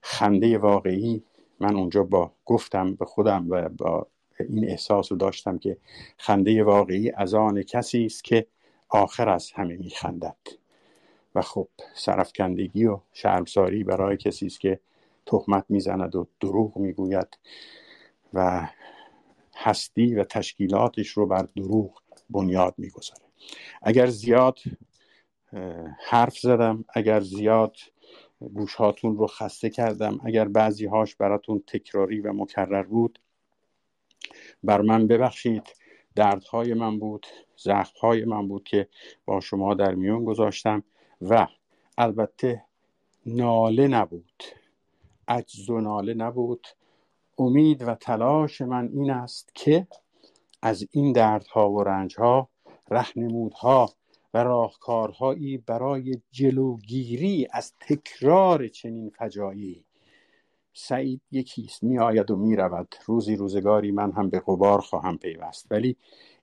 خنده 0.00 0.58
واقعی 0.58 1.22
من 1.60 1.76
اونجا 1.76 2.02
با 2.02 2.30
گفتم 2.44 2.94
به 2.94 3.04
خودم 3.04 3.46
و 3.50 3.68
با 3.68 4.06
این 4.48 4.68
احساس 4.68 5.12
رو 5.12 5.18
داشتم 5.18 5.58
که 5.58 5.76
خنده 6.18 6.64
واقعی 6.64 7.10
از 7.10 7.34
آن 7.34 7.62
کسی 7.62 8.04
است 8.04 8.24
که 8.24 8.46
آخر 8.88 9.28
از 9.28 9.50
همه 9.52 9.76
میخندد. 9.76 10.36
و 11.34 11.42
خب 11.42 11.68
سرفکندگی 11.94 12.84
و 12.84 12.98
شرمساری 13.12 13.84
برای 13.84 14.16
کسی 14.16 14.46
است 14.46 14.60
که 14.60 14.80
تهمت 15.26 15.64
می‌زند 15.68 16.16
و 16.16 16.26
دروغ 16.40 16.76
می‌گوید 16.76 17.38
و 18.34 18.68
هستی 19.56 20.14
و 20.14 20.24
تشکیلاتش 20.24 21.08
رو 21.08 21.26
بر 21.26 21.48
دروغ 21.56 22.02
بنیاد 22.30 22.74
می‌گذاره. 22.78 23.22
اگر 23.82 24.06
زیاد 24.06 24.58
حرف 26.06 26.38
زدم 26.38 26.84
اگر 26.94 27.20
زیاد 27.20 27.76
گوشهاتون 28.54 29.16
رو 29.16 29.26
خسته 29.26 29.70
کردم 29.70 30.20
اگر 30.24 30.48
بعضی 30.48 30.86
هاش 30.86 31.16
براتون 31.16 31.62
تکراری 31.66 32.20
و 32.20 32.32
مکرر 32.32 32.82
بود 32.82 33.18
بر 34.64 34.80
من 34.80 35.06
ببخشید. 35.06 35.62
دردهای 36.16 36.74
من 36.74 36.98
بود 36.98 37.26
زخمهای 37.56 38.24
من 38.24 38.48
بود 38.48 38.64
که 38.64 38.88
با 39.24 39.40
شما 39.40 39.74
در 39.74 39.94
میون 39.94 40.24
گذاشتم 40.24 40.82
و 41.20 41.46
البته 41.98 42.64
ناله 43.26 43.88
نبود. 43.88 44.42
عجز 45.28 45.70
و 45.70 45.80
ناله 45.80 46.14
نبود. 46.14 46.66
امید 47.38 47.88
و 47.88 47.94
تلاش 47.94 48.60
من 48.60 48.90
این 48.92 49.10
است 49.10 49.50
که 49.54 49.86
از 50.62 50.88
این 50.90 51.12
دردها 51.12 51.70
و 51.70 51.82
رنجها 51.82 52.48
رهنمودها 52.90 53.90
و 54.34 54.44
راهکارهایی 54.44 55.58
برای 55.58 56.22
جلوگیری 56.30 57.48
از 57.50 57.72
تکرار 57.80 58.68
چنین 58.68 59.10
فجایی. 59.10 59.84
سعید 60.72 61.20
یکیست 61.30 61.82
می 61.82 61.98
آید 61.98 62.30
و 62.30 62.36
می 62.36 62.56
رود 62.56 62.94
روزی 63.06 63.36
روزگاری 63.36 63.92
من 63.92 64.12
هم 64.12 64.30
به 64.30 64.40
قبار 64.46 64.80
خواهم 64.80 65.18
پیوست. 65.18 65.66
ولی 65.70 65.96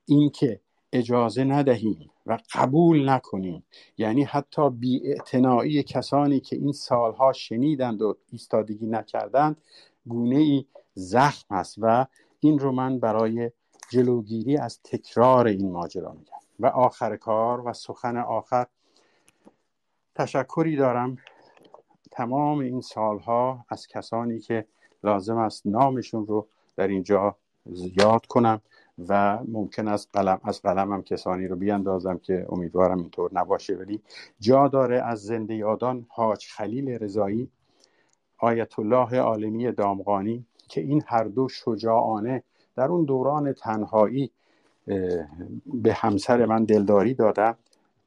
اینکه 0.05 0.59
اجازه 0.93 1.43
ندهیم 1.43 2.09
و 2.25 2.37
قبول 2.53 3.09
نکنیم 3.09 3.63
یعنی 3.97 4.23
حتی 4.23 4.69
بی 4.69 5.15
کسانی 5.87 6.39
که 6.39 6.55
این 6.55 6.71
سالها 6.71 7.33
شنیدند 7.33 8.01
و 8.01 8.17
ایستادگی 8.31 8.87
نکردند 8.87 9.57
گونه 10.07 10.35
ای 10.35 10.65
زخم 10.93 11.55
است 11.55 11.75
و 11.77 12.05
این 12.39 12.59
رو 12.59 12.71
من 12.71 12.99
برای 12.99 13.51
جلوگیری 13.89 14.57
از 14.57 14.79
تکرار 14.83 15.47
این 15.47 15.71
ماجرا 15.71 16.11
میگم. 16.11 16.41
و 16.59 16.65
آخر 16.65 17.15
کار 17.15 17.67
و 17.67 17.73
سخن 17.73 18.17
آخر 18.17 18.65
تشکری 20.15 20.75
دارم 20.75 21.17
تمام 22.11 22.59
این 22.59 22.81
سالها 22.81 23.65
از 23.69 23.87
کسانی 23.87 24.39
که 24.39 24.65
لازم 25.03 25.37
است 25.37 25.67
نامشون 25.67 26.27
رو 26.27 26.47
در 26.75 26.87
اینجا 26.87 27.35
یاد 27.97 28.25
کنم 28.25 28.61
و 29.07 29.39
ممکن 29.47 29.87
است 29.87 30.09
قلم 30.13 30.39
از 30.43 30.61
قلمم 30.61 31.01
کسانی 31.01 31.47
رو 31.47 31.55
بیاندازم 31.55 32.17
که 32.17 32.45
امیدوارم 32.49 32.97
اینطور 32.97 33.29
نباشه. 33.33 33.75
ولی 33.75 34.01
جا 34.39 34.67
داره 34.67 35.01
از 35.01 35.23
زنده 35.23 35.55
یادان 35.55 36.05
حاج 36.09 36.47
خلیل 36.47 36.89
رضایی 36.89 37.49
آیت 38.37 38.79
الله 38.79 39.19
عالمی 39.19 39.71
دامغانی 39.71 40.45
که 40.71 40.81
این 40.81 41.03
هر 41.07 41.23
دو 41.23 41.47
شجاعانه 41.47 42.43
در 42.75 42.87
اون 42.87 43.05
دوران 43.05 43.53
تنهایی 43.53 44.31
به 45.65 45.93
همسر 45.93 46.45
من 46.45 46.63
دلداری 46.63 47.13
دادن. 47.13 47.55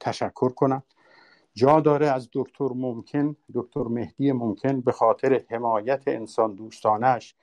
تشکر 0.00 0.48
کنم. 0.48 0.82
جا 1.54 1.80
داره 1.80 2.06
از 2.06 2.28
دکتر 2.32 2.68
ممکن 2.74 3.36
دکتر 3.54 3.82
مهدی 3.82 4.32
ممکن 4.32 4.80
به 4.80 4.92
خاطر 4.92 5.44
حمایت 5.50 6.02
انسان 6.06 6.54
دوستانش 6.54 7.34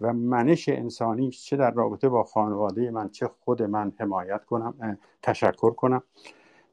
و 0.00 0.12
منش 0.12 0.68
انسانی 0.68 1.30
چه 1.30 1.56
در 1.56 1.70
رابطه 1.70 2.08
با 2.08 2.24
خانواده 2.24 2.90
من 2.90 3.08
چه 3.08 3.30
خود 3.40 3.62
من 3.62 3.92
حمایت 3.98 4.44
کنم. 4.44 4.98
تشکر 5.22 5.70
کنم. 5.70 6.02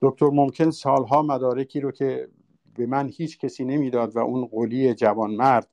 دکتر 0.01 0.29
ممکن 0.29 0.71
سالها 0.71 1.21
مدارکی 1.21 1.79
رو 1.79 1.91
که 1.91 2.29
به 2.75 2.85
من 2.85 3.07
هیچ 3.07 3.39
کسی 3.39 3.65
نمی‌داد 3.65 4.15
و 4.15 4.19
اون 4.19 4.45
قولی 4.45 4.93
جوانمرد 4.93 5.67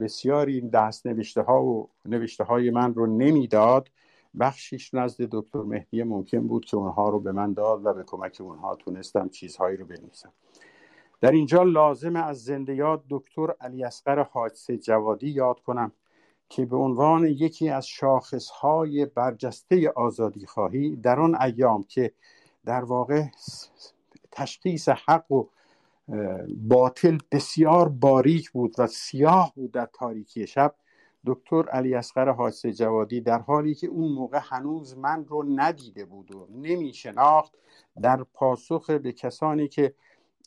بسیاری 0.00 0.60
دست 0.60 1.06
نوشته 1.06 1.42
ها 1.42 1.64
و 1.64 1.88
نوشته 2.04 2.44
های 2.44 2.70
من 2.70 2.94
رو 2.94 3.06
نمی‌داد. 3.06 3.88
بخشیش 4.40 4.94
نزد 4.94 5.20
دکتر 5.20 5.58
مهدی 5.58 6.02
ممکن 6.02 6.46
بود 6.46 6.64
که 6.64 6.76
اونها 6.76 7.08
رو 7.08 7.20
به 7.20 7.32
من 7.32 7.52
داد 7.52 7.86
و 7.86 7.94
به 7.94 8.04
کمک 8.04 8.36
اونها 8.40 8.76
تونستم 8.76 9.28
چیزهایی 9.28 9.76
رو 9.76 9.86
بنویسم. 9.86 10.32
در 11.20 11.30
اینجا 11.30 11.62
لازم 11.62 12.16
از 12.16 12.44
زنده 12.44 12.74
یاد 12.74 13.04
دکتر 13.10 13.54
علی 13.60 13.84
اصغر 13.84 14.22
حادثه 14.22 14.76
جوادی 14.76 15.28
یاد 15.28 15.60
کنم 15.60 15.92
که 16.48 16.66
به 16.66 16.76
عنوان 16.76 17.26
یکی 17.26 17.68
از 17.68 17.86
شاخصهای 17.86 19.06
برجسته 19.06 19.92
آزادی 19.96 20.46
خواهی 20.46 20.96
در 20.96 21.20
آن 21.20 21.42
ایام 21.42 21.82
که 21.82 22.12
در 22.64 22.84
واقع 22.84 23.24
تشخیص 24.32 24.88
حق 24.88 25.32
و 25.32 25.46
باطل 26.56 27.18
بسیار 27.32 27.88
باریک 27.88 28.50
بود 28.50 28.74
و 28.78 28.86
سیاه 28.86 29.52
بود 29.54 29.72
در 29.72 29.88
تاریکی 29.92 30.46
شب. 30.46 30.74
دکتر 31.26 31.68
علی 31.68 31.94
اصغر 31.94 32.28
حاجس 32.28 32.66
جوادی 32.66 33.20
در 33.20 33.38
حالی 33.38 33.74
که 33.74 33.86
اون 33.86 34.12
موقع 34.12 34.40
هنوز 34.42 34.98
من 34.98 35.24
رو 35.24 35.44
ندیده 35.48 36.04
بود 36.04 36.34
و 36.34 36.48
نمی 36.50 36.94
شناخت 36.94 37.52
در 38.02 38.22
پاسخ 38.22 38.90
به 38.90 39.12
کسانی 39.12 39.68
که 39.68 39.94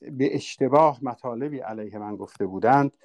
به 0.01 0.35
اشتباه 0.35 0.99
مطالبی 1.01 1.59
علیه 1.59 1.97
من 1.97 2.15
گفته 2.15 2.45
بودند 2.45 2.97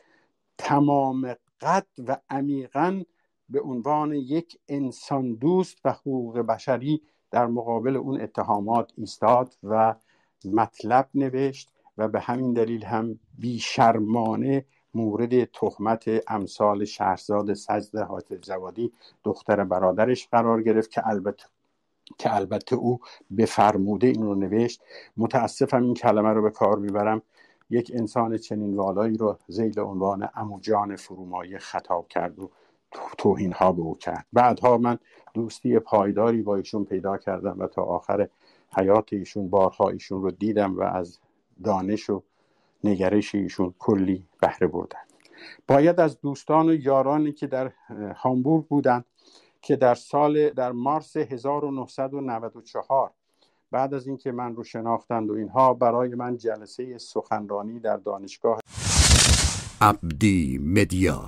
تمام 0.59 1.35
قد 1.61 1.87
و 1.99 2.17
عمیقا 2.31 3.03
به 3.49 3.61
عنوان 3.61 4.13
یک 4.13 4.59
انسان 4.69 5.35
دوست 5.35 5.79
و 5.85 5.93
حقوق 5.93 6.39
بشری 6.39 7.03
در 7.31 7.47
مقابل 7.47 7.97
اون 7.97 8.21
اتهامات 8.21 8.93
ایستاد 8.97 9.57
و 9.63 9.95
مطلب 10.45 11.09
نوشت. 11.15 11.73
و 11.99 12.09
به 12.09 12.21
همین 12.21 12.53
دلیل 12.53 12.85
هم 12.85 13.19
بیشرمانه 13.39 14.65
مورد 14.95 15.45
تهمت 15.45 16.05
امثال 16.29 16.85
شهرزاد 16.85 17.55
سجد 17.55 17.97
حاطر 17.97 18.37
جوادی 18.37 18.93
دختر 19.25 19.65
برادرش 19.65 20.29
قرار 20.29 20.63
گرفت 20.63 20.91
که 20.91 21.09
البته 21.09 21.45
که 22.19 22.35
البته 22.35 22.77
او 22.77 23.01
به 23.31 23.47
فرموده 23.47 24.07
این 24.07 24.23
رو 24.23 24.35
نوشت. 24.35 24.83
متاسفم 25.17 25.83
این 25.83 25.95
کلمه 25.95 26.29
رو 26.29 26.43
به 26.43 26.51
کار 26.51 26.79
می‌برم. 26.79 27.23
یک 27.71 27.93
انسان 27.95 28.37
چنین 28.37 28.77
والایی 28.77 29.17
رو 29.17 29.39
زیل 29.49 29.81
عنوان 29.81 30.29
اموجان 30.35 30.97
فرومایه 30.97 31.59
خطاب 31.59 32.09
کرد 32.09 32.39
و 32.39 32.51
توهین 33.19 33.53
ها 33.53 33.73
به 33.73 33.83
او 33.83 33.97
کرد. 33.97 34.27
بعدها 34.33 34.79
من 34.79 34.99
دوستی 35.35 35.79
پایداری 35.79 36.43
با 36.43 36.57
ایشون 36.57 36.85
پیدا 36.85 37.17
کردم 37.17 37.57
و 37.59 37.67
تا 37.67 37.83
آخر 37.83 38.29
حیات 38.77 39.13
ایشون 39.13 39.51
بارها 39.51 39.89
ایشون 39.89 40.23
رو 40.23 40.31
دیدم 40.31 40.79
و 40.79 40.83
از 40.83 41.19
دانش 41.65 42.11
و 42.11 42.23
نگرش 42.85 43.35
ایشون 43.35 43.75
کلی 43.79 44.27
بهره 44.41 44.67
بردن. 44.67 44.99
باید 45.69 46.01
از 46.01 46.21
دوستان 46.21 46.69
و 46.69 46.75
یارانی 46.75 47.33
که 47.33 47.47
در 47.47 47.73
هامبورگ 48.17 48.67
بودند 48.67 49.05
که 49.63 49.77
در 49.77 49.95
سال 49.95 50.51
در 50.51 50.73
مارس 50.73 51.17
1994 51.17 53.11
بعد 53.71 53.95
از 53.95 54.07
اینکه 54.07 54.33
من 54.33 54.57
رو 54.57 54.65
شناختند 54.65 55.31
و 55.31 55.33
اینها 55.33 55.75
برای 55.75 56.15
من 56.15 56.37
جلسه 56.37 56.99
سخنرانی 56.99 57.81
در 57.81 57.97
دانشگاه 57.97 58.61
عبدی 59.81 60.59
مدیا 60.63 61.23